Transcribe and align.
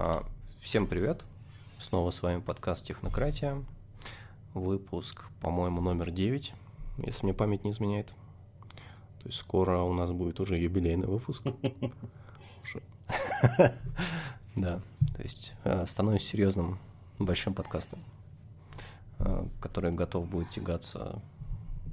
А, 0.00 0.24
всем 0.60 0.86
привет! 0.86 1.24
Снова 1.80 2.12
с 2.12 2.22
вами 2.22 2.40
подкаст 2.40 2.86
«Технократия». 2.86 3.64
Выпуск, 4.54 5.24
по-моему, 5.40 5.80
номер 5.80 6.12
9, 6.12 6.54
если 6.98 7.24
мне 7.24 7.34
память 7.34 7.64
не 7.64 7.72
изменяет. 7.72 8.06
То 8.06 9.26
есть 9.26 9.38
скоро 9.38 9.80
у 9.80 9.92
нас 9.92 10.12
будет 10.12 10.38
уже 10.38 10.56
юбилейный 10.56 11.08
выпуск. 11.08 11.42
Да, 14.54 14.80
то 15.16 15.22
есть 15.22 15.54
э, 15.64 15.84
становится 15.88 16.28
серьезным 16.28 16.78
большим 17.18 17.52
подкастом, 17.52 17.98
э, 19.18 19.46
который 19.60 19.90
готов 19.90 20.30
будет 20.30 20.48
тягаться 20.50 21.20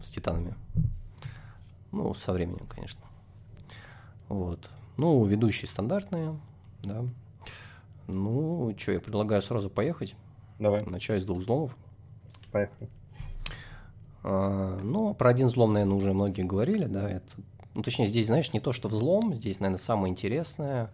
с 0.04 0.12
титанами. 0.12 0.54
Ну, 1.92 2.14
со 2.14 2.34
временем, 2.34 2.68
конечно. 2.68 3.02
Вот. 4.30 4.70
Ну, 4.96 5.26
ведущие 5.26 5.68
стандартные, 5.68 6.40
да. 6.84 7.04
Ну, 8.08 8.74
что, 8.78 8.92
я 8.92 9.00
предлагаю 9.00 9.42
сразу 9.42 9.70
поехать. 9.70 10.16
Давай. 10.60 10.84
Начать 10.86 11.22
с 11.22 11.26
двух 11.26 11.40
взломов. 11.40 11.76
Поехали. 12.52 12.90
А, 14.24 14.80
ну, 14.82 15.14
про 15.14 15.30
один 15.30 15.48
взлом, 15.48 15.74
наверное, 15.74 15.96
уже 15.96 16.14
многие 16.14 16.44
говорили, 16.44 16.86
да. 16.86 17.10
Это, 17.10 17.28
ну, 17.74 17.82
точнее, 17.82 18.08
здесь, 18.08 18.28
знаешь, 18.28 18.54
не 18.54 18.60
то, 18.60 18.72
что 18.74 18.88
взлом, 18.88 19.36
здесь, 19.36 19.60
наверное, 19.60 19.80
самое 19.80 20.12
интересное 20.12 20.92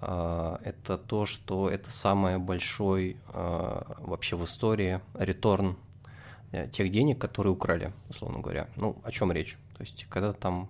а, 0.00 0.60
это 0.62 0.98
то, 0.98 1.24
что 1.24 1.70
это 1.70 1.90
самый 1.90 2.38
большой 2.38 3.16
а, 3.28 3.96
вообще 4.00 4.36
в 4.36 4.44
истории 4.44 5.00
реторн 5.14 5.78
э, 6.52 6.68
тех 6.68 6.90
денег, 6.90 7.18
которые 7.18 7.54
украли, 7.54 7.92
условно 8.10 8.40
говоря. 8.40 8.68
Ну, 8.76 8.96
о 9.02 9.10
чем 9.10 9.32
речь? 9.32 9.58
То 9.76 9.82
есть, 9.82 10.06
когда 10.10 10.32
там, 10.32 10.68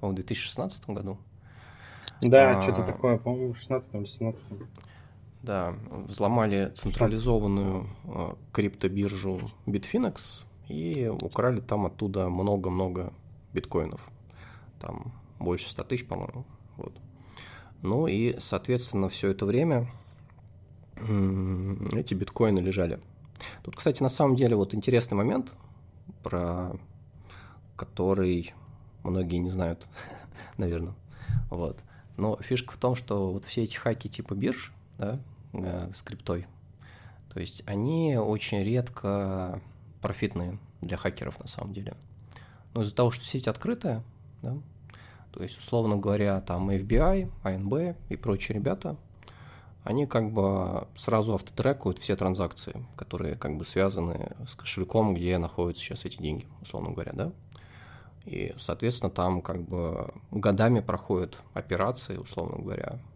по-моему, 0.00 0.22
в 0.22 0.24
2016 0.24 0.88
году. 0.88 1.18
Да, 2.22 2.58
а, 2.58 2.62
что-то 2.62 2.84
такое, 2.84 3.18
по-моему, 3.18 3.52
в 3.52 3.58
16 3.58 3.94
или 3.94 4.06
17 4.06 4.44
Да, 5.42 5.74
взломали 5.90 6.70
централизованную 6.74 7.86
э, 8.04 8.34
криптобиржу 8.52 9.40
Bitfinex 9.66 10.44
и 10.68 11.08
украли 11.08 11.60
там 11.60 11.86
оттуда 11.86 12.28
много-много 12.28 13.12
биткоинов. 13.54 14.10
Там 14.78 15.12
больше 15.38 15.70
100 15.70 15.84
тысяч, 15.84 16.06
по-моему. 16.06 16.44
Вот. 16.76 16.92
Ну 17.82 18.06
и, 18.06 18.36
соответственно, 18.38 19.08
все 19.08 19.30
это 19.30 19.46
время 19.46 19.90
эти 21.94 22.12
биткоины 22.12 22.58
лежали. 22.58 23.00
Тут, 23.62 23.76
кстати, 23.76 24.02
на 24.02 24.10
самом 24.10 24.36
деле 24.36 24.56
вот 24.56 24.74
интересный 24.74 25.16
момент, 25.16 25.54
про 26.22 26.72
который 27.76 28.52
многие 29.02 29.36
не 29.36 29.48
знают, 29.48 29.86
наверное. 30.58 30.94
Вот. 31.48 31.78
Но 32.18 32.36
фишка 32.42 32.74
в 32.74 32.76
том, 32.76 32.94
что 32.94 33.32
вот 33.32 33.46
все 33.46 33.62
эти 33.62 33.76
хаки 33.76 34.10
типа 34.10 34.34
бирж, 34.34 34.72
да, 35.00 35.18
э, 35.54 35.90
с 35.92 36.02
криптой, 36.02 36.46
то 37.32 37.40
есть 37.40 37.62
они 37.66 38.16
очень 38.16 38.62
редко 38.62 39.60
профитные 40.02 40.58
для 40.80 40.96
хакеров 40.96 41.40
на 41.40 41.46
самом 41.46 41.72
деле. 41.72 41.94
Но 42.74 42.82
из-за 42.82 42.94
того, 42.94 43.10
что 43.10 43.24
сеть 43.24 43.48
открытая, 43.48 44.04
да, 44.42 44.56
то 45.32 45.42
есть, 45.42 45.58
условно 45.58 45.96
говоря, 45.96 46.40
там 46.40 46.70
FBI, 46.70 47.30
ANB 47.44 47.96
и 48.08 48.16
прочие 48.16 48.56
ребята, 48.56 48.96
они 49.84 50.06
как 50.06 50.32
бы 50.32 50.86
сразу 50.96 51.34
автотрекают 51.34 51.98
все 51.98 52.16
транзакции, 52.16 52.84
которые 52.96 53.36
как 53.36 53.56
бы 53.56 53.64
связаны 53.64 54.36
с 54.46 54.54
кошельком, 54.54 55.14
где 55.14 55.38
находятся 55.38 55.82
сейчас 55.82 56.04
эти 56.04 56.20
деньги, 56.20 56.46
условно 56.60 56.90
говоря, 56.90 57.12
да. 57.14 57.32
И, 58.26 58.54
соответственно, 58.58 59.10
там 59.10 59.40
как 59.40 59.62
бы 59.62 60.12
годами 60.30 60.80
проходят 60.80 61.42
операции, 61.54 62.18
условно 62.18 62.62
говоря, 62.62 62.98
а, 62.98 63.09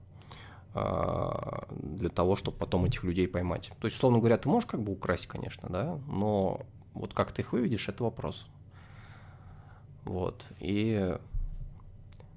для 0.74 2.08
того, 2.08 2.34
чтобы 2.34 2.56
потом 2.56 2.84
этих 2.84 3.04
людей 3.04 3.28
поймать. 3.28 3.70
То 3.78 3.86
есть, 3.86 3.96
условно 3.96 4.18
говоря, 4.18 4.36
ты 4.36 4.48
можешь 4.48 4.68
как 4.68 4.82
бы 4.82 4.92
украсть, 4.92 5.26
конечно, 5.26 5.68
да, 5.68 6.00
но 6.08 6.66
вот 6.94 7.14
как 7.14 7.32
ты 7.32 7.42
их 7.42 7.52
выведешь, 7.52 7.88
это 7.88 8.02
вопрос. 8.02 8.46
Вот. 10.04 10.44
И 10.58 11.16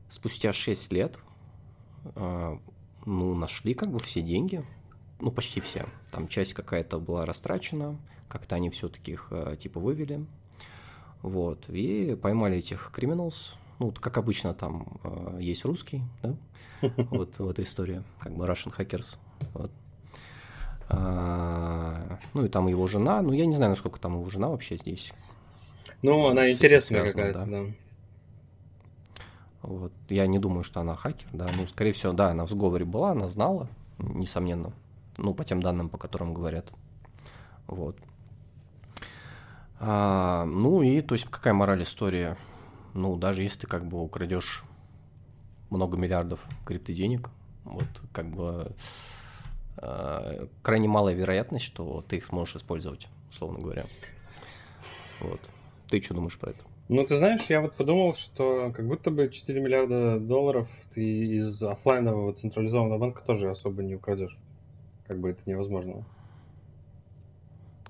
спустя 0.10 0.54
6 0.54 0.94
лет 0.94 1.18
а, 2.16 2.60
ну, 3.06 3.36
нашли 3.36 3.74
как 3.74 3.90
бы 3.90 4.00
все 4.00 4.22
деньги, 4.22 4.64
ну, 5.20 5.32
почти 5.32 5.60
все. 5.60 5.86
Там 6.12 6.28
часть 6.28 6.54
какая-то 6.54 7.00
была 7.00 7.26
растрачена, 7.26 7.98
как-то 8.28 8.56
они 8.56 8.70
все-таки 8.70 9.14
их 9.14 9.28
а, 9.32 9.56
типа 9.56 9.80
вывели. 9.80 10.26
Вот, 11.24 11.68
и 11.70 12.16
поймали 12.22 12.58
этих 12.58 12.92
криминалс. 12.94 13.56
Ну, 13.80 13.88
вот, 13.88 14.00
как 14.00 14.18
обычно, 14.18 14.54
там 14.54 14.88
э, 15.04 15.38
есть 15.42 15.66
русский, 15.66 16.02
да, 16.24 16.36
вот 17.12 17.38
в 17.38 17.50
этой 17.50 17.64
истории, 17.64 18.04
как 18.20 18.34
бы 18.36 18.46
Russian 18.46 18.76
Hackers. 18.76 19.18
Вот. 19.54 19.72
А, 20.90 22.18
ну, 22.34 22.46
и 22.46 22.50
там 22.50 22.68
его 22.68 22.88
жена, 22.88 23.22
ну, 23.22 23.34
я 23.34 23.46
не 23.46 23.56
знаю, 23.56 23.72
насколько 23.72 24.00
там 24.00 24.14
его 24.14 24.30
жена 24.30 24.50
вообще 24.50 24.78
здесь. 24.78 25.14
Ну, 26.02 26.28
она 26.28 26.50
интересная 26.50 27.06
какая-то, 27.06 27.40
да. 27.40 27.46
да. 27.46 27.66
Вот. 29.64 29.92
Я 30.10 30.28
не 30.28 30.40
думаю, 30.40 30.64
что 30.64 30.80
она 30.80 30.96
хакер, 30.96 31.28
да. 31.34 31.48
Ну, 31.58 31.68
скорее 31.68 31.92
всего, 31.92 32.14
да, 32.14 32.30
она 32.30 32.46
в 32.46 32.50
сговоре 32.50 32.86
была, 32.86 33.12
она 33.12 33.28
знала, 33.28 33.68
несомненно. 33.98 34.72
Ну, 35.18 35.34
по 35.34 35.44
тем 35.44 35.62
данным, 35.62 35.90
по 35.90 35.98
которым 35.98 36.34
говорят. 36.34 36.72
Вот. 37.66 37.98
А, 39.80 40.46
ну 40.46 40.82
и, 40.82 41.02
то 41.02 41.16
есть, 41.16 41.26
какая 41.26 41.54
мораль 41.54 41.84
истории? 41.84 42.38
Ну, 42.98 43.16
даже 43.16 43.44
если 43.44 43.60
ты 43.60 43.68
как 43.68 43.86
бы 43.86 44.02
украдешь 44.02 44.64
много 45.70 45.98
миллиардов 45.98 46.48
криптоденег, 46.66 47.30
вот 47.64 47.86
как 48.12 48.28
бы 48.32 48.72
э, 49.78 50.48
крайне 50.64 50.88
малая 50.88 51.14
вероятность, 51.14 51.64
что 51.64 52.04
ты 52.08 52.16
их 52.16 52.26
сможешь 52.26 52.56
использовать, 52.56 53.08
условно 53.30 53.60
говоря. 53.60 53.86
Вот. 55.20 55.40
Ты 55.90 56.02
что 56.02 56.16
думаешь 56.16 56.40
про 56.40 56.50
это? 56.50 56.60
Ну, 56.90 57.06
ты 57.06 57.18
знаешь, 57.18 57.46
я 57.50 57.62
вот 57.62 57.76
подумал, 57.76 58.16
что 58.16 58.74
как 58.76 58.88
будто 58.88 59.12
бы 59.12 59.30
4 59.30 59.62
миллиарда 59.62 60.20
долларов 60.20 60.68
ты 60.96 61.04
из 61.38 61.62
офлайнового 61.62 62.34
централизованного 62.34 62.98
банка 62.98 63.22
тоже 63.24 63.52
особо 63.52 63.84
не 63.84 63.94
украдешь. 63.94 64.36
Как 65.06 65.20
бы 65.20 65.30
это 65.30 65.42
невозможно. 65.46 66.04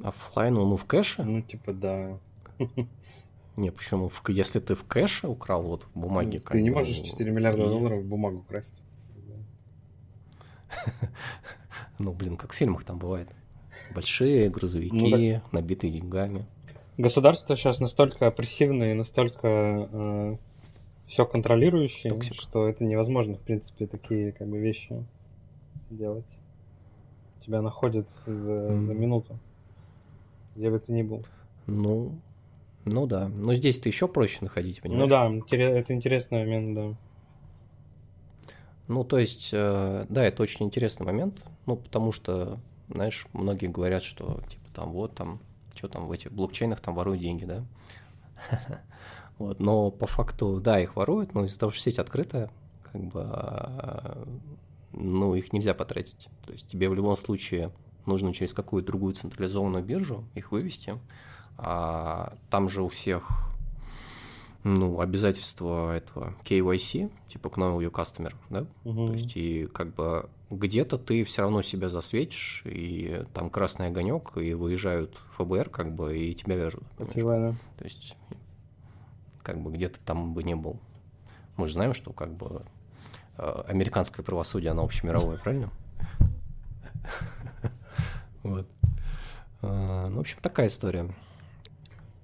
Оффлайн, 0.03 0.55
ну 0.55 0.75
в 0.75 0.83
кэше? 0.83 1.23
Ну, 1.23 1.41
типа, 1.41 1.71
да. 1.71 2.19
Не, 3.57 3.71
почему? 3.71 4.09
Если 4.27 4.59
ты 4.59 4.75
в 4.75 4.85
кэше 4.85 5.27
украл, 5.27 5.63
вот 5.63 5.87
бумаги... 5.93 6.37
Ты 6.37 6.61
не 6.61 6.69
можешь 6.69 6.97
4 6.97 7.31
миллиарда 7.31 7.65
долларов 7.65 8.03
в 8.03 8.07
бумагу 8.07 8.45
красть. 8.47 8.81
Ну, 11.99 12.13
блин, 12.13 12.37
как 12.37 12.53
в 12.53 12.55
фильмах 12.55 12.83
там 12.83 12.99
бывает. 12.99 13.27
Большие 13.93 14.49
грузовики, 14.49 14.95
ну, 15.35 15.41
набитые 15.51 15.91
деньгами. 15.91 16.45
Государство 16.95 17.55
сейчас 17.55 17.79
настолько 17.79 18.27
опрессивное 18.27 18.91
и 18.91 18.93
настолько 18.93 19.47
э, 19.47 20.37
все 21.07 21.25
контролирующее, 21.25 22.13
Toxic. 22.13 22.35
что 22.35 22.67
это 22.67 22.83
невозможно, 22.83 23.37
в 23.37 23.41
принципе, 23.41 23.87
такие 23.87 24.31
как 24.31 24.47
бы 24.47 24.59
вещи 24.59 25.03
делать. 25.89 26.27
Тебя 27.43 27.63
находят 27.63 28.07
за, 28.27 28.33
mm. 28.33 28.81
за 28.81 28.93
минуту 28.93 29.39
где 30.57 30.71
бы 30.71 30.79
ты 30.79 30.91
ни 30.91 31.03
был. 31.03 31.23
Ну, 31.67 32.19
ну 32.87 33.05
да. 33.05 33.27
Но 33.27 33.53
здесь-то 33.53 33.89
еще 33.89 34.07
проще 34.07 34.39
находить, 34.41 34.81
понимаешь? 34.81 35.09
Ну 35.09 35.47
да, 35.47 35.57
это 35.57 35.93
интересный 35.93 36.39
момент, 36.39 36.75
да. 36.75 36.97
Ну, 38.87 39.03
то 39.03 39.17
есть, 39.17 39.49
э, 39.51 40.05
да, 40.07 40.23
это 40.23 40.41
очень 40.43 40.65
интересный 40.65 41.05
момент, 41.05 41.43
ну, 41.65 41.75
потому 41.75 42.13
что, 42.13 42.59
знаешь, 42.87 43.27
многие 43.33 43.67
говорят, 43.67 44.01
что, 44.01 44.39
типа, 44.47 44.65
там, 44.73 44.93
вот, 44.93 45.13
там, 45.13 45.39
что 45.75 45.89
там 45.89 46.07
в 46.07 46.11
этих 46.11 46.31
блокчейнах 46.31 46.79
там 46.79 46.95
воруют 46.95 47.21
деньги, 47.21 47.45
да? 47.45 47.63
Вот, 49.37 49.59
но 49.59 49.91
по 49.91 50.07
факту, 50.07 50.59
да, 50.59 50.79
их 50.79 50.95
воруют, 50.95 51.35
но 51.35 51.45
из-за 51.45 51.59
того, 51.59 51.71
что 51.71 51.81
сеть 51.81 51.99
открытая, 51.99 52.49
как 52.91 53.03
бы, 53.03 53.29
э, 53.31 54.25
ну, 54.93 55.35
их 55.35 55.53
нельзя 55.53 55.75
потратить. 55.75 56.27
То 56.43 56.53
есть 56.53 56.67
тебе 56.67 56.89
в 56.89 56.95
любом 56.95 57.15
случае 57.15 57.71
нужно 58.07 58.33
через 58.33 58.53
какую-то 58.53 58.87
другую 58.87 59.13
централизованную 59.13 59.83
биржу 59.83 60.23
их 60.33 60.51
вывести. 60.51 60.95
А 61.57 62.33
там 62.49 62.69
же 62.69 62.83
у 62.83 62.87
всех 62.87 63.47
ну, 64.63 64.99
обязательства 64.99 65.95
этого 65.95 66.33
KYC, 66.43 67.11
типа 67.27 67.47
Know 67.47 67.77
Your 67.79 67.91
Customer, 67.91 68.33
да? 68.49 68.65
Угу. 68.83 69.07
То 69.07 69.13
есть, 69.13 69.37
и 69.37 69.65
как 69.65 69.93
бы 69.95 70.29
где-то 70.49 70.97
ты 70.97 71.23
все 71.23 71.41
равно 71.41 71.61
себя 71.61 71.89
засветишь, 71.89 72.63
и 72.65 73.23
там 73.33 73.49
красный 73.49 73.87
огонек, 73.87 74.37
и 74.37 74.53
выезжают 74.53 75.17
ФБР, 75.31 75.69
как 75.69 75.93
бы, 75.93 76.17
и 76.17 76.33
тебя 76.33 76.55
вяжут. 76.55 76.83
Понимаешь? 76.97 77.57
То 77.77 77.83
есть, 77.83 78.15
как 79.41 79.61
бы 79.61 79.71
где-то 79.71 79.99
там 80.01 80.33
бы 80.33 80.43
не 80.43 80.55
был. 80.55 80.79
Мы 81.55 81.67
же 81.67 81.73
знаем, 81.73 81.93
что 81.93 82.13
как 82.13 82.33
бы 82.33 82.63
э, 83.37 83.63
американское 83.67 84.23
правосудие, 84.23 84.71
оно 84.71 84.83
общемировое, 84.83 85.37
правильно? 85.37 85.71
Вот. 88.43 88.67
А, 89.61 90.07
ну, 90.07 90.17
в 90.17 90.19
общем, 90.21 90.37
такая 90.41 90.67
история. 90.67 91.13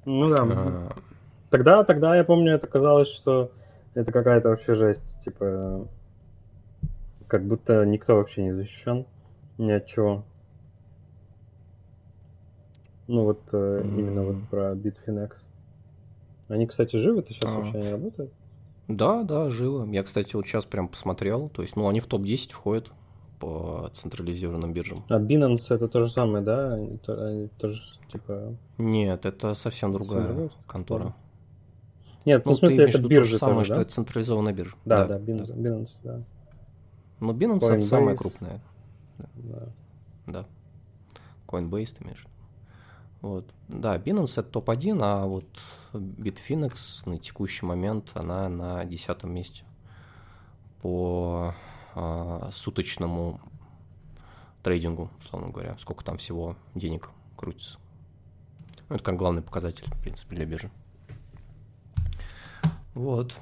Ну 0.05 0.29
да. 0.29 0.44
А... 0.44 0.91
Тогда, 1.50 1.83
тогда 1.83 2.15
я 2.15 2.23
помню, 2.23 2.53
это 2.53 2.67
казалось, 2.67 3.09
что 3.09 3.51
это 3.94 4.11
какая-то 4.11 4.50
вообще 4.50 4.73
жесть, 4.73 5.19
типа, 5.23 5.88
как 7.27 7.45
будто 7.45 7.85
никто 7.85 8.15
вообще 8.15 8.44
не 8.44 8.53
защищен. 8.53 9.05
Ни 9.57 9.71
от 9.71 9.85
чего. 9.85 10.23
Ну 13.07 13.23
вот 13.23 13.41
э, 13.51 13.81
mm. 13.83 14.00
именно 14.00 14.23
вот 14.23 14.50
про 14.50 14.73
Bitfinex. 14.73 15.31
Они, 16.47 16.65
кстати, 16.65 16.95
живы-то 16.95 17.33
сейчас 17.33 17.49
а. 17.49 17.59
вообще 17.59 17.81
не 17.81 17.91
работают? 17.91 18.33
Да, 18.88 19.23
да, 19.23 19.49
живы. 19.49 19.94
Я, 19.94 20.03
кстати, 20.03 20.35
вот 20.35 20.45
сейчас 20.45 20.65
прям 20.65 20.88
посмотрел. 20.88 21.49
То 21.49 21.61
есть, 21.61 21.75
ну, 21.75 21.88
они 21.88 21.99
в 21.99 22.07
топ-10 22.07 22.51
входят 22.51 22.91
по 23.44 23.90
централизированным 23.92 24.72
биржам. 24.72 25.04
А 25.10 25.19
Binance 25.19 25.66
это 25.69 25.90
то 25.90 26.00
же 26.00 26.10
самое, 26.10 26.44
да? 26.44 26.74
Они, 26.74 26.98
они 27.07 27.48
тоже, 27.57 27.81
типа... 28.10 28.56
Нет, 28.78 29.25
это 29.25 29.54
совсем 29.54 29.92
другая 29.92 30.28
совсем 30.28 30.51
контора. 30.66 31.13
Нет, 32.25 32.45
ну, 32.45 32.51
ну 32.51 32.56
в 32.56 32.60
смысле, 32.60 32.86
это 32.86 33.01
биржа 33.01 33.38
самое, 33.38 33.57
тоже, 33.57 33.66
что 33.66 33.75
да? 33.75 33.81
это 33.81 33.92
централизованная 33.92 34.54
биржа. 34.54 34.78
Да, 34.86 35.06
да, 35.06 35.19
да 35.19 35.25
Binance, 35.25 35.48
да. 35.48 35.69
Binance, 35.69 35.90
да. 36.04 36.24
Но 37.19 37.34
Binance 37.34 37.60
Coinbase. 37.60 37.75
это 37.75 37.86
самая 37.86 38.16
крупная. 38.16 38.62
Да. 39.36 39.68
Да. 40.25 40.45
Coinbase 41.45 41.95
ты 41.98 42.06
имеешь? 42.06 42.25
Вот. 43.19 43.45
Да, 43.68 43.98
Binance 43.98 44.40
это 44.40 44.44
топ-1, 44.44 45.00
а 45.01 45.25
вот 45.25 45.48
Bitfinex 45.92 47.10
на 47.10 47.18
текущий 47.19 47.66
момент 47.66 48.12
она 48.13 48.48
на 48.48 48.86
десятом 48.86 49.34
месте 49.34 49.66
по 50.81 51.54
суточному 52.51 53.40
трейдингу, 54.63 55.10
условно 55.19 55.50
говоря. 55.50 55.78
Сколько 55.78 56.04
там 56.04 56.18
всего 56.18 56.56
денег 56.75 57.10
крутится. 57.36 57.78
Ну, 58.90 58.95
это 58.95 59.04
как 59.04 59.16
главный 59.16 59.42
показатель, 59.42 59.88
в 59.94 60.01
принципе, 60.01 60.36
для 60.36 60.45
биржи. 60.45 60.72
Вот, 62.94 63.40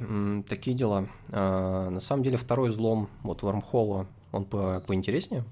такие 0.47 0.75
дела. 0.75 1.09
А, 1.29 1.89
на 1.89 1.99
самом 1.99 2.23
деле 2.23 2.37
второй 2.37 2.69
взлом 2.69 3.09
вот 3.21 3.43
Wormhole, 3.43 4.07
он 4.31 4.45
по 4.45 4.79
поинтереснее. 4.81 5.43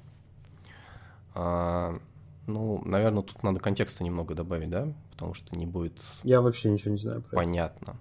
А, 1.35 1.99
ну, 2.47 2.81
наверное, 2.85 3.23
тут 3.23 3.43
надо 3.43 3.59
контекста 3.59 4.03
немного 4.03 4.35
добавить, 4.35 4.69
да? 4.69 4.87
Потому 5.11 5.33
что 5.33 5.55
не 5.55 5.65
будет... 5.65 5.99
Я 6.23 6.41
вообще 6.41 6.69
ничего 6.69 6.93
не 6.93 6.97
знаю 6.97 7.21
про 7.21 7.35
Понятно. 7.35 7.97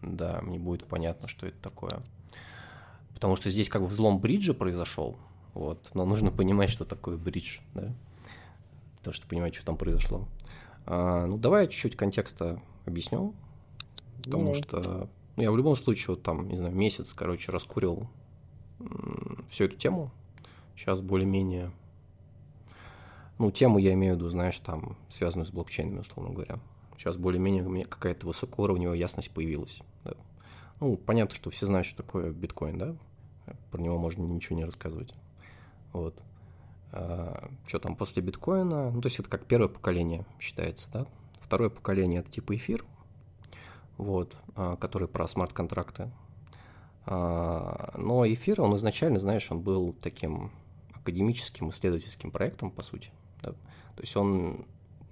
Да, 0.00 0.40
не 0.42 0.58
будет 0.58 0.86
понятно, 0.86 1.28
что 1.28 1.46
это 1.46 1.58
такое. 1.60 2.02
Потому 3.22 3.36
что 3.36 3.50
здесь 3.50 3.68
как 3.68 3.82
бы 3.82 3.86
взлом 3.86 4.18
бриджа 4.18 4.52
произошел, 4.52 5.16
вот, 5.54 5.92
но 5.94 6.04
нужно 6.04 6.32
понимать, 6.32 6.70
что 6.70 6.84
такое 6.84 7.16
бридж, 7.16 7.60
да? 7.72 7.94
То, 9.04 9.12
что 9.12 9.28
понимать, 9.28 9.54
что 9.54 9.64
там 9.64 9.76
произошло. 9.76 10.26
А, 10.86 11.26
ну, 11.26 11.38
давай 11.38 11.62
я 11.62 11.68
чуть-чуть 11.68 11.94
контекста 11.94 12.60
объясню, 12.84 13.32
потому 14.24 14.50
mm 14.50 14.54
что 14.56 15.08
ну, 15.36 15.42
я 15.44 15.52
в 15.52 15.56
любом 15.56 15.76
случае 15.76 16.16
вот 16.16 16.24
там, 16.24 16.48
не 16.48 16.56
знаю, 16.56 16.74
месяц, 16.74 17.14
короче, 17.14 17.52
раскурил 17.52 18.08
всю 19.48 19.66
эту 19.66 19.76
тему. 19.76 20.10
Сейчас 20.76 21.00
более-менее 21.00 21.70
ну, 23.38 23.52
тему 23.52 23.78
я 23.78 23.92
имею 23.92 24.14
в 24.14 24.16
виду, 24.16 24.30
знаешь, 24.30 24.58
там, 24.58 24.96
связанную 25.08 25.46
с 25.46 25.52
блокчейнами, 25.52 26.00
условно 26.00 26.34
говоря. 26.34 26.58
Сейчас 26.98 27.16
более-менее 27.16 27.62
у 27.62 27.70
меня 27.70 27.84
какая-то 27.84 28.26
высокоуровневая 28.26 28.96
ясность 28.96 29.30
появилась. 29.30 29.78
Да. 30.02 30.14
Ну, 30.80 30.96
понятно, 30.96 31.36
что 31.36 31.50
все 31.50 31.66
знают, 31.66 31.86
что 31.86 32.02
такое 32.02 32.32
биткоин, 32.32 32.78
да? 32.78 32.96
Про 33.70 33.80
него 33.80 33.98
можно 33.98 34.22
ничего 34.22 34.56
не 34.56 34.64
рассказывать. 34.64 35.12
Вот. 35.92 36.14
А, 36.92 37.50
что 37.66 37.78
там 37.78 37.96
после 37.96 38.22
биткоина? 38.22 38.90
Ну, 38.90 39.00
то 39.00 39.06
есть 39.06 39.18
это 39.18 39.28
как 39.28 39.46
первое 39.46 39.68
поколение 39.68 40.24
считается, 40.38 40.88
да? 40.92 41.06
Второе 41.40 41.70
поколение 41.70 42.20
это 42.20 42.30
типа 42.30 42.56
эфир, 42.56 42.84
вот, 43.96 44.36
а, 44.54 44.76
который 44.76 45.08
про 45.08 45.26
смарт-контракты. 45.26 46.10
А, 47.06 47.92
но 47.96 48.26
эфир, 48.26 48.60
он 48.60 48.76
изначально, 48.76 49.18
знаешь, 49.18 49.50
он 49.50 49.60
был 49.60 49.94
таким 50.00 50.52
академическим 50.94 51.70
исследовательским 51.70 52.30
проектом, 52.30 52.70
по 52.70 52.82
сути. 52.82 53.10
Да? 53.42 53.50
То 53.50 54.00
есть 54.00 54.16
он, 54.16 54.66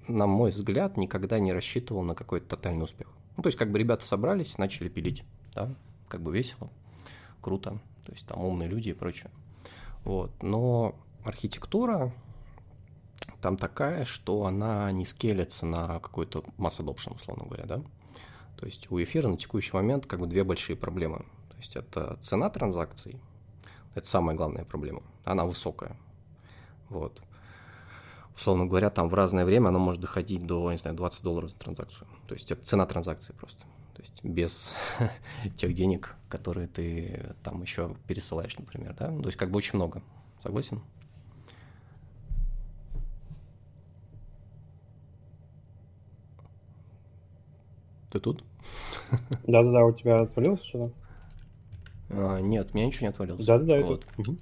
на 0.06 0.26
мой 0.26 0.50
взгляд, 0.50 0.96
никогда 0.96 1.38
не 1.38 1.52
рассчитывал 1.52 2.02
на 2.02 2.14
какой-то 2.14 2.56
тотальный 2.56 2.84
успех. 2.84 3.08
Ну, 3.36 3.42
то 3.42 3.48
есть 3.48 3.58
как 3.58 3.70
бы 3.70 3.78
ребята 3.78 4.04
собрались, 4.04 4.58
начали 4.58 4.88
пилить, 4.88 5.24
да, 5.54 5.74
как 6.08 6.22
бы 6.22 6.32
весело, 6.32 6.70
круто, 7.40 7.80
то 8.10 8.14
есть 8.14 8.26
там 8.26 8.44
умные 8.44 8.68
люди 8.68 8.88
и 8.88 8.92
прочее. 8.92 9.30
Вот, 10.02 10.32
но 10.42 10.96
архитектура 11.24 12.12
там 13.40 13.56
такая, 13.56 14.04
что 14.04 14.46
она 14.46 14.90
не 14.90 15.04
скелется 15.04 15.64
на 15.64 16.00
какой-то 16.00 16.42
масс 16.56 16.80
adoption, 16.80 17.14
условно 17.14 17.44
говоря, 17.44 17.66
да. 17.66 17.82
То 18.58 18.66
есть 18.66 18.90
у 18.90 19.00
эфира 19.00 19.28
на 19.28 19.36
текущий 19.36 19.76
момент 19.76 20.06
как 20.06 20.18
бы 20.18 20.26
две 20.26 20.42
большие 20.42 20.74
проблемы. 20.74 21.18
То 21.50 21.56
есть 21.58 21.76
это 21.76 22.18
цена 22.20 22.50
транзакций, 22.50 23.20
это 23.94 24.08
самая 24.08 24.34
главная 24.34 24.64
проблема, 24.64 25.04
она 25.24 25.44
высокая. 25.44 25.96
Вот 26.88 27.22
условно 28.34 28.66
говоря, 28.66 28.90
там 28.90 29.08
в 29.08 29.14
разное 29.14 29.44
время 29.44 29.68
оно 29.68 29.78
может 29.78 30.00
доходить 30.00 30.44
до, 30.44 30.72
не 30.72 30.78
знаю, 30.78 30.96
20 30.96 31.22
долларов 31.22 31.50
за 31.50 31.56
транзакцию. 31.58 32.08
То 32.26 32.34
есть 32.34 32.50
это 32.50 32.64
цена 32.64 32.86
транзакции 32.86 33.34
просто. 33.34 33.64
То 34.00 34.06
есть 34.06 34.24
без 34.24 34.74
тех 35.56 35.74
денег, 35.74 36.14
которые 36.30 36.68
ты 36.68 37.34
там 37.42 37.60
еще 37.60 37.94
пересылаешь, 38.06 38.56
например, 38.56 38.94
да? 38.98 39.08
То 39.08 39.26
есть 39.26 39.36
как 39.36 39.50
бы 39.50 39.58
очень 39.58 39.76
много. 39.76 40.02
Согласен? 40.42 40.80
Ты 48.10 48.20
тут? 48.20 48.42
Да-да-да, 49.46 49.84
у 49.84 49.92
тебя 49.92 50.16
отвалилось 50.16 50.64
что-то? 50.64 50.92
А, 52.08 52.40
нет, 52.40 52.70
у 52.72 52.76
меня 52.76 52.86
ничего 52.86 53.02
не 53.02 53.10
отвалилось. 53.10 53.44
Да-да-да. 53.44 53.82
Вот. 53.82 54.06
Угу. 54.16 54.36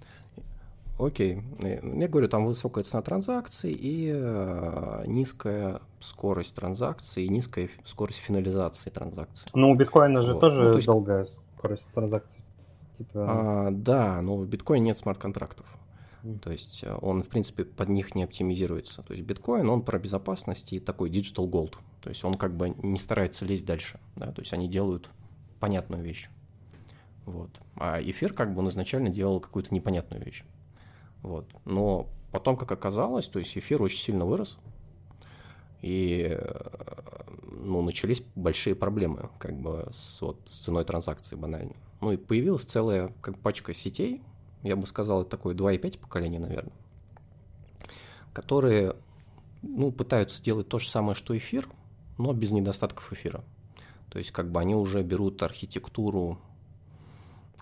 Окей. 0.98 1.42
Я 1.60 2.08
говорю, 2.08 2.28
там 2.28 2.46
высокая 2.46 2.82
цена 2.82 3.02
транзакций 3.02 3.72
и 3.72 4.10
э, 4.12 5.04
низкая 5.06 5.80
скорость 6.00 6.56
транзакций 6.56 7.24
и 7.24 7.28
низкая 7.28 7.68
скорость 7.84 8.18
финализации 8.18 8.90
транзакций. 8.90 9.48
Ну, 9.54 9.70
у 9.70 9.74
биткоина 9.76 10.22
же 10.22 10.34
вот. 10.34 10.40
тоже 10.40 10.64
ну, 10.64 10.70
то 10.70 10.76
есть... 10.76 10.86
долгая 10.86 11.28
скорость 11.56 11.84
транзакций. 11.94 12.44
Типа... 12.98 13.26
А, 13.28 13.70
да, 13.70 14.20
но 14.22 14.36
в 14.36 14.48
биткоине 14.48 14.86
нет 14.86 14.98
смарт-контрактов. 14.98 15.66
То 16.42 16.50
есть 16.50 16.82
э, 16.82 16.92
он, 17.00 17.22
в 17.22 17.28
принципе, 17.28 17.64
под 17.64 17.88
них 17.90 18.16
не 18.16 18.24
оптимизируется. 18.24 19.02
То 19.02 19.14
есть 19.14 19.24
биткоин, 19.24 19.70
он 19.70 19.82
про 19.82 20.00
безопасность 20.00 20.72
и 20.72 20.80
такой 20.80 21.10
digital 21.10 21.48
gold. 21.48 21.76
То 22.00 22.08
есть 22.08 22.24
он 22.24 22.36
как 22.36 22.56
бы 22.56 22.74
не 22.82 22.98
старается 22.98 23.44
лезть 23.44 23.66
дальше. 23.66 24.00
Да? 24.16 24.32
То 24.32 24.42
есть 24.42 24.52
они 24.52 24.68
делают 24.68 25.10
понятную 25.60 26.02
вещь. 26.02 26.28
Вот. 27.24 27.50
А 27.76 28.00
эфир 28.00 28.32
как 28.32 28.52
бы 28.52 28.60
он 28.60 28.68
изначально 28.70 29.10
делал 29.10 29.38
какую-то 29.38 29.72
непонятную 29.72 30.24
вещь. 30.24 30.44
Вот. 31.22 31.46
Но 31.64 32.08
потом, 32.32 32.56
как 32.56 32.72
оказалось, 32.72 33.26
то 33.26 33.38
есть 33.38 33.56
эфир 33.56 33.82
очень 33.82 33.98
сильно 33.98 34.24
вырос, 34.24 34.58
и 35.80 36.38
ну, 37.42 37.82
начались 37.82 38.22
большие 38.34 38.74
проблемы 38.74 39.30
как 39.38 39.58
бы 39.58 39.88
с, 39.90 40.20
вот, 40.22 40.40
с 40.46 40.60
ценой 40.60 40.84
транзакции 40.84 41.36
банально. 41.36 41.74
Ну 42.00 42.12
и 42.12 42.16
появилась 42.16 42.64
целая 42.64 43.12
как 43.20 43.38
пачка 43.38 43.74
сетей, 43.74 44.22
я 44.62 44.76
бы 44.76 44.86
сказал, 44.86 45.24
такое 45.24 45.54
2,5 45.54 45.98
поколения, 45.98 46.38
наверное, 46.38 46.72
которые 48.32 48.96
ну, 49.62 49.92
пытаются 49.92 50.42
делать 50.42 50.68
то 50.68 50.78
же 50.78 50.88
самое, 50.88 51.14
что 51.14 51.36
эфир, 51.36 51.68
но 52.18 52.32
без 52.32 52.52
недостатков 52.52 53.12
эфира. 53.12 53.44
То 54.10 54.18
есть 54.18 54.30
как 54.30 54.50
бы 54.50 54.60
они 54.60 54.74
уже 54.74 55.02
берут 55.02 55.42
архитектуру 55.42 56.38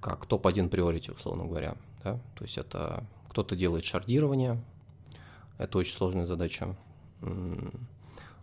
как 0.00 0.26
топ-1 0.26 0.68
приорити, 0.68 1.10
условно 1.10 1.44
говоря. 1.46 1.74
Да? 2.06 2.20
То 2.36 2.44
есть 2.44 2.58
это 2.58 3.04
кто-то 3.28 3.56
делает 3.56 3.84
шардирование, 3.84 4.62
это 5.58 5.78
очень 5.78 5.92
сложная 5.92 6.24
задача. 6.24 6.76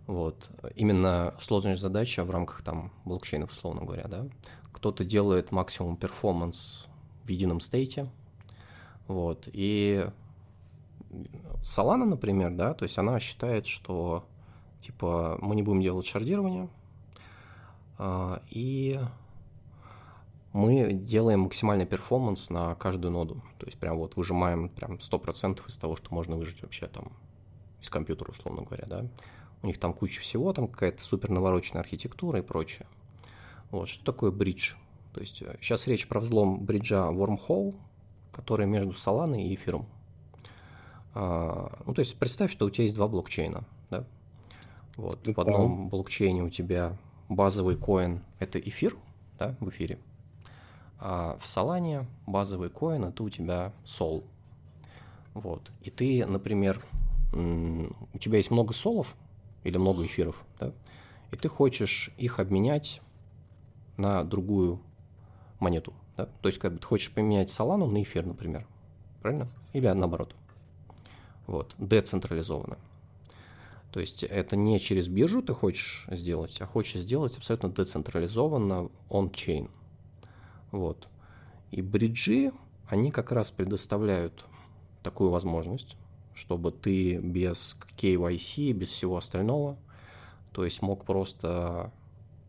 Вот. 0.05 0.49
Именно 0.75 1.33
сложная 1.39 1.75
задача 1.75 2.25
в 2.25 2.29
рамках 2.29 2.61
там 2.61 2.91
блокчейнов, 3.05 3.51
условно 3.51 3.85
говоря, 3.85 4.07
да. 4.07 4.25
Кто-то 4.73 5.05
делает 5.05 5.51
максимум 5.51 5.95
перформанс 5.95 6.87
в 7.23 7.29
едином 7.29 7.61
стейте, 7.61 8.09
вот. 9.07 9.47
И 9.53 10.05
Solana, 11.61 12.05
например, 12.05 12.51
да, 12.51 12.73
то 12.73 12.83
есть 12.83 12.97
она 12.97 13.19
считает, 13.21 13.65
что 13.65 14.25
типа 14.81 15.37
мы 15.41 15.55
не 15.55 15.63
будем 15.63 15.81
делать 15.81 16.05
шардирование, 16.05 16.67
а, 17.97 18.41
и 18.49 18.99
мы 20.53 20.93
делаем 20.93 21.41
максимальный 21.41 21.87
перформанс 21.87 22.51
на 22.51 22.75
каждую 22.75 23.11
ноду. 23.11 23.41
То 23.57 23.65
есть 23.65 23.77
прям 23.79 23.97
вот 23.97 24.15
выжимаем 24.15 24.69
прям 24.69 24.93
100% 24.97 25.67
из 25.67 25.77
того, 25.77 25.95
что 25.95 26.13
можно 26.13 26.37
выжить 26.37 26.61
вообще 26.61 26.85
там 26.85 27.11
из 27.81 27.89
компьютера, 27.89 28.31
условно 28.31 28.63
говоря, 28.63 28.85
да. 28.87 29.05
У 29.63 29.67
них 29.67 29.79
там 29.79 29.93
куча 29.93 30.21
всего, 30.21 30.53
там 30.53 30.67
какая-то 30.67 31.03
супер 31.03 31.31
навороченная 31.31 31.81
архитектура 31.81 32.39
и 32.39 32.43
прочее. 32.43 32.85
Вот, 33.71 33.87
что 33.87 34.05
такое 34.05 34.31
бридж? 34.31 34.75
То 35.13 35.21
есть 35.21 35.37
сейчас 35.37 35.87
э, 35.87 35.91
речь 35.91 36.07
про 36.07 36.19
взлом 36.19 36.63
бриджа 36.63 37.09
Wormhole, 37.09 37.75
который 38.31 38.67
между 38.67 38.91
Solana 38.91 39.41
и 39.41 39.55
эфиром. 39.55 39.87
А, 41.15 41.79
ну, 41.85 41.93
то 41.95 41.99
есть 41.99 42.17
представь, 42.19 42.51
что 42.51 42.67
у 42.67 42.69
тебя 42.69 42.83
есть 42.83 42.95
два 42.95 43.07
блокчейна, 43.07 43.63
да? 43.89 44.05
Вот, 44.97 45.25
в 45.25 45.39
одном 45.39 45.89
блокчейне 45.89 46.43
у 46.43 46.49
тебя 46.49 46.95
базовый 47.27 47.75
коин– 47.75 48.21
это 48.39 48.59
эфир, 48.59 48.95
да, 49.39 49.55
в 49.59 49.69
эфире– 49.69 49.97
а 50.99 51.37
в 51.39 51.45
Solana 51.45 52.05
базовый 52.27 52.69
коин 52.69 53.05
это 53.05 53.23
у 53.23 53.29
тебя 53.29 53.73
Sol. 53.85 54.23
Вот. 55.33 55.71
И 55.81 55.89
ты, 55.89 56.25
например, 56.25 56.83
у 57.33 58.17
тебя 58.19 58.37
есть 58.37 58.51
много 58.51 58.73
солов 58.73 59.15
или 59.63 59.77
много 59.77 60.05
эфиров, 60.05 60.45
да? 60.59 60.71
и 61.31 61.35
ты 61.35 61.49
хочешь 61.49 62.11
их 62.17 62.39
обменять 62.39 63.01
на 63.97 64.23
другую 64.23 64.79
монету. 65.59 65.93
Да? 66.15 66.27
То 66.41 66.49
есть, 66.49 66.59
как 66.59 66.73
бы 66.73 66.79
ты 66.79 66.85
хочешь 66.85 67.11
поменять 67.11 67.49
Solana 67.49 67.87
на 67.87 68.03
эфир, 68.03 68.25
например. 68.25 68.67
Правильно? 69.21 69.47
Или 69.73 69.87
наоборот. 69.87 70.35
Вот, 71.47 71.73
децентрализованно. 71.77 72.77
То 73.91 73.99
есть 73.99 74.23
это 74.23 74.55
не 74.55 74.79
через 74.79 75.07
биржу 75.07 75.41
ты 75.41 75.53
хочешь 75.53 76.07
сделать, 76.09 76.59
а 76.61 76.65
хочешь 76.65 77.01
сделать 77.01 77.37
абсолютно 77.37 77.69
децентрализованно 77.69 78.89
он-чейн. 79.09 79.69
Вот. 80.73 81.07
И 81.69 81.83
бриджи, 81.83 82.51
они 82.87 83.11
как 83.11 83.31
раз 83.31 83.51
предоставляют 83.51 84.43
такую 85.03 85.29
возможность, 85.29 85.95
чтобы 86.33 86.71
ты 86.71 87.17
без 87.17 87.77
KYC, 87.95 88.73
без 88.73 88.89
всего 88.89 89.17
остального, 89.17 89.77
то 90.51 90.65
есть 90.65 90.81
мог 90.81 91.05
просто, 91.05 91.93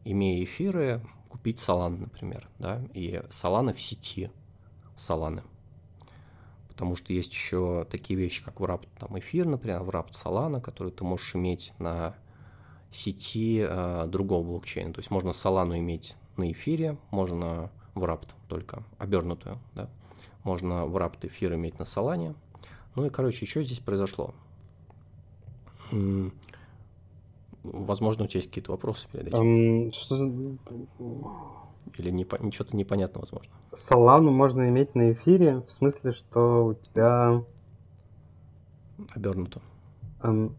имея 0.04 0.42
эфиры, 0.42 1.02
купить 1.28 1.58
Solana, 1.58 1.98
например, 1.98 2.48
да, 2.58 2.80
и 2.94 3.22
Solana 3.28 3.74
в 3.74 3.80
сети 3.80 4.30
Solana. 4.96 5.42
Потому 6.68 6.96
что 6.96 7.12
есть 7.12 7.32
еще 7.32 7.86
такие 7.90 8.18
вещи, 8.18 8.42
как 8.42 8.56
wrapped 8.56 8.88
там 8.98 9.18
эфир, 9.18 9.46
например, 9.46 9.82
wrapped 9.82 10.12
Solana, 10.12 10.62
который 10.62 10.92
ты 10.92 11.04
можешь 11.04 11.36
иметь 11.36 11.74
на 11.78 12.14
сети 12.90 13.66
э, 13.68 14.06
другого 14.06 14.46
блокчейна. 14.46 14.94
То 14.94 15.00
есть 15.00 15.10
можно 15.10 15.30
Solana 15.30 15.78
иметь 15.78 16.16
на 16.38 16.50
эфире, 16.50 16.96
можно 17.10 17.70
wrapped 17.94 18.30
только, 18.48 18.82
обернутую, 18.98 19.58
да. 19.74 19.88
Можно 20.42 20.84
wrapped 20.84 21.26
эфир 21.26 21.54
иметь 21.54 21.78
на 21.78 21.84
Solana. 21.84 22.34
Ну 22.94 23.06
и, 23.06 23.08
короче, 23.08 23.44
еще 23.44 23.64
здесь 23.64 23.80
произошло. 23.80 24.34
Возможно, 27.62 28.24
у 28.24 28.26
тебя 28.26 28.38
есть 28.38 28.48
какие-то 28.48 28.72
вопросы 28.72 29.08
перед 29.10 29.28
этим. 29.28 29.86
Um, 29.86 29.92
что... 29.92 30.14
Или 31.96 32.10
не, 32.10 32.26
ничего-то 32.40 32.76
непонятно, 32.76 33.20
возможно. 33.20 33.52
Солану 33.72 34.30
можно 34.30 34.68
иметь 34.68 34.94
на 34.94 35.12
эфире, 35.12 35.60
в 35.60 35.70
смысле, 35.70 36.12
что 36.12 36.66
у 36.66 36.74
тебя... 36.74 37.42
Обернуто. 39.14 39.62
Um... 40.20 40.54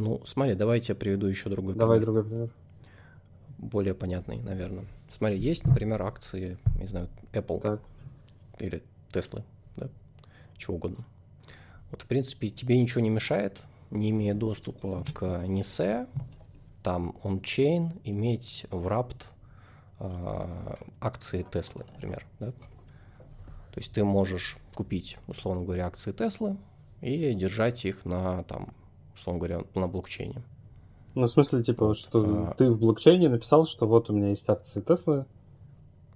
Ну, 0.00 0.22
смотри, 0.24 0.54
давайте 0.54 0.92
я 0.92 0.96
приведу 0.96 1.26
еще 1.26 1.48
другой 1.50 1.74
Давай 1.74 1.98
пример. 1.98 2.06
другой 2.06 2.24
пример. 2.30 2.50
Более 3.58 3.94
понятный, 3.94 4.40
наверное. 4.40 4.86
Смотри, 5.10 5.38
есть, 5.38 5.64
например, 5.64 6.02
акции, 6.02 6.58
не 6.78 6.86
знаю, 6.86 7.08
Apple 7.32 7.60
так. 7.60 7.80
или 8.58 8.82
Tesla, 9.12 9.44
да, 9.76 9.88
чего 10.56 10.76
угодно. 10.76 11.04
Вот, 11.90 12.02
в 12.02 12.06
принципе, 12.06 12.48
тебе 12.48 12.80
ничего 12.80 13.00
не 13.00 13.10
мешает 13.10 13.60
не 13.90 14.10
имея 14.10 14.34
доступа 14.34 15.04
к 15.12 15.22
NISE, 15.22 16.08
там 16.82 17.16
он-чейн, 17.22 17.92
иметь 18.04 18.66
в 18.70 18.86
рапт 18.86 19.28
э, 19.98 20.74
акции 21.00 21.44
Теслы, 21.50 21.84
например. 21.94 22.26
Да? 22.38 22.52
То 22.52 23.78
есть 23.78 23.92
ты 23.92 24.04
можешь 24.04 24.56
купить, 24.74 25.18
условно 25.26 25.64
говоря, 25.64 25.86
акции 25.86 26.12
Теслы 26.12 26.56
и 27.00 27.34
держать 27.34 27.84
их 27.84 28.04
на, 28.04 28.44
там, 28.44 28.72
условно 29.20 29.38
говоря, 29.38 29.64
на 29.74 29.86
блокчейне. 29.86 30.42
Ну, 31.14 31.26
в 31.26 31.30
смысле, 31.30 31.62
типа, 31.62 31.94
что 31.94 32.48
а... 32.50 32.54
ты 32.54 32.70
в 32.70 32.78
блокчейне 32.78 33.28
написал, 33.28 33.66
что 33.66 33.86
вот 33.86 34.10
у 34.10 34.12
меня 34.12 34.30
есть 34.30 34.48
акции 34.48 34.80
Теслы, 34.80 35.26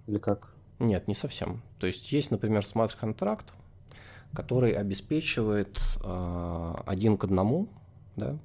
или 0.07 0.19
как? 0.19 0.53
Нет, 0.79 1.09
не 1.09 1.15
совсем. 1.15 1.63
То 1.79 1.87
есть 1.87 2.13
есть, 2.13 2.31
например, 2.31 2.65
смарт-контракт, 2.67 3.47
который 4.33 4.73
обеспечивает 4.73 5.79
э, 6.05 6.75
один 6.87 7.17
к 7.17 7.25
одному 7.25 7.69
да, 8.17 8.37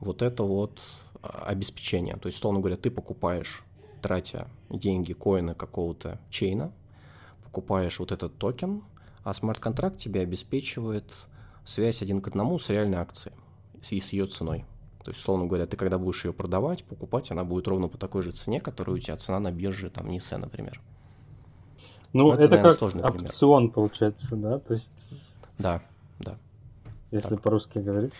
вот 0.00 0.22
это 0.22 0.42
вот 0.42 0.80
а, 1.22 1.44
обеспечение. 1.46 2.16
То 2.16 2.28
есть, 2.28 2.38
условно 2.38 2.60
говоря, 2.60 2.76
ты 2.76 2.90
покупаешь, 2.90 3.64
тратя 4.02 4.48
деньги, 4.70 5.12
коины 5.12 5.54
какого-то 5.54 6.20
чейна, 6.30 6.72
покупаешь 7.44 7.98
вот 7.98 8.12
этот 8.12 8.36
токен, 8.38 8.82
а 9.24 9.32
смарт-контракт 9.34 9.98
тебе 9.98 10.20
обеспечивает 10.20 11.04
связь 11.64 12.02
один 12.02 12.20
к 12.20 12.28
одному 12.28 12.58
с 12.58 12.68
реальной 12.68 12.98
акцией 12.98 13.34
и 13.90 14.00
с 14.00 14.12
ее 14.12 14.26
ценой. 14.26 14.64
То 15.04 15.10
есть, 15.10 15.22
условно 15.22 15.46
говоря, 15.46 15.66
ты 15.66 15.76
когда 15.76 15.98
будешь 15.98 16.24
ее 16.24 16.32
продавать, 16.32 16.84
покупать, 16.84 17.30
она 17.30 17.44
будет 17.44 17.66
ровно 17.68 17.88
по 17.88 17.96
такой 17.96 18.22
же 18.22 18.32
цене, 18.32 18.60
которая 18.60 18.96
у 18.96 18.98
тебя 18.98 19.16
цена 19.16 19.40
на 19.40 19.50
бирже, 19.50 19.90
там, 19.90 20.08
NYSE, 20.08 20.36
например. 20.36 20.80
Ну, 22.12 22.32
это, 22.32 22.42
это 22.42 22.50
наверное, 22.50 22.70
как 22.70 22.78
сложный 22.78 23.02
опцион, 23.04 23.58
пример. 23.58 23.74
получается, 23.74 24.36
да? 24.36 24.58
То 24.58 24.74
есть... 24.74 24.92
Да, 25.58 25.82
да. 26.18 26.38
Если 27.10 27.28
так. 27.28 27.42
по-русски 27.42 27.78
говорить. 27.78 28.12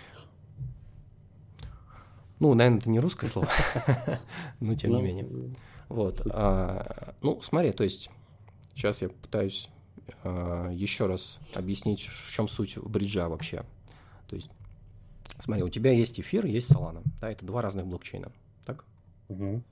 Ну, 2.41 2.55
наверное, 2.55 2.79
это 2.79 2.91
не 2.91 3.01
русское 3.01 3.27
слово, 3.27 3.49
но 4.61 4.75
тем 4.75 4.91
не 4.93 4.97
ну, 4.97 5.03
менее. 5.03 5.55
Вот. 5.89 6.23
А, 6.31 7.15
ну, 7.21 7.41
смотри, 7.43 7.73
то 7.73 7.83
есть 7.85 8.11
сейчас 8.75 9.03
я 9.03 9.09
пытаюсь 9.09 9.69
а, 10.23 10.71
еще 10.71 11.07
раз 11.07 11.39
объяснить, 11.55 12.03
в 12.03 12.33
чем 12.33 12.49
суть 12.49 12.79
бриджа 12.79 13.29
вообще. 13.29 13.65
То 14.29 14.37
есть, 14.37 14.51
смотри, 15.39 15.63
у 15.63 15.69
тебя 15.69 15.93
есть 15.93 16.19
эфир, 16.21 16.47
есть 16.47 16.71
Solana. 16.71 17.03
Да, 17.21 17.31
это 17.31 17.45
два 17.45 17.63
разных 17.63 17.87
блокчейна. 17.87 18.33
Так? 18.65 18.85
Угу. 19.29 19.63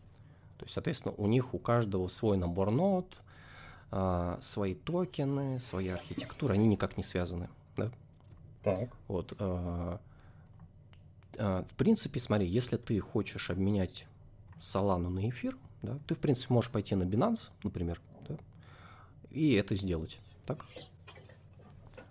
То 0.58 0.64
есть, 0.64 0.74
соответственно, 0.74 1.14
у 1.16 1.26
них 1.26 1.54
у 1.54 1.58
каждого 1.58 2.08
свой 2.08 2.36
набор 2.36 2.70
нод, 2.70 3.22
а, 3.90 4.38
свои 4.40 4.74
токены, 4.74 5.60
своя 5.60 5.94
архитектура, 5.94 6.54
они 6.54 6.66
никак 6.66 6.96
не 6.96 7.02
связаны. 7.02 7.48
Да? 7.76 7.90
Так. 8.62 8.90
Вот. 9.08 9.34
А, 9.38 10.00
а, 11.38 11.64
в 11.64 11.74
принципе, 11.74 12.20
смотри, 12.20 12.46
если 12.46 12.76
ты 12.76 12.98
хочешь 13.00 13.50
обменять 13.50 14.06
Solana 14.60 15.08
на 15.08 15.28
эфир, 15.28 15.56
да, 15.82 15.98
ты, 16.06 16.14
в 16.14 16.18
принципе, 16.18 16.52
можешь 16.54 16.70
пойти 16.70 16.94
на 16.94 17.04
Binance, 17.04 17.50
например, 17.62 18.00
да, 18.28 18.36
и 19.30 19.52
это 19.52 19.74
сделать, 19.74 20.18
так? 20.46 20.64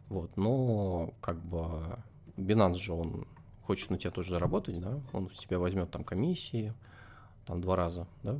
Вот, 0.09 0.37
но 0.37 1.13
как 1.21 1.37
бы 1.43 1.97
Binance 2.37 2.75
же, 2.75 2.93
он 2.93 3.27
хочет 3.65 3.89
на 3.89 3.97
тебя 3.97 4.11
тоже 4.11 4.31
заработать, 4.31 4.79
да, 4.79 4.99
он 5.13 5.29
с 5.31 5.39
тебя 5.39 5.59
возьмет 5.59 5.91
там 5.91 6.03
комиссии, 6.03 6.73
там 7.45 7.61
два 7.61 7.75
раза, 7.75 8.07
да, 8.23 8.39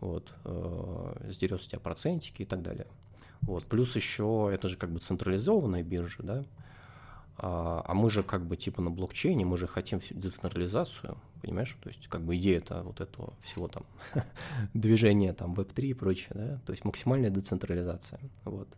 вот, 0.00 0.32
э, 0.44 1.28
сдерет 1.30 1.60
с 1.60 1.66
тебя 1.66 1.80
процентики 1.80 2.42
и 2.42 2.46
так 2.46 2.62
далее. 2.62 2.86
Вот, 3.42 3.66
плюс 3.66 3.96
еще 3.96 4.50
это 4.52 4.68
же 4.68 4.76
как 4.76 4.90
бы 4.90 5.00
централизованная 5.00 5.82
биржа, 5.82 6.22
да, 6.22 6.44
а, 7.38 7.82
а 7.84 7.94
мы 7.94 8.10
же 8.10 8.22
как 8.22 8.46
бы 8.46 8.56
типа 8.56 8.82
на 8.82 8.90
блокчейне, 8.90 9.44
мы 9.44 9.56
же 9.56 9.66
хотим 9.66 10.00
децентрализацию, 10.10 11.16
понимаешь? 11.40 11.76
То 11.82 11.88
есть 11.88 12.08
как 12.08 12.22
бы 12.22 12.36
идея 12.36 12.58
это 12.58 12.82
вот 12.82 13.00
этого 13.00 13.34
всего 13.40 13.68
там 13.68 13.84
движения 14.74 15.32
там 15.32 15.54
Web3 15.54 15.86
и 15.86 15.94
прочее, 15.94 16.30
да? 16.34 16.60
То 16.66 16.72
есть 16.72 16.84
максимальная 16.84 17.30
децентрализация, 17.30 18.20
вот. 18.44 18.68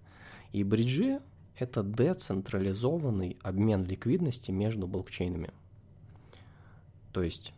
И 0.53 0.63
бриджи— 0.65 1.21
это 1.59 1.83
децентрализованный 1.83 3.37
обмен 3.43 3.85
ликвидности 3.85 4.51
между 4.51 4.87
блокчейнами. 4.87 5.51
То 7.15 7.23
есть 7.23 7.55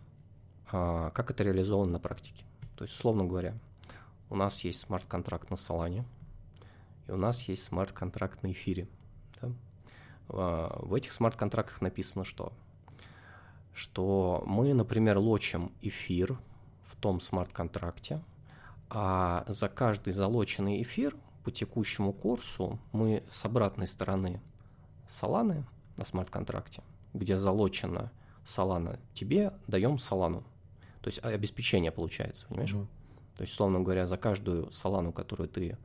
а, 0.71 1.11
как 1.11 1.31
это 1.31 1.43
реализовано 1.43 1.93
на 1.93 1.99
практике? 1.99 2.45
То 2.77 2.85
есть, 2.85 2.95
условно 2.95 3.25
говоря, 3.25 3.55
у 4.29 4.37
нас 4.37 4.63
есть 4.65 4.81
смарт-контракт 4.81 5.49
на 5.49 5.55
Solana, 5.55 6.05
и 7.09 7.11
у 7.11 7.17
нас 7.17 7.41
есть 7.45 7.65
смарт-контракт 7.65 8.43
на 8.43 8.53
эфире. 8.53 8.87
Да? 9.41 9.49
А, 10.29 10.79
в 10.83 10.93
этих 10.93 11.11
смарт-контрактах 11.11 11.81
написано 11.81 12.27
что? 12.27 12.53
Что 13.73 14.45
мы, 14.47 14.75
например, 14.75 15.17
лочим 15.17 15.73
эфир 15.81 16.39
в 16.83 16.95
том 16.97 17.23
смарт-контракте, 17.23 18.23
а 18.91 19.43
за 19.49 19.71
каждый 19.71 20.13
залоченный 20.13 20.83
эфир 20.83 21.17
по 21.45 21.51
текущему 21.51 22.13
курсу 22.13 22.79
мы 22.93 23.25
с 23.31 23.43
обратной 23.47 23.87
стороны 23.87 24.43
Solana 25.09 25.65
на 25.97 26.05
смарт-контракте, 26.05 26.83
где 27.15 27.39
залочена 27.39 28.13
Solana, 28.47 28.99
тебе 29.13 29.53
даем 29.67 29.97
Solana. 29.97 30.43
То 31.03 31.09
есть 31.09 31.19
обеспечение 31.23 31.93
получается, 31.93 32.47
понимаешь? 32.47 32.73
Mm-hmm. 32.73 32.87
То 33.37 33.43
есть, 33.43 33.53
условно 33.53 33.81
говоря, 33.81 34.07
за 34.07 34.17
каждую 34.17 34.69
Solana, 34.69 35.13
которую 35.13 35.49
ты 35.49 35.77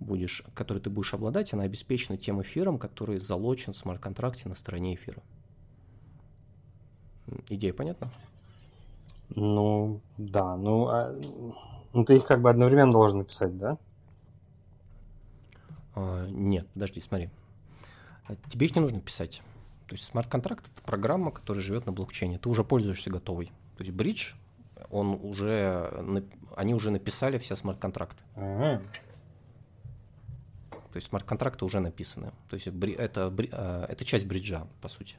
будешь, 0.00 0.44
который 0.54 0.80
ты 0.80 0.90
будешь 0.90 1.14
обладать, 1.14 1.52
она 1.54 1.62
обеспечена 1.62 2.18
тем 2.18 2.42
эфиром, 2.42 2.78
который 2.78 3.20
залочен 3.20 3.72
в 3.72 3.76
смарт-контракте 3.76 4.48
на 4.48 4.54
стороне 4.54 4.94
эфира. 4.94 5.22
Идея 7.48 7.72
понятна? 7.72 8.10
Ну, 9.30 10.00
да. 10.18 10.56
Ну, 10.56 10.88
а, 10.88 11.12
ну, 11.92 12.04
ты 12.04 12.16
их 12.16 12.26
как 12.26 12.42
бы 12.42 12.50
одновременно 12.50 12.92
должен 12.92 13.18
написать, 13.18 13.56
да? 13.56 13.78
А, 15.94 16.26
нет, 16.28 16.66
подожди, 16.74 17.00
смотри. 17.00 17.30
Тебе 18.48 18.66
их 18.66 18.74
не 18.74 18.82
нужно 18.82 19.00
писать. 19.00 19.42
То 19.86 19.94
есть 19.94 20.04
смарт-контракт— 20.04 20.66
это 20.74 20.82
программа, 20.82 21.30
которая 21.30 21.62
живет 21.62 21.86
на 21.86 21.92
блокчейне. 21.92 22.38
Ты 22.38 22.48
уже 22.48 22.64
пользуешься 22.64 23.10
готовой. 23.10 23.46
То 23.76 23.82
есть 23.82 23.92
бридж, 23.92 24.34
он 24.90 25.18
уже, 25.22 25.90
они 26.56 26.74
уже 26.74 26.90
написали 26.90 27.38
все 27.38 27.56
смарт-контракты. 27.56 28.22
Ага. 28.34 28.82
То 30.70 30.96
есть 30.96 31.08
смарт-контракты 31.08 31.64
уже 31.64 31.80
написаны. 31.80 32.32
То 32.48 32.54
есть 32.54 32.68
это, 32.68 33.34
э, 33.36 33.86
это 33.88 34.04
часть 34.04 34.26
бриджа, 34.26 34.66
по 34.80 34.88
сути. 34.88 35.16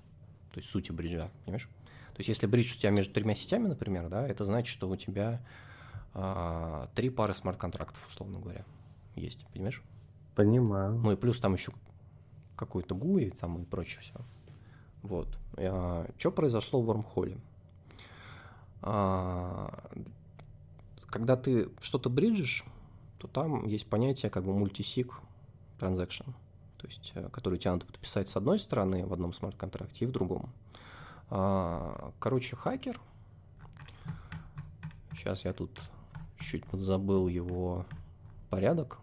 То 0.51 0.59
есть 0.59 0.69
сути 0.69 0.91
бриджа, 0.91 1.29
понимаешь? 1.43 1.69
То 2.13 2.19
есть 2.19 2.29
если 2.29 2.47
бридж 2.47 2.73
у 2.73 2.77
тебя 2.79 2.91
между 2.91 3.13
тремя 3.13 3.35
сетями, 3.35 3.67
например, 3.67 4.07
да, 4.07 4.25
это 4.25 4.45
значит, 4.45 4.71
что 4.71 4.89
у 4.89 4.95
тебя 4.95 5.41
а, 6.13 6.87
три 6.95 7.09
пары 7.09 7.33
смарт-контрактов, 7.33 8.07
условно 8.07 8.39
говоря, 8.39 8.63
есть, 9.15 9.45
понимаешь? 9.51 9.83
Понимаю. 10.33 10.93
Ну 10.93 11.11
и 11.11 11.17
плюс 11.17 11.41
там 11.41 11.55
еще 11.55 11.73
какой-то 12.55 12.95
GUI 12.95 13.35
там 13.37 13.61
и 13.61 13.65
прочее 13.65 13.99
все. 13.99 14.13
Вот. 15.05 15.27
А, 15.57 16.07
что 16.17 16.31
произошло 16.31 16.81
в 16.81 16.89
Wormhole? 16.89 17.39
А, 18.81 19.71
когда 21.07 21.37
ты 21.37 21.69
что-то 21.79 22.09
бриджишь, 22.09 22.65
то 23.19 23.27
там 23.27 23.67
есть 23.67 23.87
понятие 23.87 24.31
как 24.31 24.43
бы 24.43 24.53
мультисиг 24.53 25.19
transaction, 25.79 26.33
то 26.77 26.87
есть, 26.87 27.11
э, 27.13 27.29
который 27.29 27.59
тебе 27.59 27.71
надо 27.71 27.85
подписать 27.85 28.27
с 28.29 28.35
одной 28.35 28.57
стороны 28.57 29.05
в 29.05 29.13
одном 29.13 29.31
смарт-контракте 29.31 30.05
и 30.05 30.07
в 30.07 30.11
другом. 30.11 30.49
А, 31.29 32.11
короче, 32.19 32.55
хакер, 32.55 32.99
сейчас 35.13 35.45
я 35.45 35.53
тут 35.53 35.79
чуть 36.39 36.65
подзабыл 36.65 37.27
его 37.27 37.85
порядок. 38.49 38.97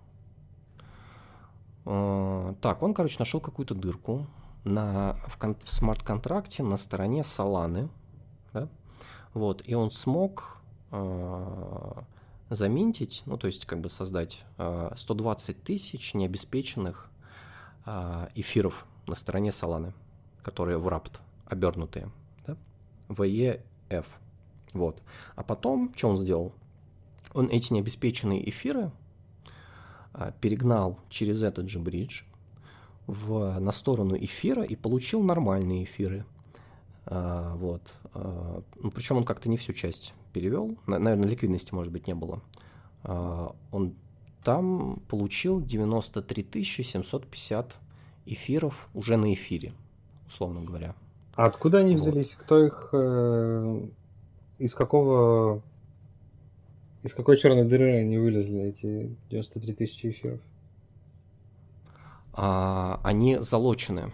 А, 1.84 2.54
так, 2.60 2.82
он, 2.82 2.92
короче, 2.92 3.16
нашел 3.20 3.40
какую-то 3.40 3.76
дырку 3.76 4.26
на, 4.64 5.16
в, 5.26 5.38
в 5.38 5.68
смарт-контракте 5.68 6.62
на 6.62 6.76
стороне 6.76 7.22
Solana, 7.22 7.88
да? 8.52 8.68
вот, 9.34 9.62
и 9.66 9.74
он 9.74 9.90
смог 9.90 10.58
э, 10.90 11.92
заминтить, 12.50 13.22
ну, 13.26 13.36
то 13.36 13.46
есть 13.46 13.66
как 13.66 13.80
бы 13.80 13.88
создать 13.88 14.44
э, 14.58 14.92
120 14.94 15.62
тысяч 15.62 16.14
необеспеченных 16.14 17.10
э, 17.86 18.28
эфиров 18.34 18.86
на 19.06 19.14
стороне 19.14 19.50
Solana, 19.50 19.92
которые 20.42 20.78
в 20.78 20.86
рапт 20.88 21.20
обернутые, 21.46 22.10
да? 22.46 22.56
VEF, 23.08 24.06
вот. 24.72 25.02
А 25.34 25.42
потом, 25.42 25.92
что 25.96 26.08
он 26.08 26.18
сделал? 26.18 26.52
Он 27.34 27.48
эти 27.48 27.72
необеспеченные 27.72 28.48
эфиры 28.48 28.92
э, 30.14 30.32
перегнал 30.40 30.98
через 31.08 31.42
этот 31.42 31.68
же 31.68 31.80
бридж 31.80 32.22
в, 33.06 33.58
на 33.58 33.72
сторону 33.72 34.16
эфира 34.16 34.62
и 34.62 34.76
получил 34.76 35.22
нормальные 35.22 35.84
эфиры. 35.84 36.24
А, 37.06 37.54
вот. 37.56 37.82
А, 38.14 38.62
ну, 38.76 38.90
причем 38.90 39.18
он 39.18 39.24
как-то 39.24 39.48
не 39.48 39.56
всю 39.56 39.72
часть 39.72 40.14
перевел. 40.32 40.76
Наверное, 40.86 41.28
ликвидности, 41.28 41.74
может 41.74 41.92
быть, 41.92 42.06
не 42.06 42.14
было. 42.14 42.40
А, 43.04 43.54
он 43.70 43.94
там 44.44 45.00
получил 45.08 45.60
93 45.60 46.64
750 46.64 47.74
эфиров 48.26 48.88
уже 48.94 49.16
на 49.16 49.32
эфире, 49.34 49.72
условно 50.26 50.62
говоря. 50.62 50.94
А 51.34 51.46
откуда 51.46 51.78
они 51.78 51.94
взялись? 51.94 52.34
Вот. 52.36 52.44
Кто 52.44 52.64
их... 52.64 52.88
Э, 52.92 53.86
из 54.58 54.74
какого... 54.74 55.62
Из 57.02 57.14
какой 57.14 57.36
черной 57.36 57.64
дыры 57.64 57.96
они 57.96 58.16
вылезли, 58.18 58.60
эти 58.60 59.16
93 59.30 59.74
тысячи 59.74 60.10
эфиров? 60.10 60.40
А, 62.34 63.00
они 63.02 63.38
залочены. 63.38 64.12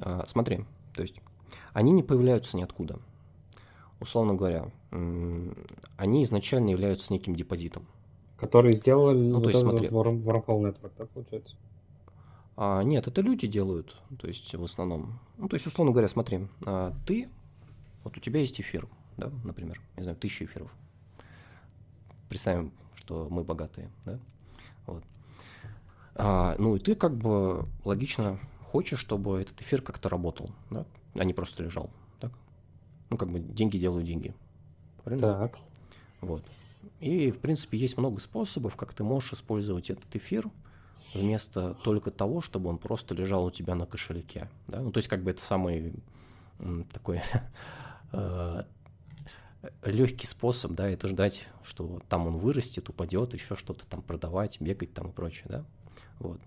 А, 0.00 0.24
смотри, 0.26 0.64
то 0.94 1.02
есть 1.02 1.20
они 1.72 1.92
не 1.92 2.02
появляются 2.02 2.56
ниоткуда. 2.56 2.98
Условно 4.00 4.34
говоря, 4.34 4.70
они 4.90 6.22
изначально 6.22 6.70
являются 6.70 7.12
неким 7.12 7.34
депозитом. 7.34 7.86
Который 8.38 8.72
сделали 8.72 9.18
ну, 9.18 9.34
вот 9.34 9.44
то 9.44 9.48
есть, 9.50 9.60
смотри, 9.60 9.88
Wormhole 9.88 10.44
Network, 10.46 10.92
да, 10.96 11.04
получается? 11.04 11.56
А, 12.56 12.82
нет, 12.82 13.06
это 13.06 13.20
люди 13.20 13.46
делают, 13.46 13.96
то 14.18 14.26
есть 14.26 14.54
в 14.54 14.64
основном. 14.64 15.18
Ну, 15.36 15.48
то 15.48 15.56
есть, 15.56 15.66
условно 15.66 15.92
говоря, 15.92 16.08
смотри, 16.08 16.48
а, 16.64 16.94
ты, 17.06 17.28
вот 18.02 18.16
у 18.16 18.20
тебя 18.20 18.40
есть 18.40 18.58
эфир, 18.60 18.88
да, 19.18 19.30
например, 19.44 19.80
не 19.96 20.02
знаю, 20.02 20.16
тысяча 20.16 20.46
эфиров. 20.46 20.74
Представим, 22.30 22.72
что 22.94 23.28
мы 23.30 23.44
богатые, 23.44 23.90
да, 24.06 24.18
вот. 24.86 25.04
А, 26.14 26.54
ну, 26.58 26.76
и 26.76 26.78
ты 26.78 26.94
как 26.94 27.16
бы 27.16 27.66
логично 27.84 28.38
хочешь, 28.70 28.98
чтобы 28.98 29.40
этот 29.40 29.60
эфир 29.60 29.82
как-то 29.82 30.08
работал, 30.08 30.50
да, 30.70 30.86
а 31.14 31.24
не 31.24 31.34
просто 31.34 31.62
лежал, 31.62 31.90
так? 32.20 32.32
Ну, 33.10 33.16
как 33.16 33.30
бы 33.30 33.40
деньги 33.40 33.78
делают 33.78 34.06
деньги. 34.06 34.34
Правильно? 35.02 35.34
Так. 35.34 35.58
Вот. 36.20 36.44
И, 37.00 37.30
в 37.30 37.38
принципе, 37.38 37.78
есть 37.78 37.98
много 37.98 38.20
способов, 38.20 38.76
как 38.76 38.94
ты 38.94 39.04
можешь 39.04 39.32
использовать 39.32 39.90
этот 39.90 40.14
эфир 40.14 40.50
вместо 41.14 41.74
только 41.82 42.10
того, 42.10 42.40
чтобы 42.40 42.70
он 42.70 42.78
просто 42.78 43.14
лежал 43.14 43.46
у 43.46 43.50
тебя 43.50 43.74
на 43.74 43.86
кошельке. 43.86 44.48
Да? 44.68 44.80
Ну, 44.80 44.92
то 44.92 44.98
есть, 44.98 45.08
как 45.08 45.22
бы 45.22 45.30
это 45.30 45.42
самый 45.42 45.94
такой 46.92 47.22
э, 48.12 48.62
легкий 49.84 50.26
способ, 50.26 50.72
да, 50.72 50.88
это 50.88 51.08
ждать, 51.08 51.48
что 51.62 52.00
там 52.08 52.26
он 52.26 52.36
вырастет, 52.36 52.88
упадет, 52.88 53.34
еще 53.34 53.56
что-то 53.56 53.86
там 53.86 54.02
продавать, 54.02 54.60
бегать 54.60 54.92
там 54.92 55.08
и 55.08 55.12
прочее, 55.12 55.46
да. 55.48 55.64
Вот. 56.20 56.40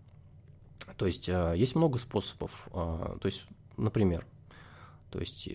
То 0.97 1.07
есть 1.07 1.27
э, 1.27 1.53
есть 1.57 1.75
много 1.75 1.97
способов. 1.97 2.69
Э, 2.71 3.17
то 3.19 3.25
есть, 3.25 3.45
например, 3.77 4.25
то 5.11 5.19
есть 5.19 5.47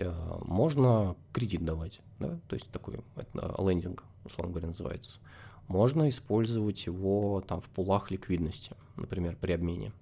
можно 0.43 1.17
кредит 1.33 1.65
давать, 1.65 2.01
да, 2.21 2.39
то 2.47 2.55
есть 2.55 2.71
такой 2.71 3.01
лендинг, 3.35 4.05
условно 4.25 4.53
говоря, 4.53 4.69
называется. 4.69 5.19
Можно 5.67 6.09
использовать 6.11 6.87
его 6.87 7.41
там 7.41 7.61
в 7.61 7.69
пулах 7.69 8.13
ликвидности, 8.13 8.77
например, 8.95 9.37
при 9.41 9.51
обмене. 9.51 9.93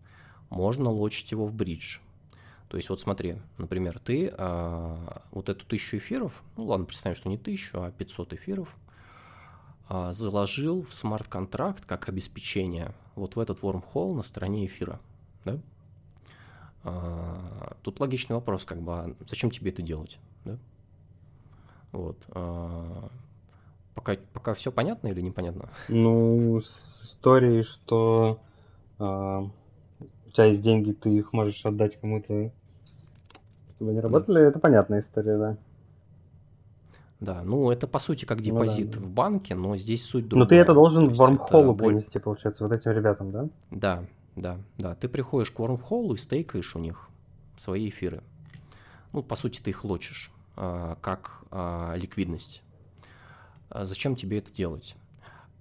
Можно 0.50 0.90
лочить 0.90 1.30
его 1.30 1.46
в 1.46 1.54
бридж. 1.54 2.00
То 2.68 2.76
есть 2.76 2.90
вот 2.90 3.00
смотри, 3.00 3.36
например, 3.56 3.98
ты 3.98 4.30
вот 5.30 5.48
эту 5.48 5.64
тысячу 5.64 5.96
эфиров, 5.96 6.42
ну 6.58 6.66
ладно, 6.66 6.84
представим, 6.84 7.16
что 7.16 7.30
не 7.30 7.38
тысячу, 7.38 7.80
а 7.80 7.90
500 7.90 8.34
эфиров, 8.34 8.76
заложил 9.88 10.82
в 10.82 10.92
смарт-контракт 10.94 11.84
как 11.86 12.08
обеспечение 12.08 12.92
вот 13.14 13.36
в 13.36 13.40
этот 13.40 13.60
wormhole 13.60 14.14
на 14.14 14.22
стороне 14.22 14.66
эфира. 14.66 14.98
Да? 15.44 15.58
А, 16.84 17.76
тут 17.82 18.00
логичный 18.00 18.34
вопрос, 18.34 18.64
как 18.64 18.80
бы, 18.80 18.92
а 18.92 19.14
зачем 19.28 19.50
тебе 19.50 19.70
это 19.70 19.82
делать? 19.82 20.18
Да? 20.44 20.58
Вот. 21.92 22.18
А, 22.30 23.08
Пока, 23.96 24.14
пока 24.34 24.52
все 24.52 24.70
понятно 24.70 25.08
или 25.08 25.22
непонятно? 25.22 25.70
Ну, 25.88 26.60
с 26.60 27.04
историей, 27.04 27.62
что 27.62 28.38
а, 28.98 29.48
у 30.00 30.30
тебя 30.30 30.44
есть 30.44 30.62
деньги, 30.62 30.92
ты 30.92 31.08
их 31.08 31.32
можешь 31.32 31.64
отдать 31.64 31.98
кому-то, 31.98 32.52
чтобы 33.74 33.92
они 33.92 34.00
работали, 34.00 34.40
да. 34.40 34.48
это 34.48 34.58
понятная 34.58 35.00
история, 35.00 35.38
да. 35.38 35.56
Да, 37.20 37.42
ну 37.42 37.70
это 37.70 37.86
по 37.86 37.98
сути 37.98 38.24
как 38.26 38.42
депозит 38.42 38.94
ну, 38.94 39.00
да. 39.00 39.06
в 39.06 39.10
банке, 39.10 39.54
но 39.54 39.76
здесь 39.76 40.04
суть 40.04 40.28
другая. 40.28 40.44
Но 40.44 40.48
ты 40.48 40.56
это 40.56 40.74
должен 40.74 41.08
в 41.08 41.20
Wormhole 41.20 41.76
принести, 41.76 42.18
получается, 42.18 42.64
вот 42.64 42.76
этим 42.76 42.90
ребятам, 42.90 43.32
да? 43.32 43.48
Да, 43.70 44.04
да, 44.36 44.58
да. 44.76 44.94
Ты 44.94 45.08
приходишь 45.08 45.50
к 45.50 45.58
Wormhole 45.58 46.14
и 46.14 46.16
стейкаешь 46.18 46.76
у 46.76 46.78
них 46.78 47.08
свои 47.56 47.88
эфиры. 47.88 48.22
Ну, 49.12 49.22
по 49.22 49.34
сути, 49.34 49.60
ты 49.60 49.70
их 49.70 49.84
лочишь 49.84 50.30
а, 50.56 50.96
как 51.00 51.44
а, 51.50 51.94
ликвидность. 51.96 52.62
А 53.70 53.86
зачем 53.86 54.14
тебе 54.14 54.38
это 54.38 54.52
делать? 54.52 54.94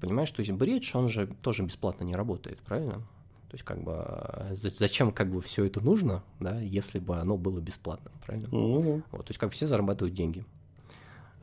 Понимаешь, 0.02 0.32
то 0.32 0.42
есть 0.42 0.52
бридж, 0.52 0.92
он 0.96 1.08
же 1.08 1.28
тоже 1.42 1.64
бесплатно 1.64 2.04
не 2.04 2.16
работает, 2.16 2.60
правильно? 2.60 2.96
То 3.50 3.54
есть 3.54 3.64
как 3.64 3.82
бы 3.82 4.06
зачем 4.52 5.12
как 5.14 5.32
бы 5.32 5.40
все 5.40 5.64
это 5.64 5.80
нужно, 5.80 6.24
да, 6.42 6.60
если 6.60 7.00
бы 7.00 7.18
оно 7.18 7.38
было 7.38 7.62
бесплатным, 7.62 8.14
правильно? 8.26 8.48
Mm-hmm. 8.48 9.04
Вот, 9.12 9.26
то 9.26 9.30
есть 9.30 9.40
как 9.40 9.52
все 9.54 9.68
зарабатывают 9.68 10.14
деньги. 10.14 10.44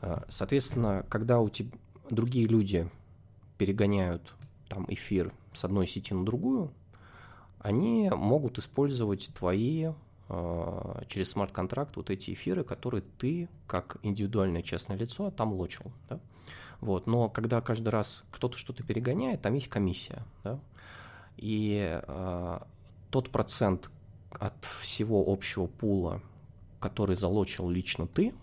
А, 0.03 0.25
соответственно, 0.29 1.07
когда 1.09 1.41
у 1.41 1.49
тебя 1.49 1.71
другие 2.11 2.47
люди 2.47 2.91
перегоняют 3.57 4.35
там 4.69 4.85
эфир 4.89 5.33
с 5.55 5.65
одной 5.65 5.87
сети 5.87 6.13
на 6.13 6.27
другую, 6.27 6.73
они 7.61 8.11
могут 8.11 8.59
использовать 8.59 9.31
твои 9.35 9.93
через 11.09 11.31
смарт-контракт 11.31 11.97
вот 11.97 12.09
эти 12.09 12.33
эфиры, 12.33 12.65
которые 12.65 13.03
ты 13.19 13.49
как 13.67 13.99
индивидуальное 14.03 14.63
частное 14.63 14.97
лицо 14.97 15.31
там 15.31 15.53
лочил. 15.53 15.93
Да? 16.09 16.21
Вот, 16.81 17.07
но 17.07 17.29
когда 17.29 17.61
каждый 17.61 17.91
раз 17.91 18.25
кто-то 18.31 18.57
что-то 18.57 18.83
перегоняет, 18.83 19.43
там 19.43 19.55
есть 19.55 19.69
комиссия, 19.69 20.23
да? 20.43 20.59
И 21.37 22.01
э, 22.03 22.59
тот 23.11 23.31
процент 23.31 23.91
от 24.31 24.65
всего 24.65 25.25
общего 25.27 25.67
пула, 25.67 26.23
который 26.81 27.15
залочил 27.15 27.69
лично 27.69 28.07
ты, 28.07 28.35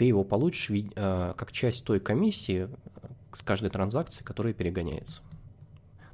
ты 0.00 0.06
его 0.06 0.24
получишь 0.24 0.70
э, 0.70 1.34
как 1.36 1.52
часть 1.52 1.84
той 1.84 2.00
комиссии 2.00 2.70
с 3.34 3.42
каждой 3.42 3.68
транзакции, 3.68 4.24
которая 4.24 4.54
перегоняется. 4.54 5.20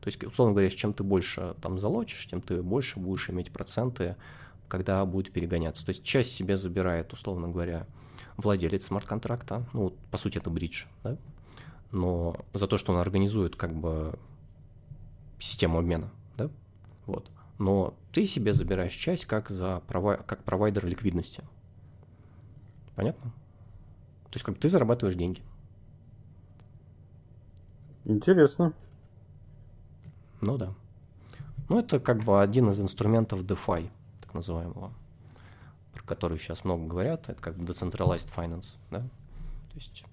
То 0.00 0.08
есть, 0.08 0.24
условно 0.24 0.54
говоря, 0.54 0.68
чем 0.70 0.92
ты 0.92 1.04
больше 1.04 1.54
там 1.62 1.78
залочишь, 1.78 2.26
тем 2.26 2.40
ты 2.40 2.64
больше 2.64 2.98
будешь 2.98 3.30
иметь 3.30 3.52
проценты, 3.52 4.16
когда 4.66 5.06
будет 5.06 5.32
перегоняться. 5.32 5.84
То 5.84 5.90
есть 5.90 6.02
часть 6.02 6.32
себе 6.32 6.56
забирает, 6.56 7.12
условно 7.12 7.46
говоря, 7.46 7.86
владелец 8.36 8.86
смарт-контракта, 8.86 9.64
ну, 9.72 9.94
по 10.10 10.18
сути, 10.18 10.38
это 10.38 10.50
бридж, 10.50 10.86
да? 11.04 11.16
но 11.92 12.44
за 12.54 12.66
то, 12.66 12.78
что 12.78 12.92
он 12.92 12.98
организует 12.98 13.54
как 13.54 13.72
бы 13.72 14.18
систему 15.38 15.78
обмена, 15.78 16.10
да, 16.36 16.50
Вот. 17.06 17.30
Но 17.58 17.94
ты 18.10 18.26
себе 18.26 18.52
забираешь 18.52 18.94
часть 18.94 19.26
как, 19.26 19.48
за 19.48 19.80
прови... 19.86 20.18
как 20.26 20.42
провайдер 20.42 20.86
ликвидности. 20.86 21.44
Понятно? 22.96 23.32
То 24.36 24.38
есть 24.38 24.44
как 24.44 24.58
ты 24.58 24.68
зарабатываешь 24.68 25.16
деньги. 25.16 25.40
Интересно. 28.04 28.74
Ну 30.42 30.58
да. 30.58 30.74
Ну, 31.70 31.78
это 31.78 31.98
как 31.98 32.22
бы 32.22 32.42
один 32.42 32.68
из 32.68 32.78
инструментов 32.78 33.44
DeFi, 33.44 33.88
так 34.20 34.34
называемого, 34.34 34.92
про 35.94 36.02
который 36.02 36.36
сейчас 36.36 36.64
много 36.64 36.86
говорят. 36.86 37.30
Это 37.30 37.40
как 37.40 37.56
бы 37.56 37.64
Decentralized 37.64 38.28
Finance, 38.28 38.76
да? 38.90 38.98
То 38.98 39.76
есть 39.76 40.04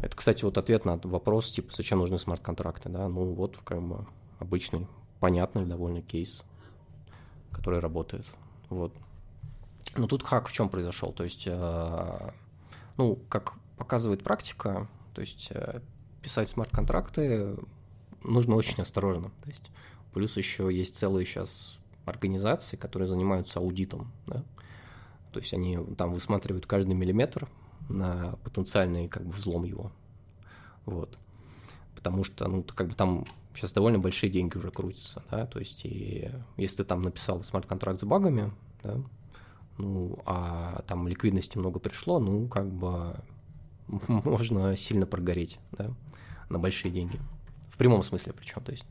это, 0.00 0.16
кстати, 0.16 0.44
вот 0.44 0.56
ответ 0.56 0.84
на 0.84 1.00
вопрос, 1.02 1.50
типа, 1.50 1.74
зачем 1.74 1.98
нужны 1.98 2.20
смарт-контракты, 2.20 2.88
да? 2.88 3.08
Ну, 3.08 3.34
вот, 3.34 3.58
как 3.64 3.82
бы, 3.82 4.06
обычный, 4.38 4.86
понятный 5.18 5.66
довольно 5.66 6.02
кейс, 6.02 6.44
который 7.50 7.80
работает, 7.80 8.26
вот. 8.68 8.94
Но 9.96 10.06
тут 10.06 10.22
хак 10.22 10.46
в 10.46 10.52
чем 10.52 10.68
произошел? 10.68 11.12
То 11.12 11.24
есть, 11.24 11.48
э, 11.48 12.30
ну, 12.98 13.16
как 13.28 13.54
показывает 13.78 14.22
практика, 14.22 14.88
то 15.14 15.22
есть 15.22 15.48
э, 15.52 15.80
писать 16.20 16.48
смарт-контракты 16.48 17.56
нужно 18.22 18.56
очень 18.56 18.82
осторожно. 18.82 19.30
То 19.42 19.48
есть 19.48 19.70
плюс 20.12 20.36
еще 20.36 20.68
есть 20.70 20.96
целые 20.96 21.24
сейчас 21.24 21.78
организации, 22.04 22.76
которые 22.76 23.08
занимаются 23.08 23.60
аудитом. 23.60 24.12
Да? 24.26 24.44
То 25.32 25.40
есть 25.40 25.54
они 25.54 25.78
там 25.96 26.12
высматривают 26.12 26.66
каждый 26.66 26.94
миллиметр 26.94 27.48
на 27.88 28.36
потенциальный 28.44 29.08
как 29.08 29.24
бы 29.24 29.32
взлом 29.32 29.64
его. 29.64 29.92
Вот. 30.84 31.18
Потому 31.94 32.24
что, 32.24 32.48
ну, 32.48 32.62
как 32.62 32.88
бы 32.88 32.94
там 32.94 33.26
сейчас 33.54 33.72
довольно 33.72 33.98
большие 33.98 34.30
деньги 34.30 34.56
уже 34.56 34.70
крутятся, 34.70 35.22
да, 35.30 35.44
то 35.46 35.58
есть 35.58 35.84
и 35.84 36.30
если 36.56 36.78
ты 36.78 36.84
там 36.84 37.02
написал 37.02 37.42
смарт-контракт 37.42 38.00
с 38.00 38.04
багами, 38.04 38.52
да, 38.84 39.02
ну, 39.78 40.18
а 40.26 40.82
там 40.86 41.08
ликвидности 41.08 41.58
много 41.58 41.78
пришло, 41.78 42.18
ну, 42.18 42.48
как 42.48 42.70
бы 42.70 43.16
можно 44.08 44.76
сильно 44.76 45.06
прогореть, 45.06 45.58
да, 45.72 45.90
на 46.48 46.58
большие 46.58 46.92
деньги. 46.92 47.18
В 47.68 47.78
прямом 47.78 48.02
смысле 48.02 48.32
причем, 48.32 48.62
то 48.62 48.72
есть. 48.72 48.84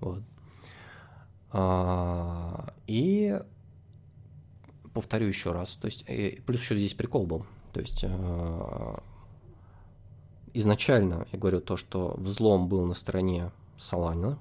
Вот. 0.00 0.22
А, 1.50 2.72
и 2.86 3.40
повторю 4.92 5.26
еще 5.26 5.52
раз, 5.52 5.76
то 5.76 5.86
есть, 5.86 6.04
плюс 6.44 6.60
еще 6.60 6.76
здесь 6.76 6.94
прикол 6.94 7.26
был, 7.26 7.46
то 7.72 7.80
есть 7.80 8.04
а, 8.04 9.02
изначально 10.52 11.26
я 11.32 11.38
говорю 11.38 11.60
то, 11.60 11.76
что 11.76 12.14
взлом 12.16 12.68
был 12.68 12.84
на 12.86 12.94
стороне 12.94 13.50
Solana 13.78 14.38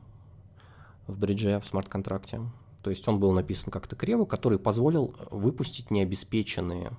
в 1.07 1.19
бридже, 1.19 1.59
в 1.59 1.65
смарт-контракте, 1.65 2.41
то 2.83 2.91
есть 2.91 3.07
он 3.07 3.19
был 3.19 3.31
написан 3.31 3.71
как-то 3.71 3.95
криво, 3.95 4.25
который 4.25 4.59
позволил 4.59 5.15
выпустить 5.31 5.89
необеспеченные 5.89 6.91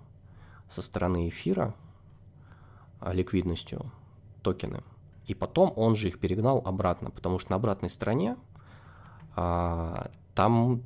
со 0.69 0.83
стороны 0.83 1.29
эфира 1.29 1.75
а, 3.01 3.13
ликвидностью 3.13 3.93
токены– 4.43 4.83
и 5.27 5.35
потом 5.35 5.73
он 5.77 5.97
же 5.97 6.09
их 6.09 6.19
перегнал 6.19 6.63
обратно, 6.65 7.11
потому 7.11 7.39
что 7.39 7.51
на 7.51 7.57
обратной 7.57 7.89
стороне 7.89 8.37
а, 9.37 10.11
там, 10.35 10.83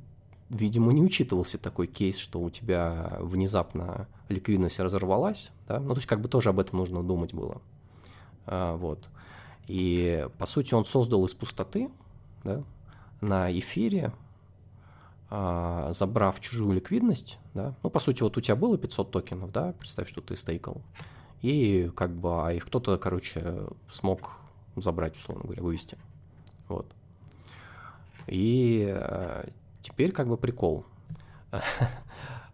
видимо, 0.49 0.93
не 0.93 1.01
учитывался 1.01 1.57
такой 1.57 1.87
кейс, 1.87 2.17
что 2.17 2.39
у 2.39 2.49
тебя 2.49 3.17
внезапно 3.19 4.07
ликвидность 4.29 4.79
разорвалась, 4.79 5.51
да, 5.67 5.79
ну 5.79 5.89
то 5.89 5.95
есть 5.95 6.07
как 6.07 6.21
бы 6.21 6.29
тоже 6.29 6.49
об 6.49 6.59
этом 6.59 6.79
нужно 6.79 7.03
думать 7.03 7.33
было, 7.33 7.61
а, 8.45 8.77
вот. 8.77 9.09
И 9.67 10.27
по 10.37 10.45
сути 10.45 10.73
он 10.73 10.85
создал 10.85 11.25
из 11.25 11.33
пустоты, 11.33 11.89
да, 12.43 12.63
на 13.21 13.51
эфире, 13.59 14.13
забрав 15.29 16.39
чужую 16.39 16.73
ликвидность, 16.73 17.37
да, 17.53 17.75
ну 17.83 17.89
по 17.89 17.99
сути 17.99 18.23
вот 18.23 18.35
у 18.37 18.41
тебя 18.41 18.55
было 18.55 18.77
500 18.77 19.11
токенов, 19.11 19.51
да, 19.51 19.73
представь, 19.73 20.09
что 20.09 20.21
ты 20.21 20.35
стейкал, 20.35 20.81
и 21.41 21.91
как 21.95 22.15
бы 22.15 22.47
а 22.47 22.51
их 22.51 22.65
кто-то, 22.65 22.97
короче, 22.97 23.67
смог 23.91 24.39
забрать, 24.75 25.15
условно 25.15 25.43
говоря, 25.43 25.61
вывести. 25.61 25.97
Вот. 26.67 26.87
И 28.27 28.87
э, 28.89 29.49
теперь 29.81 30.11
как 30.11 30.27
бы 30.27 30.37
прикол. 30.37 30.85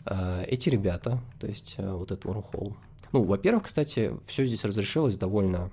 Э, 0.08 0.44
эти 0.44 0.70
ребята, 0.70 1.20
то 1.40 1.48
есть 1.48 1.74
э, 1.80 1.92
вот 1.92 2.12
этот 2.12 2.26
Wormhole, 2.26 2.76
ну, 3.12 3.24
во-первых, 3.24 3.64
кстати, 3.64 4.12
все 4.28 4.46
здесь 4.46 4.64
разрешилось 4.64 5.18
довольно 5.18 5.72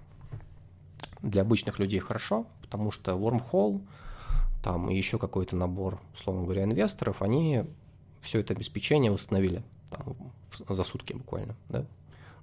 для 1.21 1.43
обычных 1.43 1.79
людей 1.79 1.99
хорошо, 1.99 2.47
потому 2.63 2.91
что 2.91 3.13
Wormhole, 3.13 3.83
там 4.63 4.91
и 4.91 4.97
еще 4.97 5.19
какой-то 5.19 5.57
набор, 5.57 6.01
условно 6.15 6.43
говоря, 6.43 6.65
инвесторов, 6.65 7.23
они 7.23 7.65
все 8.21 8.41
это 8.41 8.55
обеспечение 8.55 9.11
восстановили 9.11 9.63
там, 9.91 10.17
за 10.69 10.83
сутки 10.85 11.13
буквально, 11.13 11.57
да, 11.69 11.85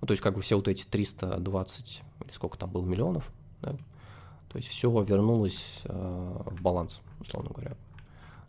ну, 0.01 0.07
то 0.07 0.11
есть 0.11 0.23
как 0.23 0.35
бы 0.35 0.41
все 0.41 0.55
вот 0.55 0.67
эти 0.67 0.85
320 0.85 2.01
или 2.23 2.31
сколько 2.31 2.57
там 2.57 2.69
было 2.69 2.85
миллионов, 2.85 3.31
да? 3.61 3.75
То 4.49 4.57
есть 4.57 4.69
все 4.69 4.89
вернулось 5.03 5.81
э, 5.83 6.41
в 6.45 6.61
баланс, 6.61 7.01
условно 7.19 7.51
говоря. 7.51 7.75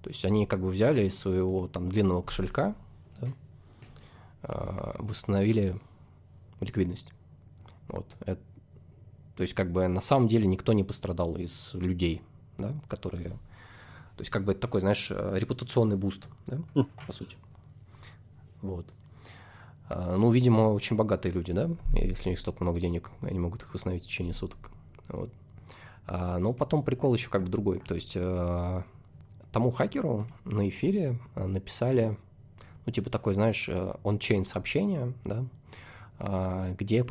То 0.03 0.09
есть 0.09 0.25
они 0.25 0.47
как 0.47 0.61
бы 0.61 0.69
взяли 0.69 1.07
из 1.07 1.19
своего 1.19 1.69
там 1.69 1.91
длинного 1.91 2.23
кошелька, 2.23 2.75
да, 3.21 3.29
э, 4.45 4.95
восстановили 4.99 5.79
ликвидность. 6.61 7.13
Вот. 7.89 8.07
Это, 8.21 8.41
то 9.37 9.43
есть 9.43 9.55
как 9.55 9.73
бы 9.73 9.87
на 9.89 10.01
самом 10.01 10.29
деле 10.29 10.47
никто 10.47 10.73
не 10.73 10.85
пострадал 10.85 11.37
из 11.37 11.75
людей, 11.75 12.23
да, 12.57 12.75
которые... 12.89 13.37
То 14.21 14.23
есть 14.23 14.31
как 14.31 14.45
бы 14.45 14.53
это 14.53 14.61
такой, 14.61 14.83
знаешь, 14.83 15.11
э, 15.11 15.39
репутационный 15.39 15.97
boost, 15.97 16.29
да, 16.47 16.59
хм. 16.75 16.85
по 17.07 17.11
сути. 17.11 17.39
Вот. 18.61 18.85
А, 19.89 20.15
ну, 20.15 20.31
видимо, 20.31 20.75
очень 20.75 20.95
богатые 20.95 21.33
люди, 21.33 21.55
да, 21.55 21.71
если 21.95 22.29
у 22.29 22.33
них 22.33 22.39
столько 22.39 22.63
много 22.63 22.79
денег, 22.81 23.11
они 23.23 23.39
могут 23.39 23.63
их 23.63 23.73
восстановить 23.73 24.05
в 24.05 24.09
течение 24.09 24.35
суток. 24.35 24.71
Вот. 25.09 25.33
А, 26.07 26.37
но 26.37 26.53
потом 26.53 26.83
прикол 26.83 27.15
еще 27.15 27.31
как 27.31 27.45
бы 27.45 27.49
другой. 27.49 27.79
То 27.79 27.95
есть 27.95 28.13
тому 29.53 29.71
хакеру 29.71 30.27
на 30.45 30.69
эфире 30.69 31.19
написали, 31.35 32.19
ну, 32.85 32.93
типа 32.93 33.09
такой, 33.09 33.33
знаешь, 33.33 33.71
он-чейн 34.05 34.45
сообщение, 34.45 35.15
да, 35.25 36.75
где, 36.79 37.07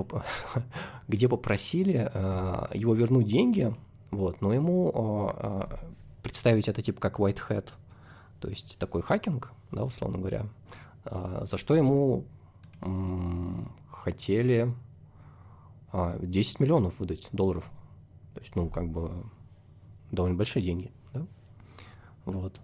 где 1.07 1.27
попросили 1.27 2.11
его 2.77 2.93
вернуть 2.93 3.25
деньги, 3.25 3.73
вот, 4.11 4.41
но 4.41 4.53
ему 4.53 4.91
представить 6.23 6.67
это 6.67 6.81
типа 6.81 6.99
как 6.99 7.19
white 7.19 7.39
hat, 7.49 7.69
то 8.39 8.49
есть 8.49 8.77
такой 8.77 9.01
хакинг, 9.01 9.51
да, 9.71 9.83
условно 9.83 10.17
говоря, 10.17 10.45
за 11.43 11.57
что 11.57 11.75
ему 11.75 12.25
хотели 13.91 14.73
10 15.91 16.59
а, 16.59 16.63
миллионов 16.63 16.99
выдать 16.99 17.27
долларов. 17.31 17.69
То 18.33 18.41
есть, 18.41 18.55
ну, 18.55 18.69
как 18.69 18.89
бы 18.89 19.11
довольно 20.11 20.37
большие 20.37 20.63
деньги, 20.63 20.91
да? 21.13 21.25
Вот. 22.25 22.59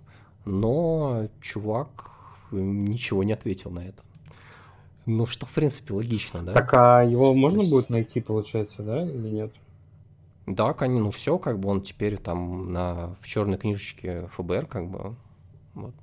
Но 0.46 1.28
чувак 1.42 2.12
ничего 2.52 3.24
не 3.24 3.34
ответил 3.34 3.72
на 3.72 3.80
это. 3.80 4.04
Ну, 5.06 5.26
что, 5.26 5.46
в 5.46 5.54
принципе, 5.54 5.94
логично, 5.94 6.44
да? 6.44 6.54
Так, 6.54 6.74
а 6.74 7.04
его 7.04 7.34
можно 7.34 7.62
есть... 7.62 7.72
будет 7.72 7.90
найти, 7.90 8.22
получается, 8.22 8.84
да, 8.84 9.04
или 9.04 9.30
нет? 9.30 9.54
Да, 10.48 10.74
конечно, 10.74 11.06
ну 11.06 11.12
все, 11.12 11.40
как 11.40 11.60
бы 11.60 11.70
он 11.70 11.82
теперь 11.82 12.18
там 12.18 12.72
на, 12.72 13.16
в 13.16 13.26
черной 13.26 13.58
книжечке 13.58 14.28
ФБР, 14.28 14.68
как 14.68 14.90
бы, 14.90 15.16
вот. 15.74 15.96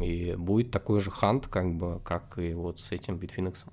И 0.00 0.34
будет 0.36 0.70
такой 0.70 1.00
же 1.00 1.10
хант, 1.10 1.46
как 1.46 1.74
бы, 1.74 2.00
как 2.00 2.38
и 2.38 2.52
вот 2.54 2.80
с 2.80 2.92
этим 2.92 3.16
Bitfinex. 3.16 3.66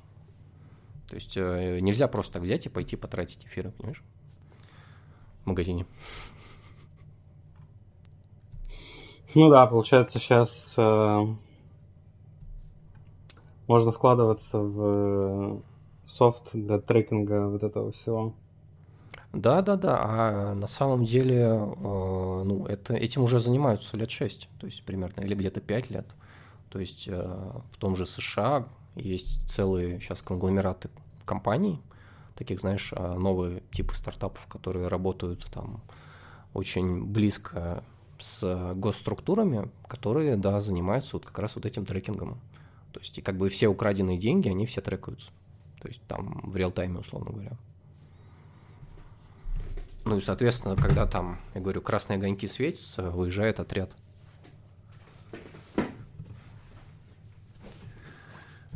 То 1.09 1.15
есть 1.15 1.35
э, 1.37 1.79
нельзя 1.81 2.07
просто 2.07 2.33
так 2.33 2.43
взять 2.43 2.67
и 2.67 2.69
пойти 2.69 2.95
потратить 2.95 3.45
эфиры, 3.45 3.71
понимаешь? 3.71 4.03
В 5.43 5.47
магазине. 5.47 5.85
Ну 9.33 9.49
да, 9.49 9.65
получается 9.65 10.19
сейчас 10.19 10.73
э, 10.77 11.25
можно 13.67 13.91
вкладываться 13.91 14.59
в 14.59 14.81
э, 14.81 15.59
софт 16.05 16.51
для 16.53 16.79
трекинга 16.79 17.47
вот 17.47 17.63
этого 17.63 17.91
всего. 17.91 18.33
Да, 19.33 19.61
да, 19.61 19.75
да. 19.75 19.99
А 20.01 20.53
на 20.55 20.67
самом 20.67 21.05
деле, 21.05 21.41
э, 21.41 22.43
ну, 22.45 22.65
это, 22.65 22.95
этим 22.95 23.23
уже 23.23 23.39
занимаются 23.39 23.95
лет 23.95 24.09
6, 24.09 24.49
то 24.59 24.65
есть 24.65 24.83
примерно, 24.83 25.21
или 25.21 25.35
где-то 25.35 25.61
5 25.61 25.89
лет. 25.91 26.07
То 26.69 26.79
есть 26.79 27.07
э, 27.07 27.13
в 27.71 27.77
том 27.77 27.95
же 27.95 28.05
США 28.05 28.67
есть 28.95 29.47
целые 29.47 29.99
сейчас 29.99 30.21
конгломераты 30.21 30.89
компаний, 31.25 31.79
таких, 32.35 32.59
знаешь, 32.59 32.91
э, 32.95 33.13
новые 33.17 33.61
типы 33.71 33.93
стартапов, 33.93 34.47
которые 34.47 34.87
работают 34.87 35.45
там 35.51 35.81
очень 36.55 37.05
близко 37.05 37.83
с 38.17 38.73
госструктурами, 38.75 39.69
которые, 39.87 40.37
да, 40.37 40.59
занимаются 40.59 41.17
вот 41.17 41.25
как 41.25 41.37
раз 41.37 41.55
вот 41.55 41.65
этим 41.65 41.85
трекингом. 41.85 42.39
То 42.93 42.99
есть 42.99 43.17
и 43.19 43.21
как 43.21 43.37
бы 43.37 43.47
все 43.49 43.67
украденные 43.67 44.17
деньги, 44.17 44.49
они 44.49 44.65
все 44.65 44.81
трекаются. 44.81 45.31
То 45.79 45.87
есть 45.87 46.01
там 46.07 46.41
в 46.43 46.55
реал-тайме, 46.55 46.99
условно 46.99 47.31
говоря. 47.31 47.57
Ну 50.05 50.17
и, 50.17 50.21
соответственно, 50.21 50.75
когда 50.75 51.05
там, 51.05 51.39
я 51.53 51.61
говорю, 51.61 51.81
красные 51.81 52.17
огоньки 52.17 52.47
светятся, 52.47 53.11
выезжает 53.11 53.59
отряд. 53.59 53.95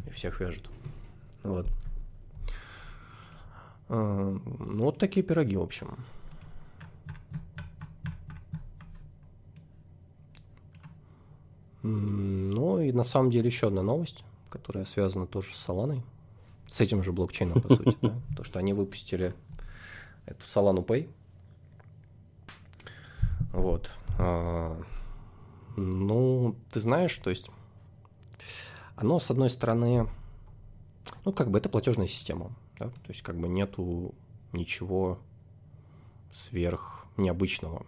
И 0.05 0.09
всех 0.11 0.39
вяжут. 0.39 0.69
Вот. 1.43 1.67
А, 3.89 4.37
ну, 4.59 4.83
вот 4.83 4.97
такие 4.97 5.25
пироги, 5.25 5.55
в 5.55 5.61
общем. 5.61 5.97
Ну 11.83 12.79
и 12.79 12.93
на 12.93 13.03
самом 13.03 13.29
деле 13.29 13.47
еще 13.47 13.67
одна 13.67 13.81
новость, 13.81 14.23
которая 14.49 14.85
связана 14.85 15.27
тоже 15.27 15.53
с 15.53 15.57
Соланой, 15.57 16.01
с 16.67 16.79
этим 16.79 17.03
же 17.03 17.11
блокчейном, 17.11 17.61
по 17.61 17.67
сути, 17.75 17.97
то, 18.37 18.43
что 18.43 18.59
они 18.59 18.71
выпустили 18.73 19.33
эту 20.25 20.45
Solana 20.45 20.85
Pay. 20.85 21.09
Вот. 23.51 23.91
А, 24.17 24.81
ну, 25.75 26.55
ты 26.71 26.79
знаешь, 26.79 27.15
то 27.17 27.29
есть 27.29 27.49
оно, 28.95 29.19
с 29.19 29.29
одной 29.31 29.49
стороны, 29.49 30.07
ну, 31.25 31.33
как 31.33 31.49
бы 31.49 31.57
это 31.57 31.69
платежная 31.69 32.07
система, 32.07 32.51
да? 32.79 32.85
то 32.85 33.09
есть 33.09 33.21
как 33.21 33.37
бы 33.37 33.47
нету 33.47 34.13
ничего 34.51 35.19
сверх 36.31 37.05
необычного, 37.17 37.85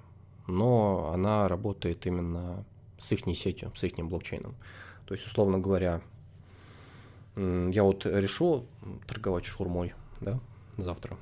но 0.47 1.11
она 1.13 1.47
работает 1.47 2.05
именно 2.05 2.65
с 2.99 3.11
их 3.11 3.21
сетью, 3.35 3.71
с 3.75 3.83
их 3.83 3.95
блокчейном. 3.95 4.55
То 5.05 5.13
есть, 5.13 5.25
условно 5.27 5.59
говоря, 5.59 6.01
я 7.35 7.83
вот 7.83 8.05
решу 8.05 8.65
торговать 9.07 9.45
шурмой, 9.45 9.93
да, 10.21 10.39
завтра. 10.77 11.17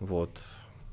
Вот. 0.00 0.30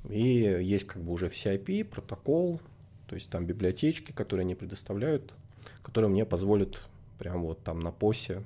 И 0.09 0.21
есть 0.21 0.85
как 0.85 1.01
бы 1.01 1.13
уже 1.13 1.27
CIP, 1.27 1.85
протокол, 1.85 2.59
то 3.07 3.15
есть 3.15 3.29
там 3.29 3.45
библиотечки, 3.45 4.11
которые 4.11 4.43
они 4.43 4.55
предоставляют, 4.55 5.33
которые 5.81 6.09
мне 6.09 6.25
позволят 6.25 6.85
прям 7.19 7.43
вот 7.43 7.63
там 7.63 7.79
на 7.79 7.91
посе 7.91 8.43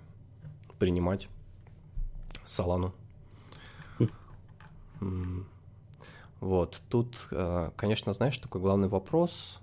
принимать 0.79 1.29
Солану. 2.45 2.93
Вот, 6.39 6.81
тут, 6.89 7.27
э, 7.31 7.71
конечно, 7.75 8.13
знаешь, 8.13 8.37
такой 8.37 8.61
главный 8.61 8.87
вопрос, 8.87 9.59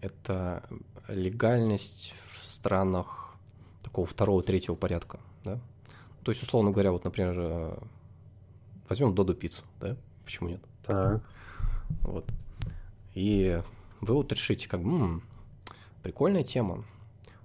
это 0.00 0.62
легальность 1.08 2.14
в 2.24 2.46
странах 2.46 3.34
такого 3.82 4.06
второго, 4.06 4.42
третьего 4.42 4.76
порядка, 4.76 5.18
да? 5.44 5.58
То 6.22 6.30
есть, 6.30 6.42
условно 6.42 6.70
говоря, 6.70 6.92
вот, 6.92 7.04
например, 7.04 7.34
э, 7.36 7.78
возьмем 8.88 9.14
Додо 9.14 9.34
пиццу, 9.34 9.62
да? 9.80 9.96
Почему 10.24 10.48
нет? 10.48 10.60
Так. 10.84 11.22
Вот. 12.02 12.28
И 13.14 13.62
вы 14.00 14.14
вот 14.14 14.32
решите, 14.32 14.68
как 14.68 14.82
бы, 14.82 14.90
м-м, 14.90 15.22
прикольная 16.02 16.42
тема. 16.42 16.84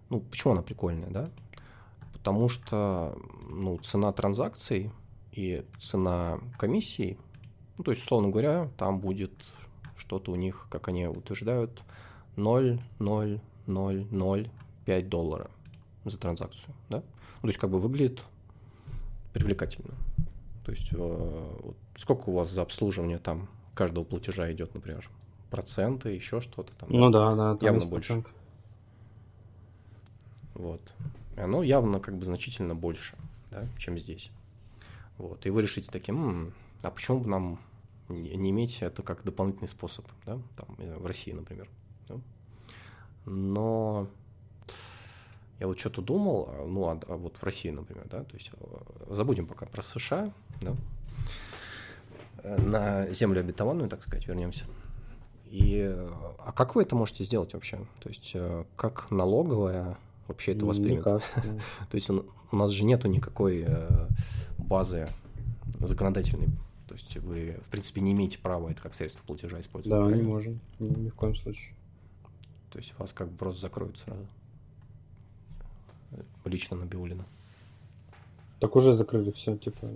Ну, 0.09 0.19
почему 0.19 0.53
она 0.53 0.61
прикольная, 0.61 1.09
да? 1.09 1.29
Потому 2.13 2.49
что, 2.49 3.17
ну, 3.49 3.77
цена 3.79 4.11
транзакций 4.11 4.91
и 5.31 5.65
цена 5.79 6.39
комиссий, 6.57 7.17
ну, 7.77 7.83
то 7.83 7.91
есть, 7.91 8.03
условно 8.03 8.29
говоря, 8.29 8.69
там 8.77 8.99
будет 8.99 9.31
что-то 9.97 10.31
у 10.31 10.35
них, 10.35 10.67
как 10.69 10.89
они 10.89 11.07
утверждают, 11.07 11.81
0,0005 12.35 15.07
доллара 15.07 15.49
за 16.05 16.17
транзакцию, 16.17 16.73
да? 16.89 16.97
Ну, 16.97 17.41
то 17.41 17.47
есть 17.47 17.59
как 17.59 17.69
бы 17.69 17.79
выглядит 17.79 18.23
привлекательно. 19.33 19.93
То 20.63 20.71
есть 20.71 20.89
э, 20.93 21.71
сколько 21.95 22.29
у 22.29 22.33
вас 22.33 22.49
за 22.49 22.61
обслуживание 22.61 23.17
там 23.17 23.47
каждого 23.73 24.03
платежа 24.03 24.51
идет, 24.51 24.73
например, 24.73 25.09
проценты, 25.49 26.09
еще 26.09 26.41
что-то 26.41 26.71
там? 26.73 26.89
Ну 26.89 27.09
да, 27.09 27.35
да, 27.35 27.53
да 27.55 27.65
явно 27.65 27.85
больше. 27.85 28.23
Вот. 30.53 30.81
И 31.35 31.39
оно 31.39 31.63
явно 31.63 31.99
как 31.99 32.17
бы 32.17 32.25
значительно 32.25 32.75
больше, 32.75 33.17
да, 33.49 33.65
чем 33.77 33.97
здесь. 33.97 34.29
Вот. 35.17 35.45
И 35.45 35.49
вы 35.49 35.61
решите 35.61 35.89
таким, 35.91 36.23
м-м, 36.23 36.53
а 36.81 36.91
почему 36.91 37.21
бы 37.21 37.29
нам 37.29 37.59
не 38.09 38.49
иметь 38.51 38.81
это 38.81 39.03
как 39.03 39.23
дополнительный 39.23 39.67
способ, 39.67 40.05
да, 40.25 40.39
там, 40.55 40.75
э, 40.77 40.97
в 40.97 41.05
России, 41.05 41.31
например. 41.31 41.69
Да? 42.07 42.19
Но 43.25 44.07
я 45.61 45.67
вот 45.67 45.79
что-то 45.79 46.01
думал, 46.01 46.49
а, 46.49 46.65
ну, 46.65 46.85
а, 46.87 46.99
а 47.07 47.17
вот 47.17 47.37
в 47.37 47.43
России, 47.43 47.69
например, 47.69 48.07
да, 48.09 48.23
то 48.23 48.33
есть 48.35 48.49
э, 48.51 49.13
забудем 49.13 49.45
пока 49.45 49.67
про 49.67 49.83
США, 49.83 50.33
да, 50.59 50.75
э, 52.43 52.61
на 52.61 53.07
землю 53.13 53.41
обетованную, 53.41 53.87
так 53.87 54.01
сказать, 54.01 54.27
вернемся. 54.27 54.65
И 55.45 55.95
а 56.39 56.51
как 56.51 56.73
вы 56.73 56.81
это 56.81 56.95
можете 56.95 57.23
сделать 57.23 57.53
вообще? 57.53 57.77
То 57.99 58.09
есть 58.09 58.35
как 58.75 59.11
налоговая 59.11 59.97
вообще 60.27 60.53
это 60.53 60.65
воспримет? 60.65 60.99
Никак. 60.99 61.21
То 61.91 61.95
есть 61.95 62.09
у 62.09 62.25
нас 62.55 62.71
же 62.71 62.85
нету 62.85 63.07
никакой 63.09 63.67
базы 64.57 65.07
законодательной 65.79 66.47
то 66.87 66.95
есть 66.95 67.15
вы, 67.19 67.57
в 67.65 67.69
принципе, 67.69 68.01
не 68.01 68.11
имеете 68.11 68.37
права 68.37 68.69
это 68.69 68.81
как 68.81 68.93
средство 68.93 69.23
платежа 69.23 69.61
использовать. 69.61 69.97
Да, 69.97 70.05
правильно? 70.05 70.21
не 70.21 70.27
можем. 70.27 70.59
Ни 70.79 71.07
в 71.07 71.15
коем 71.15 71.37
случае. 71.37 71.73
То 72.69 72.79
есть 72.79 72.93
вас 72.97 73.13
как 73.13 73.29
бы 73.29 73.37
просто 73.37 73.61
закроют 73.61 73.97
сразу. 73.97 74.27
Лично 76.45 76.77
на 76.77 76.85
Биулина. 76.85 77.25
Так 78.59 78.75
уже 78.75 78.93
закрыли 78.93 79.31
все, 79.31 79.57
типа. 79.57 79.89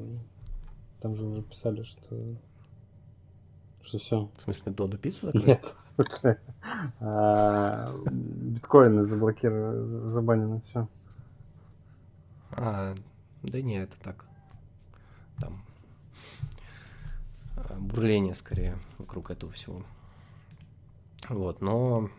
Там 1.01 1.15
же 1.15 1.23
уже 1.23 1.41
писали, 1.41 1.83
что 1.83 2.35
что 3.85 3.99
все. 3.99 4.29
В 4.37 4.41
смысле, 4.41 4.71
Доду 4.71 4.97
пиццу 4.97 5.27
закрыли? 5.27 5.47
Нет, 5.47 5.65
в 5.65 5.79
смысле. 5.95 6.39
А, 6.99 7.93
биткоины 8.05 9.05
заблокировали, 9.05 10.11
забанено 10.11 10.61
все. 10.69 10.87
А, 12.51 12.95
да 13.43 13.61
не, 13.61 13.77
это 13.77 13.95
так. 14.01 14.25
Там 15.39 15.61
бурление 17.77 18.33
скорее 18.33 18.77
вокруг 18.97 19.31
этого 19.31 19.51
всего. 19.51 19.83
Вот, 21.29 21.61
но 21.61 22.09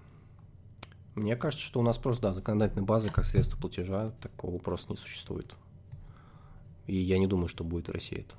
мне 1.17 1.35
кажется, 1.35 1.65
что 1.65 1.81
у 1.81 1.83
нас 1.83 1.99
просто, 1.99 2.29
да, 2.29 2.33
законодательной 2.33 2.85
базы 2.85 3.09
как 3.09 3.25
средство 3.25 3.59
платежа 3.59 4.13
такого 4.21 4.59
просто 4.59 4.93
не 4.93 4.99
существует. 4.99 5.55
И 6.87 6.95
я 6.95 7.19
не 7.19 7.27
думаю, 7.27 7.49
что 7.49 7.65
будет 7.65 7.89
в 7.89 7.93
России 7.93 8.21
это. 8.21 8.35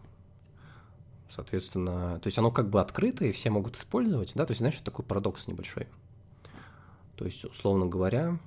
Соответственно, 1.30 2.20
то 2.20 2.28
есть 2.28 2.38
оно 2.38 2.52
как 2.52 2.70
бы 2.70 2.80
открыто, 2.80 3.26
и 3.26 3.32
все 3.32 3.50
могут 3.50 3.76
использовать, 3.76 4.32
да, 4.36 4.46
то 4.46 4.52
есть, 4.52 4.60
знаешь, 4.60 4.80
такой 4.80 5.04
парадокс 5.04 5.48
небольшой. 5.48 5.88
То 7.16 7.26
есть, 7.26 7.44
условно 7.44 7.88
говоря, 7.88 8.40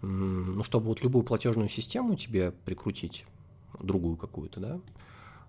ну, 0.00 0.62
чтобы 0.62 0.86
вот 0.86 1.02
любую 1.02 1.24
платежную 1.24 1.68
систему 1.68 2.14
тебе 2.14 2.52
прикрутить, 2.64 3.26
другую 3.78 4.16
какую-то, 4.16 4.60
да, 4.60 4.80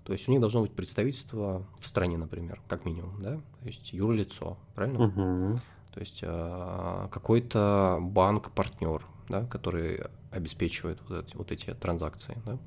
то 0.03 0.11
есть 0.11 0.27
у 0.27 0.31
них 0.31 0.41
должно 0.41 0.61
быть 0.61 0.73
представительство 0.73 1.65
в 1.79 1.87
стране, 1.87 2.17
например, 2.17 2.59
как 2.67 2.85
минимум, 2.85 3.21
да, 3.21 3.37
то 3.61 3.67
есть 3.67 3.93
юрлицо, 3.93 4.57
правильно? 4.75 5.05
Угу. 5.05 5.59
То 5.93 5.99
есть 5.99 6.19
э, 6.23 7.07
какой-то 7.11 7.99
банк-партнер, 8.01 9.05
да, 9.29 9.45
который 9.45 10.01
обеспечивает 10.31 10.99
вот 11.07 11.25
эти, 11.25 11.35
вот 11.35 11.51
эти 11.51 11.73
транзакции, 11.73 12.37
да, 12.45 12.57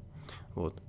вот. 0.55 0.81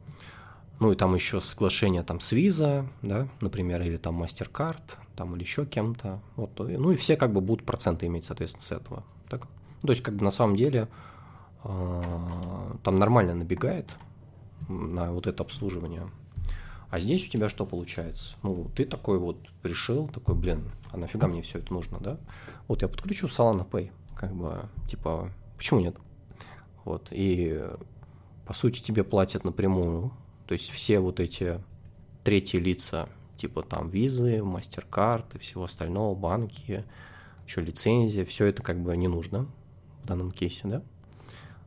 Ну 0.80 0.92
и 0.92 0.96
там 0.96 1.16
еще 1.16 1.42
соглашение 1.42 2.04
там 2.04 2.20
с 2.20 2.32
Visa, 2.34 2.88
да, 3.02 3.28
например, 3.42 3.82
или 3.82 3.98
там 3.98 4.22
MasterCard, 4.22 4.84
там 5.16 5.36
или 5.36 5.42
еще 5.42 5.66
кем-то. 5.66 6.20
Вот, 6.36 6.52
ну 6.60 6.92
и 6.92 6.96
все 6.96 7.18
как 7.18 7.34
бы 7.34 7.42
будут 7.42 7.66
проценты 7.66 8.06
иметь, 8.06 8.26
соответственно, 8.26 8.64
с 8.64 8.72
этого. 8.72 9.04
Так? 9.28 9.48
То 9.82 9.90
есть 9.90 10.04
как 10.04 10.16
бы 10.16 10.24
на 10.24 10.30
самом 10.30 10.56
деле 10.56 10.88
э, 11.64 12.04
там 12.84 12.96
нормально 12.98 13.34
набегает 13.34 13.90
на 14.68 15.12
вот 15.12 15.26
это 15.26 15.42
обслуживание 15.42 16.10
а 16.90 17.00
здесь 17.00 17.28
у 17.28 17.32
тебя 17.32 17.50
что 17.50 17.66
получается? 17.66 18.36
Ну, 18.44 18.70
ты 18.76 18.86
такой 18.86 19.20
вот 19.20 19.38
решил, 19.64 20.08
такой, 20.08 20.36
блин, 20.36 20.72
а 20.92 20.98
нафига 20.98 21.28
мне 21.28 21.42
все 21.42 21.60
это 21.60 21.74
нужно, 21.74 22.00
да? 22.00 22.18
Вот 22.68 22.82
я 22.82 22.88
подключу 22.88 23.28
Solana 23.28 23.68
Pay, 23.70 23.92
как 24.16 24.34
бы, 24.34 24.70
типа, 24.88 25.32
почему 25.58 25.82
нет? 25.82 25.98
Вот, 26.86 27.08
и 27.12 27.62
по 28.46 28.54
сути 28.54 28.82
тебе 28.82 29.04
платят 29.04 29.44
напрямую, 29.44 30.14
то 30.46 30.54
есть 30.54 30.70
все 30.70 31.00
вот 31.02 31.20
эти 31.20 31.62
третьи 32.24 32.58
лица, 32.58 33.10
типа 33.36 33.64
там 33.64 33.90
визы, 33.90 34.38
MasterCard 34.38 35.36
и 35.36 35.40
всего 35.40 35.66
остального, 35.66 36.16
банки, 36.16 36.86
еще 37.46 37.62
лицензия, 37.62 38.24
все 38.24 38.46
это 38.46 38.64
как 38.64 38.82
бы 38.82 38.96
не 38.96 39.10
нужно 39.10 39.48
в 40.04 40.08
данном 40.08 40.32
кейсе, 40.32 40.68
да? 40.68 40.84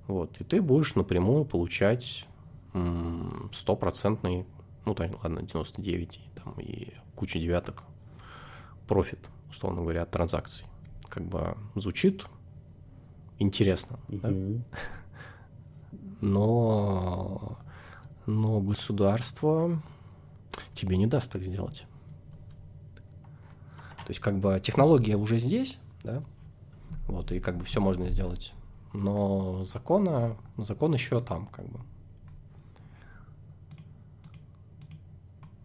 Вот, 0.07 0.41
и 0.41 0.45
ты 0.45 0.63
будешь 0.63 0.95
напрямую 0.95 1.45
получать 1.45 2.27
стопроцентный 3.53 4.47
ну, 4.85 4.95
там, 4.95 5.11
ладно, 5.23 5.43
99 5.43 6.21
там, 6.43 6.55
и 6.59 6.95
куча 7.15 7.39
девяток, 7.39 7.85
профит, 8.87 9.19
условно 9.51 9.83
говоря, 9.83 10.03
от 10.03 10.11
транзакций. 10.11 10.67
Как 11.09 11.25
бы 11.25 11.57
звучит 11.75 12.25
интересно, 13.39 13.99
mm-hmm. 14.09 14.63
да? 14.63 15.99
но, 16.21 17.59
но 18.27 18.61
государство 18.61 19.81
тебе 20.73 20.97
не 20.97 21.07
даст 21.07 21.33
так 21.33 21.43
сделать. 21.43 21.85
То 24.05 24.13
есть, 24.13 24.21
как 24.21 24.39
бы 24.39 24.61
технология 24.63 25.17
уже 25.17 25.39
здесь, 25.39 25.79
да, 26.03 26.23
вот, 27.07 27.33
и 27.33 27.41
как 27.41 27.59
бы 27.59 27.65
все 27.65 27.81
можно 27.81 28.09
сделать. 28.09 28.53
Но 28.93 29.63
закона, 29.65 30.37
закон 30.57 30.95
еще 30.95 31.21
там, 31.21 31.47
как 31.47 31.67
бы. 31.69 31.81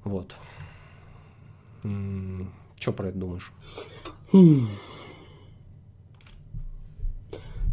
Вот. 0.05 0.33
Что 2.79 2.93
про 2.93 3.07
это 3.07 3.17
думаешь? 3.17 3.51
Хм. 4.31 4.67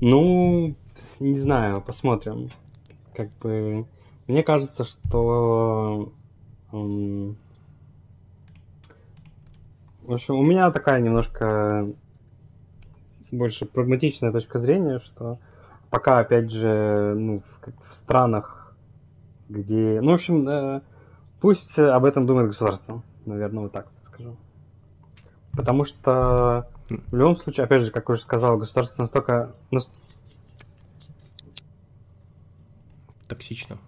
Ну, 0.01 0.75
не 1.21 1.38
знаю, 1.38 1.81
посмотрим. 1.81 2.51
Как 3.14 3.31
бы 3.38 3.87
мне 4.27 4.42
кажется, 4.42 4.85
что 4.85 6.12
в 6.71 7.35
общем, 10.12 10.35
у 10.35 10.42
меня 10.42 10.71
такая 10.71 11.01
немножко 11.01 11.87
больше 13.31 13.66
прагматичная 13.66 14.33
точка 14.33 14.59
зрения, 14.59 14.99
что 14.99 15.38
пока, 15.90 16.18
опять 16.18 16.51
же, 16.51 17.14
ну, 17.14 17.40
в, 17.40 17.90
в 17.90 17.95
странах, 17.95 18.75
где... 19.49 20.01
Ну, 20.01 20.12
в 20.12 20.14
общем, 20.14 20.49
э, 20.49 20.81
пусть 21.42 21.76
об 21.76 22.05
этом 22.05 22.24
думает 22.24 22.46
государство, 22.46 23.02
наверное, 23.26 23.64
вот 23.64 23.72
так 23.72 23.88
скажу. 24.05 24.37
Потому 25.50 25.85
что 25.85 26.68
в 26.88 27.16
любом 27.16 27.37
случае, 27.37 27.64
опять 27.64 27.83
же, 27.83 27.90
как 27.90 28.09
уже 28.09 28.20
сказал, 28.20 28.57
государство 28.57 29.02
настолько... 29.02 29.55
Токсично. 33.26 33.78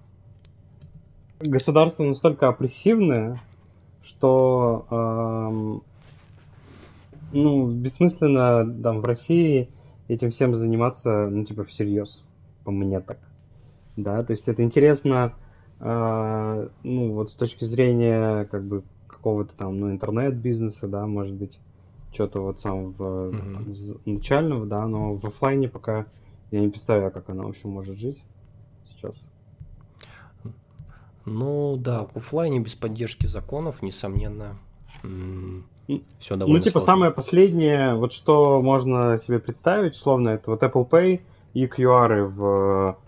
Государство 1.38 2.02
настолько 2.02 2.48
опрессивное, 2.48 3.40
что 4.02 4.86
эм, 4.90 5.82
ну, 7.32 7.68
бессмысленно 7.68 8.82
там 8.82 9.00
в 9.00 9.04
России 9.04 9.68
этим 10.08 10.30
всем 10.30 10.54
заниматься, 10.54 11.28
ну, 11.28 11.44
типа, 11.44 11.64
всерьез, 11.64 12.24
по 12.64 12.72
мне 12.72 13.00
так. 13.00 13.18
Да, 13.96 14.22
то 14.22 14.32
есть 14.32 14.48
это 14.48 14.62
интересно, 14.64 15.34
э, 15.84 16.68
ну, 16.82 17.12
вот 17.12 17.30
с 17.30 17.34
точки 17.34 17.64
зрения, 17.64 18.46
как 18.46 18.64
бы, 18.64 18.82
какого-то 19.06 19.54
там, 19.54 19.78
ну, 19.78 19.90
интернет-бизнеса, 19.90 20.88
да, 20.88 21.06
может 21.06 21.34
быть, 21.34 21.60
что-то 22.12 22.40
вот 22.40 22.58
самого 22.58 23.30
mm-hmm. 23.30 23.54
там, 23.54 23.74
начального, 24.06 24.66
да, 24.66 24.86
но 24.86 25.14
в 25.14 25.24
офлайне 25.24 25.68
пока 25.68 26.06
я 26.50 26.60
не 26.60 26.68
представляю, 26.68 27.10
как 27.12 27.28
она 27.28 27.44
вообще 27.44 27.68
может 27.68 27.96
жить 27.96 28.22
сейчас. 28.88 29.14
Ну 31.26 31.76
да, 31.76 32.06
в 32.06 32.16
офлайне 32.16 32.60
без 32.60 32.74
поддержки 32.74 33.26
законов, 33.26 33.82
несомненно, 33.82 34.58
все 36.18 36.36
довольно 36.36 36.58
Ну, 36.58 36.60
типа, 36.60 36.80
сложно. 36.80 36.86
самое 36.86 37.12
последнее, 37.12 37.94
вот 37.94 38.12
что 38.12 38.62
можно 38.62 39.18
себе 39.18 39.38
представить, 39.38 39.96
словно 39.96 40.30
это 40.30 40.50
вот 40.50 40.62
Apple 40.62 40.88
Pay 40.88 41.20
и 41.54 41.66
QR 41.66 42.24
в 42.26 42.98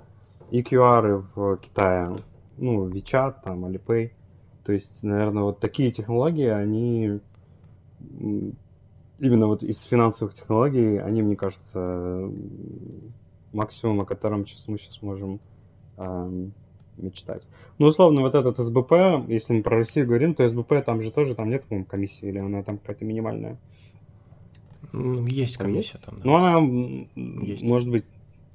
и 0.50 0.62
QR 0.62 1.24
в 1.34 1.56
Китае. 1.58 2.16
Ну, 2.58 2.88
WeChat, 2.88 3.36
там, 3.44 3.64
Alipay. 3.64 4.10
То 4.64 4.72
есть, 4.72 5.02
наверное, 5.02 5.44
вот 5.44 5.60
такие 5.60 5.92
технологии, 5.92 6.48
они 6.48 7.20
именно 9.18 9.46
вот 9.46 9.62
из 9.62 9.82
финансовых 9.82 10.34
технологий, 10.34 10.98
они, 10.98 11.22
мне 11.22 11.36
кажется, 11.36 12.30
максимум, 13.52 14.00
о 14.00 14.04
котором 14.04 14.46
сейчас 14.46 14.68
мы 14.68 14.78
сейчас 14.78 15.00
можем 15.02 15.40
эм, 15.96 16.52
мечтать. 16.96 17.42
Ну, 17.78 17.86
условно, 17.86 18.22
вот 18.22 18.34
этот 18.34 18.58
СБП, 18.58 19.28
если 19.28 19.54
мы 19.54 19.62
про 19.62 19.78
Россию 19.78 20.06
говорим, 20.06 20.34
то 20.34 20.46
СБП 20.46 20.84
там 20.84 21.00
же 21.00 21.10
тоже, 21.10 21.34
там 21.34 21.50
нет, 21.50 21.64
по-моему, 21.64 21.86
комиссии, 21.86 22.28
или 22.28 22.38
она 22.38 22.62
там 22.62 22.78
какая-то 22.78 23.04
минимальная? 23.04 23.58
Есть 24.92 25.56
комиссия 25.56 25.98
там, 25.98 26.16
да. 26.16 26.22
Ну, 26.24 26.34
она 26.36 27.06
есть. 27.14 27.62
может 27.62 27.90
быть 27.90 28.04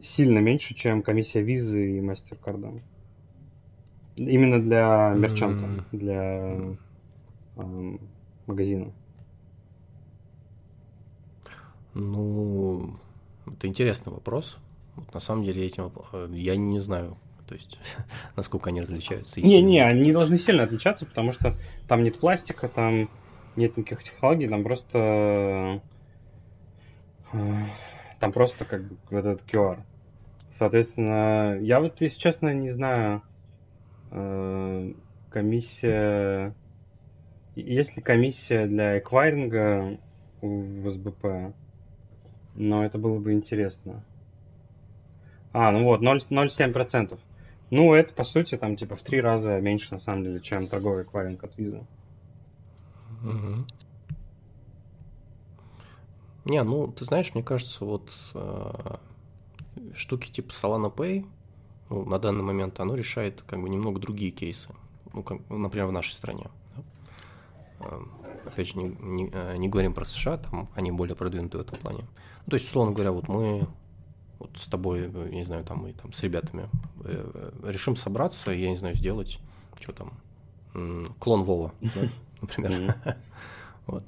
сильно 0.01 0.39
меньше, 0.39 0.73
чем 0.73 1.03
комиссия 1.03 1.41
визы 1.41 1.97
и 1.97 2.01
мастер-карда. 2.01 2.71
Именно 4.29 4.61
для 4.61 5.13
мерчанта, 5.15 5.65
mm-hmm. 5.65 5.85
для 5.91 6.75
э, 7.57 7.97
магазина. 8.45 8.91
Ну, 11.93 12.95
это 13.47 13.67
интересный 13.67 14.13
вопрос. 14.13 14.57
Вот 14.95 15.13
на 15.13 15.19
самом 15.19 15.43
деле 15.43 15.65
этим 15.65 15.91
э, 16.13 16.27
я 16.33 16.55
не 16.55 16.79
знаю, 16.79 17.17
то 17.47 17.55
есть 17.55 17.79
насколько 18.35 18.69
они 18.69 18.81
различаются. 18.81 19.41
Не-не, 19.41 19.81
они 19.81 20.11
должны 20.11 20.37
сильно 20.37 20.63
отличаться, 20.63 21.05
потому 21.05 21.31
что 21.31 21.55
там 21.87 22.03
нет 22.03 22.19
пластика, 22.19 22.67
там 22.67 23.09
нет 23.55 23.75
никаких 23.75 24.03
технологий, 24.03 24.47
там 24.47 24.63
просто 24.63 25.81
э, 27.33 27.65
там 28.19 28.31
просто 28.31 28.65
как 28.65 28.83
бы 28.83 28.97
вот 29.09 29.25
этот 29.25 29.49
QR. 29.49 29.79
Соответственно, 30.51 31.57
я 31.59 31.79
вот, 31.79 31.99
если 32.01 32.19
честно, 32.19 32.53
не 32.53 32.71
знаю, 32.71 33.21
комиссия... 35.29 36.53
Есть 37.55 37.97
ли 37.97 38.01
комиссия 38.01 38.67
для 38.67 38.99
эквайринга 38.99 39.99
в 40.41 40.89
СБП? 40.89 41.53
Но 42.55 42.85
это 42.85 42.97
было 42.97 43.19
бы 43.19 43.33
интересно. 43.33 44.03
А, 45.53 45.71
ну 45.71 45.83
вот, 45.83 46.01
0,7%. 46.01 47.19
Ну, 47.71 47.93
это, 47.93 48.13
по 48.13 48.23
сути, 48.23 48.57
там, 48.57 48.75
типа, 48.75 48.95
в 48.95 49.01
три 49.01 49.21
раза 49.21 49.59
меньше, 49.59 49.93
на 49.93 49.99
самом 49.99 50.23
деле, 50.23 50.41
чем 50.41 50.67
торговый 50.67 51.03
эквайринг 51.03 51.43
от 51.43 51.57
визы. 51.57 51.85
Не, 56.43 56.63
ну, 56.63 56.87
ты 56.87 57.05
знаешь, 57.05 57.33
мне 57.33 57.43
кажется, 57.43 57.85
вот 57.85 58.09
э, 58.33 58.97
штуки 59.93 60.31
типа 60.31 60.49
Solana 60.49 60.93
Pay, 60.93 61.25
ну, 61.91 62.05
на 62.05 62.19
данный 62.19 62.41
момент 62.41 62.79
оно 62.79 62.95
решает 62.95 63.41
как 63.41 63.61
бы 63.61 63.69
немного 63.69 63.99
другие 63.99 64.31
кейсы. 64.31 64.69
Ну, 65.13 65.23
как, 65.23 65.41
например, 65.49 65.87
в 65.87 65.91
нашей 65.91 66.13
стране. 66.13 66.49
Да? 66.73 66.83
Э, 67.81 68.01
опять 68.45 68.67
же, 68.69 68.77
не, 68.77 68.95
не, 69.01 69.29
э, 69.29 69.57
не 69.57 69.67
говорим 69.67 69.93
про 69.93 70.05
США, 70.05 70.37
там 70.37 70.69
они 70.73 70.89
более 70.93 71.17
продвинуты 71.17 71.57
в 71.57 71.61
этом 71.61 71.77
плане. 71.77 72.05
Ну, 72.45 72.51
то 72.51 72.53
есть, 72.53 72.65
условно 72.67 72.93
говоря, 72.93 73.11
вот 73.11 73.27
мы 73.27 73.67
вот 74.39 74.51
с 74.55 74.67
тобой, 74.67 75.01
э, 75.01 75.27
я 75.31 75.35
не 75.35 75.43
знаю, 75.43 75.65
там 75.65 75.79
мы 75.79 75.91
там 75.91 76.13
с 76.13 76.23
ребятами 76.23 76.69
э, 77.03 77.51
решим 77.65 77.97
собраться, 77.97 78.51
я 78.51 78.69
не 78.69 78.77
знаю, 78.77 78.95
сделать, 78.95 79.39
что 79.77 79.91
там, 79.91 80.13
клон 81.19 81.43
Вова, 81.43 81.73
например. 82.41 82.95
Вот. 83.87 84.05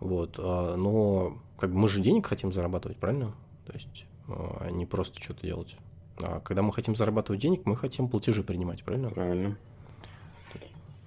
Вот. 0.00 0.34
А, 0.38 0.76
но 0.76 1.38
как 1.56 1.70
бы 1.70 1.78
мы 1.78 1.88
же 1.88 2.02
денег 2.02 2.26
хотим 2.26 2.52
зарабатывать, 2.52 2.98
правильно? 2.98 3.32
То 3.64 3.72
есть 3.72 4.06
а 4.26 4.68
не 4.70 4.84
просто 4.84 5.22
что-то 5.22 5.46
делать. 5.46 5.76
А 6.20 6.40
когда 6.40 6.62
мы 6.62 6.72
хотим 6.72 6.96
зарабатывать 6.96 7.40
денег, 7.40 7.64
мы 7.64 7.76
хотим 7.76 8.08
платежи 8.08 8.42
принимать, 8.42 8.84
правильно? 8.84 9.10
Правильно. 9.10 9.56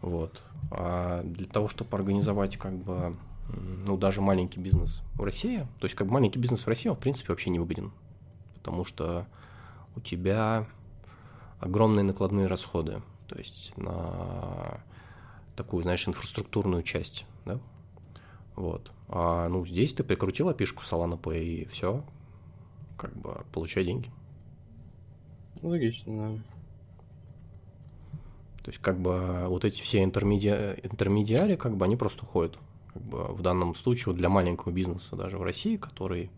Вот. 0.01 0.41
А 0.71 1.21
для 1.23 1.45
того, 1.45 1.67
чтобы 1.67 1.95
организовать 1.95 2.57
как 2.57 2.73
бы 2.73 3.15
ну, 3.49 3.97
даже 3.97 4.21
маленький 4.21 4.59
бизнес 4.59 5.03
в 5.13 5.23
России, 5.23 5.67
то 5.79 5.85
есть 5.85 5.95
как 5.95 6.07
бы 6.07 6.13
маленький 6.13 6.39
бизнес 6.39 6.65
в 6.65 6.67
России, 6.67 6.89
он 6.89 6.95
в 6.95 6.99
принципе 6.99 7.33
вообще 7.33 7.49
не 7.49 7.59
выгоден 7.59 7.91
потому 8.61 8.85
что 8.85 9.25
у 9.95 9.99
тебя 9.99 10.67
огромные 11.59 12.03
накладные 12.03 12.45
расходы, 12.45 13.01
то 13.27 13.35
есть 13.35 13.75
на 13.75 14.83
такую, 15.55 15.81
знаешь, 15.81 16.07
инфраструктурную 16.07 16.83
часть, 16.83 17.25
да, 17.43 17.59
вот. 18.55 18.91
А 19.07 19.49
ну 19.49 19.65
здесь 19.65 19.93
ты 19.93 20.03
прикрутил 20.03 20.47
опишку 20.47 20.83
Solana 20.83 21.19
Pay 21.19 21.43
и 21.43 21.65
все, 21.65 22.03
как 22.97 23.17
бы 23.17 23.43
получай 23.51 23.83
деньги. 23.83 24.11
Логично, 25.61 26.35
да. 26.35 26.43
То 28.63 28.69
есть 28.69 28.79
как 28.79 28.99
бы 28.99 29.45
вот 29.47 29.65
эти 29.65 29.81
все 29.81 30.03
интермеди... 30.03 30.49
интермедиари, 30.83 31.55
как 31.55 31.75
бы 31.75 31.85
они 31.85 31.95
просто 31.95 32.23
уходят. 32.23 32.57
Как 32.93 33.01
бы 33.01 33.23
в 33.33 33.41
данном 33.41 33.73
случае 33.75 34.07
вот 34.07 34.17
для 34.17 34.29
маленького 34.29 34.71
бизнеса 34.71 35.15
даже 35.15 35.37
в 35.37 35.43
России, 35.43 35.77
который 35.77 36.29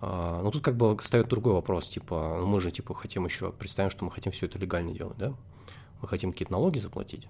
а, 0.00 0.40
ну 0.42 0.50
тут 0.50 0.64
как 0.64 0.76
бы 0.76 0.96
встает 0.98 1.28
другой 1.28 1.52
вопрос, 1.52 1.88
типа, 1.88 2.36
ну, 2.40 2.46
мы 2.46 2.60
же 2.60 2.70
типа 2.70 2.94
хотим 2.94 3.24
еще, 3.26 3.52
представим, 3.52 3.90
что 3.90 4.04
мы 4.04 4.10
хотим 4.10 4.32
все 4.32 4.46
это 4.46 4.58
легально 4.58 4.92
делать, 4.92 5.18
да? 5.18 5.34
Мы 6.00 6.08
хотим 6.08 6.32
какие-то 6.32 6.52
налоги 6.52 6.78
заплатить. 6.78 7.28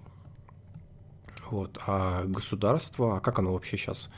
Вот, 1.49 1.77
а 1.85 2.23
государство, 2.25 3.17
а 3.17 3.19
как 3.19 3.39
оно 3.39 3.51
вообще 3.51 3.75
сейчас 3.75 4.09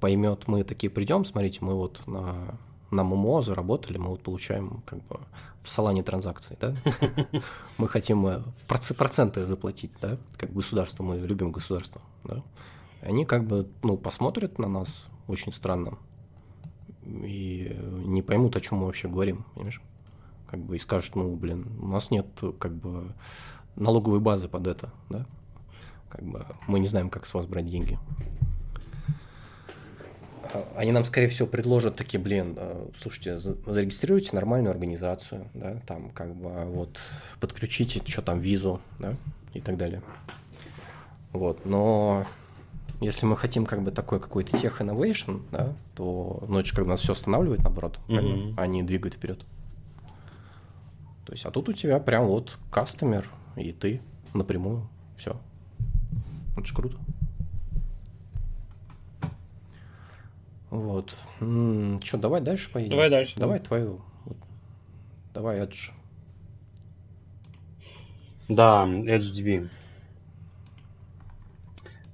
поймет, 0.00 0.48
мы 0.48 0.64
такие 0.64 0.90
придем, 0.90 1.26
смотрите, 1.26 1.58
мы 1.60 1.74
вот 1.74 2.06
на, 2.06 2.58
на 2.92 3.02
ММО 3.02 3.42
заработали, 3.42 3.98
мы 3.98 4.10
вот 4.10 4.22
получаем 4.22 4.82
как 4.86 5.02
бы 5.06 5.20
в 5.62 5.68
салане 5.68 6.02
транзакции, 6.02 6.56
да? 6.60 6.74
Мы 7.78 7.88
хотим 7.88 8.26
э, 8.26 8.42
проценты 8.66 9.46
заплатить, 9.46 9.92
да? 10.00 10.18
Как 10.36 10.52
государство, 10.52 11.04
мы 11.04 11.18
любим 11.18 11.52
государство, 11.52 12.00
да? 12.24 12.42
Они 13.00 13.24
как 13.24 13.44
бы, 13.44 13.68
ну, 13.82 13.96
посмотрят 13.96 14.58
на 14.58 14.68
нас 14.68 15.06
очень 15.28 15.52
странно, 15.52 15.98
и 17.06 17.76
не 18.04 18.22
поймут, 18.22 18.56
о 18.56 18.60
чем 18.60 18.78
мы 18.78 18.86
вообще 18.86 19.08
говорим, 19.08 19.44
понимаешь? 19.54 19.80
Как 20.48 20.60
бы 20.60 20.76
и 20.76 20.78
скажут, 20.78 21.16
ну, 21.16 21.34
блин, 21.34 21.66
у 21.80 21.86
нас 21.86 22.10
нет 22.10 22.26
как 22.58 22.74
бы 22.74 23.12
налоговой 23.76 24.20
базы 24.20 24.48
под 24.48 24.66
это, 24.66 24.92
да? 25.08 25.26
Как 26.08 26.22
бы 26.24 26.44
мы 26.66 26.80
не 26.80 26.86
знаем, 26.86 27.08
как 27.08 27.24
с 27.24 27.34
вас 27.34 27.46
брать 27.46 27.66
деньги. 27.66 27.98
Они 30.76 30.92
нам, 30.92 31.04
скорее 31.04 31.28
всего, 31.28 31.48
предложат 31.48 31.96
такие, 31.96 32.20
блин, 32.20 32.56
э, 32.56 32.88
слушайте, 32.98 33.38
зарегистрируйте 33.38 34.30
нормальную 34.32 34.70
организацию, 34.70 35.48
да, 35.54 35.80
там, 35.86 36.10
как 36.10 36.34
бы, 36.34 36.64
вот, 36.66 36.98
подключите, 37.40 38.02
что 38.06 38.22
там, 38.22 38.40
визу, 38.40 38.80
да, 38.98 39.14
и 39.54 39.60
так 39.60 39.76
далее. 39.76 40.02
Вот, 41.32 41.64
но 41.64 42.26
если 43.00 43.26
мы 43.26 43.36
хотим 43.36 43.66
как 43.66 43.82
бы 43.82 43.90
такой 43.90 44.20
какой-то 44.20 44.56
тех 44.56 44.80
innovation, 44.80 45.42
да, 45.50 45.74
то, 45.94 46.44
ну, 46.48 46.64
же 46.64 46.74
как 46.74 46.84
бы 46.84 46.90
нас 46.90 47.00
все 47.00 47.12
останавливает, 47.12 47.62
наоборот, 47.62 47.98
mm-hmm. 48.08 48.54
а 48.56 48.66
не 48.66 48.82
двигает 48.82 49.14
вперед. 49.14 49.44
То 51.24 51.32
есть, 51.32 51.44
а 51.46 51.50
тут 51.50 51.68
у 51.68 51.72
тебя 51.72 51.98
прям 51.98 52.26
вот 52.26 52.58
кастомер, 52.70 53.28
и 53.56 53.72
ты 53.72 54.00
напрямую, 54.34 54.88
все. 55.16 55.40
Это 56.56 56.66
же 56.66 56.74
круто. 56.74 56.98
Вот. 60.72 61.14
Что, 62.02 62.16
давай 62.16 62.40
дальше 62.40 62.72
поедем? 62.72 62.92
Давай 62.92 63.10
дальше. 63.10 63.38
Давай 63.38 63.58
да. 63.58 63.64
твою. 63.66 64.00
Давай 65.34 65.60
Edge. 65.60 65.90
Да, 68.48 68.86
HDV. 68.86 69.68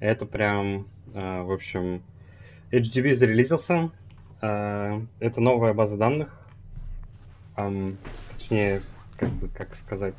Это 0.01 0.27
прям, 0.27 0.89
э, 1.15 1.43
в 1.43 1.53
общем, 1.53 2.03
HDV 2.73 3.15
зарелизился. 3.15 3.93
Э, 4.43 5.03
это 5.21 5.41
новая 5.41 5.73
база 5.73 5.97
данных. 5.97 6.37
Точнее, 7.55 8.83
как 9.17 9.31
бы, 9.31 9.49
как 9.49 9.77
сказать... 9.77 10.19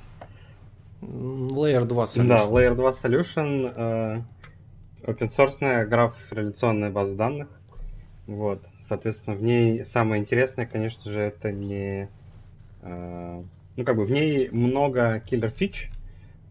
Layer 1.02 1.84
2 1.84 2.04
Solution. 2.06 2.28
Да, 2.28 2.46
Layer 2.46 2.76
2 2.76 2.90
Solution. 2.92 3.74
Э, 3.76 4.22
open 5.04 5.28
source 5.28 5.86
граф 5.88 6.16
реляционная 6.32 6.90
база 6.90 7.18
данных. 7.18 7.59
Вот, 8.30 8.64
соответственно, 8.80 9.36
в 9.36 9.42
ней 9.42 9.84
самое 9.84 10.22
интересное, 10.22 10.68
конечно 10.68 11.10
же, 11.10 11.20
это 11.20 11.52
не... 11.52 12.10
ну, 12.84 13.84
как 13.84 13.96
бы 13.96 14.06
в 14.06 14.12
ней 14.12 14.50
много 14.52 15.20
киллер 15.26 15.50
фич, 15.50 15.90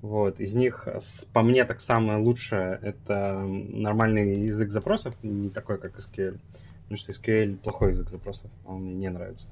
вот, 0.03 0.41
из 0.41 0.55
них, 0.55 0.89
по 1.33 1.43
мне, 1.43 1.65
так 1.65 1.81
самое 1.81 2.19
лучшее 2.19 2.81
это 2.83 3.45
нормальный 3.45 4.47
язык 4.47 4.73
запросов, 4.73 5.15
не 5.23 5.51
такой, 5.51 5.79
как 5.79 5.97
SQL. 6.01 6.41
Потому 6.83 6.99
что 6.99 7.13
SQL 7.13 7.57
плохой 7.59 7.91
язык 7.91 8.09
запросов, 8.09 8.51
он 8.67 8.83
мне 8.83 8.95
не 8.95 9.11
нравится. 9.11 9.47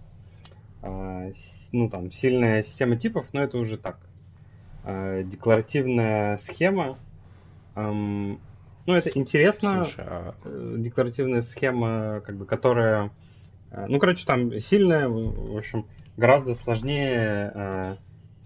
А, 0.83 1.31
ну, 1.71 1.89
там, 1.89 2.11
сильная 2.11 2.65
система 2.65 2.97
типов, 2.97 3.27
но 3.35 3.45
это 3.45 3.57
уже 3.57 3.79
так. 3.79 4.01
А, 4.83 5.23
декларативная 5.23 6.39
схема. 6.39 6.99
Эм, 7.77 8.41
ну, 8.87 8.95
это 8.95 9.11
интересно. 9.15 9.85
Слушай, 9.85 10.05
а... 10.07 10.35
Э, 10.45 10.75
декларативная 10.79 11.43
схема, 11.43 12.23
как 12.25 12.37
бы, 12.37 12.47
которая... 12.47 13.11
Э, 13.71 13.87
ну, 13.89 13.99
короче, 13.99 14.25
там 14.27 14.59
сильная, 14.61 15.09
в 15.09 15.57
общем, 15.57 15.87
гораздо 16.17 16.55
сложнее 16.55 17.53
э, 17.55 17.97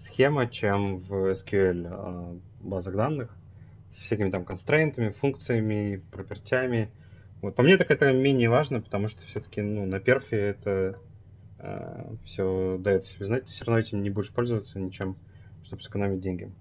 схема, 0.01 0.47
чем 0.47 0.99
в 0.99 1.31
SQL 1.31 1.87
а, 1.89 2.37
базах 2.61 2.95
данных 2.95 3.35
с 3.93 4.01
всякими 4.01 4.29
там 4.29 4.45
констрейнтами, 4.45 5.09
функциями, 5.09 6.01
пропертями. 6.11 6.89
Вот 7.41 7.55
по 7.55 7.63
мне 7.63 7.77
так 7.77 7.91
это 7.91 8.11
менее 8.11 8.49
важно, 8.49 8.81
потому 8.81 9.07
что 9.07 9.21
все-таки 9.25 9.61
ну, 9.61 9.85
на 9.85 9.99
перфе 9.99 10.37
это 10.37 10.97
э, 11.59 12.15
все 12.23 12.77
дает 12.79 13.05
себе 13.05 13.25
знать, 13.25 13.45
ты 13.45 13.51
все 13.51 13.65
равно 13.65 13.79
этим 13.79 14.03
не 14.03 14.09
будешь 14.09 14.31
пользоваться 14.31 14.79
ничем, 14.79 15.17
чтобы 15.63 15.81
сэкономить 15.81 16.21
деньги. 16.21 16.51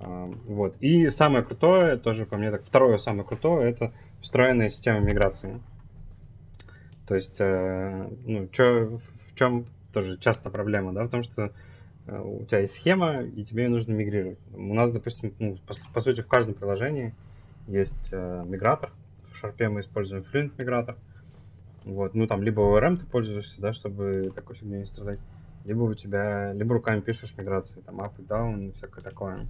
Вот. 0.00 0.76
И 0.80 1.10
самое 1.10 1.44
крутое, 1.44 1.96
тоже 1.96 2.24
по 2.24 2.36
мне 2.36 2.50
так, 2.50 2.64
второе 2.64 2.98
самое 2.98 3.24
крутое, 3.24 3.70
это 3.70 3.92
встроенная 4.20 4.70
система 4.70 5.00
миграции. 5.00 5.60
То 7.06 7.14
есть, 7.14 7.40
э, 7.40 8.08
ну, 8.26 8.46
чё, 8.48 9.00
в 9.28 9.34
чем 9.34 9.66
тоже 9.92 10.18
часто 10.18 10.50
проблема, 10.50 10.92
да, 10.92 11.04
в 11.04 11.08
том, 11.08 11.22
что 11.22 11.52
Э, 12.08 12.20
у 12.20 12.44
тебя 12.46 12.60
есть 12.60 12.74
схема, 12.74 13.22
и 13.22 13.44
тебе 13.44 13.64
ее 13.64 13.68
нужно 13.68 13.92
мигрировать. 13.92 14.38
У 14.52 14.74
нас, 14.74 14.90
допустим, 14.90 15.34
ну, 15.38 15.58
по, 15.66 15.74
по 15.92 16.00
сути, 16.00 16.22
в 16.22 16.26
каждом 16.26 16.54
приложении 16.54 17.14
есть 17.66 18.08
э, 18.10 18.44
мигратор. 18.46 18.90
В 19.30 19.44
Sharp 19.44 19.68
мы 19.68 19.80
используем 19.80 20.24
Fluent 20.24 20.52
мигратор. 20.58 20.96
Вот, 21.84 22.14
ну 22.14 22.26
там 22.26 22.42
либо 22.42 22.60
ORM 22.62 22.96
ты 22.96 23.06
пользуешься, 23.06 23.60
да, 23.60 23.72
чтобы 23.72 24.32
такой 24.34 24.56
фигней 24.56 24.80
не 24.80 24.86
страдать, 24.86 25.20
либо 25.64 25.82
у 25.82 25.94
тебя, 25.94 26.52
либо 26.52 26.74
руками 26.74 27.00
пишешь 27.00 27.34
миграции, 27.36 27.80
там 27.80 28.00
up 28.00 28.12
и 28.18 28.22
down, 28.22 28.74
всякое 28.74 29.00
такое, 29.00 29.46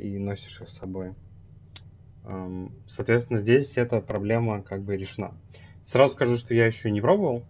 и 0.00 0.18
носишь 0.18 0.60
их 0.60 0.68
с 0.68 0.76
собой. 0.76 1.14
Соответственно, 2.86 3.38
здесь 3.40 3.76
эта 3.76 4.00
проблема 4.00 4.62
как 4.62 4.82
бы 4.82 4.96
решена. 4.96 5.32
Сразу 5.86 6.12
скажу, 6.12 6.36
что 6.36 6.54
я 6.54 6.66
еще 6.66 6.90
не 6.90 7.00
пробовал, 7.00 7.44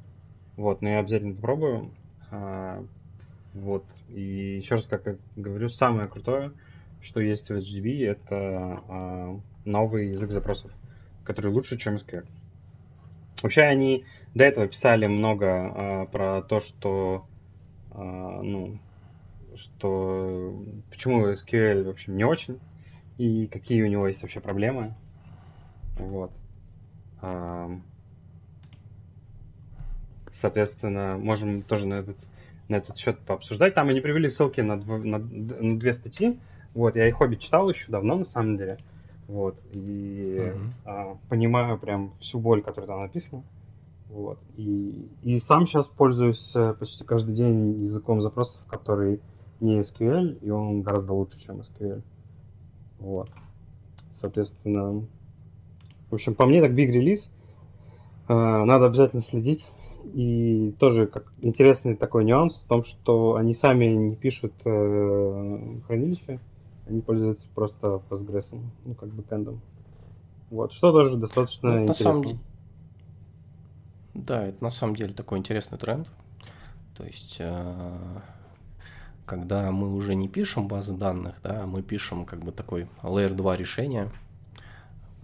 вот, 0.57 0.81
но 0.81 0.91
я 0.91 1.01
обязательно 1.01 1.35
попробую. 1.35 1.91
А, 2.31 2.83
вот. 3.53 3.85
И 4.09 4.59
еще 4.59 4.76
раз, 4.76 4.87
как 4.87 5.07
я 5.07 5.16
говорю, 5.37 5.68
самое 5.68 6.09
крутое, 6.09 6.53
что 7.01 7.20
есть 7.20 7.51
в 7.51 7.53
HDB, 7.53 8.07
это 8.07 8.83
э, 8.89 9.39
новый 9.64 10.09
язык 10.09 10.31
запросов, 10.31 10.70
который 11.24 11.51
лучше, 11.51 11.76
чем 11.76 11.97
SQL. 11.97 12.26
Вообще 13.43 13.62
они 13.62 14.05
до 14.35 14.45
этого 14.45 14.68
писали 14.68 15.07
много 15.07 15.47
э, 15.47 16.07
про 16.12 16.43
то, 16.43 16.61
что 16.61 17.26
ну, 17.93 18.78
что 19.61 20.65
почему 20.91 21.29
SQL, 21.29 21.85
в 21.85 21.89
общем, 21.89 22.17
не 22.17 22.25
очень, 22.25 22.59
и 23.19 23.47
какие 23.47 23.83
у 23.83 23.87
него 23.87 24.09
есть 24.09 24.23
вообще 24.23 24.41
проблемы. 24.41 24.95
Вот. 25.97 26.33
Соответственно, 30.33 31.19
можем 31.19 31.63
тоже 31.63 31.87
на 31.87 31.95
этот 31.95 32.17
на 32.71 32.77
этот 32.77 32.97
счет 32.97 33.19
пообсуждать. 33.19 33.75
Там 33.75 33.89
они 33.89 34.01
привели 34.01 34.29
ссылки 34.29 34.61
на, 34.61 34.81
дв... 34.81 35.05
на... 35.05 35.19
на 35.19 35.79
две 35.79 35.93
статьи. 35.93 36.39
Вот, 36.73 36.95
я 36.95 37.09
их 37.09 37.21
обе 37.21 37.37
читал 37.37 37.69
еще 37.69 37.91
давно, 37.91 38.19
на 38.19 38.25
самом 38.25 38.57
деле. 38.57 38.79
Вот, 39.27 39.57
и 39.73 40.37
uh-huh. 40.39 40.71
а, 40.85 41.17
понимаю 41.29 41.79
прям 41.79 42.13
всю 42.21 42.39
боль, 42.39 42.63
которая 42.63 42.87
там 42.87 43.01
написана. 43.01 43.43
Вот, 44.09 44.39
и, 44.57 45.09
и 45.23 45.39
сам 45.41 45.67
сейчас 45.67 45.87
пользуюсь 45.87 46.51
э, 46.55 46.75
почти 46.75 47.05
каждый 47.05 47.35
день 47.35 47.83
языком 47.83 48.23
запросов, 48.23 48.61
который 48.67 49.21
не 49.61 49.81
SQL, 49.81 50.39
и 50.41 50.51
он 50.51 50.83
гораздо 50.83 51.13
лучше, 51.13 51.39
чем 51.41 51.61
SQL. 51.61 52.03
Вот. 52.99 53.29
Соответственно, 54.21 55.07
в 56.11 56.15
общем, 56.15 56.35
по 56.35 56.47
мне 56.47 56.61
так 56.61 56.73
big 56.73 56.87
релиз. 56.87 57.31
Э, 58.29 58.65
надо 58.65 58.87
обязательно 58.87 59.23
следить. 59.23 59.67
И 60.13 60.75
тоже 60.79 61.07
как 61.07 61.33
интересный 61.41 61.95
такой 61.95 62.25
нюанс 62.25 62.55
в 62.55 62.67
том, 62.67 62.85
что 62.85 63.37
они 63.37 63.55
сами 63.55 63.85
не 63.85 64.17
пишут 64.17 64.53
э, 64.65 65.81
хранилище, 65.87 66.41
они 66.87 67.01
пользуются 67.03 67.47
просто 67.55 68.03
Postgres, 68.09 68.47
ну 68.85 68.95
как 68.95 69.11
бы 69.11 69.23
кэндом. 69.23 69.61
Вот, 70.51 70.73
что 70.73 70.91
тоже 70.91 71.17
достаточно 71.17 71.71
ну, 71.71 71.83
интересно. 71.83 72.05
Самом... 72.05 72.41
Да, 74.15 74.47
это 74.47 74.65
на 74.65 74.71
самом 74.71 74.97
деле 74.97 75.13
такой 75.13 75.39
интересный 75.39 75.79
тренд. 75.79 76.11
То 76.97 77.05
есть, 77.05 77.37
э, 77.39 77.85
когда 79.31 79.70
мы 79.70 79.95
уже 79.95 80.16
не 80.16 80.26
пишем 80.26 80.66
базы 80.66 80.93
данных, 80.93 81.37
да, 81.45 81.64
мы 81.64 81.83
пишем 81.83 82.24
как 82.24 82.41
бы 82.41 82.51
такой 82.51 82.89
Layer 83.05 83.33
2 83.33 83.57
решение 83.57 84.11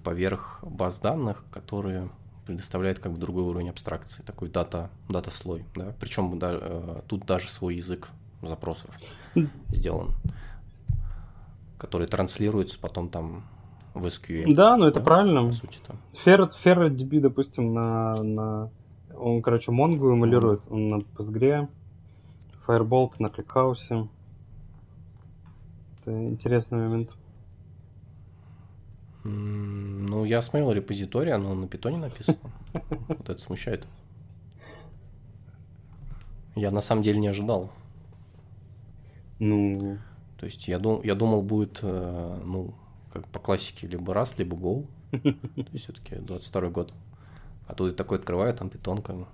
поверх 0.04 0.60
баз 0.62 1.00
данных, 1.00 1.44
которые 1.50 2.08
предоставляет 2.46 3.00
как 3.00 3.10
бы 3.10 3.18
другой 3.18 3.42
уровень 3.42 3.68
абстракции, 3.68 4.22
такой 4.22 4.48
дата, 4.48 4.90
дата 5.08 5.32
слой, 5.32 5.64
да, 5.74 5.92
причем 5.98 6.38
да, 6.38 6.50
э, 6.52 7.00
тут 7.08 7.26
даже 7.26 7.48
свой 7.48 7.74
язык 7.74 8.10
запросов 8.42 8.96
сделан, 9.70 10.12
который 11.76 12.06
транслируется 12.06 12.78
потом 12.78 13.08
там 13.08 13.42
в 13.92 14.06
SQL. 14.06 14.54
Да, 14.54 14.76
ну 14.76 14.86
это 14.86 15.00
да, 15.00 15.04
правильно. 15.04 15.48
По 15.48 15.52
сути 15.52 15.80
там. 15.84 15.96
Ferret, 16.24 16.52
FerretDB, 16.64 17.18
допустим, 17.18 17.74
на, 17.74 18.22
на 18.22 18.70
он, 19.16 19.42
короче, 19.42 19.72
Mongo 19.72 20.12
эмулирует, 20.12 20.60
он 20.70 20.90
на 20.90 20.96
Postgre, 20.98 21.68
Firebolt 22.66 23.14
на 23.18 23.28
ClickHouse. 23.28 24.08
Это 26.00 26.28
интересный 26.28 26.78
момент. 26.78 27.10
Ну, 29.24 30.24
я 30.24 30.40
смотрел 30.42 30.72
репозиторий, 30.72 31.32
оно 31.32 31.54
на 31.54 31.68
питоне 31.68 31.98
написано. 31.98 32.38
Вот 33.08 33.28
это 33.28 33.40
смущает. 33.40 33.86
Я 36.54 36.70
на 36.70 36.80
самом 36.80 37.02
деле 37.02 37.18
не 37.18 37.28
ожидал. 37.28 37.70
Ну. 39.38 39.98
То 40.38 40.46
есть 40.46 40.68
я, 40.68 40.78
дум, 40.78 41.00
я 41.02 41.14
думал, 41.14 41.42
будет, 41.42 41.80
э, 41.82 42.40
ну, 42.44 42.74
как 43.12 43.26
по 43.28 43.38
классике, 43.38 43.88
либо 43.88 44.14
раз, 44.14 44.38
либо 44.38 44.56
Go. 44.56 44.86
То 45.10 45.72
есть 45.72 45.84
все-таки 45.84 46.16
22 46.16 46.68
год. 46.70 46.92
А 47.66 47.74
тут 47.74 47.96
такой 47.96 48.18
открываю, 48.18 48.54
там 48.54 48.70
питон 48.70 49.02
как 49.02 49.16
бы. 49.16 49.26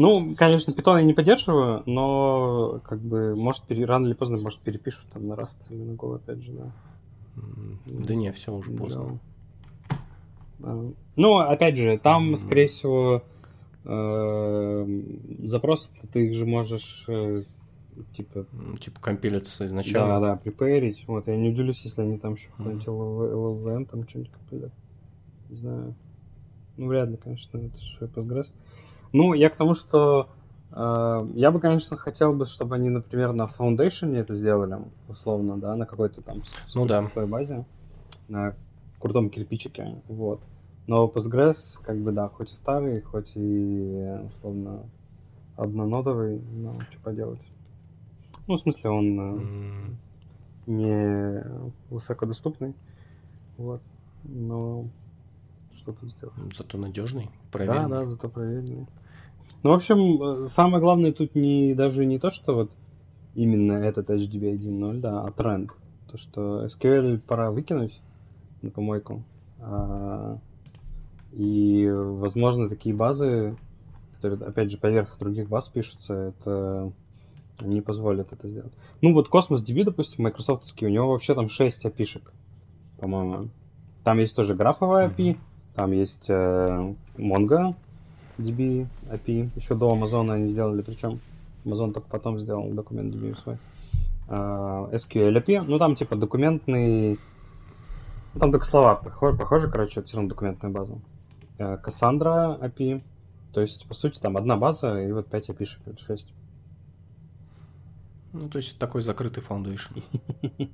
Ну, 0.00 0.34
конечно, 0.34 0.72
питон 0.72 0.96
я 0.96 1.04
не 1.04 1.12
поддерживаю, 1.12 1.82
но 1.84 2.80
как 2.86 3.00
бы, 3.00 3.36
может, 3.36 3.64
пере... 3.64 3.84
рано 3.84 4.06
или 4.06 4.14
поздно, 4.14 4.38
может, 4.38 4.58
перепишут 4.60 5.04
там 5.12 5.28
на 5.28 5.34
Rust 5.34 5.56
или 5.68 5.82
на 5.82 5.92
Go, 5.92 6.16
опять 6.16 6.42
же, 6.42 6.52
да. 6.52 6.72
Да 7.84 8.14
не, 8.14 8.32
все 8.32 8.50
уже 8.50 8.70
поздно. 8.70 9.18
А, 10.62 10.90
ну, 11.16 11.36
опять 11.36 11.76
же, 11.76 11.98
там, 11.98 12.32
mm-hmm. 12.32 12.36
скорее 12.38 12.68
всего, 12.68 13.22
э, 13.84 15.02
запросы 15.46 15.88
ты 16.14 16.28
их 16.28 16.34
же 16.34 16.46
можешь 16.46 17.04
э, 17.06 17.42
типа... 18.16 18.46
Типа 18.80 19.02
компилиться 19.02 19.66
изначально. 19.66 20.18
Да, 20.18 20.20
да, 20.20 20.36
припарить. 20.36 21.04
Вот, 21.08 21.28
я 21.28 21.36
не 21.36 21.50
удивлюсь, 21.50 21.82
если 21.84 22.00
они 22.00 22.16
там 22.16 22.36
еще 22.36 22.48
какой-нибудь 22.56 22.86
LLVM 22.86 23.84
там 23.84 24.08
что-нибудь 24.08 24.32
компилят. 24.32 24.72
Не 25.50 25.56
знаю. 25.56 25.94
Ну, 26.78 26.86
вряд 26.86 27.10
ли, 27.10 27.18
конечно, 27.18 27.58
это 27.58 27.78
же 27.78 28.06
Postgres. 28.06 28.50
Ну, 29.12 29.34
я 29.34 29.50
к 29.50 29.56
тому, 29.56 29.74
что 29.74 30.28
э, 30.72 31.18
я 31.34 31.50
бы, 31.50 31.60
конечно, 31.60 31.96
хотел 31.96 32.32
бы, 32.32 32.46
чтобы 32.46 32.76
они, 32.76 32.88
например, 32.88 33.32
на 33.32 33.44
Foundation 33.44 34.16
это 34.16 34.34
сделали, 34.34 34.78
условно, 35.08 35.56
да, 35.56 35.74
на 35.76 35.86
какой-то 35.86 36.22
там 36.22 36.42
ну, 36.74 36.86
да. 36.86 37.10
базе, 37.14 37.64
на 38.28 38.54
крутом 39.00 39.30
кирпичике, 39.30 40.00
вот. 40.08 40.40
Но 40.86 41.06
Postgres, 41.06 41.78
как 41.82 41.98
бы, 41.98 42.12
да, 42.12 42.28
хоть 42.28 42.52
и 42.52 42.56
старый, 42.56 43.00
хоть 43.00 43.32
и, 43.34 44.18
условно, 44.28 44.84
однонодовый, 45.56 46.40
но 46.52 46.80
что 46.80 47.00
поделать. 47.02 47.40
Ну, 48.46 48.56
в 48.56 48.60
смысле, 48.60 48.90
он 48.90 49.20
mm. 49.20 49.94
не 50.66 51.44
высокодоступный, 51.90 52.74
вот, 53.56 53.82
но 54.24 54.86
что 55.76 55.92
тут 55.92 56.10
сделать. 56.10 56.34
Зато 56.56 56.78
надежный, 56.78 57.30
проверенный. 57.52 57.88
Да, 57.88 58.00
да, 58.00 58.06
зато 58.06 58.28
проверенный. 58.28 58.86
Ну, 59.62 59.72
в 59.72 59.74
общем, 59.74 60.22
э, 60.22 60.48
самое 60.48 60.80
главное 60.80 61.12
тут 61.12 61.34
не 61.34 61.74
даже 61.74 62.06
не 62.06 62.18
то, 62.18 62.30
что 62.30 62.54
вот 62.54 62.70
именно 63.34 63.72
этот 63.72 64.08
HDB 64.08 64.54
1.0, 64.54 65.00
да, 65.00 65.22
а 65.22 65.30
тренд. 65.32 65.70
То, 66.10 66.16
что 66.16 66.66
SQL 66.66 67.18
пора 67.18 67.50
выкинуть 67.50 68.00
на 68.62 68.70
помойку. 68.70 69.22
А, 69.60 70.38
и, 71.32 71.88
возможно, 71.90 72.68
такие 72.68 72.94
базы, 72.94 73.56
которые, 74.16 74.40
опять 74.40 74.70
же, 74.70 74.78
поверх 74.78 75.18
других 75.18 75.48
баз 75.48 75.68
пишутся, 75.68 76.14
это 76.14 76.92
не 77.60 77.82
позволят 77.82 78.32
это 78.32 78.48
сделать. 78.48 78.72
Ну, 79.02 79.12
вот 79.12 79.28
Cosmos 79.28 79.62
DB, 79.64 79.84
допустим, 79.84 80.24
майкрософтовский, 80.24 80.86
у 80.86 80.90
него 80.90 81.12
вообще 81.12 81.34
там 81.34 81.48
6 81.48 81.84
API-шек, 81.84 82.32
по-моему. 82.98 83.50
Там 84.04 84.18
есть 84.18 84.34
тоже 84.34 84.54
графовая 84.54 85.08
API, 85.08 85.34
mm-hmm. 85.34 85.38
там 85.74 85.92
есть 85.92 86.30
э, 86.30 86.94
Mongo 87.18 87.74
DB 88.40 88.86
API, 89.10 89.50
еще 89.56 89.74
до 89.74 89.94
Amazon 89.94 90.32
они 90.32 90.48
сделали, 90.48 90.82
причем 90.82 91.20
Amazon 91.64 91.92
только 91.92 92.08
потом 92.08 92.38
сделал 92.40 92.68
документ 92.70 93.14
DB 93.14 93.36
свой. 93.42 93.58
Uh, 94.28 94.92
SQL 94.92 95.36
API, 95.42 95.64
ну 95.66 95.78
там 95.78 95.96
типа 95.96 96.16
документный, 96.16 97.18
ну, 98.34 98.40
там 98.40 98.52
только 98.52 98.64
слова 98.64 98.94
похожи, 98.94 99.36
похожи, 99.36 99.68
короче, 99.68 100.00
это 100.00 100.08
все 100.08 100.16
равно 100.16 100.28
документная 100.28 100.70
база. 100.70 100.94
Uh, 101.58 101.82
Cassandra 101.82 102.60
API, 102.60 103.02
то 103.52 103.60
есть, 103.60 103.86
по 103.86 103.94
сути, 103.94 104.20
там 104.20 104.36
одна 104.36 104.56
база 104.56 105.00
и 105.00 105.10
вот 105.10 105.26
5 105.26 105.50
API, 105.50 105.98
6. 105.98 106.28
Ну, 108.32 108.48
то 108.48 108.58
есть 108.58 108.78
такой 108.78 109.02
закрытый 109.02 109.42
foundation. 109.42 109.94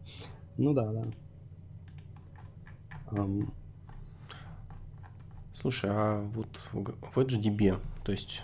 Ну 0.59 0.73
да, 0.73 0.91
да. 0.91 1.03
Слушай, 5.57 5.89
а 5.91 6.21
вот 6.35 6.49
в 6.73 7.19
EdgeDB, 7.19 7.81
то 8.05 8.13
есть 8.13 8.43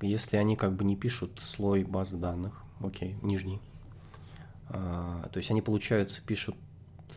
если 0.00 0.36
они 0.36 0.54
как 0.54 0.72
бы 0.74 0.84
не 0.84 0.94
пишут 0.94 1.40
слой 1.44 1.82
базы 1.82 2.16
данных, 2.16 2.62
окей, 2.80 3.16
нижний, 3.22 3.60
а, 4.68 5.28
то 5.32 5.38
есть 5.38 5.50
они, 5.50 5.60
получается, 5.60 6.22
пишут 6.24 6.54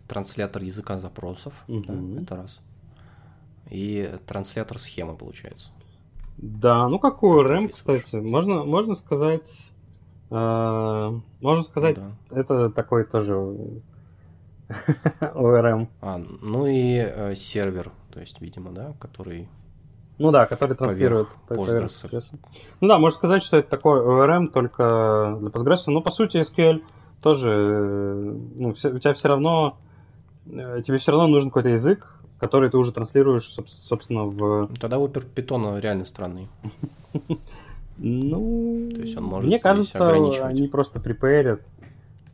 транслятор 0.07 0.63
языка 0.63 0.97
запросов, 0.97 1.63
угу. 1.67 1.83
да, 1.87 2.21
это 2.21 2.35
раз, 2.35 2.61
и 3.69 4.11
транслятор 4.25 4.79
схемы, 4.79 5.15
получается. 5.15 5.69
Да, 6.37 6.89
ну 6.89 6.97
какой 6.97 7.45
ORM, 7.45 7.69
кстати, 7.69 8.15
можно, 8.15 8.63
можно 8.63 8.95
сказать, 8.95 9.71
э, 10.31 11.19
можно 11.41 11.63
сказать, 11.63 11.97
ну, 11.97 12.11
да. 12.31 12.39
это 12.39 12.71
такой 12.71 13.05
тоже 13.05 13.33
ORM. 15.21 15.87
А, 16.01 16.17
ну 16.41 16.65
и 16.65 16.95
э, 16.97 17.35
сервер, 17.35 17.91
то 18.15 18.21
есть, 18.21 18.39
видимо, 18.39 18.71
да, 18.71 18.93
который... 18.97 19.49
Ну 20.19 20.31
да, 20.31 20.45
который 20.45 20.77
транслирует 20.77 21.27
Postgres. 21.49 22.23
Ну 22.79 22.87
да, 22.87 22.97
можно 22.97 23.17
сказать, 23.17 23.43
что 23.43 23.57
это 23.57 23.69
такой 23.69 23.99
ORM 23.99 24.47
только 24.47 25.37
для 25.41 25.49
Postgres. 25.49 25.81
Но 25.87 25.99
по 25.99 26.11
сути 26.11 26.37
SQL 26.37 26.81
тоже, 27.19 27.49
э, 27.51 28.37
ну, 28.55 28.73
все, 28.73 28.87
у 28.91 28.99
тебя 28.99 29.13
все 29.13 29.27
равно, 29.27 29.77
э, 30.45 30.81
тебе 30.87 30.97
все 30.97 31.11
равно 31.11 31.27
нужен 31.27 31.49
какой-то 31.49 31.67
язык, 31.67 32.07
который 32.39 32.69
ты 32.69 32.77
уже 32.77 32.93
транслируешь, 32.93 33.53
собственно, 33.67 34.23
в... 34.23 34.69
Тогда 34.79 34.97
опер 34.97 35.25
Python 35.35 35.81
реально 35.81 36.05
странный. 36.05 36.47
Ну, 37.97 38.91
То 38.93 39.01
есть 39.01 39.17
он 39.17 39.23
может 39.25 39.47
мне 39.47 39.59
кажется, 39.59 40.45
они 40.45 40.69
просто 40.69 41.01
припарят 41.01 41.61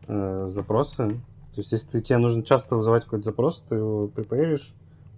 э, 0.08 0.50
запросы. 0.52 1.08
То 1.08 1.58
есть, 1.58 1.72
если 1.72 2.02
тебе 2.02 2.20
нужно 2.20 2.44
часто 2.44 2.76
вызывать 2.76 3.06
какой-то 3.06 3.26
запрос, 3.26 3.64
ты 3.68 3.76
его 3.76 4.08
припаришь, 4.08 4.74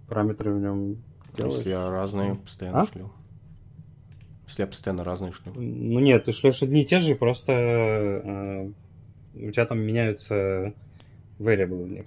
параметры 0.08 0.54
в 0.54 0.60
нем 0.60 0.96
делаешь. 1.36 1.56
Если 1.56 1.70
я 1.70 1.90
разные 1.90 2.34
постоянно 2.34 2.80
а? 2.80 2.84
шлю. 2.84 3.10
Если 4.46 4.62
я 4.62 4.66
постоянно 4.66 5.04
разные 5.04 5.32
шлю. 5.32 5.52
Ну 5.54 6.00
нет, 6.00 6.24
ты 6.24 6.32
шлешь 6.32 6.62
одни 6.62 6.82
и 6.82 6.86
те 6.86 6.98
же, 6.98 7.14
просто 7.14 7.52
э, 7.52 8.70
у 9.34 9.50
тебя 9.50 9.66
там 9.66 9.80
меняются 9.80 10.74
variable 11.38 11.84
в 11.84 11.88
них. 11.88 12.06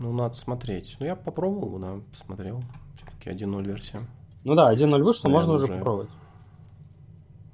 Ну, 0.00 0.14
надо 0.14 0.34
смотреть. 0.34 0.96
Ну, 0.98 1.04
я 1.04 1.14
попробовал, 1.14 1.78
да, 1.78 2.00
посмотрел. 2.10 2.62
Все-таки 2.96 3.28
1.0 3.28 3.62
версия. 3.66 4.00
Ну 4.44 4.54
да, 4.54 4.72
1.0 4.72 5.02
вышло, 5.02 5.28
можно 5.28 5.52
уже 5.52 5.66
попробовать. 5.66 6.08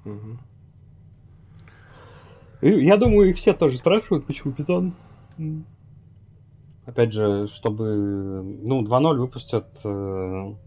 Угу. 0.05 0.37
Я 2.61 2.97
думаю, 2.97 3.29
их 3.29 3.37
все 3.37 3.53
тоже 3.53 3.77
спрашивают, 3.77 4.25
почему 4.25 4.53
питон. 4.53 4.95
Опять 6.85 7.13
же, 7.13 7.47
чтобы... 7.47 8.41
Ну, 8.61 8.83
2.0 8.83 9.17
выпустят... 9.17 9.67
2.0 9.83 10.57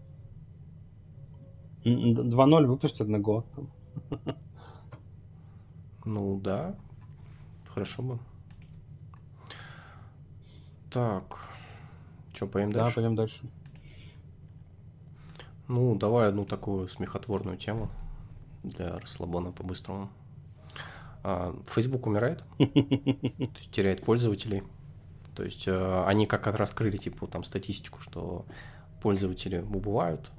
э, 1.83 2.65
выпустят 2.65 3.07
на 3.07 3.19
год. 3.19 3.45
Ну, 6.05 6.39
да. 6.39 6.75
Хорошо 7.67 8.01
бы. 8.01 8.19
Так. 10.89 11.37
Что, 12.33 12.47
поем 12.47 12.71
дальше? 12.71 12.89
Да, 12.89 12.95
пойдем 12.95 13.15
дальше. 13.15 13.45
Ну, 15.67 15.95
давай 15.95 16.29
одну 16.29 16.45
такую 16.45 16.87
смехотворную 16.87 17.57
тему 17.57 17.89
для 18.63 18.97
расслабона 18.99 19.51
по-быстрому. 19.51 20.09
А, 21.23 21.55
Facebook 21.67 22.07
умирает, 22.07 22.43
то 22.57 22.65
есть 22.65 23.71
теряет 23.71 24.03
пользователей. 24.03 24.63
То 25.35 25.43
есть 25.43 25.67
э, 25.67 26.03
они 26.05 26.25
как 26.25 26.47
раскрыли 26.47 26.97
типа 26.97 27.27
там 27.27 27.43
статистику, 27.43 28.01
что 28.01 28.45
пользователи 29.01 29.59
убывают, 29.59 30.31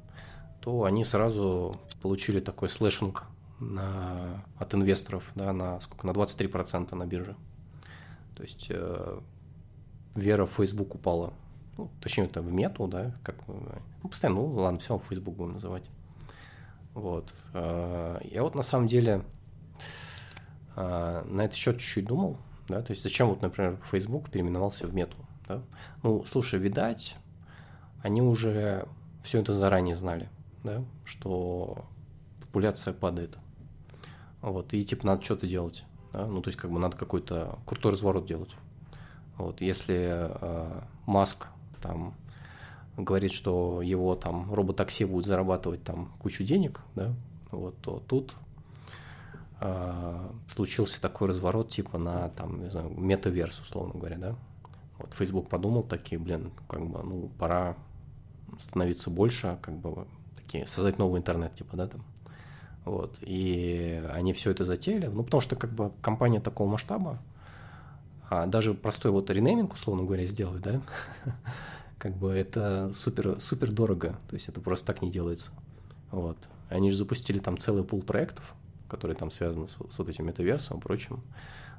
то 0.61 0.85
они 0.85 1.05
сразу 1.05 1.75
получили 2.03 2.41
такой 2.41 2.69
слэшинг 2.69 3.25
на, 3.59 4.45
от 4.59 4.75
инвесторов 4.75 5.31
да, 5.35 5.53
на 5.53 5.81
сколько? 5.81 6.07
На 6.07 6.11
23% 6.11 6.95
на 6.95 7.07
бирже. 7.07 7.37
То 8.35 8.43
есть 8.43 8.67
э, 8.71 9.21
вера 10.15 10.47
в 10.47 10.51
Facebook 10.51 10.95
упала. 10.95 11.33
Ну, 11.79 11.91
точнее, 12.01 12.25
это 12.25 12.43
в 12.43 12.53
мету, 12.53 12.87
да, 12.87 13.15
как 13.23 13.37
ну, 13.47 14.09
постоянно, 14.09 14.41
ну 14.41 14.47
ладно, 14.47 14.79
все, 14.79 14.99
Facebook 14.99 15.37
будем 15.37 15.53
называть. 15.55 15.85
Вот. 16.93 17.33
Э, 17.55 18.19
я 18.25 18.43
вот 18.43 18.55
на 18.55 18.63
самом 18.63 18.89
деле 18.89 19.25
э, 20.77 21.25
на 21.27 21.45
этот 21.45 21.57
счет 21.57 21.79
чуть-чуть 21.79 22.07
думал, 22.07 22.39
да, 22.69 22.83
то 22.83 22.93
есть 22.93 23.03
зачем 23.03 23.29
вот, 23.29 23.43
например, 23.43 23.79
Facebook 23.91 24.31
переименовался 24.31 24.87
в 24.87 24.95
мету, 24.95 25.17
да? 25.49 25.63
Ну, 26.03 26.25
слушай, 26.25 26.59
видать, 26.59 27.17
они 28.03 28.23
уже 28.23 28.87
все 29.23 29.41
это 29.41 29.55
заранее 29.55 29.97
знали, 29.97 30.29
да, 30.65 30.85
что 31.05 31.85
популяция 32.41 32.93
падает. 32.93 33.39
Вот, 34.41 34.73
и 34.73 34.85
типа 34.85 35.07
надо 35.07 35.25
что-то 35.25 35.47
делать, 35.47 35.85
да? 36.13 36.27
ну, 36.27 36.43
то 36.43 36.49
есть 36.49 36.59
как 36.59 36.71
бы 36.71 36.79
надо 36.79 36.97
какой-то 36.97 37.59
крутой 37.65 37.93
разворот 37.93 38.27
делать. 38.27 38.51
Вот, 39.39 39.61
если 39.61 40.11
э, 40.11 40.81
Маск 41.07 41.47
там 41.81 42.15
говорит, 42.97 43.33
что 43.33 43.83
его 43.83 44.15
там 44.15 44.53
роботакси 44.53 45.05
будет 45.05 45.27
зарабатывать 45.27 45.83
там 45.83 46.13
кучу 46.19 46.45
денег, 46.45 46.81
да, 46.95 47.15
вот, 47.51 47.77
то 47.79 48.03
тут 48.07 48.35
случился 50.49 51.01
такой 51.01 51.29
разворот 51.29 51.71
типа 51.71 51.99
на 51.99 52.29
там, 52.31 52.63
не 52.63 52.71
знаю, 52.71 52.91
метаверс, 52.91 53.61
условно 53.61 53.95
говоря, 53.95 54.19
да. 54.19 54.37
Вот 54.99 55.15
Facebook 55.15 55.49
подумал 55.49 55.83
такие, 55.83 56.19
блин, 56.19 56.53
как 56.69 56.87
бы, 56.87 57.03
ну, 57.03 57.31
пора 57.39 57.77
становиться 58.59 59.11
больше, 59.11 59.59
как 59.63 59.75
бы, 59.77 60.07
такие, 60.37 60.67
создать 60.67 60.99
новый 60.99 61.21
интернет, 61.21 61.55
типа, 61.55 61.77
да, 61.77 61.89
там. 61.89 62.05
Вот, 62.85 63.17
и 63.21 64.03
они 64.13 64.33
все 64.33 64.51
это 64.51 64.65
затеяли, 64.65 65.07
ну, 65.07 65.23
потому 65.23 65.41
что, 65.41 65.57
как 65.57 65.71
бы, 65.71 65.93
компания 66.03 66.41
такого 66.41 66.69
масштаба, 66.69 67.19
а 68.29 68.47
даже 68.47 68.75
простой 68.75 69.11
вот 69.11 69.31
ренейминг, 69.31 69.75
условно 69.75 70.05
говоря, 70.05 70.27
сделать, 70.27 70.63
да, 70.63 70.81
как 71.99 72.17
бы 72.17 72.33
это 72.33 72.91
супер, 72.95 73.41
супер 73.41 73.71
дорого, 73.71 74.17
то 74.29 74.35
есть 74.35 74.49
это 74.49 74.61
просто 74.61 74.87
так 74.87 75.03
не 75.03 75.11
делается. 75.11 75.51
Вот. 76.11 76.39
Они 76.69 76.91
же 76.91 76.97
запустили 76.97 77.39
там 77.39 77.59
целый 77.59 77.85
пул 77.85 78.03
проектов, 78.03 78.55
которые 78.93 79.17
там 79.17 79.31
связаны 79.31 79.67
с, 79.67 79.71
с 79.71 79.99
вот 79.99 80.09
этим 80.11 80.27
метаверсом 80.27 80.77
и 80.77 80.81
прочим. 80.81 81.23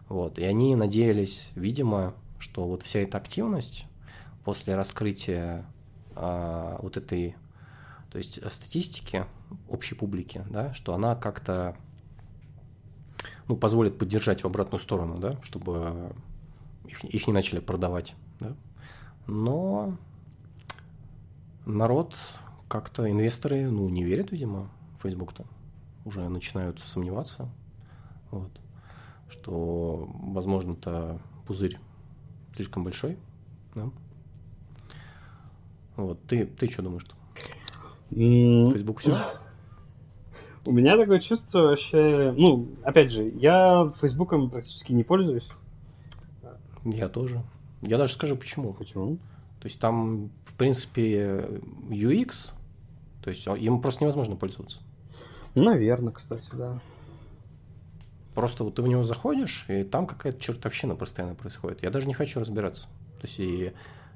Вот. 0.10 0.40
И 0.40 0.44
они 0.44 0.76
надеялись, 0.76 1.48
видимо, 1.54 2.16
что 2.40 2.66
вот 2.66 2.82
вся 2.82 3.02
эта 3.02 3.20
активность 3.20 3.86
после 4.44 4.76
раскрытия 4.76 5.64
а, 6.16 6.80
вот 6.82 6.98
этой, 6.98 7.36
то 8.12 8.18
есть 8.18 8.40
статистики 8.52 9.26
общей 9.70 9.94
публики, 9.94 10.44
да, 10.50 10.74
что 10.74 10.96
она 10.96 11.16
как-то 11.16 11.78
ну, 13.48 13.58
позволит 13.58 14.00
поддержать 14.00 14.44
в 14.44 14.48
обратную 14.48 14.80
сторону, 14.80 15.20
да, 15.20 15.38
чтобы 15.44 16.16
их, 16.88 17.04
их 17.04 17.28
не 17.28 17.34
начали 17.34 17.60
продавать. 17.60 18.16
Да. 18.40 18.56
Но 19.28 19.96
народ 21.68 22.16
как-то, 22.68 23.08
инвесторы, 23.08 23.70
ну, 23.70 23.88
не 23.88 24.04
верят, 24.04 24.32
видимо, 24.32 24.72
в 24.98 25.04
Facebook-то. 25.04 25.46
Уже 26.06 26.28
начинают 26.28 26.80
сомневаться, 26.80 27.50
вот, 28.32 28.52
что, 29.30 30.10
возможно-то, 30.20 31.20
пузырь 31.48 31.80
слишком 32.56 32.84
большой, 32.84 33.18
да. 33.76 33.90
Вот, 35.96 36.22
ты, 36.24 36.46
ты 36.46 36.70
что 36.70 36.82
думаешь? 36.82 37.06
-то? 37.06 38.72
Facebook 38.72 39.00
все? 39.00 39.18
У 40.66 40.72
меня 40.72 40.98
такое 40.98 41.20
чувство 41.20 41.60
вообще... 41.60 42.34
Ну, 42.38 42.70
опять 42.84 43.12
же, 43.12 43.30
я 43.36 43.92
Фейсбуком 44.00 44.50
практически 44.50 44.94
не 44.94 45.04
пользуюсь. 45.04 45.48
Я 46.86 47.10
тоже. 47.10 47.44
Я 47.82 47.98
даже 47.98 48.14
скажу, 48.14 48.38
почему. 48.38 48.74
Почему? 48.74 49.18
То 49.60 49.68
есть 49.68 49.80
там, 49.80 50.30
в 50.46 50.54
принципе, 50.56 51.62
UX, 51.90 52.54
то 53.24 53.30
есть 53.30 53.46
им 53.48 53.82
просто 53.82 54.04
невозможно 54.04 54.36
пользоваться. 54.36 54.80
Наверное, 55.56 56.14
кстати, 56.14 56.48
да. 56.54 56.80
Просто 58.34 58.64
вот 58.64 58.76
ты 58.76 58.82
в 58.82 58.88
него 58.88 59.04
заходишь, 59.04 59.66
и 59.68 59.84
там 59.84 60.08
какая-то 60.08 60.40
чертовщина 60.40 60.96
постоянно 60.96 61.36
происходит. 61.36 61.84
Я 61.84 61.92
даже 61.92 62.08
не 62.08 62.14
хочу 62.14 62.40
разбираться. 62.40 62.88
То 63.22 63.28
есть 63.28 63.40
и 63.40 63.74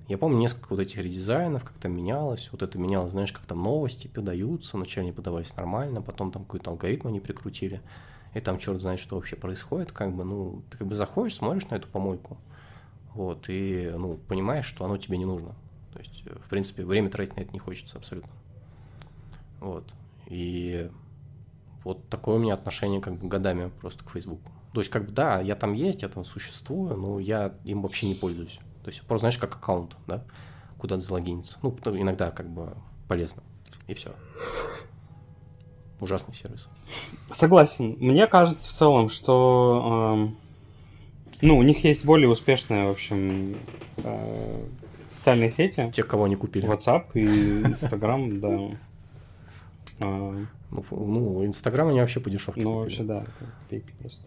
я 0.08 0.18
помню 0.18 0.38
несколько 0.38 0.70
вот 0.70 0.80
этих 0.80 1.02
редизайнов, 1.02 1.66
как 1.66 1.74
там 1.78 1.96
менялось. 1.96 2.50
Вот 2.52 2.62
это 2.62 2.80
менялось, 2.80 3.12
знаешь, 3.12 3.32
как 3.32 3.46
там 3.46 3.62
новости 3.62 4.08
подаются. 4.08 4.78
Вначале 4.78 5.08
они 5.08 5.12
подавались 5.12 5.56
нормально, 5.56 6.02
потом 6.02 6.32
там 6.32 6.44
какой-то 6.44 6.72
алгоритм 6.72 7.10
они 7.10 7.20
прикрутили. 7.20 7.82
И 8.34 8.40
там 8.40 8.58
черт 8.58 8.82
знает, 8.82 9.00
что 9.00 9.18
вообще 9.18 9.36
происходит. 9.36 9.92
Как 9.92 10.16
бы, 10.16 10.24
ну, 10.24 10.64
ты 10.72 10.78
как 10.78 10.88
бы 10.88 10.96
заходишь, 10.96 11.36
смотришь 11.36 11.68
на 11.70 11.76
эту 11.76 11.88
помойку. 11.90 12.38
Вот, 13.14 13.46
и, 13.50 13.92
ну, 13.98 14.18
понимаешь, 14.28 14.66
что 14.66 14.86
оно 14.86 14.98
тебе 14.98 15.18
не 15.18 15.26
нужно. 15.26 15.56
То 15.92 16.00
есть, 16.00 16.24
в 16.26 16.50
принципе, 16.50 16.86
время 16.86 17.10
тратить 17.10 17.36
на 17.36 17.42
это 17.42 17.52
не 17.52 17.60
хочется 17.60 17.98
абсолютно. 17.98 18.32
Вот. 19.60 19.92
И 20.28 20.90
вот 21.88 22.10
такое 22.10 22.36
у 22.36 22.40
меня 22.40 22.54
отношение 22.54 23.00
как 23.00 23.18
бы 23.18 23.28
годами 23.28 23.72
просто 23.82 24.04
к 24.04 24.10
Фейсбуку. 24.12 24.52
То 24.74 24.82
есть, 24.82 24.92
как 24.92 25.06
бы, 25.06 25.12
да, 25.12 25.40
я 25.40 25.56
там 25.56 25.74
есть, 25.74 26.02
я 26.02 26.10
там 26.10 26.26
существую, 26.26 26.98
но 26.98 27.20
я 27.20 27.54
им 27.64 27.82
вообще 27.82 28.08
не 28.08 28.16
пользуюсь. 28.16 28.60
То 28.84 28.90
есть 28.90 29.02
просто 29.04 29.22
знаешь, 29.22 29.38
как 29.38 29.56
аккаунт, 29.56 29.96
да, 30.06 30.24
куда-то 30.78 31.02
залогиниться. 31.02 31.58
Ну, 31.64 31.78
иногда 31.86 32.32
как 32.32 32.50
бы 32.50 32.74
полезно. 33.08 33.42
И 33.88 33.94
все. 33.94 34.12
Ужасный 36.02 36.34
сервис. 36.34 36.68
Согласен. 37.34 37.96
Мне 38.00 38.28
кажется 38.28 38.68
в 38.68 38.72
целом, 38.74 39.10
что 39.10 40.34
э, 41.42 41.46
ну, 41.46 41.58
у 41.58 41.64
них 41.64 41.84
есть 41.86 42.04
более 42.04 42.30
успешные, 42.30 42.88
в 42.88 42.92
общем, 42.92 43.58
э, 44.04 44.66
социальные 45.18 45.52
сети. 45.52 45.90
Те, 45.94 46.04
кого 46.04 46.26
они 46.26 46.36
купили. 46.36 46.68
WhatsApp 46.68 47.12
и 47.14 47.64
Instagram, 47.64 48.40
да. 50.00 50.48
Ну, 50.72 50.84
ну, 50.92 51.46
Инстаграм 51.46 51.88
они 51.88 52.00
вообще 52.00 52.20
по 52.20 52.30
дешевке 52.30 52.62
Ну, 52.62 52.80
вообще, 52.80 53.04
да, 53.04 53.26
копейки 53.40 53.94
просто. 54.00 54.26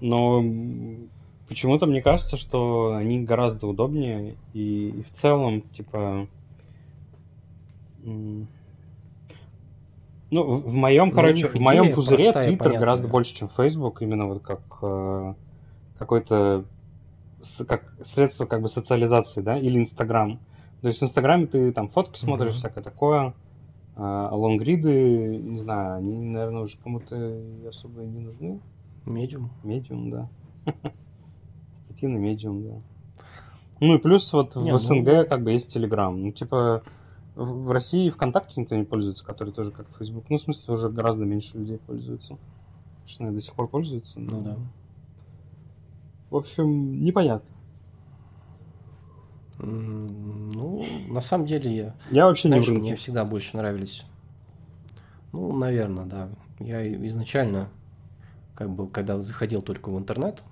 Но 0.00 0.42
Почему-то 1.48 1.86
мне 1.86 2.00
кажется, 2.00 2.36
что 2.36 2.94
они 2.94 3.22
гораздо 3.22 3.66
удобнее, 3.66 4.36
и, 4.54 4.88
и 4.88 5.02
в 5.02 5.10
целом, 5.12 5.60
типа, 5.76 6.26
ну, 8.02 8.46
в 10.30 10.72
моем, 10.72 11.08
ну, 11.08 11.12
короче, 11.12 11.48
в 11.48 11.54
моем 11.56 11.92
пузыре 11.92 12.30
Twitter 12.30 12.78
гораздо 12.78 13.08
больше, 13.08 13.34
чем 13.34 13.50
Facebook, 13.50 14.00
именно 14.00 14.26
вот 14.26 14.42
как 14.42 14.62
э, 14.82 15.34
какой-то 15.98 16.64
как 17.68 17.92
средство 18.02 18.46
как 18.46 18.62
бы 18.62 18.70
социализации, 18.70 19.42
да, 19.42 19.58
или 19.58 19.78
Инстаграм. 19.78 20.38
То 20.80 20.88
есть 20.88 21.00
в 21.00 21.04
Инстаграме 21.04 21.46
ты 21.46 21.72
там 21.72 21.88
фотки 21.88 22.18
смотришь, 22.18 22.54
mm-hmm. 22.54 22.58
всякое 22.58 22.82
такое, 22.82 23.34
а 23.96 24.34
лонгриды, 24.34 25.38
не 25.38 25.58
знаю, 25.58 25.98
они, 25.98 26.16
наверное, 26.16 26.62
уже 26.62 26.76
кому-то 26.78 27.40
особо 27.68 28.02
не 28.02 28.20
нужны. 28.20 28.60
Медиум. 29.06 29.50
Медиум, 29.62 30.10
да. 30.10 30.28
на 32.02 32.16
Medium, 32.16 32.62
да. 32.62 32.82
Ну 33.80 33.96
и 33.96 33.98
плюс 33.98 34.32
вот 34.32 34.56
не, 34.56 34.72
в 34.72 34.78
СНГ 34.78 35.06
ну... 35.06 35.26
как 35.28 35.42
бы 35.42 35.52
есть 35.52 35.74
Telegram. 35.74 36.14
Ну 36.14 36.32
типа 36.32 36.82
в 37.34 37.70
России 37.70 38.10
ВКонтакте 38.10 38.60
никто 38.60 38.76
не 38.76 38.84
пользуется, 38.84 39.24
который 39.24 39.52
тоже 39.52 39.70
как 39.70 39.86
Facebook. 39.98 40.24
Ну 40.28 40.38
в 40.38 40.40
смысле 40.40 40.74
уже 40.74 40.88
гораздо 40.88 41.24
меньше 41.24 41.58
людей 41.58 41.78
пользуются. 41.78 42.36
Что 43.06 43.30
до 43.30 43.40
сих 43.40 43.54
пор 43.54 43.68
пользуются. 43.68 44.20
Ну 44.20 44.40
да. 44.42 44.56
В 46.30 46.36
общем, 46.36 47.02
непонятно. 47.02 47.48
Ну, 49.64 50.84
на 51.08 51.20
самом 51.20 51.46
деле 51.46 51.74
я... 51.74 51.94
Я 52.10 52.26
вообще 52.26 52.48
знаешь, 52.48 52.68
не 52.68 52.78
Мне 52.78 52.96
всегда 52.96 53.24
больше 53.24 53.56
нравились. 53.56 54.04
Ну, 55.32 55.52
наверное, 55.56 56.04
да. 56.04 56.28
Я 56.60 56.86
изначально, 57.06 57.68
как 58.54 58.70
бы, 58.70 58.88
когда 58.88 59.20
заходил 59.20 59.62
только 59.62 59.90
в 59.90 59.98
интернет, 59.98 60.42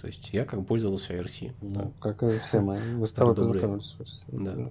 то 0.00 0.06
есть 0.06 0.32
я 0.32 0.44
как 0.44 0.64
пользовался 0.66 1.14
IRC. 1.14 1.52
Ну, 1.62 1.70
да. 1.70 1.90
как 2.00 2.22
и 2.22 2.38
все 2.38 2.60
мы. 2.60 2.76
Вы 2.96 3.06
Да. 4.28 4.70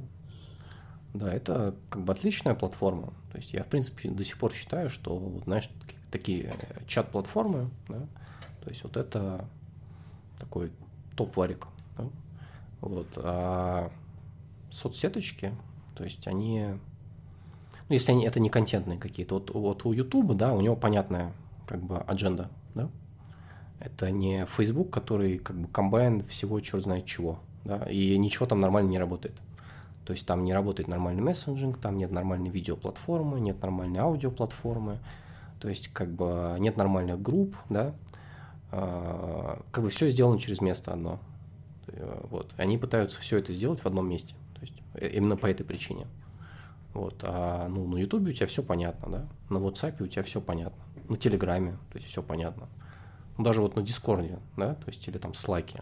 Да, 1.14 1.34
это 1.34 1.76
как 1.90 2.04
бы 2.04 2.12
отличная 2.12 2.56
платформа. 2.56 3.14
То 3.32 3.38
есть 3.38 3.54
я, 3.54 3.64
в 3.64 3.68
принципе, 3.68 4.10
до 4.10 4.24
сих 4.24 4.38
пор 4.38 4.54
считаю, 4.54 4.90
что, 4.90 5.18
вот, 5.18 5.44
знаешь, 5.46 5.70
такие 6.12 6.54
чат-платформы, 6.88 7.70
да, 7.88 8.08
то 8.62 8.70
есть 8.70 8.84
вот 8.84 8.98
это 8.98 9.46
такой 10.40 10.72
топ-варик. 11.16 11.68
Да? 11.98 12.06
Вот. 12.82 13.08
А 13.18 13.92
соцсеточки, 14.72 15.54
то 15.96 16.04
есть 16.04 16.28
они, 16.28 16.66
ну, 17.90 17.94
если 17.94 18.12
они 18.12 18.26
это 18.26 18.40
не 18.40 18.50
контентные 18.50 19.00
какие-то, 19.00 19.36
вот, 19.36 19.52
вот 19.54 19.86
у 19.86 19.94
YouTube, 19.94 20.36
да, 20.36 20.54
у 20.54 20.62
него 20.62 20.76
понятная 20.76 21.34
как 21.68 21.82
бы 21.82 21.98
адженда, 21.98 22.50
да, 22.74 22.90
это 23.80 24.12
не 24.12 24.46
Facebook, 24.46 24.90
который 24.92 25.38
как 25.38 25.58
бы 25.58 25.68
комбайн 25.68 26.22
всего 26.22 26.60
черт 26.60 26.84
знает 26.84 27.06
чего. 27.06 27.40
Да, 27.66 27.78
и 27.90 28.16
ничего 28.20 28.46
там 28.46 28.62
нормально 28.62 28.90
не 28.90 29.00
работает. 29.00 29.34
То 30.06 30.14
есть 30.14 30.28
там 30.28 30.44
не 30.44 30.54
работает 30.54 30.88
нормальный 30.88 31.24
мессенджинг, 31.24 31.80
там 31.80 31.98
нет 31.98 32.12
нормальной 32.12 32.52
видеоплатформы, 32.52 33.40
нет 33.40 33.60
нормальной 33.60 34.00
аудиоплатформы, 34.02 35.00
то 35.60 35.68
есть 35.68 35.88
как 35.88 36.12
бы 36.12 36.56
нет 36.60 36.78
нормальных 36.78 37.20
групп, 37.20 37.56
да, 37.70 37.96
а, 38.72 39.64
как 39.72 39.84
бы 39.84 39.90
все 39.90 40.10
сделано 40.10 40.40
через 40.40 40.62
место 40.62 40.94
одно. 40.94 41.20
Вот. 42.30 42.54
Они 42.58 42.78
пытаются 42.78 43.20
все 43.20 43.38
это 43.38 43.54
сделать 43.54 43.80
в 43.80 43.86
одном 43.86 44.10
месте. 44.10 44.36
То 44.56 44.62
есть 44.62 44.76
э, 44.96 45.10
именно 45.10 45.38
по 45.38 45.48
этой 45.48 45.64
причине. 45.64 46.08
Вот. 46.94 47.20
А 47.24 47.68
ну, 47.68 47.88
на 47.88 47.98
Ютубе 47.98 48.32
у 48.32 48.34
тебя 48.34 48.48
все 48.48 48.64
понятно, 48.64 49.10
да? 49.10 49.28
На 49.50 49.58
WhatsApp 49.58 50.02
у 50.02 50.08
тебя 50.08 50.24
все 50.24 50.42
понятно. 50.42 50.84
На 51.10 51.18
Телеграме, 51.18 51.78
то 51.92 51.98
есть 51.98 52.08
все 52.08 52.24
понятно 52.24 52.68
ну, 53.38 53.44
даже 53.44 53.62
вот 53.62 53.76
на 53.76 53.82
Дискорде, 53.82 54.40
да, 54.58 54.76
то 54.76 54.88
есть 54.88 55.08
или 55.08 55.18
там 55.18 55.32
Slack. 55.32 55.82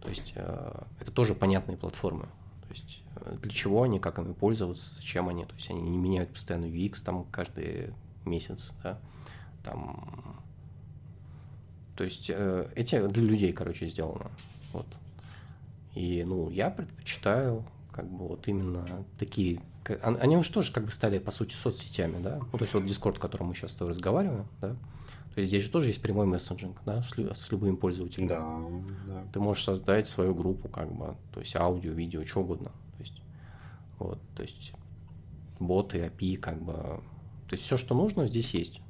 То 0.00 0.08
есть 0.08 0.32
э, 0.36 0.82
это 1.00 1.10
тоже 1.10 1.34
понятные 1.34 1.76
платформы. 1.76 2.26
То 2.62 2.68
есть 2.70 3.02
э, 3.16 3.36
для 3.40 3.50
чего 3.50 3.82
они, 3.82 3.98
как 3.98 4.18
ими 4.18 4.32
пользоваться, 4.32 4.94
зачем 4.94 5.28
они. 5.28 5.44
То 5.44 5.54
есть 5.54 5.70
они 5.70 5.80
не 5.80 5.96
меняют 5.96 6.30
постоянно 6.30 6.66
UX 6.66 7.02
там 7.04 7.24
каждый 7.30 7.94
месяц, 8.24 8.72
да, 8.82 8.98
там. 9.64 10.42
То 11.96 12.04
есть 12.04 12.30
э, 12.30 12.68
эти 12.76 13.06
для 13.06 13.22
людей, 13.22 13.52
короче, 13.52 13.86
сделано. 13.86 14.30
Вот. 14.72 14.86
И, 15.94 16.24
ну, 16.24 16.50
я 16.50 16.70
предпочитаю 16.70 17.64
как 17.92 18.10
бы 18.10 18.28
вот 18.28 18.48
именно 18.48 19.04
такие 19.18 19.60
они 20.02 20.38
уже 20.38 20.50
тоже 20.50 20.72
как 20.72 20.86
бы 20.86 20.90
стали, 20.90 21.18
по 21.18 21.30
сути, 21.30 21.52
соцсетями, 21.52 22.22
да, 22.22 22.40
ну, 22.52 22.58
то 22.58 22.62
есть 22.62 22.72
вот 22.72 22.84
Discord, 22.84 23.18
о 23.18 23.20
котором 23.20 23.48
мы 23.48 23.54
сейчас 23.54 23.72
с 23.72 23.74
тобой 23.74 23.92
разговариваем, 23.92 24.46
да, 24.62 24.76
то 25.34 25.40
есть 25.40 25.48
здесь 25.48 25.64
же 25.64 25.70
тоже 25.70 25.88
есть 25.88 26.00
прямой 26.00 26.26
мессенджинг, 26.26 26.78
да, 26.86 27.02
с, 27.02 27.10
с 27.10 27.50
любым 27.50 27.76
пользователем. 27.76 28.28
Да, 28.28 28.60
да. 29.06 29.24
Ты 29.32 29.40
можешь 29.40 29.64
создать 29.64 30.06
свою 30.06 30.32
группу, 30.32 30.68
как 30.68 30.92
бы, 30.92 31.16
то 31.32 31.40
есть 31.40 31.56
аудио, 31.56 31.92
видео, 31.92 32.22
что 32.24 32.40
угодно. 32.42 32.70
То 32.96 33.00
есть, 33.00 33.22
вот, 33.98 34.18
то 34.36 34.42
есть 34.42 34.72
боты, 35.58 35.98
API, 35.98 36.36
как 36.36 36.62
бы, 36.62 36.72
то 36.72 37.02
есть 37.50 37.64
все, 37.64 37.76
что 37.76 37.94
нужно, 37.96 38.28
здесь 38.28 38.54
есть 38.54 38.80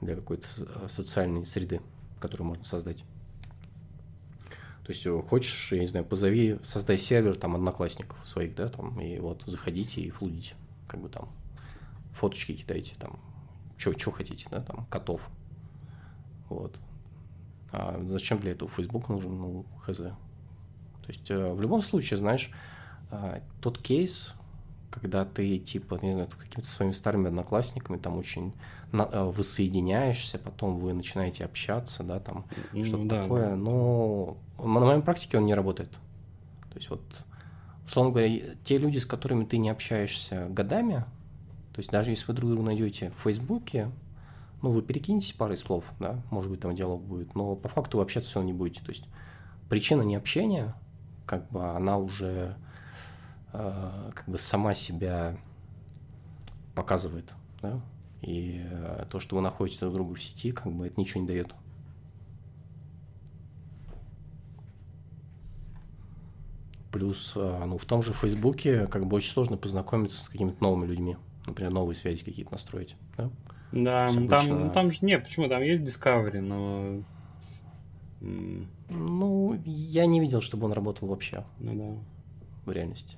для 0.00 0.16
какой-то 0.16 0.48
социальной 0.88 1.44
среды, 1.44 1.82
которую 2.18 2.48
можно 2.48 2.64
создать. 2.64 3.04
То 4.84 4.92
есть 4.92 5.06
э, 5.06 5.22
хочешь, 5.22 5.72
я 5.72 5.78
не 5.78 5.86
знаю, 5.86 6.04
позови, 6.04 6.58
создай 6.62 6.98
сервер 6.98 7.36
там 7.36 7.54
одноклассников 7.54 8.26
своих, 8.26 8.54
да, 8.54 8.68
там, 8.68 9.00
и 9.00 9.18
вот 9.20 9.42
заходите 9.46 10.00
и 10.00 10.10
флудите, 10.10 10.54
как 10.88 11.00
бы 11.00 11.08
там 11.08 11.28
фоточки 12.12 12.54
кидайте, 12.54 12.94
там, 12.98 13.18
что 13.76 14.10
хотите, 14.10 14.48
да, 14.50 14.60
там, 14.60 14.86
котов. 14.86 15.30
Вот. 16.48 16.78
А 17.70 18.00
зачем 18.06 18.38
для 18.38 18.52
этого 18.52 18.70
Facebook 18.70 19.08
нужен? 19.08 19.38
Ну, 19.38 19.66
хз. 19.80 19.98
То 19.98 21.08
есть 21.08 21.30
э, 21.30 21.52
в 21.52 21.60
любом 21.62 21.80
случае, 21.80 22.18
знаешь, 22.18 22.50
э, 23.10 23.40
тот 23.60 23.78
кейс, 23.78 24.34
когда 24.92 25.24
ты, 25.24 25.58
типа, 25.58 25.98
не 26.02 26.12
знаю, 26.12 26.28
с 26.30 26.36
какими-то 26.36 26.68
своими 26.68 26.92
старыми 26.92 27.28
одноклассниками 27.28 27.96
там 27.96 28.18
очень 28.18 28.52
на, 28.92 29.08
э, 29.10 29.24
воссоединяешься, 29.24 30.38
потом 30.38 30.76
вы 30.76 30.92
начинаете 30.92 31.44
общаться, 31.44 32.02
да, 32.04 32.20
там, 32.20 32.44
ну, 32.72 32.84
что-то 32.84 33.04
да, 33.04 33.22
такое, 33.22 33.50
да. 33.50 33.56
но 33.56 34.36
на 34.58 34.80
моей 34.80 35.02
практике 35.02 35.38
он 35.38 35.46
не 35.46 35.54
работает. 35.54 35.90
То 36.70 36.76
есть 36.76 36.90
вот, 36.90 37.02
условно 37.86 38.12
говоря, 38.12 38.30
те 38.64 38.78
люди, 38.78 38.98
с 38.98 39.06
которыми 39.06 39.44
ты 39.44 39.56
не 39.56 39.70
общаешься 39.70 40.46
годами, 40.50 41.04
то 41.72 41.78
есть 41.78 41.90
даже 41.90 42.10
если 42.10 42.26
вы 42.26 42.34
друг 42.34 42.50
друга 42.50 42.66
найдете 42.66 43.10
в 43.10 43.22
Фейсбуке, 43.22 43.90
ну, 44.60 44.70
вы 44.70 44.82
перекинетесь 44.82 45.32
парой 45.32 45.56
слов, 45.56 45.92
да, 45.98 46.22
может 46.30 46.50
быть, 46.50 46.60
там 46.60 46.76
диалог 46.76 47.02
будет, 47.02 47.34
но 47.34 47.56
по 47.56 47.68
факту 47.68 47.96
вы 47.96 48.04
общаться 48.04 48.28
все 48.30 48.38
равно 48.38 48.52
не 48.52 48.56
будете. 48.56 48.80
То 48.80 48.90
есть 48.90 49.04
причина 49.68 50.02
необщения, 50.02 50.74
как 51.26 51.50
бы, 51.50 51.64
она 51.70 51.98
уже 51.98 52.56
как 53.52 54.24
бы 54.26 54.38
сама 54.38 54.74
себя 54.74 55.36
показывает, 56.74 57.32
да, 57.60 57.80
и 58.22 58.62
э, 58.64 59.04
то, 59.10 59.18
что 59.18 59.36
вы 59.36 59.42
находитесь 59.42 59.80
друг 59.80 59.94
другу 59.94 60.14
в 60.14 60.22
сети, 60.22 60.52
как 60.52 60.72
бы 60.72 60.86
это 60.86 60.98
ничего 60.98 61.20
не 61.20 61.26
дает. 61.26 61.54
Плюс, 66.92 67.32
э, 67.36 67.64
ну, 67.66 67.78
в 67.78 67.84
том 67.84 68.02
же 68.02 68.12
Фейсбуке 68.12 68.86
как 68.86 69.06
бы 69.06 69.16
очень 69.16 69.32
сложно 69.32 69.56
познакомиться 69.56 70.24
с 70.24 70.28
какими-то 70.28 70.62
новыми 70.62 70.86
людьми. 70.86 71.16
Например, 71.46 71.72
новые 71.72 71.96
связи 71.96 72.24
какие-то 72.24 72.52
настроить, 72.52 72.96
да? 73.16 73.30
Да, 73.72 74.04
обычно... 74.06 74.28
там, 74.28 74.70
там 74.70 74.90
же 74.90 74.98
нет, 75.02 75.24
почему? 75.24 75.48
Там 75.48 75.62
есть 75.62 75.82
Discovery, 75.82 76.40
но... 76.40 77.02
Ну, 78.88 79.60
я 79.64 80.06
не 80.06 80.20
видел, 80.20 80.40
чтобы 80.40 80.66
он 80.66 80.72
работал 80.72 81.08
вообще. 81.08 81.44
Ну 81.58 81.74
да. 81.74 82.70
В 82.70 82.72
реальности. 82.72 83.16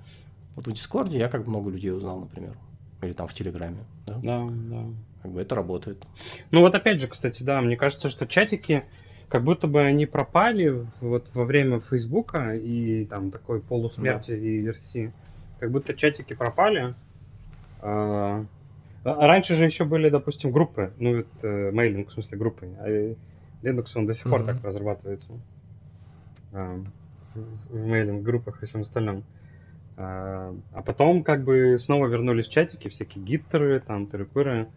Вот 0.56 0.66
в 0.66 0.72
Дискорде 0.72 1.18
я 1.18 1.28
как 1.28 1.46
много 1.46 1.70
людей 1.70 1.92
узнал, 1.92 2.20
например. 2.20 2.56
Или 3.02 3.12
там 3.12 3.26
в 3.26 3.34
Телеграме. 3.34 3.78
Да, 4.06 4.18
да. 4.22 4.46
да. 4.48 4.84
Как 5.22 5.32
бы 5.32 5.40
это 5.40 5.54
работает. 5.54 6.04
Ну 6.50 6.60
вот 6.60 6.74
опять 6.74 7.00
же, 7.00 7.08
кстати, 7.08 7.42
да, 7.42 7.60
мне 7.60 7.76
кажется, 7.76 8.08
что 8.08 8.26
чатики, 8.26 8.84
как 9.28 9.42
будто 9.42 9.66
бы 9.66 9.80
они 9.80 10.06
пропали 10.06 10.86
вот 11.00 11.30
во 11.34 11.44
время 11.44 11.80
Фейсбука 11.80 12.54
и 12.54 13.04
там 13.06 13.30
такой 13.30 13.60
полусмерти 13.60 14.30
да. 14.30 14.36
и 14.36 14.58
версии. 14.58 15.12
Как 15.58 15.70
будто 15.70 15.94
чатики 15.94 16.34
пропали. 16.34 16.94
А, 17.80 18.44
а 19.04 19.26
раньше 19.26 19.54
же 19.54 19.64
еще 19.64 19.84
были, 19.84 20.08
допустим, 20.08 20.50
группы, 20.50 20.92
ну, 20.98 21.16
это 21.16 21.70
мейлинг, 21.72 22.08
в 22.08 22.12
смысле 22.12 22.38
группы, 22.38 22.68
а 22.78 23.14
Linux, 23.62 23.86
он 23.94 24.06
до 24.06 24.14
сих 24.14 24.24
пор 24.24 24.42
mm-hmm. 24.42 24.46
так 24.46 24.64
разрабатывается 24.64 25.28
а, 26.52 26.82
в 27.34 27.86
мейлинг-группах 27.86 28.62
и 28.62 28.66
всем 28.66 28.82
остальном. 28.82 29.24
А 29.96 30.82
потом 30.84 31.22
как 31.22 31.44
бы 31.44 31.78
снова 31.78 32.08
вернулись 32.08 32.48
чатики, 32.48 32.88
всякие 32.88 33.24
гиттеры, 33.24 33.80
там, 33.80 34.06
тыры 34.06 34.68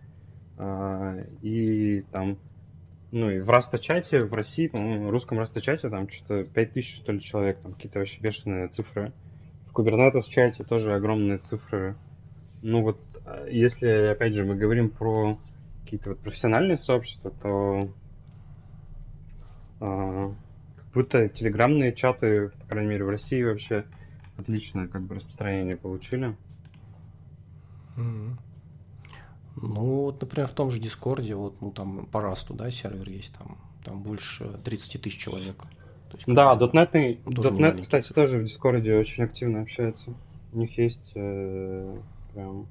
а, 0.57 1.17
и 1.41 2.03
там, 2.11 2.37
ну 3.11 3.29
и 3.29 3.39
в 3.39 3.49
Раста-чате 3.49 4.23
в 4.23 4.33
России, 4.33 4.67
по-моему, 4.67 5.07
в 5.07 5.09
русском 5.11 5.39
Раста-чате 5.39 5.89
там 5.89 6.09
что-то 6.09 6.43
5000, 6.43 6.95
что 6.95 7.11
ли, 7.11 7.21
человек, 7.21 7.59
там 7.59 7.73
какие-то 7.73 7.99
вообще 7.99 8.19
бешеные 8.19 8.67
цифры. 8.67 9.11
В 9.67 9.79
Kubernetes-чате 9.79 10.63
тоже 10.63 10.93
огромные 10.93 11.37
цифры. 11.37 11.95
Ну 12.61 12.81
вот 12.81 12.99
если, 13.49 14.11
опять 14.11 14.33
же, 14.33 14.45
мы 14.45 14.55
говорим 14.55 14.89
про 14.89 15.37
какие-то 15.83 16.09
вот 16.09 16.19
профессиональные 16.19 16.77
сообщества, 16.77 17.31
то 17.31 17.79
а, 19.79 20.33
как 20.75 20.85
будто 20.93 21.29
телеграмные 21.29 21.93
чаты, 21.93 22.49
по 22.49 22.67
крайней 22.69 22.89
мере, 22.89 23.05
в 23.05 23.09
России 23.09 23.43
вообще 23.43 23.85
отличное 24.37 24.87
как 24.87 25.03
бы 25.03 25.15
распространение 25.15 25.75
получили. 25.75 26.35
Mm-hmm. 27.95 28.33
Ну, 29.59 30.03
вот, 30.03 30.21
например, 30.21 30.47
в 30.47 30.51
том 30.51 30.69
же 30.69 30.79
Дискорде, 30.79 31.33
вот, 31.33 31.61
ну, 31.61 31.71
там 31.71 32.05
по 32.05 32.21
расту, 32.21 32.53
да, 32.53 32.69
сервер 32.69 33.09
есть, 33.09 33.35
там, 33.35 33.57
там 33.83 34.03
больше 34.03 34.59
30 34.63 35.01
тысяч 35.01 35.17
человек. 35.17 35.55
То 36.09 36.17
есть, 36.17 36.27
да, 36.27 36.55
.NET, 36.55 37.23
.NET 37.25 37.81
кстати, 37.81 38.05
цифры. 38.05 38.25
тоже 38.25 38.37
в 38.37 38.43
Дискорде 38.43 38.95
очень 38.95 39.23
активно 39.23 39.61
общается. 39.61 40.13
У 40.53 40.59
них 40.59 40.77
есть 40.77 41.11
э, 41.15 41.99
прям 42.33 42.67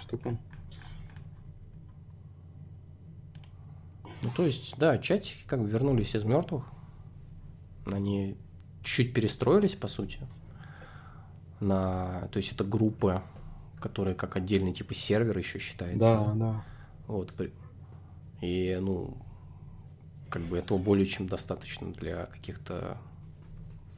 штука. 0.00 0.38
Ну, 4.22 4.30
то 4.34 4.44
есть, 4.44 4.76
да, 4.78 4.98
чатики 4.98 5.44
как 5.46 5.60
бы 5.60 5.68
вернулись 5.68 6.14
из 6.14 6.24
мертвых. 6.24 6.64
Они 7.86 8.36
чуть 8.82 9.14
перестроились, 9.14 9.74
по 9.74 9.88
сути. 9.88 10.20
На, 11.60 12.28
то 12.32 12.38
есть, 12.38 12.52
это 12.52 12.64
группы, 12.64 13.22
которые 13.80 14.14
как 14.14 14.36
отдельный 14.36 14.72
типа 14.72 14.94
сервер 14.94 15.36
еще 15.38 15.58
считается. 15.58 15.98
Да, 15.98 16.32
да. 16.34 16.64
Вот. 17.06 17.32
И, 18.42 18.78
ну, 18.80 19.16
как 20.28 20.42
бы 20.42 20.58
этого 20.58 20.78
более 20.78 21.06
чем 21.06 21.28
достаточно 21.28 21.92
для 21.92 22.26
каких-то 22.26 22.98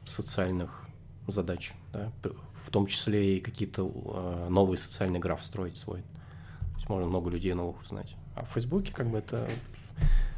социальных 0.05 0.85
задач, 1.27 1.73
да? 1.93 2.11
в 2.53 2.69
том 2.71 2.87
числе 2.87 3.37
и 3.37 3.39
какие-то 3.39 3.87
э, 3.87 4.47
новые 4.49 4.77
социальные 4.77 5.19
граф 5.19 5.43
строить 5.43 5.77
свой. 5.77 6.01
То 6.01 6.75
есть 6.75 6.89
можно 6.89 7.07
много 7.07 7.29
людей 7.29 7.53
новых 7.53 7.81
узнать. 7.81 8.15
А 8.35 8.43
в 8.43 8.49
Фейсбуке 8.49 8.93
как 8.93 9.09
бы 9.09 9.19
это 9.19 9.47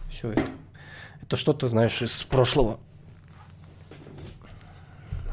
все 0.10 0.32
это. 0.32 0.46
Это 1.22 1.38
что-то, 1.38 1.68
знаешь, 1.68 2.02
из 2.02 2.24
прошлого. 2.24 2.80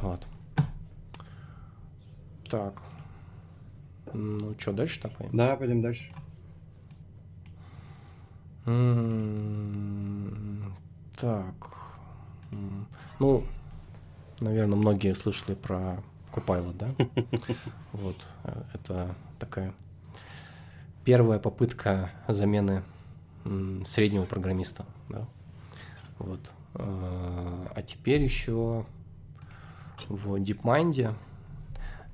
Вот. 0.02 0.26
Так. 2.48 2.82
Ну, 4.12 4.54
что, 4.58 4.72
дальше 4.72 5.00
так 5.00 5.12
пойдем? 5.12 5.36
Да, 5.36 5.56
пойдем 5.56 5.82
дальше. 5.82 6.10
Так. 11.16 11.54
Ну, 13.18 13.44
наверное, 14.40 14.76
многие 14.76 15.14
слышали 15.14 15.54
про 15.54 16.02
Copilot, 16.32 16.76
да? 16.76 16.94
Вот. 17.92 18.16
Это 18.72 19.14
такая 19.38 19.74
первая 21.04 21.38
попытка 21.38 22.12
замены 22.28 22.82
среднего 23.84 24.24
программиста, 24.24 24.84
да? 25.08 25.26
Вот. 26.18 26.40
Э, 26.74 27.66
а 27.74 27.82
теперь 27.82 28.22
еще 28.22 28.84
в 30.08 30.34
DeepMind. 30.36 31.14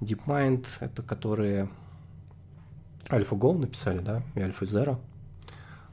DeepMind— 0.00 0.66
это 0.80 1.02
которые 1.02 1.68
AlphaGo 3.06 3.58
написали, 3.58 3.98
да, 3.98 4.22
и 4.34 4.40
AlphaZero. 4.40 4.98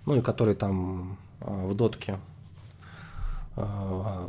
Ну 0.05 0.15
и 0.15 0.21
которые 0.21 0.55
там 0.55 1.17
э, 1.41 1.65
в 1.65 1.75
дотке 1.75 2.17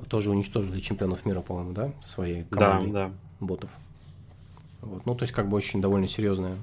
тоже 0.08 0.30
уничтожили 0.30 0.80
чемпионов 0.80 1.24
мира, 1.24 1.40
по-моему, 1.40 1.72
да, 1.72 1.92
своей 2.02 2.44
командой 2.44 2.90
да, 2.90 3.08
да. 3.08 3.12
ботов. 3.40 3.78
Вот. 4.80 5.06
Ну, 5.06 5.14
то 5.14 5.22
есть, 5.22 5.32
как 5.32 5.48
бы 5.48 5.56
очень 5.56 5.80
довольно 5.80 6.08
серьезная 6.08 6.56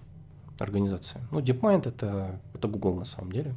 организация. 0.60 1.22
Ну, 1.32 1.40
DeepMind 1.40 1.88
это, 1.88 2.40
это 2.54 2.68
Google 2.68 2.96
на 2.96 3.06
самом 3.06 3.32
деле. 3.32 3.56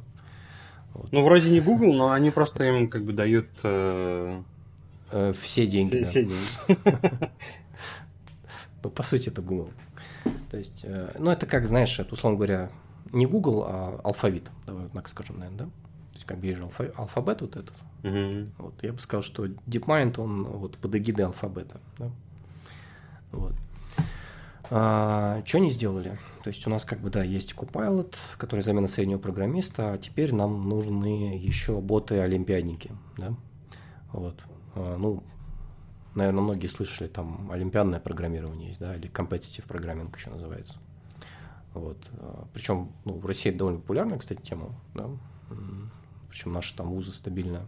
Вот. 0.93 1.11
Ну, 1.11 1.23
вроде 1.23 1.49
не 1.49 1.59
Google, 1.59 1.93
но 1.93 2.11
они 2.11 2.31
просто 2.31 2.63
им 2.63 2.87
как 2.89 3.03
бы 3.03 3.13
дают... 3.13 3.47
Э... 3.63 4.41
Э, 5.13 5.31
все 5.31 5.67
деньги. 5.67 6.03
Все, 6.03 6.03
да. 6.03 6.09
все 6.09 6.25
деньги. 6.25 7.29
Ну, 8.83 8.89
по 8.89 9.01
сути, 9.01 9.29
это 9.29 9.41
Google. 9.41 9.71
То 10.51 10.57
есть, 10.57 10.81
э, 10.83 11.15
ну, 11.17 11.31
это 11.31 11.45
как, 11.45 11.67
знаешь, 11.67 11.97
это, 11.99 12.15
условно 12.15 12.35
говоря, 12.35 12.69
не 13.13 13.25
Google, 13.25 13.63
а 13.65 14.01
алфавит. 14.03 14.43
Давай 14.65 14.89
так 14.89 15.07
скажем, 15.07 15.39
наверное, 15.39 15.59
да? 15.59 15.65
То 15.65 16.15
есть, 16.15 16.25
как 16.25 16.37
бы 16.39 16.47
есть 16.47 16.57
же 16.57 16.65
алфа- 16.65 16.93
алфабет 16.97 17.39
вот 17.39 17.55
этот. 17.55 17.73
Угу. 18.03 18.51
Вот, 18.57 18.83
я 18.83 18.91
бы 18.91 18.99
сказал, 18.99 19.23
что 19.23 19.45
DeepMind, 19.45 20.19
он 20.19 20.43
вот 20.43 20.77
под 20.77 20.95
эгидой 20.95 21.25
алфабета. 21.27 21.79
Да? 21.97 22.11
Вот. 23.31 23.53
А, 24.69 25.41
что 25.45 25.59
они 25.59 25.69
сделали? 25.69 26.17
То 26.43 26.49
есть 26.49 26.67
у 26.67 26.69
нас 26.69 26.83
как 26.83 26.99
бы, 26.99 27.09
да, 27.09 27.23
есть 27.23 27.53
Copilot, 27.53 28.17
который 28.37 28.61
замена 28.61 28.87
среднего 28.87 29.19
программиста, 29.19 29.93
а 29.93 29.97
теперь 29.97 30.35
нам 30.35 30.67
нужны 30.67 31.37
еще 31.37 31.79
боты-олимпиадники, 31.79 32.91
да? 33.17 33.33
Вот. 34.11 34.43
А, 34.75 34.97
ну, 34.97 35.23
наверное, 36.15 36.41
многие 36.41 36.67
слышали, 36.67 37.07
там, 37.07 37.51
олимпиадное 37.51 37.99
программирование 37.99 38.69
есть, 38.69 38.79
да, 38.79 38.95
или 38.95 39.09
competitive 39.09 39.67
программинг 39.67 40.15
еще 40.17 40.29
называется. 40.29 40.75
Вот. 41.73 41.97
А, 42.17 42.47
Причем, 42.53 42.91
ну, 43.05 43.17
в 43.17 43.25
России 43.25 43.49
это 43.49 43.59
довольно 43.59 43.79
популярная, 43.79 44.17
кстати, 44.17 44.41
тема, 44.41 44.75
да? 44.93 45.09
Причем 46.29 46.53
наши 46.53 46.75
там 46.75 46.89
вузы 46.89 47.13
стабильно 47.13 47.67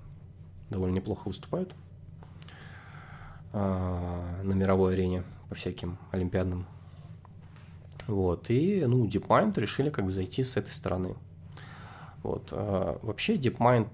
довольно 0.69 0.95
неплохо 0.95 1.27
выступают 1.27 1.75
а, 3.53 4.41
на 4.43 4.53
мировой 4.53 4.93
арене 4.93 5.23
по 5.49 5.55
всяким 5.55 5.97
олимпиадным. 6.11 6.65
Вот, 8.07 8.49
и, 8.49 8.83
ну, 8.85 9.05
DeepMind 9.05 9.59
решили 9.59 9.89
как 9.89 10.05
бы 10.05 10.11
зайти 10.11 10.43
с 10.43 10.57
этой 10.57 10.71
стороны. 10.71 11.15
Вот, 12.23 12.49
а, 12.51 12.99
вообще 13.01 13.35
DeepMind 13.35 13.89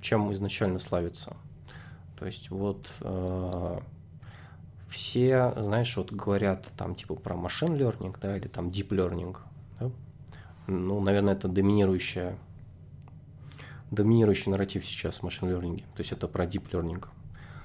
чем 0.00 0.32
изначально 0.32 0.78
славится? 0.78 1.36
То 2.18 2.26
есть 2.26 2.50
вот 2.50 2.92
а, 3.00 3.82
все, 4.88 5.52
знаешь, 5.56 5.96
вот 5.96 6.12
говорят 6.12 6.66
там 6.76 6.94
типа 6.94 7.14
про 7.14 7.36
машин 7.36 7.74
learning, 7.74 8.16
да, 8.20 8.36
или 8.36 8.48
там 8.48 8.68
deep 8.68 8.88
learning, 8.88 9.36
да? 9.78 9.90
Ну, 10.66 11.00
наверное, 11.00 11.34
это 11.34 11.48
доминирующая 11.48 12.36
доминирующий 13.90 14.50
нарратив 14.50 14.84
сейчас 14.84 15.18
в 15.18 15.22
машин 15.22 15.48
learning. 15.48 15.78
То 15.78 16.00
есть 16.00 16.12
это 16.12 16.28
про 16.28 16.44
deep 16.44 16.70
learning. 16.70 17.04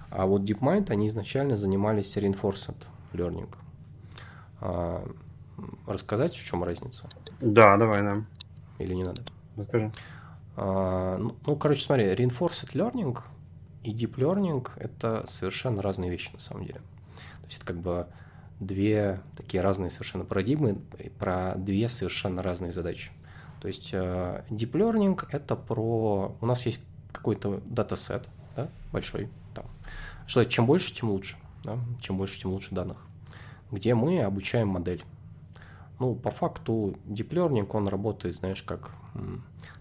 А 0.10 0.26
вот 0.26 0.41
DeepMind, 0.41 0.91
они 0.91 1.08
изначально 1.08 1.56
занимались 1.56 2.16
reinforced 2.18 2.76
learning. 3.14 3.49
А, 4.60 5.08
рассказать, 5.88 6.36
в 6.36 6.43
чем 6.43 6.64
разница? 6.64 7.08
Да, 7.39 7.78
давай, 7.78 8.02
да. 8.02 8.24
Или 8.78 8.93
не 8.93 9.04
надо? 9.04 9.22
Расскажи. 9.56 9.91
А, 10.58 11.18
ну, 11.18 11.36
ну, 11.45 11.56
короче, 11.56 11.82
смотри, 11.82 12.06
reinforced 12.06 12.74
learning 12.74 13.18
и 13.84 13.94
deep 13.94 14.16
learning– 14.16 14.70
это 14.78 15.26
совершенно 15.28 15.82
разные 15.82 16.12
вещи 16.12 16.30
на 16.34 16.40
самом 16.40 16.66
деле. 16.66 16.80
То 16.80 17.46
есть 17.46 17.58
это 17.58 17.66
как 17.66 17.80
бы 17.80 18.08
две 18.60 19.22
такие 19.36 19.62
разные 19.62 19.90
совершенно 19.90 20.24
парадигмы 20.24 20.80
про 21.20 21.56
две 21.56 21.90
совершенно 21.90 22.44
разные 22.44 22.72
задачи. 22.72 23.12
То 23.60 23.68
есть 23.68 23.90
э, 23.94 24.44
deep 24.50 24.72
learning– 24.72 25.28
это 25.32 25.56
про… 25.56 26.36
У 26.40 26.46
нас 26.46 26.66
есть 26.66 26.82
какой-то 27.12 27.62
датасет 27.66 28.28
да, 28.56 28.70
большой, 28.92 29.30
там, 29.54 29.66
что 30.28 30.44
чем 30.46 30.66
больше, 30.66 30.94
тем 30.94 31.10
лучше. 31.10 31.38
Да? 31.64 31.78
Чем 32.00 32.18
больше, 32.18 32.40
тем 32.40 32.52
лучше 32.52 32.74
данных. 32.74 33.06
Где 33.72 33.96
мы 33.96 34.22
обучаем 34.22 34.68
модель. 34.68 35.04
Ну, 36.00 36.16
по 36.16 36.32
факту, 36.32 36.98
deep 37.06 37.30
learning, 37.30 37.70
он 37.72 37.88
работает, 37.88 38.36
знаешь, 38.36 38.64
как 38.64 38.92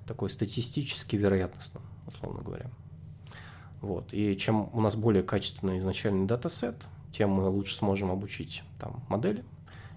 такой 0.06 0.28
статистически 0.28 1.16
вероятностно, 1.16 1.80
условно 2.06 2.42
говоря. 2.42 2.70
Вот. 3.80 4.12
И 4.12 4.36
чем 4.36 4.68
у 4.74 4.80
нас 4.80 4.94
более 4.96 5.22
качественный 5.22 5.78
изначальный 5.78 6.26
датасет, 6.26 6.76
тем 7.12 7.30
мы 7.30 7.48
лучше 7.48 7.76
сможем 7.76 8.10
обучить 8.10 8.62
там 8.78 9.02
модели, 9.08 9.44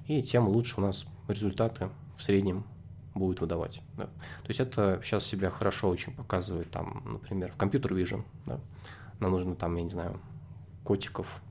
и 0.07 0.21
тем 0.23 0.47
лучше 0.47 0.79
у 0.79 0.81
нас 0.81 1.05
результаты 1.27 1.89
в 2.17 2.23
среднем 2.23 2.65
будут 3.13 3.41
выдавать. 3.41 3.81
Да. 3.97 4.05
То 4.05 4.47
есть 4.47 4.59
это 4.59 4.99
сейчас 5.03 5.25
себя 5.25 5.49
хорошо 5.49 5.89
очень 5.89 6.13
показывает, 6.13 6.71
там, 6.71 7.03
например, 7.05 7.51
в 7.51 7.57
компьютер 7.57 7.93
vision. 7.93 8.23
Да. 8.45 8.59
Нам 9.19 9.31
нужно 9.31 9.55
там, 9.55 9.75
я 9.75 9.83
не 9.83 9.89
знаю, 9.89 10.19
котиков 10.83 11.43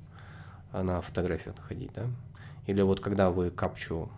на 0.72 1.00
фотографию 1.00 1.54
находить, 1.56 1.92
да. 1.94 2.06
Или 2.66 2.82
вот 2.82 3.00
когда 3.00 3.30
вы 3.30 3.50
капчу 3.50 4.10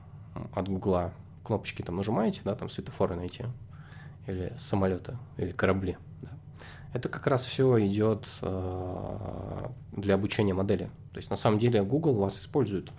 от 0.54 0.68
Гугла 0.68 1.12
кнопочки 1.44 1.82
там 1.82 1.96
нажимаете, 1.96 2.40
да, 2.44 2.54
там 2.54 2.68
светофоры 2.68 3.14
найти, 3.14 3.44
или 4.26 4.52
самолеты, 4.56 5.18
или 5.36 5.52
корабли. 5.52 5.96
Это 6.95 7.09
как 7.09 7.26
раз 7.26 7.45
все 7.45 7.84
идет 7.86 8.24
э, 8.40 9.68
для 9.92 10.14
обучения 10.14 10.55
модели. 10.55 10.84
То 11.12 11.18
есть 11.18 11.28
на 11.28 11.36
самом 11.36 11.59
деле 11.59 11.82
Google 11.82 12.14
вас 12.14 12.38
использует 12.38 12.90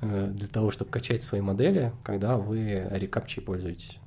э, 0.00 0.30
для 0.32 0.46
того, 0.46 0.70
чтобы 0.70 0.92
качать 0.92 1.24
свои 1.24 1.40
модели, 1.40 1.92
когда 2.04 2.38
вы 2.38 2.86
рекапчей 2.90 3.42
пользуетесь. 3.42 3.98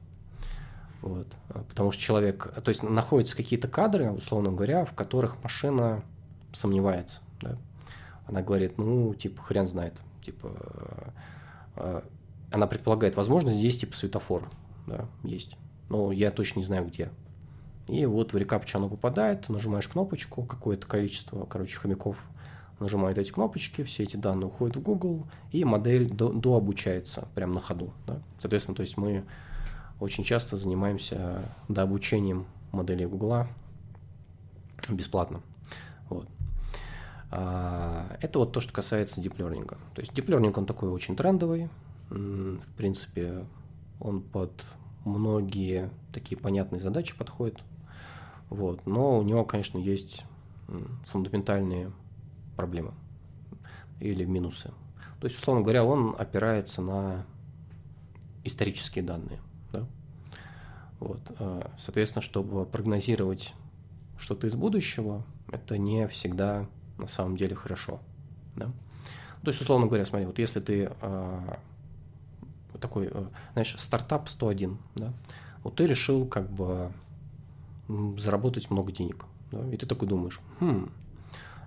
Вот. 1.01 1.27
Потому 1.67 1.91
что 1.91 2.01
человек, 2.01 2.53
то 2.63 2.69
есть 2.69 2.81
находятся 2.81 3.35
какие-то 3.35 3.67
кадры, 3.67 4.11
условно 4.11 4.51
говоря, 4.51 4.85
в 4.85 4.93
которых 4.93 5.43
машина 5.43 6.01
сомневается. 6.53 7.19
Да? 7.41 7.57
Она 8.27 8.41
говорит, 8.41 8.77
ну, 8.77 9.13
типа, 9.13 9.41
хрен 9.41 9.67
знает. 9.67 9.99
Типа, 10.23 10.51
э, 11.75 12.01
она 12.49 12.65
предполагает, 12.65 13.17
возможно, 13.17 13.51
здесь 13.51 13.77
типа 13.77 13.93
светофор. 13.93 14.49
Да, 14.87 15.05
есть. 15.23 15.57
Но 15.89 16.13
я 16.13 16.31
точно 16.31 16.59
не 16.59 16.65
знаю, 16.65 16.87
где. 16.87 17.09
И 17.89 18.05
вот 18.05 18.33
в 18.33 18.37
рекапчу 18.37 18.77
оно 18.77 18.87
попадает, 18.87 19.49
нажимаешь 19.49 19.87
кнопочку, 19.87 20.43
какое-то 20.43 20.85
количество, 20.85 21.45
короче, 21.45 21.75
хомяков 21.77 22.23
нажимает 22.79 23.17
эти 23.17 23.31
кнопочки, 23.31 23.83
все 23.83 24.03
эти 24.03 24.15
данные 24.15 24.47
уходят 24.47 24.77
в 24.77 24.81
Google, 24.81 25.27
и 25.51 25.65
модель 25.65 26.07
до, 26.07 26.31
дообучается 26.31 27.27
прямо 27.33 27.55
на 27.55 27.61
ходу. 27.61 27.91
Да? 28.05 28.21
Соответственно, 28.39 28.75
то 28.75 28.81
есть 28.81 28.95
мы 28.95 29.25
очень 29.99 30.23
часто 30.23 30.55
занимаемся 30.55 31.41
дообучением 31.67 32.45
моделей 32.71 33.07
Google 33.07 33.47
бесплатно. 34.87 35.41
Вот. 36.09 36.27
А, 37.31 38.17
это 38.21 38.39
вот 38.39 38.51
то, 38.51 38.59
что 38.59 38.71
касается 38.71 39.19
Learning. 39.19 39.67
То 39.95 40.01
есть 40.01 40.13
Learning, 40.13 40.53
он 40.55 40.65
такой 40.67 40.89
очень 40.89 41.15
трендовый. 41.15 41.69
В 42.09 42.71
принципе, 42.77 43.45
он 43.99 44.21
под 44.21 44.51
многие 45.05 45.89
такие 46.13 46.37
понятные 46.37 46.79
задачи 46.79 47.17
подходит. 47.17 47.61
Вот. 48.49 48.85
Но 48.85 49.19
у 49.19 49.23
него, 49.23 49.45
конечно, 49.45 49.77
есть 49.77 50.25
фундаментальные 51.05 51.91
проблемы 52.55 52.93
или 53.99 54.25
минусы. 54.25 54.71
То 55.19 55.27
есть, 55.27 55.37
условно 55.37 55.63
говоря, 55.63 55.83
он 55.83 56.15
опирается 56.17 56.81
на 56.81 57.25
исторические 58.43 59.03
данные. 59.03 59.39
Да? 59.71 59.85
Вот. 60.99 61.21
А, 61.39 61.71
соответственно, 61.77 62.21
чтобы 62.21 62.65
прогнозировать 62.65 63.53
что-то 64.17 64.47
из 64.47 64.55
будущего, 64.55 65.25
это 65.51 65.77
не 65.77 66.07
всегда 66.07 66.67
на 66.97 67.07
самом 67.07 67.37
деле 67.37 67.55
хорошо. 67.55 67.99
Да? 68.55 68.67
То 69.41 69.47
есть, 69.47 69.61
условно 69.61 69.87
говоря, 69.87 70.05
смотри, 70.05 70.25
вот 70.25 70.39
если 70.39 70.59
ты 70.59 70.91
а, 71.01 71.59
такой, 72.79 73.09
э, 73.11 73.25
знаешь, 73.53 73.75
стартап 73.77 74.29
101, 74.29 74.77
да, 74.95 75.13
вот 75.63 75.75
ты 75.75 75.85
решил 75.85 76.25
как 76.25 76.49
бы 76.49 76.91
заработать 78.17 78.69
много 78.69 78.91
денег, 78.91 79.25
да, 79.51 79.67
и 79.71 79.77
ты 79.77 79.85
такой 79.85 80.07
думаешь, 80.07 80.39
хм, 80.59 80.89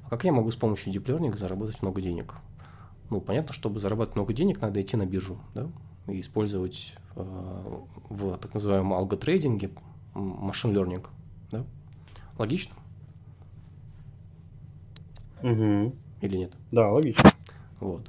а 0.05 0.11
как 0.11 0.25
я 0.25 0.33
могу 0.33 0.51
с 0.51 0.57
помощью 0.57 0.93
Learning 0.93 1.37
заработать 1.37 1.83
много 1.83 2.01
денег? 2.01 2.35
Ну, 3.11 3.21
понятно, 3.21 3.53
чтобы 3.53 3.81
зарабатывать 3.81 4.17
много 4.17 4.33
денег, 4.33 4.61
надо 4.61 4.81
идти 4.81 4.97
на 4.97 5.05
биржу, 5.05 5.39
да, 5.55 5.69
и 6.07 6.21
использовать 6.21 6.95
э, 7.17 7.23
в 8.09 8.37
так 8.39 8.55
называемом 8.55 8.95
алготрейдинге 8.95 9.71
машин 10.15 10.77
learning, 10.77 11.07
да? 11.51 11.65
Логично? 12.39 12.75
Угу. 15.43 15.95
Или 16.23 16.37
нет? 16.37 16.53
Да, 16.71 16.91
логично. 16.91 17.31
Вот. 17.81 18.09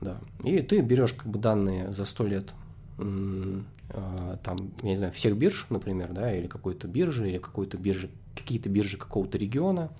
Да. 0.00 0.20
И 0.44 0.60
ты 0.60 0.80
берешь 0.80 1.14
как 1.14 1.26
бы 1.26 1.38
данные 1.38 1.92
за 1.92 2.04
сто 2.04 2.26
лет 2.26 2.52
там, 2.96 4.56
я 4.82 4.88
не 4.88 4.96
знаю, 4.96 5.12
всех 5.12 5.36
бирж, 5.36 5.66
например, 5.70 6.12
да, 6.12 6.34
или 6.34 6.46
какой-то 6.46 6.88
биржи, 6.88 7.28
или 7.28 7.38
какой-то 7.38 7.78
биржи, 7.78 8.10
какие-то 8.34 8.68
биржи 8.68 8.96
какого-то 8.96 9.38
региона, 9.38 9.90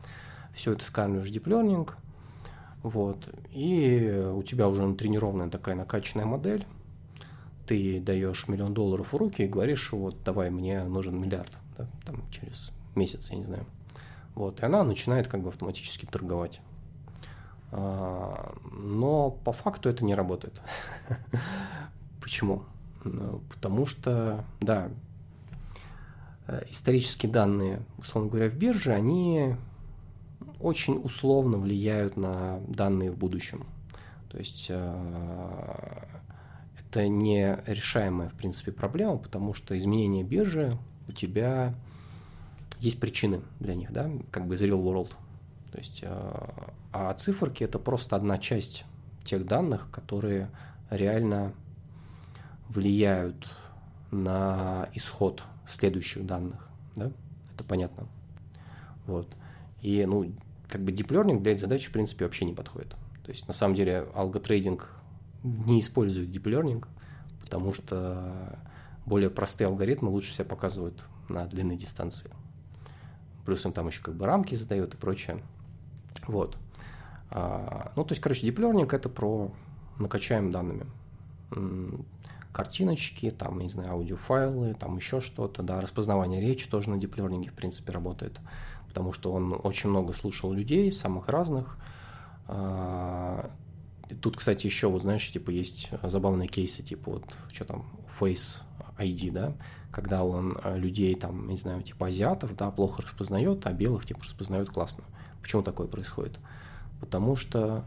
все 0.54 0.72
это 0.72 0.84
сканиваешь 0.84 1.28
в 1.28 1.32
Deep 1.32 1.44
Learning, 1.44 1.90
вот, 2.82 3.28
и 3.50 4.24
у 4.34 4.42
тебя 4.42 4.68
уже 4.68 4.86
натренированная 4.86 5.50
такая 5.50 5.74
накачанная 5.74 6.26
модель, 6.26 6.66
ты 7.66 8.00
даешь 8.00 8.48
миллион 8.48 8.74
долларов 8.74 9.12
в 9.12 9.16
руки 9.16 9.42
и 9.42 9.48
говоришь, 9.48 9.92
вот, 9.92 10.16
давай, 10.24 10.50
мне 10.50 10.84
нужен 10.84 11.20
миллиард, 11.20 11.52
да, 11.76 11.86
там, 12.04 12.22
через 12.30 12.72
месяц, 12.94 13.30
я 13.30 13.36
не 13.36 13.44
знаю. 13.44 13.66
Вот, 14.34 14.60
и 14.60 14.64
она 14.64 14.82
начинает 14.82 15.28
как 15.28 15.42
бы 15.42 15.48
автоматически 15.48 16.06
торговать. 16.06 16.60
А, 17.70 18.54
но 18.70 19.30
по 19.30 19.52
факту 19.52 19.88
это 19.88 20.04
не 20.04 20.14
работает. 20.14 20.60
Почему? 22.20 22.64
Ну, 23.04 23.42
потому 23.50 23.86
что, 23.86 24.44
да, 24.60 24.88
э, 26.46 26.62
исторические 26.70 27.30
данные, 27.30 27.82
условно 27.98 28.30
говоря, 28.30 28.48
в 28.48 28.54
бирже, 28.54 28.92
они 28.92 29.56
очень 30.60 31.00
условно 31.02 31.58
влияют 31.58 32.16
на 32.16 32.60
данные 32.68 33.10
в 33.10 33.18
будущем. 33.18 33.66
То 34.30 34.38
есть 34.38 34.66
э, 34.70 36.06
это 36.78 37.08
не 37.08 37.58
решаемая, 37.66 38.28
в 38.28 38.34
принципе, 38.34 38.72
проблема, 38.72 39.18
потому 39.18 39.54
что 39.54 39.76
изменение 39.76 40.24
биржи 40.24 40.78
у 41.08 41.12
тебя 41.12 41.74
есть 42.80 43.00
причины 43.00 43.40
для 43.60 43.74
них, 43.74 43.92
да, 43.92 44.10
как 44.30 44.46
бы 44.46 44.54
из 44.54 44.62
real 44.62 44.82
world. 44.82 45.10
То 45.70 45.78
есть, 45.78 46.00
э, 46.02 46.48
а 46.92 47.14
циферки 47.14 47.64
это 47.64 47.78
просто 47.78 48.16
одна 48.16 48.38
часть 48.38 48.84
тех 49.24 49.46
данных, 49.46 49.88
которые 49.90 50.48
реально 50.90 51.52
влияют 52.74 53.50
на 54.10 54.88
исход 54.94 55.42
следующих 55.66 56.26
данных, 56.26 56.68
да? 56.96 57.12
Это 57.54 57.64
понятно. 57.64 58.06
Вот. 59.06 59.28
И, 59.80 60.04
ну, 60.06 60.32
как 60.68 60.82
бы 60.82 60.92
deep 60.92 61.08
learning 61.08 61.40
для 61.40 61.52
этой 61.52 61.60
задачи, 61.60 61.88
в 61.88 61.92
принципе, 61.92 62.24
вообще 62.24 62.44
не 62.44 62.54
подходит. 62.54 62.90
То 63.24 63.30
есть, 63.30 63.46
на 63.46 63.54
самом 63.54 63.74
деле, 63.74 64.08
алготрейдинг 64.14 64.88
не 65.42 65.80
использует 65.80 66.28
deep 66.28 66.44
learning, 66.44 66.84
потому 67.40 67.72
что 67.72 68.58
более 69.06 69.30
простые 69.30 69.68
алгоритмы 69.68 70.10
лучше 70.10 70.34
себя 70.34 70.44
показывают 70.44 71.02
на 71.28 71.46
длинной 71.46 71.76
дистанции 71.76 72.30
плюс 73.44 73.64
им 73.64 73.72
там 73.72 73.88
еще 73.88 74.02
как 74.02 74.14
бы 74.14 74.26
рамки 74.26 74.54
задает 74.54 74.94
и 74.94 74.96
прочее. 74.96 75.42
Вот. 76.26 76.56
А, 77.30 77.92
ну, 77.96 78.04
то 78.04 78.12
есть, 78.12 78.22
короче, 78.22 78.46
Deep 78.46 78.56
Learning 78.56 78.94
это 78.94 79.08
про 79.08 79.52
накачаем 79.98 80.50
данными. 80.50 80.86
Картиночки, 82.52 83.30
там, 83.30 83.58
не 83.60 83.70
знаю, 83.70 83.92
аудиофайлы, 83.92 84.74
там 84.74 84.96
еще 84.96 85.20
что-то, 85.20 85.62
да, 85.62 85.80
распознавание 85.80 86.40
речи 86.40 86.68
тоже 86.68 86.90
на 86.90 86.96
Learning, 86.96 87.48
в 87.48 87.54
принципе, 87.54 87.92
работает, 87.92 88.40
потому 88.88 89.12
что 89.12 89.32
он 89.32 89.58
очень 89.62 89.88
много 89.88 90.12
слушал 90.12 90.52
людей, 90.52 90.92
самых 90.92 91.28
разных. 91.28 91.78
А, 92.46 93.50
тут, 94.20 94.36
кстати, 94.36 94.66
еще, 94.66 94.88
вот 94.88 95.02
знаешь, 95.02 95.30
типа 95.30 95.50
есть 95.50 95.90
забавные 96.02 96.48
кейсы, 96.48 96.82
типа 96.82 97.12
вот, 97.12 97.24
что 97.50 97.64
там, 97.64 97.86
Face 98.06 98.60
ID, 98.98 99.32
да, 99.32 99.54
когда 99.90 100.24
он 100.24 100.58
людей, 100.74 101.14
там, 101.14 101.48
не 101.48 101.56
знаю, 101.56 101.82
типа 101.82 102.08
азиатов, 102.08 102.56
да, 102.56 102.70
плохо 102.70 103.02
распознает, 103.02 103.66
а 103.66 103.72
белых, 103.72 104.04
типа, 104.06 104.24
распознает 104.24 104.70
классно. 104.70 105.04
Почему 105.40 105.62
такое 105.62 105.86
происходит? 105.86 106.38
Потому 107.00 107.36
что 107.36 107.84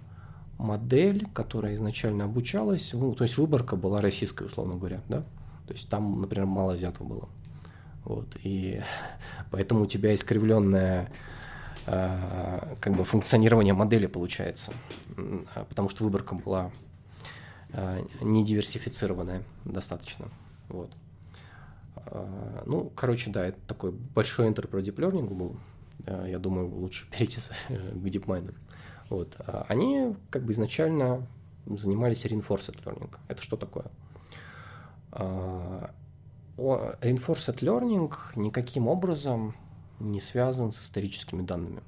модель, 0.58 1.28
которая 1.34 1.76
изначально 1.76 2.26
обучалась, 2.26 2.94
ну, 2.94 3.14
то 3.14 3.24
есть 3.24 3.38
выборка 3.38 3.76
была 3.76 4.02
российская, 4.02 4.46
условно 4.46 4.76
говоря, 4.76 5.02
да, 5.10 5.22
то 5.68 5.74
есть 5.74 5.90
там, 5.90 6.22
например, 6.22 6.46
мало 6.46 6.74
азиатов 6.74 7.08
было. 7.08 7.28
Вот, 8.04 8.28
и 8.44 8.82
поэтому 9.52 9.84
у 9.84 9.88
тебя 9.88 10.14
искривленное 10.14 11.12
э, 11.88 12.76
как 12.80 12.94
бы 12.96 13.04
функционирование 13.04 13.74
модели 13.74 14.06
получается, 14.06 14.74
потому 15.70 15.90
что 15.90 16.04
выборка 16.04 16.36
была 16.36 16.72
э, 17.74 18.04
не 18.22 18.46
диверсифицированная 18.46 19.44
достаточно. 19.66 20.30
Вот. 20.70 20.92
Э, 21.98 22.64
ну, 22.66 22.92
короче, 22.96 23.32
да, 23.32 23.48
это 23.48 23.58
такой 23.68 23.92
большой 23.92 24.48
интер 24.48 24.68
про 24.68 24.80
deep 24.80 24.96
learning 24.96 25.34
был. 25.34 25.58
Я 26.28 26.38
думаю, 26.38 26.70
лучше 26.70 27.10
перейти 27.12 27.42
к 27.42 27.72
DeepMind. 27.72 28.54
Вот. 29.10 29.36
А 29.40 29.66
они 29.70 30.16
как 30.30 30.44
бы 30.44 30.52
изначально 30.52 31.28
занимались 31.66 32.26
reinforced 32.26 32.84
learning. 32.84 33.16
Это 33.28 33.42
что 33.42 33.58
такое? 33.58 33.86
А, 35.12 35.92
reinforced 36.58 37.60
learning 37.60 38.12
никаким 38.36 38.88
образом 38.88 39.56
не 40.00 40.20
связан 40.20 40.72
с 40.72 40.82
историческими 40.82 41.42
данными. 41.42 41.82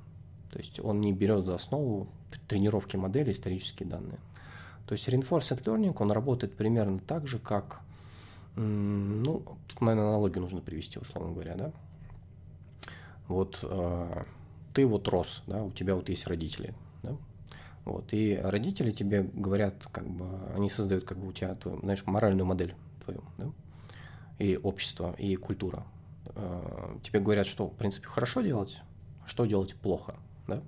То 0.51 0.59
есть 0.59 0.79
он 0.79 1.01
не 1.01 1.13
берет 1.13 1.45
за 1.45 1.55
основу 1.55 2.07
тренировки 2.47 2.95
модели 2.95 3.31
исторические 3.31 3.89
данные. 3.89 4.19
То 4.85 4.93
есть 4.93 5.07
reinforced 5.07 5.63
learning, 5.63 5.95
он 5.99 6.11
работает 6.11 6.55
примерно 6.55 6.99
так 6.99 7.27
же, 7.27 7.39
как, 7.39 7.81
ну, 8.55 9.43
тут, 9.67 9.81
наверное, 9.81 10.09
аналогию 10.09 10.41
нужно 10.41 10.61
привести, 10.61 10.99
условно 10.99 11.33
говоря, 11.33 11.55
да. 11.55 11.71
Вот 13.27 13.59
э, 13.61 14.23
ты 14.73 14.85
вот 14.85 15.07
рос, 15.09 15.43
да, 15.47 15.63
у 15.63 15.71
тебя 15.71 15.95
вот 15.95 16.07
есть 16.07 16.25
родители, 16.27 16.73
да? 17.03 17.15
Вот. 17.85 18.13
И 18.13 18.35
родители 18.43 18.91
тебе 18.91 19.23
говорят, 19.23 19.87
как 19.91 20.07
бы, 20.09 20.25
они 20.55 20.69
создают 20.69 21.05
как 21.05 21.17
бы 21.17 21.29
у 21.29 21.31
тебя, 21.31 21.55
твою, 21.55 21.79
знаешь, 21.79 22.05
моральную 22.05 22.45
модель 22.45 22.75
твою, 23.03 23.23
да? 23.37 23.51
и 24.39 24.57
общество, 24.57 25.15
и 25.17 25.35
культура. 25.35 25.85
А, 26.35 26.97
тебе 27.03 27.19
говорят, 27.19 27.45
что, 27.45 27.67
в 27.67 27.75
принципе, 27.75 28.07
хорошо 28.07 28.41
делать, 28.41 28.81
что 29.25 29.45
делать 29.45 29.75
плохо, 29.75 30.15
да? 30.47 30.61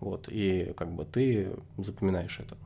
Вот, 0.00 0.28
и 0.28 0.72
как 0.76 0.92
бы 0.92 1.04
ты 1.04 1.56
запоминаешь 1.76 2.40
это. 2.40 2.56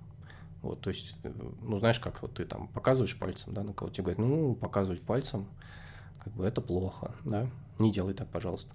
Вот, 0.63 0.81
то 0.81 0.91
есть, 0.91 1.17
ну, 1.63 1.79
знаешь, 1.79 2.01
как 2.01 2.23
вот 2.23 2.35
ты 2.35 2.45
там 2.45 2.69
показываешь 2.69 3.19
пальцем, 3.19 3.53
да, 3.53 3.63
на 3.63 3.75
кого 3.75 3.91
тебе 3.91 4.05
говорят, 4.05 4.19
ну, 4.19 4.55
показывать 4.55 5.03
пальцем, 5.03 5.47
как 6.23 6.33
бы 6.33 6.45
это 6.45 6.61
плохо, 6.61 7.15
да, 7.25 7.49
не 7.79 7.93
делай 7.93 8.15
так, 8.15 8.29
пожалуйста. 8.29 8.73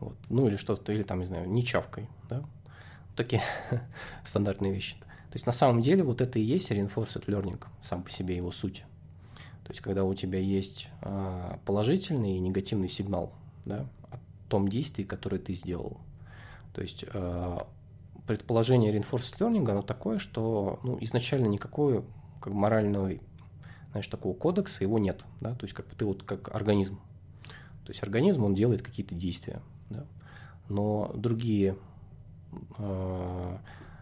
Вот. 0.00 0.16
Ну, 0.28 0.48
или 0.48 0.56
что-то, 0.56 0.92
или 0.92 1.02
там, 1.02 1.20
не 1.20 1.26
знаю, 1.26 1.48
не 1.48 1.64
чавкой, 1.64 2.08
да, 2.28 2.44
такие 3.16 3.42
стандартные 4.24 4.72
вещи. 4.72 4.96
То 5.30 5.34
есть 5.34 5.46
на 5.46 5.52
самом 5.52 5.80
деле 5.80 6.02
вот 6.02 6.20
это 6.20 6.38
и 6.38 6.42
есть 6.42 6.70
reinforced 6.72 7.26
learning, 7.26 7.62
сам 7.80 8.02
по 8.02 8.10
себе 8.10 8.36
его 8.36 8.50
суть. 8.50 8.84
То 9.64 9.72
есть 9.72 9.80
когда 9.80 10.02
у 10.04 10.14
тебя 10.14 10.40
есть 10.40 10.88
а, 11.02 11.60
положительный 11.64 12.36
и 12.36 12.40
негативный 12.40 12.88
сигнал 12.88 13.32
да, 13.64 13.86
о 14.10 14.18
том 14.48 14.66
действии, 14.66 15.04
которое 15.04 15.38
ты 15.38 15.52
сделал. 15.52 15.98
То 16.74 16.82
есть 16.82 17.04
а, 17.14 17.68
предположение 18.26 18.92
reinforced 18.92 19.38
learning, 19.38 19.70
оно 19.70 19.82
такое, 19.82 20.18
что 20.18 20.80
ну, 20.82 20.98
изначально 21.00 21.46
никакого 21.46 22.04
как 22.40 22.52
морального, 22.52 23.12
знаешь, 23.92 24.08
такого 24.08 24.34
кодекса 24.34 24.82
его 24.82 24.98
нет. 24.98 25.24
Да? 25.40 25.54
То 25.54 25.64
есть 25.64 25.74
как 25.74 25.86
ты 25.86 26.04
вот 26.04 26.24
как 26.24 26.54
организм. 26.54 26.98
То 27.84 27.92
есть 27.92 28.02
организм, 28.02 28.44
он 28.44 28.54
делает 28.54 28.82
какие-то 28.82 29.14
действия. 29.14 29.62
Да? 29.88 30.04
Но 30.68 31.12
другие 31.14 31.76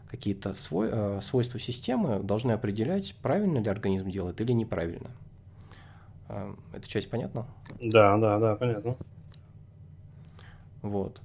какие-то 0.08 0.54
свой, 0.54 0.88
э, 0.90 1.20
свойства 1.22 1.60
системы 1.60 2.20
должны 2.20 2.52
определять, 2.52 3.14
правильно 3.22 3.58
ли 3.58 3.68
организм 3.68 4.10
делает 4.10 4.40
или 4.40 4.52
неправильно. 4.52 5.10
Э, 6.28 6.54
эта 6.72 6.88
часть 6.88 7.10
понятна? 7.10 7.46
Да, 7.80 8.16
да, 8.16 8.38
да, 8.38 8.56
понятно. 8.56 8.96
Вот. 10.82 11.20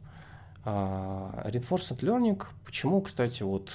А, 0.66 1.44
reinforcement 1.46 2.00
learning, 2.00 2.44
почему, 2.66 3.02
кстати, 3.02 3.44
вот 3.44 3.74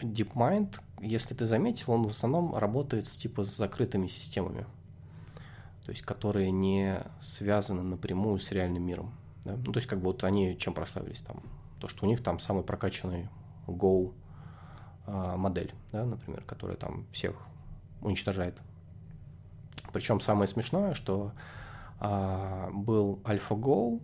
DeepMind, 0.00 0.78
если 1.00 1.34
ты 1.34 1.44
заметил, 1.44 1.92
он 1.92 2.06
в 2.06 2.10
основном 2.10 2.54
работает 2.54 3.06
с 3.06 3.16
типа 3.16 3.44
с 3.44 3.56
закрытыми 3.56 4.06
системами, 4.06 4.64
то 5.84 5.90
есть 5.90 6.02
которые 6.02 6.50
не 6.50 7.00
связаны 7.20 7.82
напрямую 7.82 8.38
с 8.38 8.52
реальным 8.52 8.84
миром. 8.84 9.12
Да? 9.44 9.56
Ну, 9.56 9.72
то 9.72 9.78
есть 9.78 9.88
как 9.88 9.98
бы 9.98 10.06
вот 10.06 10.24
они 10.24 10.56
чем 10.56 10.72
прославились 10.72 11.20
там 11.20 11.42
то, 11.80 11.88
что 11.88 12.06
у 12.06 12.08
них 12.08 12.22
там 12.22 12.38
самый 12.38 12.62
прокачанный 12.62 13.28
Go 13.66 14.14
а, 15.06 15.36
модель, 15.36 15.74
да, 15.92 16.04
например, 16.04 16.42
которая 16.44 16.76
там 16.76 17.06
всех 17.12 17.36
уничтожает. 18.00 18.60
Причем 19.92 20.20
самое 20.20 20.46
смешное, 20.46 20.94
что 20.94 21.32
а, 22.00 22.70
был 22.72 23.20
AlphaGo, 23.24 24.00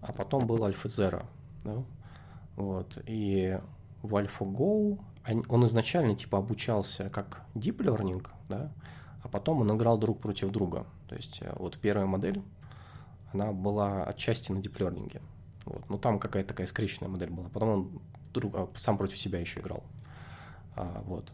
а 0.00 0.12
потом 0.12 0.46
был 0.46 0.66
AlphaZero. 0.66 1.26
Да? 1.64 1.82
Вот. 2.56 2.98
И 3.06 3.58
в 4.02 4.16
AlphaGo 4.16 4.98
он 5.48 5.64
изначально 5.66 6.14
типа 6.14 6.38
обучался 6.38 7.08
как 7.08 7.42
deep 7.54 7.78
learning, 7.78 8.26
да, 8.48 8.72
а 9.22 9.28
потом 9.28 9.60
он 9.60 9.76
играл 9.76 9.98
друг 9.98 10.20
против 10.20 10.50
друга. 10.50 10.86
То 11.08 11.16
есть 11.16 11.38
э, 11.40 11.52
вот 11.58 11.78
первая 11.78 12.06
модель, 12.06 12.42
она 13.32 13.52
была 13.52 14.04
отчасти 14.04 14.52
на 14.52 14.58
deep 14.58 14.76
learning. 14.78 15.20
Вот. 15.66 15.88
Ну, 15.88 15.98
там 15.98 16.18
какая-то 16.18 16.48
такая 16.48 16.66
скрещенная 16.66 17.10
модель 17.10 17.30
была. 17.30 17.48
Потом 17.48 17.68
он 17.68 18.00
друг, 18.32 18.54
а, 18.54 18.68
сам 18.76 18.96
против 18.96 19.18
себя 19.18 19.38
еще 19.38 19.60
играл. 19.60 19.82
А, 20.74 21.02
вот. 21.04 21.30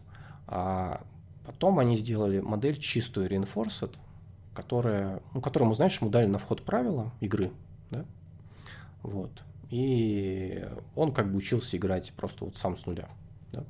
А 0.47 1.01
потом 1.45 1.79
они 1.79 1.95
сделали 1.97 2.39
модель 2.39 2.77
чистую 2.77 3.29
Reinforced, 3.29 3.95
которая, 4.53 5.21
ну, 5.33 5.41
которому, 5.41 5.73
знаешь, 5.73 5.99
ему 5.99 6.09
дали 6.09 6.27
на 6.27 6.37
вход 6.37 6.63
правила 6.63 7.11
игры, 7.19 7.51
да, 7.89 8.05
вот, 9.01 9.43
и 9.69 10.67
он 10.95 11.11
как 11.13 11.31
бы 11.31 11.37
учился 11.37 11.77
играть 11.77 12.13
просто 12.15 12.45
вот 12.45 12.57
сам 12.57 12.77
с 12.77 12.85
нуля, 12.85 13.09
да, 13.51 13.63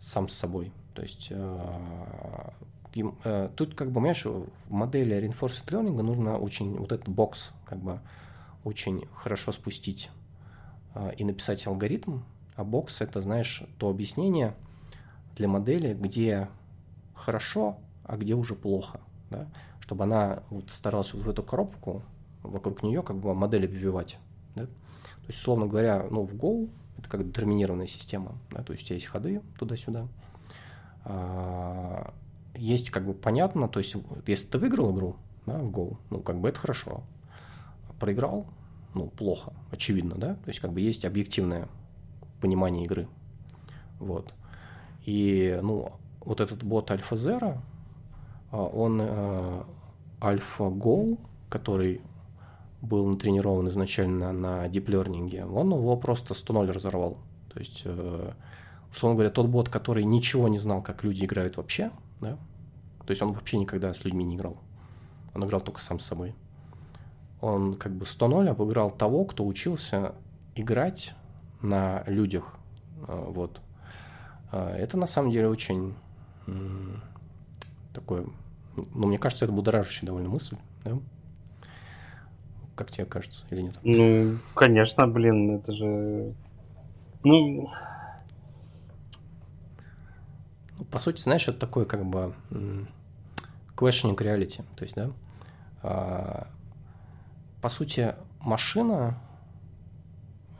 сам 0.00 0.28
с 0.28 0.34
собой, 0.34 0.72
то 0.94 1.02
есть 1.02 1.28
э, 1.30 2.50
э, 3.24 3.50
тут 3.54 3.74
как 3.74 3.88
бы, 3.88 3.94
понимаешь, 3.94 4.24
в 4.24 4.70
модели 4.70 5.16
Reinforced 5.16 5.66
Learning 5.66 6.02
нужно 6.02 6.38
очень 6.38 6.76
вот 6.76 6.92
этот 6.92 7.08
бокс 7.08 7.52
как 7.66 7.78
бы 7.78 8.00
очень 8.68 9.06
хорошо 9.14 9.50
спустить 9.52 10.10
а, 10.94 11.10
и 11.10 11.24
написать 11.24 11.66
алгоритм, 11.66 12.20
а 12.54 12.64
бокс 12.64 13.00
это, 13.00 13.20
знаешь, 13.20 13.62
то 13.78 13.88
объяснение 13.88 14.54
для 15.36 15.48
модели, 15.48 15.94
где 15.94 16.48
хорошо, 17.14 17.78
а 18.04 18.16
где 18.16 18.34
уже 18.34 18.54
плохо, 18.54 19.00
да? 19.30 19.48
чтобы 19.80 20.04
она 20.04 20.42
вот 20.50 20.70
старалась 20.70 21.14
вот 21.14 21.22
в 21.22 21.30
эту 21.30 21.42
коробку 21.42 22.02
вокруг 22.42 22.82
нее 22.82 23.02
как 23.02 23.16
бы 23.16 23.34
модель 23.34 23.64
обвивать. 23.64 24.18
Да? 24.54 24.66
То 24.66 25.26
есть, 25.28 25.38
условно 25.38 25.66
говоря, 25.66 26.06
ну, 26.10 26.26
в 26.26 26.34
Go 26.34 26.68
это 26.98 27.08
как 27.08 27.26
детерминированная 27.26 27.86
система, 27.86 28.32
да? 28.50 28.62
то 28.62 28.72
есть 28.72 28.84
у 28.84 28.86
тебя 28.86 28.96
есть 28.96 29.06
ходы 29.06 29.40
туда-сюда, 29.58 30.08
а, 31.04 32.12
есть 32.54 32.90
как 32.90 33.06
бы 33.06 33.14
понятно, 33.14 33.68
то 33.68 33.78
есть 33.78 33.94
если 34.26 34.46
ты 34.46 34.58
выиграл 34.58 34.94
игру 34.94 35.16
да, 35.46 35.58
в 35.58 35.70
Go, 35.70 35.96
ну 36.10 36.20
как 36.20 36.40
бы 36.40 36.48
это 36.48 36.58
хорошо, 36.58 37.02
проиграл, 37.98 38.46
ну, 38.94 39.08
плохо, 39.08 39.52
очевидно, 39.70 40.16
да? 40.16 40.34
То 40.34 40.48
есть 40.48 40.60
как 40.60 40.72
бы 40.72 40.80
есть 40.80 41.04
объективное 41.04 41.68
понимание 42.40 42.84
игры. 42.84 43.08
Вот. 43.98 44.32
И, 45.04 45.58
ну, 45.62 45.92
вот 46.20 46.40
этот 46.40 46.62
бот 46.62 46.90
AlphaZero, 46.90 47.58
а, 48.50 48.62
он 48.62 49.00
э, 49.00 49.62
AlphaGo, 50.20 51.18
который 51.48 52.00
был 52.80 53.06
натренирован 53.06 53.68
изначально 53.68 54.32
на 54.32 54.66
Learning, 54.66 55.44
он 55.52 55.70
его 55.72 55.96
просто 55.96 56.34
100-0 56.34 56.70
разорвал. 56.72 57.18
То 57.52 57.58
есть, 57.58 57.82
э, 57.84 58.32
условно 58.92 59.16
говоря, 59.16 59.30
тот 59.30 59.48
бот, 59.48 59.68
который 59.68 60.04
ничего 60.04 60.48
не 60.48 60.58
знал, 60.58 60.82
как 60.82 61.02
люди 61.02 61.24
играют 61.24 61.56
вообще, 61.56 61.90
да, 62.20 62.38
то 63.04 63.10
есть 63.10 63.22
он 63.22 63.32
вообще 63.32 63.58
никогда 63.58 63.92
с 63.92 64.04
людьми 64.04 64.24
не 64.24 64.36
играл. 64.36 64.58
Он 65.34 65.44
играл 65.44 65.60
только 65.60 65.80
сам 65.80 65.98
с 65.98 66.04
собой. 66.04 66.34
Он 67.40 67.74
как 67.74 67.92
бы 67.92 68.04
100-0 68.04 68.48
обыграл 68.48 68.90
того, 68.90 69.24
кто 69.24 69.46
учился 69.46 70.14
играть 70.54 71.14
на 71.62 72.02
людях. 72.06 72.54
А, 73.06 73.30
вот. 73.30 73.60
А, 74.50 74.70
это 74.70 74.96
на 74.96 75.06
самом 75.06 75.30
деле 75.30 75.48
очень 75.48 75.94
такое, 77.92 78.24
ну, 78.76 79.06
мне 79.06 79.18
кажется, 79.18 79.44
это 79.44 79.52
будоражащая 79.52 80.06
довольно 80.06 80.30
мысль, 80.30 80.56
да? 80.84 80.98
Как 82.74 82.90
тебе 82.90 83.06
кажется, 83.06 83.44
или 83.50 83.62
нет? 83.62 83.76
Ну, 83.82 84.36
конечно, 84.54 85.06
блин, 85.06 85.56
это 85.56 85.72
же... 85.72 86.32
Ну... 87.24 87.70
ну 90.78 90.84
по 90.84 90.98
сути, 90.98 91.20
знаешь, 91.20 91.46
это 91.48 91.58
такое 91.58 91.84
как 91.84 92.06
бы 92.06 92.34
questioning 93.76 94.16
reality, 94.16 94.64
то 94.76 94.84
есть, 94.84 94.94
да, 94.94 95.10
а, 95.82 96.46
по 97.60 97.68
сути, 97.68 98.14
машина 98.40 99.18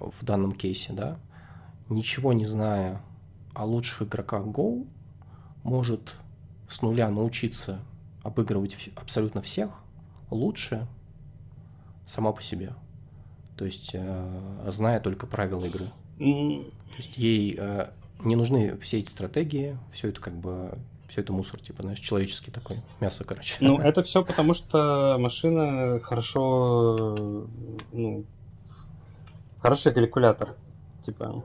в 0.00 0.24
данном 0.24 0.52
кейсе, 0.52 0.92
да, 0.92 1.18
ничего 1.88 2.32
не 2.32 2.44
зная 2.44 3.00
о 3.54 3.64
лучших 3.64 4.02
игроках 4.02 4.44
Go, 4.46 4.86
может 5.64 6.16
с 6.68 6.82
нуля 6.82 7.08
научиться 7.10 7.80
обыгрывать 8.22 8.90
абсолютно 8.96 9.40
всех 9.40 9.70
лучше 10.30 10.86
сама 12.06 12.32
по 12.32 12.42
себе. 12.42 12.72
То 13.56 13.64
есть, 13.64 13.90
э, 13.92 14.68
зная 14.68 15.00
только 15.00 15.26
правила 15.26 15.64
игры. 15.64 15.90
То 16.90 16.96
есть, 16.96 17.16
ей 17.18 17.56
э, 17.58 17.90
не 18.20 18.36
нужны 18.36 18.76
все 18.78 18.98
эти 18.98 19.08
стратегии, 19.08 19.78
все 19.90 20.08
это 20.08 20.20
как 20.20 20.34
бы 20.34 20.78
все 21.08 21.22
это 21.22 21.32
мусор, 21.32 21.60
типа, 21.60 21.82
знаешь, 21.82 21.98
человеческий 21.98 22.50
такой, 22.50 22.80
мясо, 23.00 23.24
короче. 23.24 23.56
Ну, 23.60 23.78
это 23.82 24.02
все 24.02 24.22
потому, 24.24 24.54
что 24.54 25.16
машина 25.18 26.00
хорошо, 26.00 27.46
ну, 27.92 28.24
хороший 29.60 29.92
калькулятор, 29.92 30.54
типа, 31.04 31.42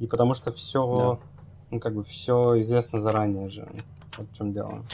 и 0.00 0.06
потому 0.06 0.34
что 0.34 0.52
все, 0.52 1.18
да. 1.20 1.26
ну, 1.70 1.80
как 1.80 1.94
бы 1.94 2.04
все 2.04 2.60
известно 2.60 3.00
заранее 3.00 3.48
же, 3.48 3.68
вот 4.16 4.28
в 4.30 4.36
чем 4.36 4.52
дело. 4.52 4.84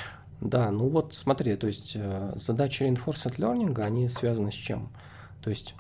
Да, 0.41 0.71
ну 0.71 0.89
вот 0.89 1.15
смотри, 1.15 1.57
то 1.57 1.67
есть 1.67 1.93
э, 1.95 2.33
задачи 2.35 2.83
reinforcement 2.83 3.39
learning, 3.39 3.81
они 3.81 4.09
связаны 4.09 4.53
с 4.53 4.55
чем? 4.55 4.91
То 5.41 5.49
есть 5.49 5.75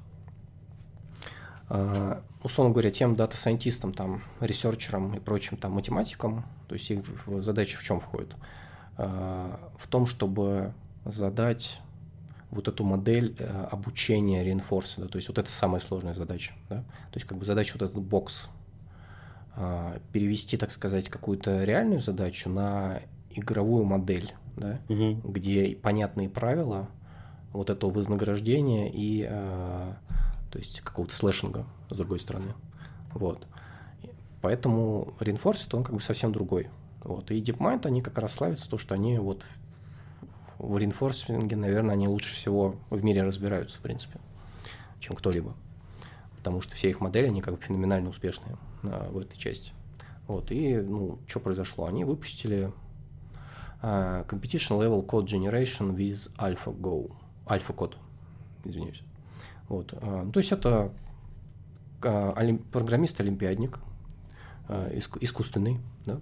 условно 1.69 2.73
говоря, 2.73 2.91
тем 2.91 3.17
дата-сайентистам, 3.17 3.95
там, 3.95 4.23
ресерчерам 4.41 5.15
и 5.15 5.21
прочим 5.21 5.57
там 5.57 5.73
математикам, 5.73 6.45
то 6.69 6.75
есть 6.75 6.91
их 6.91 7.05
задача 7.27 7.79
в 7.79 7.83
чем 7.83 8.01
входит? 8.01 8.35
А, 8.97 9.59
в 9.77 9.87
том, 9.87 10.07
чтобы 10.07 10.73
задать 11.05 11.81
вот 12.51 12.69
эту 12.69 12.85
модель 12.85 13.35
э, 13.39 13.67
обучения 13.71 14.45
реинфорса, 14.45 15.09
то 15.09 15.17
есть 15.17 15.29
вот 15.29 15.39
это 15.39 15.51
самая 15.51 15.81
сложная 15.81 16.15
задача, 16.15 16.53
да? 16.69 16.77
то 16.77 17.15
есть 17.15 17.27
как 17.27 17.37
бы 17.37 17.45
задача 17.45 17.73
вот 17.77 17.91
этот 17.91 18.01
бокс 18.01 18.49
а, 19.57 19.99
перевести, 20.13 20.57
так 20.57 20.71
сказать, 20.71 21.09
какую-то 21.09 21.65
реальную 21.65 22.01
задачу 22.01 22.49
на 22.49 23.01
игровую 23.31 23.85
модель, 23.85 24.35
да, 24.57 24.79
угу. 24.89 25.33
где 25.33 25.75
понятные 25.75 26.29
правила 26.29 26.89
вот 27.53 27.71
этого 27.71 27.91
вознаграждения 27.91 28.89
и 28.89 29.27
а, 29.29 29.97
то 30.55 30.61
есть 30.61 30.83
какого-то 30.83 31.13
слэшинга, 31.13 31.67
с 31.91 31.97
другой 31.97 32.21
стороны. 32.21 32.55
Вот. 33.13 33.45
Поэтому 34.41 35.13
Reinforced, 35.19 35.77
он 35.77 35.83
как 35.83 35.97
бы 35.97 36.01
совсем 36.01 36.31
другой. 36.31 36.69
Вот. 37.01 37.33
И 37.33 37.43
DeepMind, 37.43 37.85
они 37.87 38.03
как 38.03 38.19
раз 38.19 38.35
славятся 38.35 38.71
то, 38.71 38.79
что 38.79 38.95
они 38.95 39.19
вот 39.19 39.45
в 40.59 40.79
реинфорсинге, 40.79 41.57
наверное, 41.57 41.95
они 41.95 42.07
лучше 42.07 42.37
всего 42.37 42.77
в 42.89 43.03
мире 43.03 43.25
разбираются, 43.25 43.79
в 43.79 43.81
принципе, 43.81 44.21
чем 45.01 45.17
кто-либо. 45.17 45.57
Потому 46.37 46.61
что 46.61 46.77
все 46.77 46.89
их 46.89 47.01
модели, 47.01 47.27
они 47.27 47.43
как 47.43 47.57
бы 47.57 47.61
феноменально 47.61 48.11
успешные 48.11 48.57
а, 48.85 49.11
в 49.11 49.19
этой 49.19 49.37
части. 49.37 49.73
Вот, 50.29 50.53
и, 50.53 50.77
ну, 50.77 51.19
что 51.27 51.41
произошло? 51.41 51.87
Они 51.87 52.05
выпустили 52.05 52.73
uh, 53.83 54.25
Competition 54.29 54.79
Level 54.79 55.05
Code 55.05 55.27
Generation 55.27 55.97
with 55.97 56.33
AlphaGo. 56.37 57.11
AlphaCode, 57.47 57.97
извиняюсь. 58.63 59.03
Вот. 59.69 59.95
А, 60.01 60.29
то 60.31 60.41
есть 60.41 60.53
это 60.53 60.93
а, 62.03 62.35
программист-олимпиадник, 62.73 63.79
а, 64.69 64.91
искусственный, 65.21 65.81
да, 66.07 66.21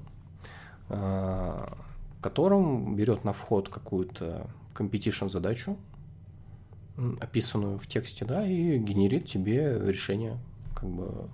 которым 2.21 2.97
берет 2.97 3.25
на 3.25 3.33
вход 3.33 3.69
какую-то 3.69 4.51
competition 4.75 5.31
задачу, 5.31 5.79
описанную 7.21 7.79
в 7.79 7.87
тексте, 7.87 8.25
да, 8.27 8.47
и 8.47 8.79
генерит 8.79 9.27
тебе 9.27 9.81
решение, 9.81 10.39
как 10.75 10.89
бы, 10.91 11.31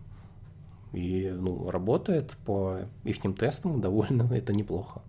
и, 0.92 1.30
ну, 1.30 1.70
работает 1.70 2.36
по 2.46 2.78
их 3.04 3.20
тестам 3.36 3.80
довольно, 3.80 4.22
это 4.32 4.52
неплохо. 4.52 5.02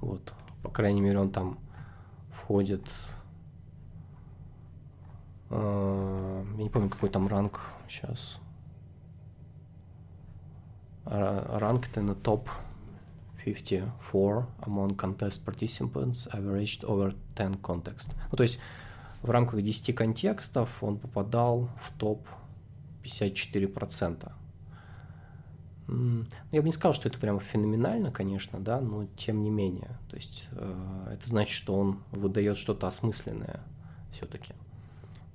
Вот, 0.00 0.32
по 0.62 0.70
крайней 0.70 1.02
мере, 1.02 1.20
он 1.20 1.30
там 1.30 1.58
входит 2.30 2.82
я 5.52 6.62
не 6.62 6.70
помню, 6.70 6.88
какой 6.88 7.10
там 7.10 7.28
ранг 7.28 7.60
сейчас. 7.88 8.38
Ранг 11.04 11.88
это 11.88 12.00
на 12.00 12.14
топ 12.14 12.48
54 13.44 14.46
among 14.66 14.96
contest 14.96 15.44
participants 15.44 16.28
averaged 16.32 16.84
over 16.84 17.14
10 17.36 17.60
context. 17.60 18.14
Ну, 18.30 18.36
то 18.36 18.42
есть 18.42 18.60
в 19.22 19.30
рамках 19.30 19.62
10 19.62 19.94
контекстов 19.94 20.82
он 20.82 20.98
попадал 20.98 21.68
в 21.80 21.92
топ 21.98 22.26
54%. 23.04 24.32
Ну, 25.88 26.24
я 26.52 26.62
бы 26.62 26.68
не 26.68 26.72
сказал, 26.72 26.94
что 26.94 27.08
это 27.08 27.18
прямо 27.18 27.40
феноменально, 27.40 28.10
конечно, 28.10 28.60
да, 28.60 28.80
но 28.80 29.06
тем 29.16 29.42
не 29.42 29.50
менее. 29.50 29.98
То 30.08 30.16
есть 30.16 30.48
э, 30.52 31.14
это 31.14 31.28
значит, 31.28 31.54
что 31.54 31.76
он 31.76 32.02
выдает 32.12 32.56
что-то 32.56 32.86
осмысленное 32.86 33.60
все-таки. 34.12 34.54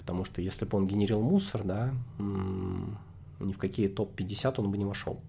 Потому 0.07 0.23
что 0.23 0.41
если 0.41 0.63
бы 0.63 0.77
он 0.77 0.87
генерил 0.87 1.21
мусор, 1.21 1.65
да, 1.65 1.91
ни 2.17 3.51
в 3.51 3.57
какие 3.57 3.89
топ-50 3.89 4.53
он 4.55 4.71
бы 4.71 4.77
не 4.77 4.85
вошел. 4.85 5.19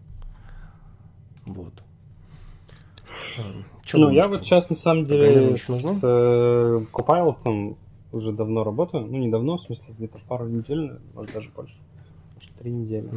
Вот. 1.46 1.82
Что 3.82 3.98
ну, 3.98 4.10
я 4.10 4.28
вот 4.28 4.44
сейчас 4.44 4.70
на 4.70 4.76
самом 4.76 5.06
деле 5.06 5.56
с 5.56 5.68
э, 5.68 6.80
Copilot 6.92 7.76
уже 8.12 8.30
давно 8.30 8.62
работаю. 8.62 9.04
Ну, 9.04 9.18
не 9.18 9.28
давно, 9.28 9.56
в 9.56 9.62
смысле, 9.62 9.94
где-то 9.98 10.20
пару 10.28 10.46
недель, 10.46 11.00
может, 11.12 11.34
даже 11.34 11.50
больше. 11.50 11.74
Может, 12.36 12.52
три 12.60 12.70
недели. 12.70 13.10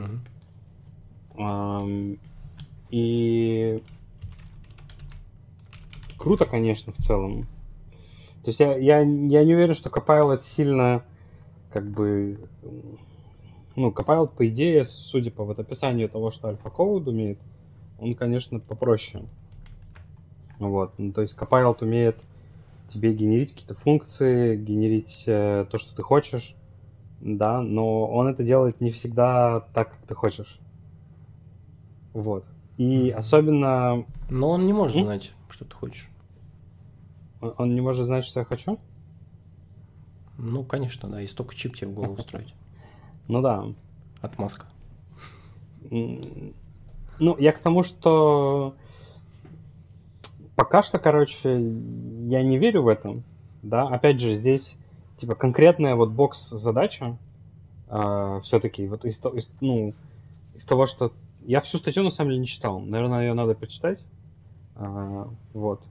Um, 1.35 2.17
и 2.89 3.79
круто, 6.17 6.45
конечно, 6.45 6.91
в 6.91 6.97
целом. 6.97 7.43
То 8.43 8.49
есть 8.49 8.59
я, 8.59 8.75
я, 8.77 9.01
я 9.01 9.03
не 9.45 9.53
уверен, 9.53 9.75
что 9.75 9.91
Copilot 9.91 10.41
сильно 10.41 11.03
как 11.71 11.89
бы, 11.89 12.39
ну, 13.75 13.91
Copilot, 13.91 14.35
по 14.35 14.47
идее, 14.47 14.85
судя 14.85 15.31
по 15.31 15.43
вот 15.43 15.59
описанию 15.59 16.09
того, 16.09 16.31
что 16.31 16.49
AlphaCode 16.49 17.09
умеет, 17.09 17.39
он, 17.99 18.15
конечно, 18.15 18.59
попроще. 18.59 19.25
Вот, 20.59 20.93
ну, 20.97 21.11
то 21.11 21.21
есть 21.21 21.37
Copilot 21.37 21.77
умеет 21.81 22.17
тебе 22.89 23.13
генерить 23.13 23.53
какие-то 23.53 23.73
функции, 23.75 24.55
генерить 24.55 25.23
э, 25.25 25.65
то, 25.69 25.77
что 25.77 25.95
ты 25.95 26.03
хочешь, 26.03 26.55
да, 27.21 27.61
но 27.61 28.05
он 28.07 28.27
это 28.27 28.43
делает 28.43 28.81
не 28.81 28.91
всегда 28.91 29.61
так, 29.73 29.91
как 29.91 30.01
ты 30.07 30.13
хочешь. 30.13 30.59
Вот. 32.13 32.45
И 32.77 33.09
особенно... 33.09 34.05
Но 34.29 34.49
он 34.49 34.65
не 34.65 34.73
может 34.73 34.97
знать, 35.03 35.31
что 35.49 35.65
ты 35.65 35.73
хочешь. 35.73 36.09
Он, 37.39 37.53
он 37.57 37.75
не 37.75 37.81
может 37.81 38.05
знать, 38.05 38.25
что 38.25 38.41
я 38.41 38.45
хочу? 38.45 38.79
Ну, 40.37 40.63
конечно, 40.63 41.09
да, 41.09 41.21
и 41.21 41.27
столько 41.27 41.55
чип 41.55 41.75
тебе 41.75 41.89
в 41.89 41.93
голову 41.93 42.13
устроить. 42.13 42.53
Ну 43.27 43.41
да. 43.41 43.65
Отмазка. 44.19 44.65
Ну, 45.89 47.37
я 47.37 47.51
к 47.53 47.61
тому, 47.61 47.83
что 47.83 48.75
пока 50.55 50.83
что, 50.83 50.99
короче, 50.99 51.53
я 51.53 52.43
не 52.43 52.57
верю 52.57 52.83
в 52.83 52.87
этом. 52.87 53.23
Да, 53.63 53.87
опять 53.87 54.19
же, 54.19 54.35
здесь 54.35 54.75
типа 55.17 55.35
конкретная 55.35 55.95
вот 55.95 56.09
бокс 56.09 56.49
задача 56.49 57.05
э, 57.05 57.15
а, 57.89 58.39
все-таки 58.41 58.87
вот 58.87 59.05
из, 59.05 59.19
из, 59.33 59.49
ну, 59.61 59.93
из 60.55 60.65
того, 60.65 60.87
что 60.87 61.13
я 61.45 61.61
всю 61.61 61.77
статью 61.77 62.03
на 62.03 62.09
самом 62.09 62.31
деле 62.31 62.41
не 62.41 62.47
читал. 62.47 62.79
Наверное, 62.79 63.21
ее 63.21 63.33
надо 63.33 63.53
почитать. 63.53 63.99
Э, 64.75 65.25
вот. 65.53 65.81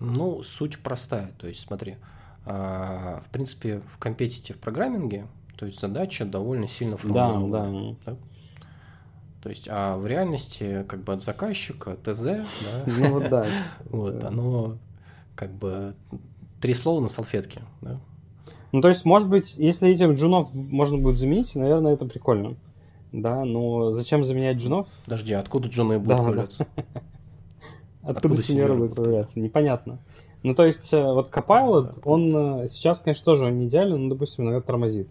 Ну, 0.00 0.42
суть 0.42 0.78
простая. 0.80 1.32
То 1.38 1.46
есть, 1.46 1.60
смотри, 1.60 1.96
а, 2.44 3.20
в 3.24 3.30
принципе, 3.30 3.80
в 3.88 3.98
компетитив 3.98 4.58
программинге, 4.58 5.26
то 5.56 5.66
есть 5.66 5.80
задача 5.80 6.24
довольно 6.24 6.68
сильно 6.68 6.96
формализована. 6.96 7.96
Да, 8.04 8.12
да. 8.12 8.12
да? 8.12 8.16
То 9.42 9.50
есть, 9.50 9.68
а 9.70 9.96
в 9.96 10.06
реальности, 10.06 10.84
как 10.88 11.04
бы 11.04 11.12
от 11.12 11.22
заказчика 11.22 11.96
ТЗ, 12.02 12.22
да, 12.22 12.44
ну, 12.86 13.20
да. 13.20 13.46
вот, 13.90 14.24
оно 14.24 14.76
как 15.34 15.52
бы 15.52 15.94
три 16.60 16.74
слова 16.74 17.00
на 17.00 17.08
салфетке, 17.08 17.62
да, 17.80 18.00
Ну, 18.72 18.80
то 18.80 18.88
есть, 18.88 19.04
может 19.04 19.28
быть, 19.28 19.54
если 19.56 19.88
этих 19.88 20.10
джунов 20.18 20.52
можно 20.52 20.98
будет 20.98 21.16
заменить, 21.16 21.54
наверное, 21.54 21.94
это 21.94 22.06
прикольно. 22.06 22.56
Да, 23.12 23.44
но 23.44 23.92
зачем 23.92 24.24
заменять 24.24 24.56
джунов? 24.56 24.88
Подожди, 25.04 25.32
а 25.32 25.40
откуда 25.40 25.68
джуны 25.68 25.98
будут 25.98 26.08
да, 26.08 26.22
появляться? 26.24 26.66
Да. 26.76 26.82
Откуда, 28.06 28.18
откуда 28.18 28.42
сеньоры 28.42 28.74
будут 28.74 28.94
появляться? 28.94 29.40
Непонятно. 29.40 29.98
Ну, 30.44 30.54
то 30.54 30.64
есть, 30.64 30.92
э, 30.92 31.02
вот 31.02 31.30
Copilot, 31.30 32.00
он 32.04 32.62
э, 32.62 32.68
сейчас, 32.68 33.00
конечно, 33.00 33.24
тоже 33.24 33.50
не 33.50 33.66
идеален, 33.66 34.04
но, 34.04 34.14
допустим, 34.14 34.44
иногда 34.44 34.60
тормозит. 34.60 35.08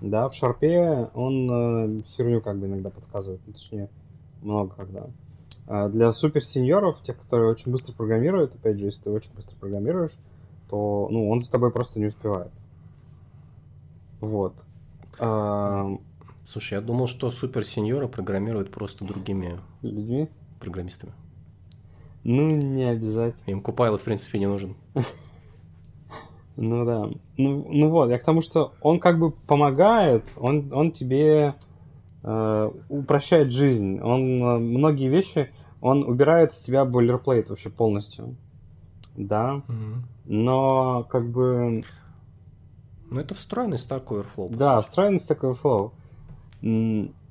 Да, 0.00 0.28
в 0.28 0.34
шарпе 0.34 1.08
он 1.14 2.00
э, 2.00 2.00
херню 2.16 2.40
как 2.40 2.58
бы 2.58 2.66
иногда 2.66 2.90
подсказывает, 2.90 3.40
ну, 3.46 3.52
точнее, 3.52 3.88
много 4.42 4.74
когда. 4.74 5.06
А 5.68 5.88
для 5.88 6.10
супер 6.10 6.42
сеньоров, 6.42 7.00
тех, 7.02 7.16
которые 7.16 7.52
очень 7.52 7.70
быстро 7.70 7.92
программируют, 7.92 8.56
опять 8.56 8.80
же, 8.80 8.86
если 8.86 9.02
ты 9.02 9.10
очень 9.10 9.32
быстро 9.34 9.56
программируешь, 9.56 10.16
то, 10.68 11.06
ну, 11.12 11.30
он 11.30 11.44
с 11.44 11.48
тобой 11.48 11.70
просто 11.70 12.00
не 12.00 12.06
успевает. 12.06 12.50
Вот. 14.20 14.54
А... 15.20 15.96
Слушай, 16.44 16.74
я 16.74 16.80
думал, 16.80 17.06
что 17.06 17.30
супер 17.30 17.64
сеньоры 17.64 18.08
программируют 18.08 18.72
просто 18.72 19.04
другими 19.04 19.60
людьми, 19.82 20.28
программистами. 20.58 21.12
Ну, 22.24 22.50
не 22.50 22.84
обязательно. 22.84 23.50
Им 23.50 23.60
Купайло, 23.60 23.98
в 23.98 24.04
принципе, 24.04 24.38
не 24.38 24.46
нужен. 24.46 24.76
Ну 26.56 26.84
да. 26.84 27.08
Ну, 27.38 27.66
ну 27.70 27.88
вот, 27.88 28.10
я 28.10 28.18
к 28.18 28.24
тому, 28.24 28.42
что 28.42 28.74
он 28.82 29.00
как 29.00 29.18
бы 29.18 29.30
помогает, 29.30 30.24
он, 30.36 30.70
он 30.70 30.92
тебе 30.92 31.54
э, 32.22 32.70
упрощает 32.90 33.50
жизнь. 33.50 33.98
Он 34.00 34.42
э, 34.42 34.58
многие 34.58 35.08
вещи, 35.08 35.50
он 35.80 36.02
убирает 36.04 36.52
с 36.52 36.60
тебя 36.60 36.84
бойлерплейт 36.84 37.48
вообще 37.48 37.70
полностью. 37.70 38.36
Да. 39.16 39.62
Угу. 39.66 39.74
Но 40.26 41.04
как 41.04 41.28
бы... 41.30 41.84
Ну 43.10 43.18
это 43.20 43.34
встроенный 43.34 43.78
Stack 43.78 44.06
Overflow. 44.08 44.54
Да, 44.54 44.80
встроенный 44.82 45.20
Stack 45.20 45.40
Overflow. 45.40 45.92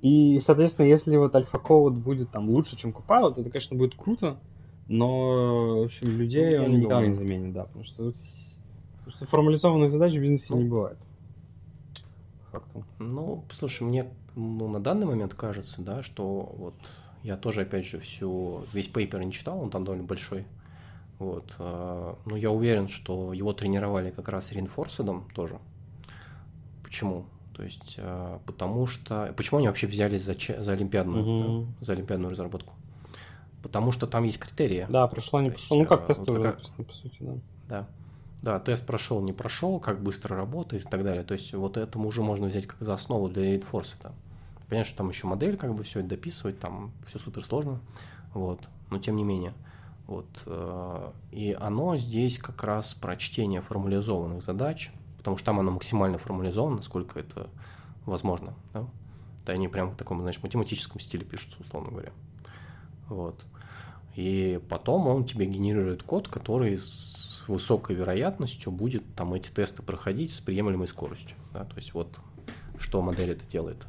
И, 0.02 0.40
соответственно, 0.40 0.88
если 0.88 1.16
вот 1.16 1.36
альфа-код 1.36 1.94
будет 1.94 2.32
там 2.32 2.50
лучше, 2.50 2.76
чем 2.76 2.92
Copilot, 2.92 3.36
то 3.36 3.42
это, 3.42 3.50
конечно, 3.50 3.78
будет 3.78 3.96
круто, 3.96 4.38
но 4.88 5.82
в 5.82 5.84
общем, 5.86 6.08
людей 6.08 6.58
ну, 6.58 6.66
он 6.66 6.72
никогда 6.72 7.08
не 7.08 7.14
заменит, 7.14 7.54
да, 7.54 7.66
потому 7.66 7.84
что 7.86 8.14
Потому 9.04 9.18
что 9.18 9.26
формализованных 9.26 9.92
задач 9.92 10.14
в 10.14 10.22
бизнесе 10.22 10.54
не 10.54 10.66
бывает. 10.66 10.98
Факту. 12.52 12.86
Ну, 13.00 13.44
слушай, 13.52 13.84
мне 13.84 14.06
ну, 14.36 14.68
на 14.68 14.80
данный 14.80 15.08
момент 15.08 15.34
кажется, 15.34 15.82
да, 15.82 16.04
что 16.04 16.54
вот 16.58 16.76
я 17.24 17.38
тоже, 17.38 17.62
опять 17.62 17.86
же, 17.86 18.00
всю, 18.00 18.64
весь 18.74 18.88
пейпер 18.88 19.24
не 19.24 19.32
читал, 19.32 19.60
он 19.60 19.70
там 19.70 19.84
довольно 19.84 20.06
большой. 20.06 20.46
Вот. 21.20 21.56
А, 21.60 22.18
но 22.26 22.36
я 22.36 22.52
уверен, 22.52 22.88
что 22.88 23.34
его 23.34 23.54
тренировали 23.54 24.12
как 24.12 24.30
раз 24.30 24.52
реинфорсидом 24.52 25.28
тоже. 25.36 25.60
Почему? 26.84 27.26
То 27.54 27.64
есть, 27.64 27.98
а, 28.00 28.40
потому 28.46 28.88
что... 28.88 29.34
Почему 29.38 29.60
они 29.60 29.68
вообще 29.68 29.88
взялись 29.88 30.24
за, 30.24 30.36
за 30.36 30.72
олимпиадную, 30.72 31.24
угу. 31.24 31.68
да, 31.80 31.86
за 31.86 31.94
олимпиадную 31.94 32.32
разработку? 32.32 32.74
Потому 33.62 33.92
что 33.92 34.08
там 34.08 34.24
есть 34.24 34.40
критерии. 34.40 34.88
Да, 34.90 35.08
прошло, 35.08 35.40
не 35.42 35.52
прошло. 35.52 35.78
Ну, 35.78 35.86
как 35.86 36.08
тест 36.08 36.20
вот 36.20 36.42
как... 36.42 36.62
по 36.62 36.94
сути, 36.94 37.18
да. 37.20 37.34
Да. 37.68 37.88
Да, 38.42 38.60
тест 38.60 38.86
прошел, 38.88 39.22
не 39.22 39.34
прошел, 39.34 39.80
как 39.80 40.02
быстро 40.02 40.36
работает 40.36 40.86
и 40.86 40.90
так 40.90 41.04
далее. 41.04 41.24
То 41.24 41.34
есть 41.34 41.54
вот 41.54 41.78
этому 41.78 42.08
уже 42.08 42.24
можно 42.24 42.48
взять 42.48 42.66
как 42.66 42.82
за 42.82 42.96
основу 42.96 43.30
для 43.30 43.44
реинфорса. 43.44 43.98
Понятно, 44.68 44.88
что 44.88 44.98
там 44.98 45.10
еще 45.10 45.28
модель, 45.28 45.58
как 45.58 45.76
бы 45.76 45.84
все 45.84 46.00
это 46.00 46.10
дописывать, 46.10 46.60
там 46.60 46.92
все 47.06 47.20
супер 47.20 47.44
сложно. 47.44 47.80
Вот. 48.34 48.68
Но 48.90 48.98
тем 48.98 49.16
не 49.16 49.24
менее. 49.24 49.54
Вот. 50.08 50.26
Э, 50.46 51.12
и 51.32 51.56
оно 51.60 51.98
здесь 51.98 52.40
как 52.40 52.64
раз 52.64 52.94
про 52.94 53.16
чтение 53.16 53.62
формализованных 53.62 54.44
задач, 54.44 54.92
потому 55.18 55.38
что 55.38 55.46
там 55.48 55.60
оно 55.60 55.72
максимально 55.72 56.18
формализовано, 56.18 56.78
насколько 56.78 57.20
это 57.20 57.50
возможно. 58.06 58.54
Да? 58.74 58.88
Да, 59.46 59.54
они 59.54 59.68
прям 59.68 59.92
в 59.92 59.96
таком, 59.96 60.20
знаешь, 60.22 60.42
математическом 60.42 61.00
стиле 61.00 61.26
пишутся, 61.26 61.58
условно 61.62 61.92
говоря. 61.92 62.12
Вот. 63.12 63.44
И 64.16 64.60
потом 64.70 65.08
он 65.08 65.26
тебе 65.26 65.46
генерирует 65.46 66.04
код, 66.04 66.28
который 66.28 66.78
с 66.78 67.44
высокой 67.48 67.96
вероятностью 67.96 68.72
будет 68.72 69.04
там 69.16 69.34
эти 69.34 69.50
тесты 69.50 69.82
проходить 69.84 70.34
с 70.34 70.40
приемлемой 70.40 70.88
скоростью. 70.88 71.36
Да? 71.54 71.66
То 71.66 71.76
есть 71.76 71.94
вот 71.94 72.20
что 72.78 73.02
модель 73.02 73.32
это 73.32 73.46
делает. 73.46 73.86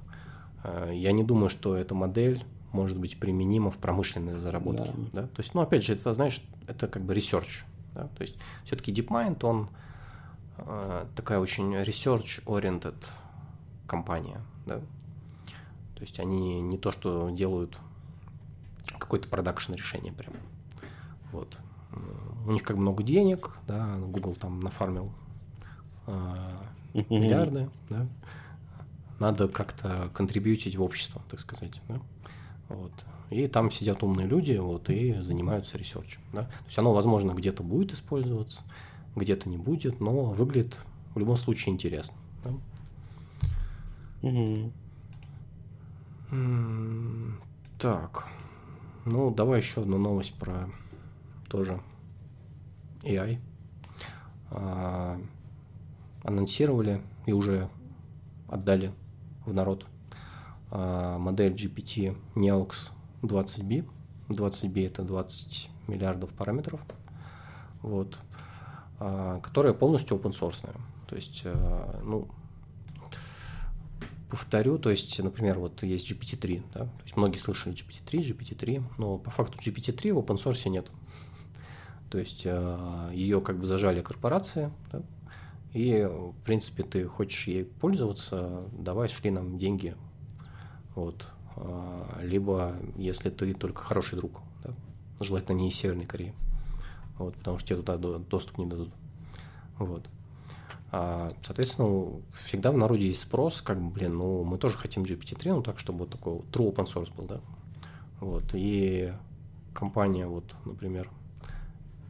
Э, 0.65 0.91
я 0.93 1.13
не 1.13 1.23
думаю, 1.23 1.49
что 1.49 1.77
эта 1.77 1.95
модель 1.95 2.45
может 2.73 2.99
быть 2.99 3.19
применима 3.19 3.71
в 3.71 3.79
промышленной 3.79 4.39
заработке. 4.39 4.93
Да. 5.13 5.23
Да? 5.23 5.27
То 5.29 5.41
есть, 5.41 5.55
ну, 5.55 5.61
опять 5.61 5.85
же, 5.85 5.95
это, 5.95 6.13
знаешь, 6.13 6.43
это 6.67 6.89
как 6.89 7.03
бы 7.03 7.15
research. 7.15 7.65
Да? 7.95 8.09
То 8.17 8.23
есть, 8.23 8.37
все-таки 8.65 8.93
DeepMind, 8.93 9.45
он 9.45 9.69
э, 10.59 11.07
такая 11.15 11.39
очень 11.39 11.75
research-oriented 11.75 12.97
компания. 13.87 14.41
Да? 14.67 14.79
То 15.95 16.01
есть, 16.01 16.19
они 16.19 16.61
не 16.61 16.79
то, 16.79 16.91
что 16.91 17.31
делают 17.31 17.79
какое-то 19.03 19.29
продакшн 19.29 19.75
решение 19.75 20.13
прям. 20.13 20.33
Вот. 21.33 21.59
У 22.47 22.53
них 22.53 22.63
как 22.63 22.77
много 22.77 23.03
денег, 23.03 23.51
да, 23.67 23.97
Google 23.99 24.35
там 24.35 24.61
нафармил 24.61 25.13
э, 26.07 26.37
миллиарды, 26.95 27.69
да. 27.91 28.07
Надо 29.19 29.49
как-то 29.49 30.11
контрибьютить 30.15 30.77
в 30.77 30.83
общество, 30.83 31.23
так 31.31 31.39
сказать, 31.39 31.81
да. 31.89 32.01
Вот. 32.69 32.93
И 33.31 33.47
там 33.49 33.71
сидят 33.71 34.03
умные 34.03 34.27
люди, 34.27 34.57
вот, 34.57 34.91
и 34.91 35.21
занимаются 35.21 35.79
ресерчем, 35.79 36.21
да. 36.33 36.43
То 36.43 36.65
есть 36.67 36.79
оно, 36.79 36.93
возможно, 36.93 37.33
где-то 37.33 37.63
будет 37.63 37.93
использоваться, 37.93 38.63
где-то 39.15 39.49
не 39.49 39.59
будет, 39.59 40.01
но 40.01 40.33
выглядит 40.33 40.77
в 41.15 41.19
любом 41.19 41.37
случае 41.37 41.75
интересно. 41.75 42.17
Да? 42.43 42.51
Угу. 44.29 44.73
Так. 47.79 48.27
Ну, 49.05 49.35
давай 49.35 49.59
еще 49.59 49.81
одну 49.81 49.99
новость 49.99 50.39
про 50.39 50.69
тоже 51.49 51.81
AI. 53.03 53.39
А, 54.51 55.19
анонсировали 56.23 57.03
и 57.27 57.33
уже 57.33 57.69
отдали 58.49 58.93
в 59.45 59.53
народ 59.53 59.87
а, 60.71 61.19
модель 61.19 61.53
GPT 61.53 62.17
Neox 62.37 62.93
20B. 63.23 63.89
20B 64.29 64.87
это 64.87 65.03
20 65.03 65.71
миллиардов 65.89 66.33
параметров. 66.35 66.85
Вот. 67.83 68.21
А, 69.01 69.41
которая 69.41 69.75
полностью 69.75 70.17
open 70.17 70.31
source. 70.31 70.65
То 71.09 71.17
есть, 71.17 71.43
а, 71.45 72.01
ну, 72.05 72.29
повторю, 74.33 74.79
то 74.79 74.89
есть, 74.89 75.19
например, 75.23 75.59
вот 75.59 75.83
есть 75.83 76.11
GPT-3, 76.11 76.63
да, 76.73 76.81
то 76.87 77.03
есть 77.03 77.19
многие 77.19 77.37
слышали 77.37 77.75
GPT-3, 77.75 78.21
GPT-3, 78.31 78.83
но 78.97 79.19
по 79.19 79.29
факту 79.29 79.59
GPT-3 79.59 80.15
в 80.15 80.19
open 80.21 80.43
source 80.43 80.71
нет. 80.71 80.91
То 82.09 82.17
есть 82.17 82.47
э, 82.47 83.11
ее 83.13 83.43
как 83.43 83.59
бы 83.59 83.67
зажали 83.67 84.01
корпорации, 84.01 84.73
да, 84.91 85.03
и, 85.75 86.09
в 86.11 86.35
принципе, 86.47 86.83
ты 86.83 87.07
хочешь 87.07 87.47
ей 87.47 87.65
пользоваться, 87.67 88.65
давай 88.73 89.09
шли 89.09 89.31
нам 89.31 89.59
деньги. 89.59 89.95
Вот. 90.95 91.27
Э, 91.57 92.21
либо, 92.23 92.77
если 92.97 93.29
ты 93.29 93.53
только 93.53 93.83
хороший 93.83 94.17
друг, 94.17 94.41
да, 94.65 94.71
желательно 95.21 95.59
не 95.59 95.69
из 95.69 95.75
Северной 95.75 96.07
Кореи. 96.07 96.33
Вот, 97.19 97.35
потому 97.35 97.59
что 97.59 97.69
тебе 97.69 97.83
туда 97.83 97.99
доступ 98.19 98.57
не 98.57 98.65
дадут. 98.65 98.95
Вот. 99.77 100.09
А, 100.95 101.31
соответственно, 101.43 102.21
всегда 102.45 102.71
в 102.71 102.77
народе 102.77 103.07
есть 103.07 103.23
спрос, 103.23 103.63
как 103.63 103.81
бы, 103.81 103.91
блин, 103.91 104.19
ну, 104.19 104.45
мы 104.45 104.59
тоже 104.59 104.77
хотим 104.77 105.05
GPT-3, 105.05 105.55
ну, 105.55 105.63
так, 105.63 105.79
чтобы 105.79 106.01
вот 106.01 106.11
такой 106.11 106.35
true 106.53 106.71
open 106.71 106.85
source 106.85 107.13
был, 107.17 107.25
да. 107.25 107.41
Вот, 108.21 108.45
и 108.53 109.11
компания, 109.73 110.27
вот, 110.27 110.45
например, 110.67 111.11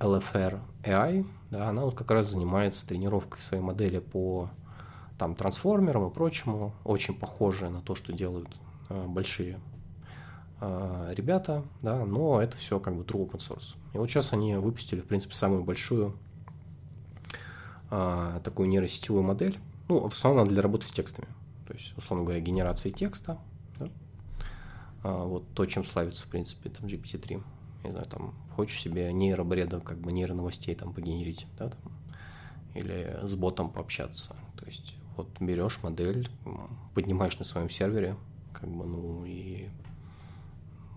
LFR 0.01 0.59
AI, 0.83 1.25
да, 1.53 1.69
она 1.69 1.85
вот 1.85 1.95
как 1.95 2.11
раз 2.11 2.27
занимается 2.27 2.85
тренировкой 2.85 3.41
своей 3.41 3.63
модели 3.63 4.01
по 4.01 4.51
там 5.17 5.37
трансформерам 5.37 6.09
и 6.09 6.13
прочему, 6.13 6.73
очень 6.83 7.15
похожая 7.15 7.71
на 7.71 7.83
то, 7.83 7.95
что 7.95 8.13
делают 8.13 8.49
а, 8.89 9.07
большие 9.07 9.61
а, 10.61 11.13
ребята, 11.15 11.63
да, 11.83 12.05
но 12.05 12.43
это 12.43 12.57
все 12.57 12.81
как 12.81 12.97
бы 12.97 13.05
true 13.05 13.31
open 13.31 13.39
source. 13.39 13.77
И 13.95 13.99
вот 13.99 14.11
сейчас 14.11 14.33
они 14.33 14.57
выпустили, 14.57 15.01
в 15.01 15.07
принципе, 15.07 15.37
самую 15.37 15.63
большую 15.63 16.17
а, 17.95 18.41
такую 18.41 18.71
нейросетевую 18.71 19.23
модель. 19.23 19.59
Ну, 19.89 20.09
в 20.09 20.13
основном 20.15 20.49
для 20.49 20.63
работы 20.63 20.87
с 20.87 20.93
текстами. 20.93 21.29
То 21.67 21.75
есть, 21.75 21.93
условно 21.99 22.25
говоря, 22.25 22.41
генерации 22.41 22.91
текста. 22.91 23.39
Да? 23.79 23.89
А, 25.03 25.25
вот 25.25 25.45
то, 25.53 25.67
чем 25.67 25.85
славится, 25.85 26.23
в 26.23 26.29
принципе, 26.29 26.71
там 26.71 26.87
GPT-3. 26.87 27.45
Не 27.85 27.91
знаю, 27.91 28.07
там, 28.07 28.35
хочешь 28.57 28.81
себе 28.81 29.13
нейробреда, 29.13 29.81
как 29.81 29.99
бы 29.99 30.11
нейроновостей 30.11 30.75
там 30.75 30.95
погенерить, 30.95 31.47
да, 31.59 31.69
там, 31.69 31.93
или 32.75 33.19
с 33.23 33.35
ботом 33.35 33.69
пообщаться. 33.69 34.37
То 34.57 34.65
есть, 34.65 34.97
вот 35.19 35.29
берешь 35.39 35.83
модель, 35.83 36.31
поднимаешь 36.95 37.39
на 37.39 37.45
своем 37.45 37.69
сервере, 37.69 38.17
как 38.55 38.71
бы, 38.71 38.87
ну, 38.87 39.27
и 39.27 39.69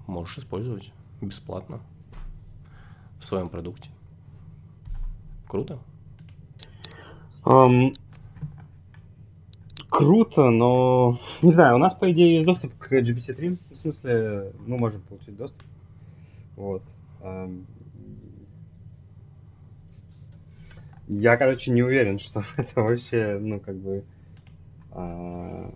можешь 0.08 0.38
использовать 0.38 0.94
бесплатно 1.20 1.82
в 3.20 3.26
своем 3.26 3.50
продукте. 3.50 3.90
Круто. 5.50 5.78
Um, 7.46 7.94
круто, 9.90 10.50
но 10.50 11.20
не 11.42 11.52
знаю, 11.52 11.76
у 11.76 11.78
нас, 11.78 11.94
по 11.94 12.12
идее, 12.12 12.36
есть 12.36 12.46
доступ 12.46 12.78
к 12.78 12.92
GPT-3. 12.92 13.58
В 13.72 13.76
смысле, 13.76 14.52
мы 14.66 14.78
можем 14.78 15.02
получить 15.02 15.38
доступ. 15.38 15.62
Вот. 16.56 16.82
Я, 21.08 21.38
короче, 21.38 21.72
не 21.72 21.84
уверен, 21.84 22.20
что 22.20 22.44
это 22.58 22.82
вообще, 22.82 23.38
ну, 23.40 23.60
как 23.60 23.76
бы... 23.76 24.04
А... 24.92 25.72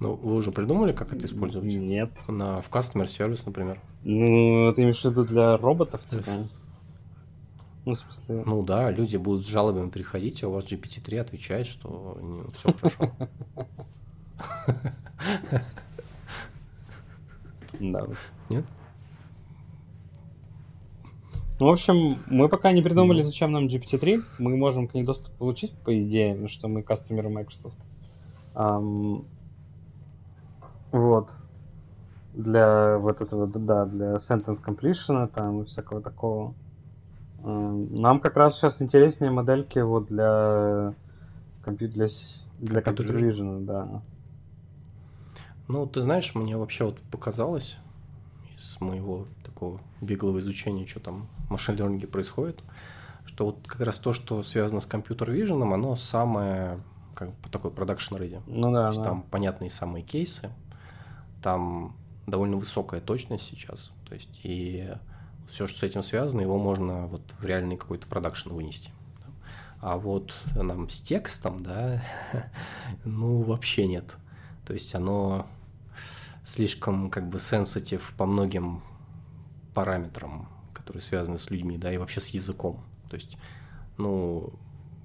Ну, 0.00 0.14
вы 0.14 0.34
уже 0.36 0.52
придумали, 0.52 0.92
как 0.92 1.12
это 1.12 1.26
использовать? 1.26 1.72
Нет. 1.72 2.10
На, 2.28 2.60
в 2.60 2.70
Customer 2.70 3.04
Service, 3.04 3.42
например? 3.46 3.80
Ну, 4.04 4.72
ты 4.72 4.82
имеешь 4.82 5.00
в 5.00 5.04
виду 5.04 5.24
для 5.24 5.56
роботов, 5.56 6.00
типа? 6.08 6.48
Ну, 7.88 7.94
смысле... 7.94 8.42
ну 8.44 8.62
да, 8.62 8.90
люди 8.90 9.16
будут 9.16 9.42
с 9.42 9.48
жалобами 9.48 9.88
приходить, 9.88 10.44
а 10.44 10.48
у 10.48 10.52
вас 10.52 10.70
GPT-3 10.70 11.20
отвечает, 11.20 11.66
что 11.66 12.18
все 12.54 12.72
хорошо. 12.74 13.12
Да. 17.80 18.06
Нет? 18.50 18.64
Ну, 21.60 21.66
в 21.66 21.70
общем, 21.70 22.18
мы 22.26 22.48
пока 22.48 22.72
не 22.72 22.82
придумали, 22.82 23.22
зачем 23.22 23.52
нам 23.52 23.68
GPT-3. 23.68 24.22
Мы 24.38 24.56
можем 24.56 24.86
к 24.86 24.94
ней 24.94 25.04
доступ 25.04 25.32
получить, 25.34 25.72
по 25.78 25.98
идее, 25.98 26.34
ну, 26.34 26.48
что 26.48 26.68
мы 26.68 26.82
кастомеры 26.82 27.30
Microsoft. 27.30 27.76
Um, 28.54 29.24
вот. 30.92 31.30
Для 32.34 32.98
вот 32.98 33.20
этого, 33.20 33.46
да, 33.46 33.86
для 33.86 34.16
sentence 34.16 34.62
completion 34.64 35.26
там 35.28 35.62
и 35.62 35.64
всякого 35.64 36.00
такого. 36.00 36.54
Um, 37.42 38.00
нам 38.00 38.20
как 38.20 38.36
раз 38.36 38.56
сейчас 38.56 38.82
интереснее 38.82 39.30
модельки 39.30 39.78
вот 39.78 40.06
для 40.06 40.94
компьютер 41.62 41.96
для, 41.96 42.08
для 42.58 42.82
компьютер 42.82 43.16
vision, 43.16 43.64
да. 43.64 44.02
Ну, 45.68 45.86
ты 45.86 46.00
знаешь, 46.00 46.34
мне 46.34 46.56
вообще 46.56 46.84
вот 46.84 47.00
показалось 47.10 47.78
из 48.56 48.80
моего 48.80 49.26
такого 49.44 49.80
беглого 50.00 50.40
изучения, 50.40 50.86
что 50.86 51.00
там 51.00 51.28
в 51.46 51.50
машин-лернинге 51.50 52.06
происходит, 52.06 52.60
что 53.26 53.46
вот 53.46 53.58
как 53.66 53.82
раз 53.82 53.98
то, 53.98 54.12
что 54.12 54.42
связано 54.42 54.80
с 54.80 54.86
компьютер-виженом, 54.86 55.72
оно 55.72 55.94
самое 55.94 56.80
как 57.14 57.30
бы 57.30 57.48
такой 57.50 57.70
продакшн 57.70 58.16
ready. 58.16 58.42
Ну 58.46 58.72
да, 58.72 58.84
То 58.84 58.86
есть 58.88 58.98
да. 58.98 59.04
там 59.04 59.22
понятные 59.22 59.70
самые 59.70 60.02
кейсы, 60.02 60.50
там 61.42 61.96
довольно 62.26 62.56
высокая 62.56 63.00
точность 63.00 63.44
сейчас, 63.44 63.92
то 64.08 64.14
есть 64.14 64.40
и 64.42 64.90
все, 65.48 65.66
что 65.66 65.80
с 65.80 65.82
этим 65.82 66.02
связано, 66.02 66.40
его 66.40 66.58
можно 66.58 67.06
вот 67.06 67.22
в 67.38 67.44
реальный 67.44 67.76
какой-то 67.76 68.06
продакшн 68.06 68.50
вынести. 68.50 68.90
А 69.80 69.96
вот 69.96 70.34
нам 70.54 70.88
с 70.88 71.00
текстом, 71.00 71.62
да, 71.62 72.02
ну 73.04 73.42
вообще 73.42 73.86
нет. 73.86 74.16
То 74.66 74.72
есть 74.72 74.94
оно 74.94 75.46
слишком 76.44 77.10
как 77.10 77.28
бы 77.28 77.38
сенситив 77.38 78.14
по 78.16 78.26
многим 78.26 78.82
параметрам, 79.74 80.48
которые 80.72 81.00
связаны 81.00 81.38
с 81.38 81.50
людьми, 81.50 81.78
да, 81.78 81.92
и 81.92 81.98
вообще 81.98 82.20
с 82.20 82.28
языком. 82.28 82.82
То 83.08 83.16
есть, 83.16 83.36
ну, 83.96 84.52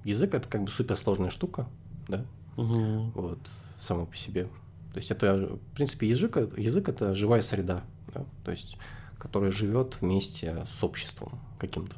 язык 0.04 0.34
это 0.34 0.48
как 0.48 0.64
бы 0.64 0.70
суперсложная 0.70 1.30
штука, 1.30 1.68
да, 2.08 2.24
угу. 2.56 3.10
вот, 3.14 3.38
само 3.76 4.06
по 4.06 4.16
себе. 4.16 4.44
То 4.92 4.98
есть 4.98 5.10
это, 5.10 5.36
в 5.36 5.74
принципе, 5.74 6.08
язык, 6.08 6.36
язык 6.56 6.88
это 6.88 7.14
живая 7.14 7.42
среда, 7.42 7.84
да, 8.12 8.24
то 8.44 8.50
есть, 8.50 8.76
которая 9.24 9.50
живет 9.50 10.02
вместе 10.02 10.66
с 10.68 10.84
обществом 10.84 11.40
каким-то. 11.58 11.96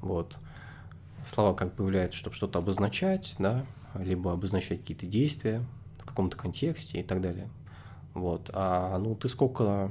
Вот. 0.00 0.36
Слова 1.24 1.52
как 1.52 1.74
появляются, 1.74 2.16
чтобы 2.16 2.36
что-то 2.36 2.60
обозначать, 2.60 3.34
да, 3.40 3.66
либо 3.96 4.32
обозначать 4.32 4.80
какие-то 4.80 5.04
действия 5.04 5.64
в 5.98 6.06
каком-то 6.06 6.36
контексте 6.36 7.00
и 7.00 7.02
так 7.02 7.20
далее. 7.20 7.50
Вот. 8.14 8.50
А 8.54 8.96
ну 8.98 9.16
ты 9.16 9.26
сколько 9.26 9.90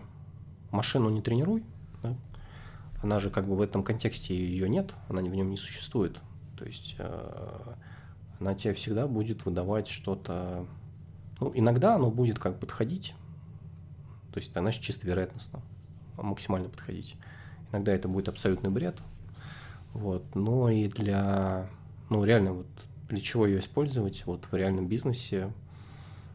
машину 0.71 1.09
не 1.09 1.21
тренируй, 1.21 1.65
да? 2.01 2.15
она 3.03 3.19
же 3.19 3.29
как 3.29 3.45
бы 3.45 3.57
в 3.57 3.61
этом 3.61 3.83
контексте 3.83 4.33
ее 4.33 4.69
нет, 4.69 4.93
она 5.09 5.21
в 5.21 5.35
нем 5.35 5.49
не 5.49 5.57
существует. 5.57 6.17
То 6.57 6.63
есть 6.63 6.95
э, 6.97 7.73
она 8.39 8.55
тебе 8.55 8.73
всегда 8.73 9.05
будет 9.05 9.43
выдавать 9.43 9.89
что-то. 9.89 10.65
Ну, 11.41 11.51
иногда 11.53 11.95
оно 11.95 12.09
будет 12.09 12.39
как 12.39 12.57
подходить. 12.57 13.15
То 14.31 14.39
есть 14.39 14.55
она 14.55 14.71
чисто 14.71 15.05
вероятностно 15.05 15.61
максимально 16.17 16.69
подходить. 16.69 17.15
Иногда 17.71 17.93
это 17.93 18.07
будет 18.07 18.29
абсолютный 18.29 18.69
бред. 18.69 18.97
Вот. 19.93 20.23
Но 20.35 20.69
и 20.69 20.87
для, 20.87 21.67
ну, 22.09 22.23
реально, 22.23 22.53
вот 22.53 22.67
для 23.09 23.19
чего 23.19 23.45
ее 23.45 23.59
использовать 23.59 24.25
вот 24.25 24.45
в 24.51 24.55
реальном 24.55 24.87
бизнесе. 24.87 25.51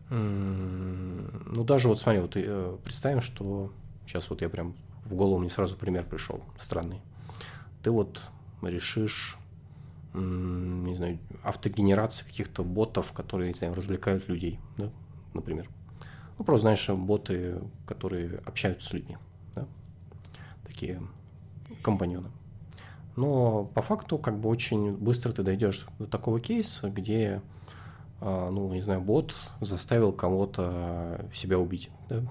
Ну, 0.08 1.64
даже 1.64 1.88
вот 1.88 1.98
смотри, 1.98 2.20
вот 2.20 2.32
э, 2.36 2.76
представим, 2.84 3.20
что 3.20 3.72
Сейчас 4.06 4.30
вот 4.30 4.40
я 4.40 4.48
прям 4.48 4.74
в 5.04 5.14
голову 5.14 5.38
мне 5.38 5.50
сразу 5.50 5.76
пример 5.76 6.04
пришел 6.04 6.40
странный. 6.58 7.00
Ты 7.82 7.90
вот 7.90 8.22
решишь, 8.62 9.36
не 10.14 10.94
знаю, 10.94 11.18
автогенерация 11.42 12.26
каких-то 12.26 12.62
ботов, 12.62 13.12
которые, 13.12 13.48
не 13.48 13.54
знаю, 13.54 13.74
развлекают 13.74 14.28
людей, 14.28 14.60
да, 14.76 14.90
например. 15.34 15.68
Ну, 16.38 16.44
просто, 16.44 16.62
знаешь, 16.62 16.88
боты, 16.88 17.60
которые 17.86 18.38
общаются 18.46 18.88
с 18.88 18.92
людьми, 18.92 19.18
такие 20.76 21.00
компаньоны. 21.82 22.28
Но 23.16 23.64
по 23.64 23.80
факту, 23.80 24.18
как 24.18 24.38
бы 24.38 24.50
очень 24.50 24.92
быстро 24.92 25.32
ты 25.32 25.42
дойдешь 25.42 25.86
до 25.98 26.06
такого 26.06 26.38
кейса, 26.38 26.90
где, 26.90 27.40
а, 28.20 28.50
ну, 28.50 28.70
не 28.74 28.82
знаю, 28.82 29.00
бот 29.00 29.34
заставил 29.62 30.12
кого-то 30.12 31.24
себя 31.32 31.58
убить, 31.58 31.90
да? 32.08 32.22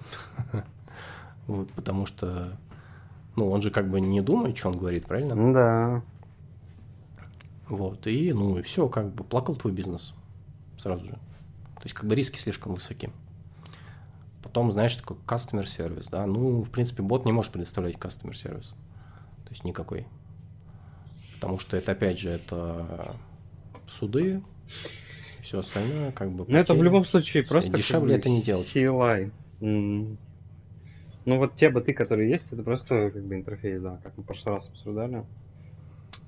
Вот, 1.48 1.72
потому 1.74 2.08
что, 2.08 2.58
ну, 3.36 3.52
он 3.52 3.62
же 3.62 3.70
как 3.70 3.88
бы 3.88 4.02
не 4.02 4.20
думает, 4.22 4.58
что 4.58 4.70
он 4.70 4.78
говорит, 4.78 5.06
правильно? 5.06 5.54
Да. 5.54 6.02
Вот, 7.68 8.08
и, 8.08 8.34
ну, 8.34 8.58
и 8.58 8.64
все, 8.64 8.90
как 8.90 9.14
бы 9.14 9.24
плакал 9.24 9.56
твой 9.56 9.72
бизнес 9.72 10.16
сразу 10.76 11.06
же. 11.06 11.12
То 11.12 11.84
есть, 11.84 11.94
как 11.94 12.06
бы 12.06 12.16
риски 12.16 12.40
слишком 12.40 12.74
высоки. 12.74 13.12
Потом, 14.46 14.72
знаешь, 14.72 14.96
такой 14.96 15.18
customer 15.26 15.66
сервис, 15.66 16.06
да, 16.08 16.28
ну, 16.28 16.62
в 16.62 16.70
принципе, 16.70 17.02
бот 17.02 17.26
не 17.26 17.32
может 17.32 17.52
предоставлять 17.52 17.96
customer 17.96 18.34
сервис. 18.34 18.76
То 19.44 19.50
есть, 19.50 19.64
никакой. 19.64 20.06
Потому 21.34 21.58
что 21.58 21.76
это, 21.76 21.94
опять 21.94 22.20
же, 22.20 22.30
это 22.30 23.16
суды, 23.88 24.44
все 25.42 25.60
остальное, 25.60 26.12
как 26.12 26.32
бы... 26.32 26.46
Ну, 26.48 26.58
это 26.58 26.76
в 26.76 26.84
любом 26.84 27.06
случае 27.06 27.42
просто... 27.42 27.76
Дешевле 27.76 28.16
это 28.16 28.30
не 28.30 28.44
делать. 28.44 28.72
CLI. 28.74 29.32
Mm. 29.62 30.18
Ну 31.26 31.40
вот 31.40 31.56
те 31.56 31.70
боты, 31.70 31.94
которые 31.94 32.30
есть, 32.30 32.54
это 32.54 32.62
просто 32.62 33.10
как 33.10 33.24
бы 33.24 33.34
интерфейс, 33.34 33.82
да, 33.82 34.00
как 34.04 34.16
мы 34.16 34.22
в 34.24 34.28
прошлый 34.28 34.56
раз 34.56 34.70
обсуждали. 34.70 35.26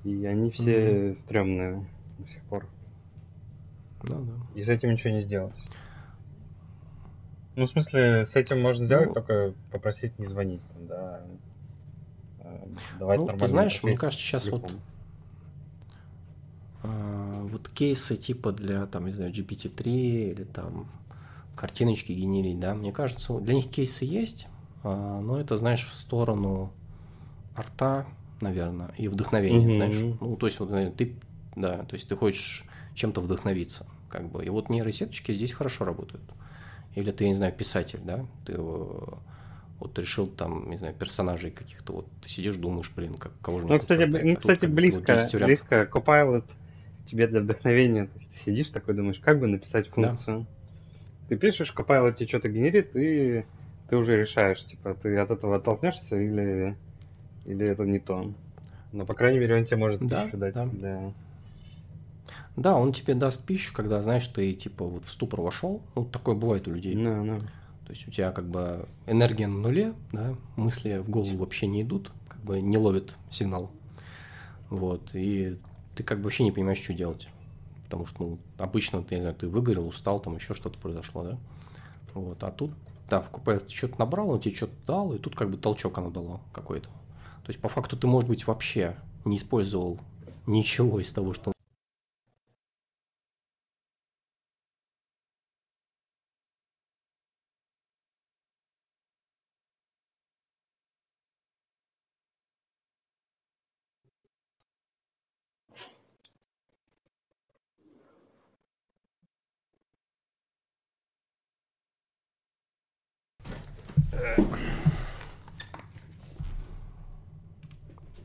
И 0.02 0.24
они 0.26 0.50
все 0.50 0.64
mm-hmm. 0.64 1.18
стрёмные 1.20 1.86
до 2.18 2.26
сих 2.26 2.42
пор. 2.42 2.66
Ну 4.08 4.24
да. 4.24 4.60
И 4.60 4.64
с 4.64 4.68
этим 4.68 4.90
ничего 4.90 5.14
не 5.14 5.22
сделать. 5.22 5.54
Ну, 7.58 7.66
в 7.66 7.70
смысле, 7.70 8.24
с 8.24 8.36
этим 8.36 8.62
можно 8.62 8.86
сделать, 8.86 9.08
ну, 9.08 9.14
только 9.14 9.52
попросить 9.72 10.16
не 10.16 10.26
звонить, 10.26 10.62
да. 10.88 11.22
А, 12.38 12.68
давать 13.00 13.18
ну, 13.18 13.36
ты 13.36 13.46
знаешь, 13.48 13.82
мне 13.82 13.96
кажется, 13.96 14.24
сейчас 14.24 14.48
вот 14.48 14.76
а, 16.84 17.42
вот 17.42 17.68
кейсы 17.68 18.16
типа 18.16 18.52
для, 18.52 18.86
там, 18.86 19.06
не 19.06 19.12
знаю, 19.12 19.32
GPT-3 19.32 19.82
или 20.30 20.44
там 20.44 20.88
картиночки 21.56 22.12
генерить, 22.12 22.60
да, 22.60 22.74
мне 22.74 22.92
кажется, 22.92 23.36
для 23.40 23.54
них 23.54 23.68
кейсы 23.68 24.04
есть, 24.04 24.46
а, 24.84 25.20
но 25.20 25.40
это, 25.40 25.56
знаешь, 25.56 25.84
в 25.84 25.96
сторону 25.96 26.72
арта, 27.56 28.06
наверное, 28.40 28.92
и 28.96 29.08
вдохновения, 29.08 29.66
mm-hmm. 29.66 29.74
знаешь. 29.74 30.16
Ну, 30.20 30.36
то 30.36 30.46
есть, 30.46 30.60
вот, 30.60 30.96
ты, 30.96 31.16
да, 31.56 31.78
то 31.78 31.94
есть 31.94 32.08
ты 32.08 32.14
хочешь 32.14 32.64
чем-то 32.94 33.20
вдохновиться, 33.20 33.84
как 34.08 34.30
бы. 34.30 34.44
И 34.44 34.48
вот 34.48 34.68
нейросеточки 34.68 35.32
здесь 35.34 35.50
хорошо 35.50 35.84
работают. 35.84 36.22
Или 36.98 37.12
ты, 37.12 37.28
не 37.28 37.34
знаю, 37.34 37.52
писатель, 37.52 38.00
да, 38.02 38.26
ты 38.44 38.56
вот 38.58 39.96
решил 39.96 40.26
там, 40.26 40.68
не 40.68 40.76
знаю, 40.76 40.94
персонажей 40.94 41.52
каких-то, 41.52 41.92
вот 41.92 42.06
ты 42.20 42.28
сидишь, 42.28 42.56
думаешь, 42.56 42.90
блин, 42.94 43.14
как, 43.14 43.30
кого 43.40 43.60
же 43.60 43.66
Ну, 43.68 43.78
кстати, 43.78 44.02
ну, 44.02 44.34
кстати, 44.34 44.66
близко, 44.66 45.16
вот 45.16 45.42
близко, 45.42 45.88
Copilot 45.92 46.44
тебе 47.06 47.28
для 47.28 47.40
вдохновения, 47.40 48.06
то 48.06 48.18
есть 48.18 48.30
ты 48.32 48.38
сидишь 48.38 48.70
такой, 48.70 48.94
думаешь, 48.94 49.20
как 49.20 49.38
бы 49.38 49.46
написать 49.46 49.86
функцию. 49.86 50.40
Да. 50.40 50.46
Ты 51.28 51.36
пишешь, 51.36 51.72
Copilot 51.72 52.16
тебе 52.16 52.26
что-то 52.26 52.48
генерит, 52.48 52.96
и 52.96 53.44
ты 53.88 53.96
уже 53.96 54.16
решаешь, 54.16 54.64
типа, 54.64 54.94
ты 55.00 55.16
от 55.18 55.30
этого 55.30 55.54
оттолкнешься 55.54 56.16
или, 56.16 56.76
или 57.44 57.64
это 57.64 57.84
не 57.84 58.00
то. 58.00 58.32
Но, 58.90 59.06
по 59.06 59.14
крайней 59.14 59.38
мере, 59.38 59.54
он 59.54 59.64
тебе 59.64 59.76
может 59.76 60.04
да, 60.04 60.28
дать. 60.32 60.54
Да. 60.54 60.68
Да. 60.72 61.12
Да, 62.58 62.76
он 62.76 62.92
тебе 62.92 63.14
даст 63.14 63.44
пищу, 63.44 63.72
когда, 63.74 64.02
знаешь, 64.02 64.26
ты, 64.26 64.52
типа, 64.52 64.84
вот 64.84 65.04
в 65.04 65.10
ступор 65.10 65.40
вошел. 65.40 65.80
Ну, 65.94 66.04
такое 66.04 66.34
бывает 66.34 66.66
у 66.68 66.72
людей. 66.72 66.94
Да, 66.94 67.22
да. 67.22 67.40
То 67.86 67.92
есть 67.94 68.06
у 68.06 68.10
тебя 68.10 68.32
как 68.32 68.50
бы 68.50 68.86
энергия 69.06 69.46
на 69.46 69.58
нуле, 69.58 69.94
да, 70.12 70.34
мысли 70.56 70.98
в 70.98 71.08
голову 71.08 71.38
вообще 71.38 71.66
не 71.66 71.82
идут, 71.82 72.12
как 72.28 72.40
бы 72.42 72.60
не 72.60 72.76
ловят 72.76 73.16
сигнал. 73.30 73.70
Вот, 74.68 75.14
и 75.14 75.58
ты 75.94 76.02
как 76.02 76.18
бы 76.18 76.24
вообще 76.24 76.44
не 76.44 76.52
понимаешь, 76.52 76.82
что 76.82 76.92
делать. 76.92 77.28
потому 77.84 78.04
что, 78.04 78.22
ну, 78.22 78.38
обычно, 78.58 79.02
ты, 79.02 79.14
не 79.14 79.22
знаю, 79.22 79.34
ты 79.34 79.48
выгорел, 79.48 79.88
устал, 79.88 80.20
там 80.20 80.36
еще 80.36 80.52
что-то 80.52 80.78
произошло, 80.78 81.24
да, 81.24 81.38
вот, 82.12 82.42
а 82.42 82.50
тут, 82.50 82.72
да, 83.08 83.22
в 83.22 83.30
купе 83.30 83.60
ты 83.60 83.74
что-то 83.74 83.98
набрал, 83.98 84.28
он 84.28 84.40
тебе 84.40 84.54
что-то 84.54 84.74
дал, 84.86 85.14
и 85.14 85.18
тут 85.18 85.34
как 85.34 85.50
бы 85.50 85.56
толчок 85.56 85.96
оно 85.96 86.10
дало 86.10 86.42
какой-то. 86.52 86.88
То 86.88 87.48
есть, 87.48 87.60
по 87.60 87.70
факту, 87.70 87.96
ты, 87.96 88.06
может 88.06 88.28
быть, 88.28 88.46
вообще 88.46 88.96
не 89.24 89.36
использовал 89.36 89.98
ничего 90.46 91.00
из 91.00 91.10
того, 91.10 91.32
что 91.32 91.52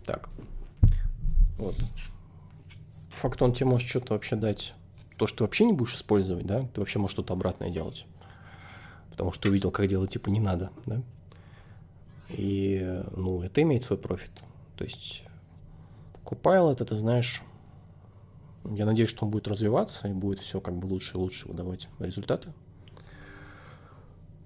Так. 0.05 0.29
Вот. 1.57 1.75
По 3.11 3.15
факту 3.15 3.45
он 3.45 3.53
тебе 3.53 3.67
может 3.67 3.87
что-то 3.87 4.13
вообще 4.13 4.35
дать. 4.35 4.73
То, 5.17 5.27
что 5.27 5.37
ты 5.39 5.43
вообще 5.43 5.65
не 5.65 5.73
будешь 5.73 5.95
использовать, 5.95 6.45
да, 6.45 6.67
ты 6.73 6.79
вообще 6.79 6.99
можешь 6.99 7.13
что-то 7.13 7.33
обратное 7.33 7.69
делать. 7.69 8.05
Потому 9.11 9.31
что 9.31 9.49
увидел, 9.49 9.71
как 9.71 9.87
делать, 9.87 10.11
типа, 10.11 10.29
не 10.29 10.39
надо, 10.39 10.71
да. 10.85 11.01
И, 12.29 13.03
ну, 13.15 13.43
это 13.43 13.61
имеет 13.61 13.83
свой 13.83 13.99
профит. 13.99 14.31
То 14.75 14.83
есть, 14.83 15.23
Copilot, 16.25 16.81
это, 16.81 16.97
знаешь, 16.97 17.43
я 18.65 18.85
надеюсь, 18.85 19.09
что 19.09 19.25
он 19.25 19.31
будет 19.31 19.47
развиваться 19.47 20.07
и 20.07 20.13
будет 20.13 20.39
все 20.39 20.59
как 20.59 20.75
бы 20.75 20.87
лучше 20.87 21.13
и 21.13 21.17
лучше 21.17 21.47
выдавать 21.47 21.87
результаты. 21.99 22.53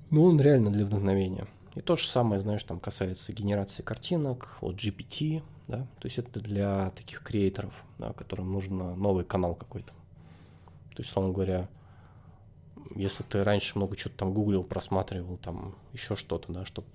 Ну, 0.10 0.24
он 0.24 0.40
реально 0.40 0.72
для 0.72 0.86
вдохновения. 0.86 1.48
И 1.76 1.82
то 1.82 1.96
же 1.96 2.08
самое, 2.08 2.42
знаешь, 2.42 2.64
там 2.64 2.80
касается 2.80 3.34
генерации 3.34 3.84
картинок, 3.84 4.58
вот 4.62 4.76
GPT, 4.76 5.44
да, 5.68 5.86
то 6.00 6.06
есть 6.06 6.18
это 6.18 6.40
для 6.40 6.92
таких 6.92 7.22
креаторов, 7.22 7.84
да, 8.00 8.14
которым 8.14 8.52
нужен 8.52 8.78
новый 8.78 9.26
канал 9.26 9.54
какой-то. 9.54 9.92
То 10.96 11.02
есть, 11.02 11.12
словно 11.12 11.34
говоря, 11.34 11.68
если 12.96 13.24
ты 13.24 13.44
раньше 13.44 13.78
много 13.78 13.96
чего-то 13.96 14.18
там 14.18 14.34
гуглил, 14.34 14.64
просматривал, 14.64 15.38
там 15.38 15.76
еще 15.94 16.16
что-то, 16.16 16.52
да, 16.52 16.66
чтобы 16.66 16.88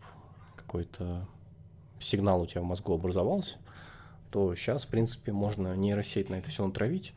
какой-то 0.57 1.29
сигнал 2.01 2.41
у 2.41 2.47
тебя 2.47 2.63
в 2.63 2.65
мозгу 2.65 2.95
образовался, 2.95 3.59
то 4.31 4.55
сейчас, 4.55 4.85
в 4.85 4.89
принципе, 4.89 5.33
можно 5.33 5.77
нейросеть 5.77 6.31
на 6.31 6.37
это 6.37 6.51
все 6.51 6.67
натравить, 6.67 7.13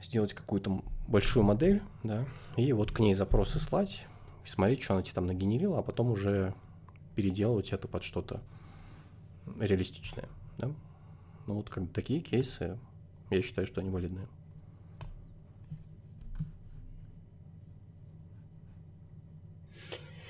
сделать 0.00 0.32
какую-то 0.32 0.82
большую 1.08 1.42
модель, 1.42 1.82
да, 2.04 2.24
и 2.56 2.72
вот 2.72 2.92
к 2.92 3.00
ней 3.00 3.14
запросы 3.14 3.58
слать, 3.58 4.06
и 4.48 4.50
смотреть, 4.50 4.82
что 4.82 4.94
она 4.94 5.02
тебе 5.02 5.14
там 5.14 5.26
нагенерила, 5.26 5.78
а 5.78 5.82
потом 5.82 6.10
уже 6.10 6.54
переделывать 7.14 7.70
это 7.72 7.86
под 7.86 8.02
что-то 8.02 8.40
реалистичное. 9.60 10.26
Да? 10.56 10.70
Ну 11.46 11.54
вот 11.54 11.68
как 11.68 11.84
бы 11.84 11.92
такие 11.92 12.20
кейсы, 12.20 12.78
я 13.28 13.42
считаю, 13.42 13.66
что 13.66 13.82
они 13.82 13.90
валидные. 13.90 14.26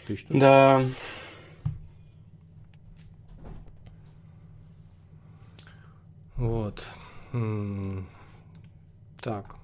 Ты 0.08 0.16
что? 0.16 0.36
Да. 0.36 0.82
Вот. 6.34 6.84
Так. 9.20 9.54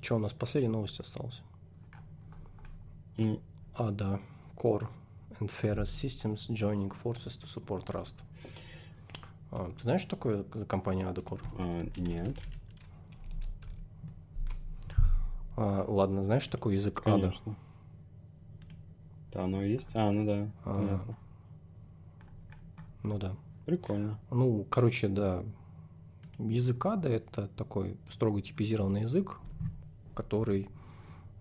Что 0.00 0.16
у 0.16 0.18
нас 0.18 0.32
последняя 0.32 0.70
новость 0.70 1.00
осталась? 1.00 1.42
А, 3.74 3.90
да. 3.90 4.20
Core 4.56 4.88
and 5.40 5.50
Ferrous 5.50 5.84
Systems 5.84 6.48
joining 6.50 6.90
forces 6.90 7.38
to 7.38 7.46
support 7.46 7.86
Rust. 7.86 8.14
А, 9.50 9.70
ты 9.76 9.82
знаешь, 9.82 10.02
что 10.02 10.10
такое 10.10 10.44
компания 10.44 11.04
Adacore? 11.04 11.42
А, 11.58 11.86
нет. 11.96 12.36
А, 15.56 15.84
ладно, 15.88 16.24
знаешь, 16.24 16.42
что 16.42 16.52
такое 16.52 16.74
язык 16.74 17.02
Ада? 17.04 17.34
Да, 19.32 19.44
оно 19.44 19.62
есть. 19.62 19.88
А, 19.94 20.10
ну 20.10 20.24
да. 20.24 20.48
А, 20.64 21.00
ну 23.02 23.18
да. 23.18 23.34
Прикольно. 23.66 24.18
Ну, 24.30 24.64
короче, 24.70 25.08
да. 25.08 25.44
Язык 26.38 26.86
Ада 26.86 27.08
это 27.08 27.48
такой 27.48 27.96
строго 28.08 28.40
типизированный 28.40 29.02
язык, 29.02 29.40
который 30.14 30.68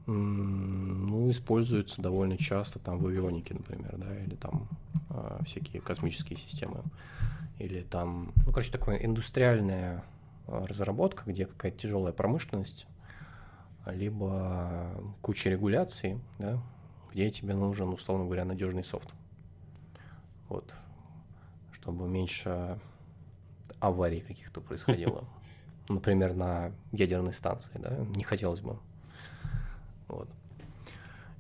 ну, 0.07 1.29
используется 1.29 2.01
довольно 2.01 2.37
часто 2.37 2.79
там 2.79 2.99
в 2.99 3.07
авионике, 3.07 3.53
например, 3.53 3.95
да, 3.97 4.17
или 4.23 4.35
там 4.35 4.67
э, 5.09 5.39
всякие 5.45 5.81
космические 5.81 6.37
системы, 6.37 6.83
или 7.59 7.81
там, 7.81 8.31
ну, 8.45 8.51
короче, 8.51 8.71
такая 8.71 8.97
индустриальная 8.97 10.03
а, 10.47 10.65
разработка, 10.65 11.23
где 11.25 11.45
какая-то 11.45 11.77
тяжелая 11.77 12.13
промышленность, 12.13 12.87
либо 13.85 14.91
куча 15.21 15.49
регуляций, 15.49 16.19
да, 16.39 16.61
где 17.11 17.29
тебе 17.29 17.53
нужен, 17.53 17.89
условно 17.89 18.25
говоря, 18.25 18.45
надежный 18.45 18.83
софт. 18.83 19.09
Вот. 20.49 20.73
Чтобы 21.71 22.07
меньше 22.07 22.79
аварий 23.79 24.21
каких-то 24.21 24.61
происходило. 24.61 25.25
Например, 25.89 26.33
на 26.33 26.71
ядерной 26.91 27.33
станции, 27.33 27.71
да, 27.75 27.97
не 28.15 28.23
хотелось 28.23 28.61
бы. 28.61 28.77
Вот. 30.07 30.29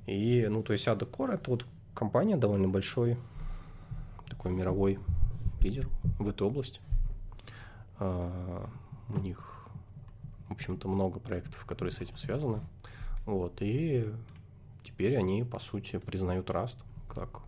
И, 0.05 0.47
ну, 0.49 0.63
то 0.63 0.73
есть 0.73 0.87
Core 0.87 1.33
это 1.33 1.51
вот 1.51 1.65
компания 1.93 2.37
довольно 2.37 2.67
большой, 2.67 3.17
такой 4.27 4.51
мировой 4.51 4.99
лидер 5.61 5.89
в 6.19 6.27
этой 6.27 6.47
области. 6.47 6.79
А, 7.99 8.69
у 9.09 9.19
них, 9.19 9.67
в 10.47 10.53
общем-то, 10.53 10.87
много 10.87 11.19
проектов, 11.19 11.65
которые 11.65 11.91
с 11.91 11.99
этим 11.99 12.17
связаны. 12.17 12.61
Вот, 13.25 13.57
и 13.61 14.09
теперь 14.83 15.17
они, 15.17 15.43
по 15.43 15.59
сути, 15.59 15.97
признают 15.97 16.49
Rust 16.49 16.77
как 17.09 17.41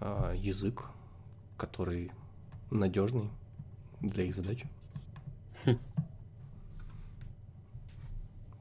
а, 0.00 0.32
язык, 0.34 0.84
который 1.56 2.10
надежный 2.70 3.28
для 4.00 4.24
их 4.24 4.34
задачи. 4.34 4.68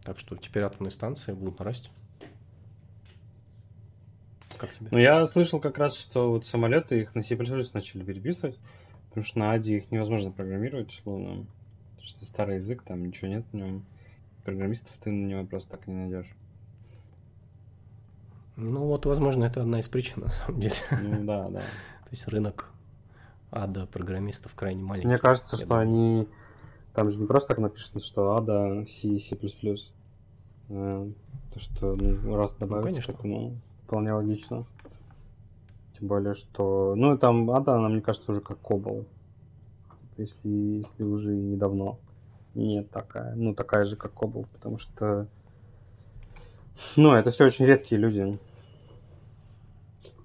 Так 0.03 0.19
что 0.19 0.35
теперь 0.35 0.63
атомные 0.63 0.91
станции 0.91 1.33
будут 1.33 1.59
нарастить. 1.59 1.91
Как 4.57 4.73
тебе? 4.73 4.87
Ну, 4.91 4.97
я 4.97 5.25
слышал 5.27 5.59
как 5.59 5.77
раз, 5.77 5.95
что 5.95 6.31
вот 6.31 6.45
самолеты 6.45 7.01
их 7.01 7.15
на 7.15 7.21
C++ 7.21 7.35
начали 7.35 8.03
переписывать, 8.03 8.57
потому 9.09 9.23
что 9.23 9.39
на 9.39 9.55
ADI 9.55 9.77
их 9.77 9.91
невозможно 9.91 10.31
программировать. 10.31 11.01
Потому 11.03 11.45
что 11.99 12.25
старый 12.25 12.55
язык, 12.55 12.83
там 12.83 13.05
ничего 13.05 13.27
нет 13.27 13.45
в 13.51 13.55
нем. 13.55 13.85
Программистов 14.43 14.91
ты 15.01 15.11
на 15.11 15.25
него 15.27 15.45
просто 15.45 15.69
так 15.71 15.87
не 15.87 15.93
найдешь. 15.93 16.33
Ну 18.55 18.85
вот, 18.85 19.05
возможно, 19.05 19.45
это 19.45 19.61
одна 19.61 19.79
из 19.79 19.87
причин, 19.87 20.21
на 20.21 20.29
самом 20.29 20.61
деле. 20.61 20.75
Ну 20.91 21.25
да, 21.25 21.49
да. 21.49 21.59
То 22.03 22.09
есть 22.11 22.27
рынок 22.27 22.69
ада 23.51 23.85
программистов 23.85 24.53
крайне 24.55 24.83
маленький. 24.83 25.07
Мне 25.07 25.17
кажется, 25.17 25.57
что 25.57 25.65
думаю. 25.65 25.81
они 25.81 26.27
там 26.93 27.09
же 27.09 27.19
не 27.19 27.25
просто 27.25 27.49
так 27.49 27.59
написано, 27.59 28.01
что 28.01 28.35
Ада, 28.35 28.85
C, 28.85 29.19
C++. 29.19 29.35
То, 31.53 31.59
что 31.59 31.95
ну, 31.95 32.35
раз 32.37 32.53
добавить, 32.53 32.85
ну, 32.85 32.91
конечно. 32.91 33.13
к 33.13 33.19
этому 33.19 33.57
вполне 33.85 34.13
логично. 34.13 34.65
Тем 35.99 36.07
более, 36.07 36.33
что... 36.33 36.93
Ну, 36.95 37.13
и 37.15 37.17
там 37.17 37.49
Ада, 37.51 37.75
она, 37.75 37.89
мне 37.89 38.01
кажется, 38.01 38.31
уже 38.31 38.39
как 38.39 38.57
Кобол. 38.59 39.05
Если, 40.17 40.47
если 40.47 41.03
уже 41.03 41.31
недавно. 41.35 41.97
Нет, 42.55 42.89
такая. 42.89 43.35
Ну, 43.35 43.53
такая 43.53 43.83
же, 43.83 43.97
как 43.97 44.13
Кобол, 44.13 44.45
потому 44.53 44.77
что... 44.77 45.27
Ну, 46.95 47.13
это 47.13 47.31
все 47.31 47.45
очень 47.45 47.65
редкие 47.65 47.99
люди. 47.99 48.39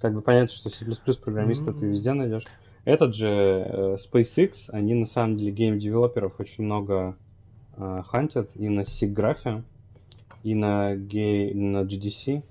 Как 0.00 0.14
бы 0.14 0.22
понятно, 0.22 0.54
что 0.54 0.70
C++ 0.70 0.84
программиста 1.20 1.70
mm-hmm. 1.70 1.78
ты 1.78 1.86
везде 1.86 2.12
найдешь. 2.12 2.44
Этот 2.86 3.16
же 3.16 3.26
э, 3.28 3.96
SpaceX, 3.96 4.68
они 4.68 4.94
на 4.94 5.06
самом 5.06 5.36
деле 5.36 5.50
гейм-девелоперов 5.50 6.38
очень 6.38 6.62
много 6.62 7.16
э, 7.76 8.02
хантят 8.06 8.48
и 8.54 8.68
на 8.68 8.82
SIG 8.82 9.64
и 10.44 10.54
на, 10.54 10.94
гей, 10.94 11.52
на 11.52 11.82
GDC. 11.82 12.44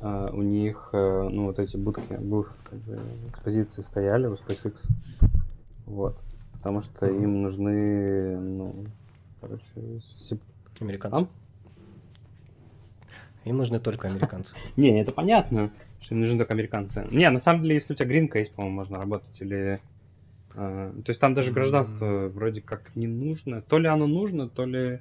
Э, 0.00 0.30
у 0.32 0.42
них, 0.42 0.90
ну, 0.92 1.46
вот 1.46 1.58
эти 1.58 1.76
будки, 1.76 2.12
booth, 2.20 2.54
как 2.62 2.78
бы, 2.82 3.00
экспозиции 3.30 3.82
стояли 3.82 4.28
у 4.28 4.34
SpaceX. 4.34 4.76
Вот. 5.86 6.16
Потому 6.52 6.80
что 6.80 7.06
им 7.06 7.42
нужны, 7.42 8.38
ну, 8.38 8.86
короче, 9.40 9.64
сеп... 10.04 10.40
Американцы. 10.80 11.26
А? 13.44 13.48
Им 13.48 13.56
нужны 13.56 13.80
только 13.80 14.06
американцы. 14.06 14.54
Не, 14.76 15.00
это 15.00 15.10
понятно 15.10 15.72
что 16.02 16.14
им 16.14 16.20
нужны 16.20 16.38
только 16.38 16.52
американцы. 16.54 17.06
Не, 17.10 17.30
на 17.30 17.38
самом 17.38 17.62
деле, 17.62 17.76
если 17.76 17.92
у 17.92 17.96
тебя 17.96 18.08
гринка 18.08 18.38
есть, 18.38 18.52
по-моему, 18.52 18.76
можно 18.76 18.98
работать, 18.98 19.40
или... 19.40 19.80
Э, 20.54 20.92
то 21.04 21.10
есть 21.10 21.20
там 21.20 21.34
даже 21.34 21.52
гражданство 21.52 22.04
mm-hmm. 22.04 22.28
вроде 22.30 22.60
как 22.60 22.94
не 22.94 23.06
нужно. 23.06 23.62
То 23.62 23.78
ли 23.78 23.88
оно 23.88 24.06
нужно, 24.06 24.48
то 24.48 24.66
ли 24.66 25.00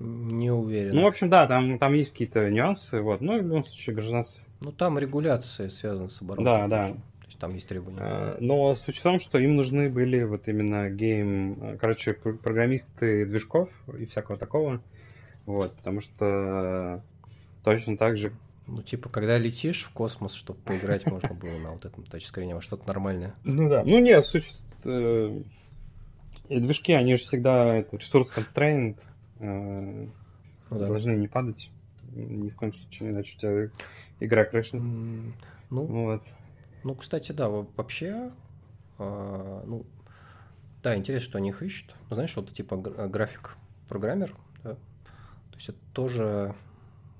Не 0.00 0.50
уверен. 0.50 0.94
Ну, 0.94 1.02
в 1.02 1.06
общем, 1.06 1.28
да, 1.28 1.46
там, 1.46 1.78
там 1.78 1.92
есть 1.92 2.12
какие-то 2.12 2.48
нюансы, 2.50 3.00
вот. 3.00 3.20
Ну, 3.20 3.38
в 3.38 3.42
любом 3.42 3.64
случае, 3.64 3.96
гражданство. 3.96 4.42
Ну, 4.62 4.72
там 4.72 4.98
регуляция 4.98 5.68
связана 5.68 6.08
с 6.08 6.20
оборотом. 6.22 6.44
Да, 6.44 6.68
да. 6.68 6.88
То 6.88 7.26
есть 7.26 7.38
там 7.38 7.54
есть 7.54 7.68
требования. 7.68 8.00
А, 8.00 8.36
но 8.40 8.74
суть 8.74 8.98
в 8.98 9.02
том, 9.02 9.18
что 9.18 9.38
им 9.38 9.56
нужны 9.56 9.88
были 9.88 10.22
вот 10.22 10.48
именно 10.48 10.90
гейм, 10.90 11.78
короче, 11.78 12.14
программисты 12.14 13.26
движков 13.26 13.68
и 13.98 14.06
всякого 14.06 14.36
такого. 14.36 14.80
Вот, 15.46 15.74
потому 15.76 16.00
что 16.00 17.02
точно 17.62 17.96
так 17.96 18.16
же 18.16 18.32
ну, 18.70 18.82
типа, 18.82 19.08
когда 19.08 19.36
летишь 19.38 19.82
в 19.82 19.90
космос, 19.90 20.32
чтобы 20.32 20.60
поиграть 20.60 21.04
можно 21.06 21.34
было 21.34 21.58
на 21.58 21.72
вот 21.72 21.84
этом 21.84 22.04
тачскрине, 22.04 22.54
во 22.54 22.60
что-то 22.60 22.86
нормальное. 22.86 23.34
Ну 23.44 23.68
да. 23.68 23.82
Ну 23.84 23.98
нет, 23.98 24.24
суть... 24.24 24.54
Э, 24.84 25.42
движки, 26.48 26.92
они 26.92 27.16
же 27.16 27.24
всегда 27.24 27.76
это, 27.76 27.96
ресурс 27.96 28.30
constrained, 28.30 28.96
э, 29.40 30.06
ну, 30.70 30.78
да. 30.78 30.86
должны 30.86 31.12
не 31.12 31.28
падать. 31.28 31.70
Ни 32.12 32.48
в 32.48 32.56
коем 32.56 32.72
случае, 32.74 33.10
иначе 33.10 33.36
у 33.36 33.40
тебя 33.40 33.70
игра 34.20 34.44
крашнет. 34.44 34.82
Mm, 34.82 35.32
ну, 35.70 35.84
вот. 35.84 36.22
ну, 36.84 36.94
кстати, 36.94 37.32
да, 37.32 37.48
вообще, 37.48 38.30
э, 38.98 39.62
ну, 39.66 39.84
да, 40.82 40.96
интересно, 40.96 41.28
что 41.28 41.38
они 41.38 41.50
их 41.50 41.62
ищут. 41.62 41.94
Знаешь, 42.08 42.34
вот 42.36 42.52
типа 42.52 42.76
график 42.76 43.56
программер, 43.88 44.34
да? 44.62 44.74
то 44.74 45.56
есть 45.56 45.68
это 45.68 45.78
тоже 45.92 46.54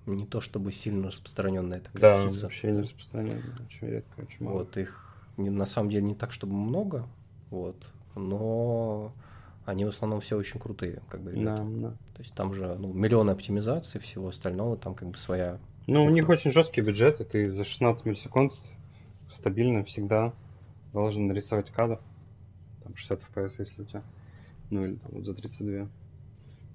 не 0.07 0.27
то 0.27 0.41
чтобы 0.41 0.73
сильно 0.73 1.09
распространенная 1.09 1.81
такая 1.81 2.01
да, 2.01 2.27
птица. 2.27 2.45
вообще 2.45 2.73
не 2.73 2.81
распространенная, 2.81 3.55
очень 3.69 3.89
редко, 3.89 4.21
очень 4.21 4.45
мало. 4.45 4.59
Вот 4.59 4.77
их 4.77 5.17
не, 5.37 5.51
на 5.51 5.67
самом 5.67 5.91
деле 5.91 6.05
не 6.05 6.15
так, 6.15 6.33
чтобы 6.33 6.55
много, 6.55 7.07
вот, 7.51 7.77
но 8.15 9.13
они 9.67 9.85
в 9.85 9.89
основном 9.89 10.21
все 10.21 10.37
очень 10.37 10.59
крутые, 10.59 11.03
как 11.09 11.21
бы 11.21 11.33
ребята. 11.33 11.63
Да, 11.63 11.89
да. 11.89 11.91
То 12.15 12.23
есть 12.23 12.35
там 12.35 12.55
же 12.55 12.77
ну, 12.79 12.93
миллионы 12.93 13.31
оптимизаций, 13.31 14.01
всего 14.01 14.29
остального, 14.29 14.77
там 14.77 14.95
как 14.95 15.09
бы 15.09 15.17
своя. 15.17 15.59
Ну, 15.87 16.05
у 16.05 16.11
них 16.11 16.29
очень 16.29 16.51
жесткий 16.51 16.81
бюджет, 16.81 17.21
и 17.21 17.25
ты 17.25 17.51
за 17.51 17.65
16 17.65 18.05
миллисекунд 18.05 18.55
стабильно 19.33 19.85
всегда 19.85 20.33
должен 20.93 21.27
нарисовать 21.27 21.71
кадр. 21.71 22.01
Там 22.83 22.97
60 22.97 23.23
FPS, 23.23 23.55
если 23.59 23.83
у 23.83 23.85
тебя. 23.85 24.03
Ну 24.71 24.85
или 24.85 24.97
там 24.97 25.11
вот 25.13 25.25
за 25.25 25.35
32. 25.35 25.89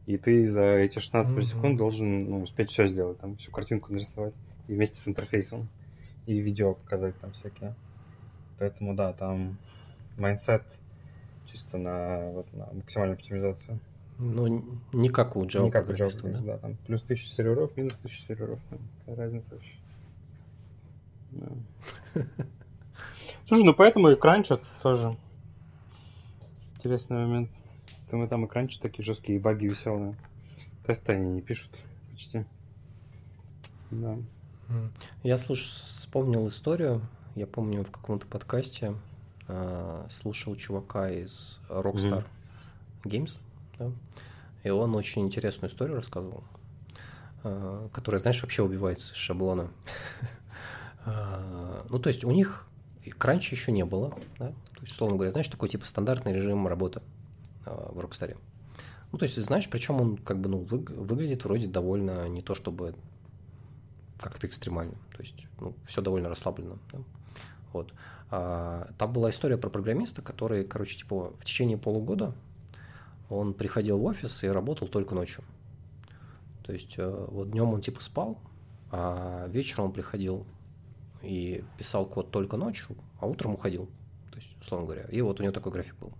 И 0.05 0.17
ты 0.17 0.45
за 0.45 0.63
эти 0.63 0.99
16 0.99 1.35
mm-hmm. 1.35 1.41
секунд 1.41 1.77
должен 1.77 2.29
ну, 2.29 2.41
успеть 2.43 2.69
все 2.69 2.85
сделать, 2.85 3.19
там 3.19 3.37
всю 3.37 3.51
картинку 3.51 3.91
нарисовать. 3.91 4.33
И 4.67 4.73
вместе 4.73 4.99
с 4.99 5.07
интерфейсом. 5.07 5.67
И 6.25 6.39
видео 6.39 6.73
показать 6.73 7.17
там 7.19 7.31
всякие. 7.33 7.75
Поэтому 8.57 8.95
да, 8.95 9.13
там 9.13 9.57
mindset 10.17 10.63
чисто 11.45 11.77
на, 11.77 12.31
вот, 12.31 12.51
на 12.53 12.67
максимальную 12.73 13.17
оптимизацию. 13.17 13.79
Ну, 14.17 14.63
не 14.93 15.09
как 15.09 15.35
у 15.35 15.43
Java. 15.43 15.63
Не 15.63 15.71
как 15.71 15.89
у 15.89 15.93
Java, 15.93 16.31
да? 16.31 16.39
да. 16.39 16.57
Там 16.57 16.77
плюс 16.87 17.03
1000 17.03 17.27
серверов, 17.27 17.75
минус 17.75 17.93
1000 17.99 18.27
серверов. 18.27 18.59
Там, 18.69 18.79
какая 18.99 19.15
разница 19.15 19.55
вообще. 19.55 19.75
Да. 21.31 21.47
Слушай, 23.47 23.63
ну 23.63 23.73
поэтому 23.73 24.09
и 24.09 24.15
кранчат 24.15 24.61
тоже. 24.81 25.15
Интересный 26.77 27.17
момент. 27.17 27.49
Там 28.09 28.23
и 28.23 28.27
там 28.27 28.45
кранчики 28.45 28.81
такие 28.81 29.03
жесткие, 29.03 29.37
и 29.37 29.41
баги 29.41 29.65
веселые. 29.65 30.15
Тесты 30.85 31.13
они 31.13 31.31
не 31.31 31.41
пишут 31.41 31.71
почти. 32.11 32.45
Да. 33.91 34.17
Я 35.23 35.37
слушай, 35.37 35.63
вспомнил 35.63 36.47
историю. 36.47 37.01
Я 37.35 37.47
помню 37.47 37.83
в 37.83 37.91
каком-то 37.91 38.25
подкасте 38.27 38.95
э, 39.47 40.07
слушал 40.09 40.55
чувака 40.55 41.09
из 41.09 41.59
Rockstar 41.69 42.25
mm-hmm. 43.03 43.09
Games, 43.09 43.37
да? 43.77 43.91
и 44.63 44.69
он 44.69 44.95
очень 44.95 45.23
интересную 45.23 45.69
историю 45.69 45.97
рассказывал, 45.97 46.43
э, 47.43 47.89
которая, 47.91 48.19
знаешь, 48.19 48.41
вообще 48.41 48.63
убивается 48.63 49.13
из 49.13 49.17
шаблона. 49.17 49.69
э, 51.05 51.83
ну, 51.89 51.99
то 51.99 52.07
есть 52.07 52.23
у 52.23 52.31
них 52.31 52.67
кранча 53.17 53.53
еще 53.53 53.71
не 53.71 53.85
было, 53.85 54.17
да? 54.39 54.47
то 54.47 54.81
есть, 54.81 54.93
условно 54.93 55.17
говоря, 55.17 55.31
знаешь, 55.31 55.47
такой 55.47 55.69
типа 55.69 55.85
стандартный 55.85 56.33
режим 56.33 56.67
работы. 56.67 57.01
Э, 57.65 57.91
в 57.91 57.99
Rockstar. 57.99 58.37
Ну, 59.11 59.17
то 59.17 59.23
есть, 59.23 59.41
знаешь, 59.41 59.69
причем 59.69 60.01
он 60.01 60.17
как 60.17 60.39
бы, 60.39 60.49
ну, 60.49 60.59
вы, 60.59 60.79
выглядит 60.79 61.45
вроде 61.45 61.67
довольно 61.67 62.27
не 62.27 62.41
то 62.41 62.53
чтобы 62.53 62.95
как-то 64.19 64.47
экстремально. 64.47 64.95
То 65.15 65.21
есть, 65.21 65.47
ну, 65.59 65.73
все 65.85 66.01
довольно 66.01 66.29
расслабленно. 66.29 66.77
Да? 66.91 66.99
Вот. 67.73 67.93
А, 68.29 68.89
там 68.97 69.13
была 69.13 69.29
история 69.29 69.57
про 69.57 69.69
программиста, 69.69 70.21
который, 70.21 70.65
короче, 70.65 70.97
типа, 70.97 71.33
в 71.37 71.45
течение 71.45 71.77
полугода 71.77 72.33
он 73.29 73.53
приходил 73.53 73.97
в 73.99 74.03
офис 74.05 74.43
и 74.43 74.47
работал 74.47 74.87
только 74.87 75.15
ночью. 75.15 75.43
То 76.63 76.73
есть, 76.73 76.95
э, 76.97 77.25
вот 77.29 77.51
днем 77.51 77.73
он 77.73 77.81
типа 77.81 78.01
спал, 78.01 78.39
а 78.91 79.47
вечером 79.47 79.85
он 79.85 79.91
приходил 79.93 80.45
и 81.21 81.63
писал 81.77 82.05
код 82.05 82.31
только 82.31 82.57
ночью, 82.57 82.95
а 83.19 83.27
утром 83.27 83.53
уходил. 83.53 83.87
То 84.31 84.37
есть, 84.37 84.55
условно 84.61 84.85
говоря. 84.85 85.05
И 85.05 85.21
вот 85.21 85.39
у 85.39 85.43
него 85.43 85.53
такой 85.53 85.71
график 85.71 85.95
был. 85.99 86.13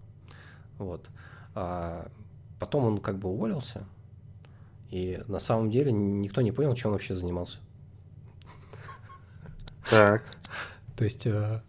Вот. 0.77 1.09
А 1.55 2.11
потом 2.59 2.85
он 2.85 2.97
как 2.99 3.17
бы 3.17 3.29
уволился, 3.29 3.85
и 4.91 5.23
на 5.27 5.39
самом 5.39 5.71
деле 5.71 5.91
никто 5.91 6.41
не 6.41 6.51
понял, 6.51 6.75
чем 6.75 6.89
он 6.89 6.93
вообще 6.93 7.15
занимался. 7.15 7.59
Так. 9.89 10.23
То 10.95 11.03
есть, 11.03 11.25
э, 11.27 11.61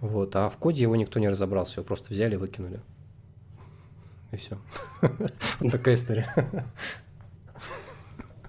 вот, 0.00 0.36
а 0.36 0.48
в 0.48 0.56
коде 0.58 0.82
его 0.82 0.96
никто 0.96 1.18
не 1.18 1.28
разобрался, 1.28 1.80
его 1.80 1.86
просто 1.86 2.12
взяли 2.12 2.34
и 2.34 2.38
выкинули. 2.38 2.80
И 4.32 4.36
все. 4.36 4.58
Вот 5.60 5.72
такая 5.72 5.94
история. 5.94 6.28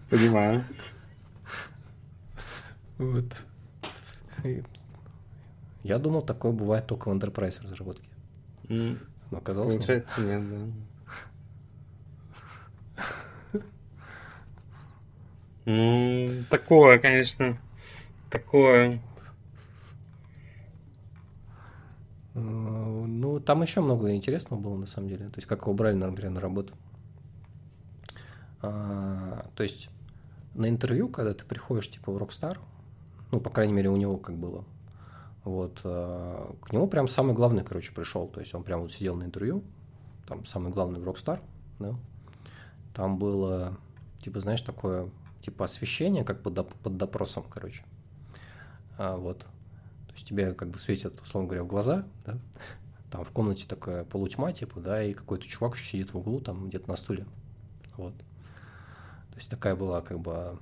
Понимаю. 0.10 0.64
Вот. 2.97 3.26
я 5.84 5.99
думал, 5.99 6.22
такое 6.22 6.51
бывает 6.51 6.85
только 6.88 7.10
в 7.10 7.14
enterprise 7.14 7.61
разработке. 7.64 8.10
Но 9.31 9.38
оказалось 9.38 9.76
Получается, 9.76 10.22
нет, 10.22 10.43
да. 10.49 10.57
Ну, 15.65 16.27
такое, 16.49 16.97
конечно. 16.97 17.60
Такое. 18.31 18.99
Ну, 22.34 23.39
там 23.39 23.61
еще 23.61 23.81
много 23.81 24.15
интересного 24.15 24.60
было, 24.60 24.76
на 24.77 24.88
самом 24.88 25.10
деле. 25.10 25.26
То 25.27 25.38
есть, 25.38 25.47
как 25.47 25.61
его 25.61 25.73
брали, 25.73 25.95
например, 25.95 26.31
на 26.31 26.39
работу. 26.39 26.73
А, 28.61 29.45
то 29.56 29.64
есть, 29.64 29.89
на 30.56 30.68
интервью, 30.69 31.07
когда 31.10 31.34
ты 31.34 31.45
приходишь, 31.45 31.89
типа, 31.89 32.11
в 32.11 32.18
Rockstar, 32.18 32.57
ну, 33.31 33.39
по 33.39 33.49
крайней 33.49 33.73
мере, 33.73 33.89
у 33.89 33.95
него 33.95 34.18
как 34.18 34.35
было, 34.35 34.65
вот, 35.44 35.82
а, 35.84 36.56
к 36.61 36.72
нему 36.74 36.88
прям 36.88 37.07
самый 37.07 37.34
главный, 37.34 37.64
короче, 37.64 37.94
пришел. 37.94 38.28
То 38.28 38.40
есть, 38.40 38.53
он 38.53 38.64
прям 38.64 38.82
вот 38.82 38.91
сидел 38.91 39.16
на 39.16 39.24
интервью, 39.24 39.64
там 40.28 40.45
самый 40.45 40.72
главный 40.72 40.99
Rockstar, 40.99 41.41
да, 41.80 41.95
там 42.94 43.18
было, 43.18 43.78
типа, 44.22 44.40
знаешь, 44.40 44.61
такое, 44.61 45.10
типа, 45.41 45.66
освещение, 45.66 46.24
как 46.24 46.44
под, 46.44 46.68
под 46.70 46.98
допросом, 46.98 47.44
короче. 47.49 47.84
А, 48.98 49.16
вот. 49.16 49.40
То 49.40 50.14
есть 50.14 50.28
тебе 50.28 50.53
как 50.53 50.70
бы 50.70 50.80
светят, 50.80 51.22
условно 51.22 51.48
говоря, 51.48 51.64
в 51.64 51.68
глаза, 51.68 52.06
да, 52.26 52.38
там 53.10 53.24
в 53.24 53.32
комнате 53.32 53.66
такая 53.68 54.03
полутьма, 54.03 54.52
типа, 54.52 54.80
да, 54.80 55.03
и 55.03 55.14
какой-то 55.14 55.45
чувак 55.45 55.78
сидит 55.78 56.14
в 56.14 56.18
углу, 56.18 56.41
там 56.41 56.68
где-то 56.68 56.90
на 56.90 56.95
стуле. 56.95 57.26
Вот. 57.95 58.16
То 58.18 59.36
есть 59.36 59.49
такая 59.49 59.76
была 59.76 60.02
как 60.02 60.20
бы 60.20 60.60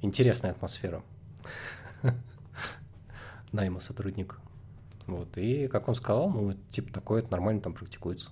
интересная 0.00 0.52
атмосфера 0.52 1.02
найма 3.56 3.80
сотрудника. 3.80 4.36
Вот. 5.06 5.36
И, 5.36 5.66
как 5.68 5.88
он 5.88 5.94
сказал, 5.94 6.30
ну, 6.30 6.54
типа, 6.70 6.92
такое 6.92 7.22
это 7.22 7.32
нормально 7.32 7.60
там 7.60 7.74
практикуется. 7.74 8.30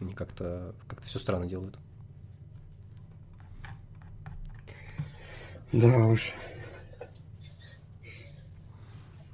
Они 0.00 0.12
как-то 0.14 0.74
как 0.86 1.02
все 1.02 1.18
странно 1.18 1.46
делают. 1.46 1.78
Да 5.72 5.88
уж. 6.06 6.32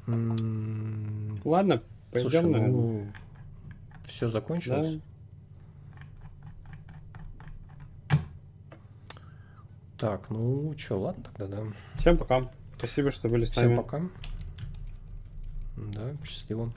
М-м-м. 0.06 1.40
Ладно, 1.44 1.82
пойдем, 2.10 2.30
Слушай, 2.30 2.42
наверное. 2.42 2.70
Ну, 2.70 3.12
все 4.06 4.28
закончилось. 4.28 5.00
Да. 8.08 8.18
Так, 9.96 10.28
ну 10.28 10.74
что, 10.76 11.00
ладно 11.00 11.24
тогда, 11.24 11.46
да. 11.46 11.62
Всем 11.98 12.18
пока. 12.18 12.50
Спасибо, 12.76 13.10
что 13.10 13.28
были 13.28 13.44
с 13.44 13.54
нами. 13.54 13.72
Всем 13.72 13.76
пока. 13.82 14.02
Да, 15.76 16.16
счастливо. 16.24 16.72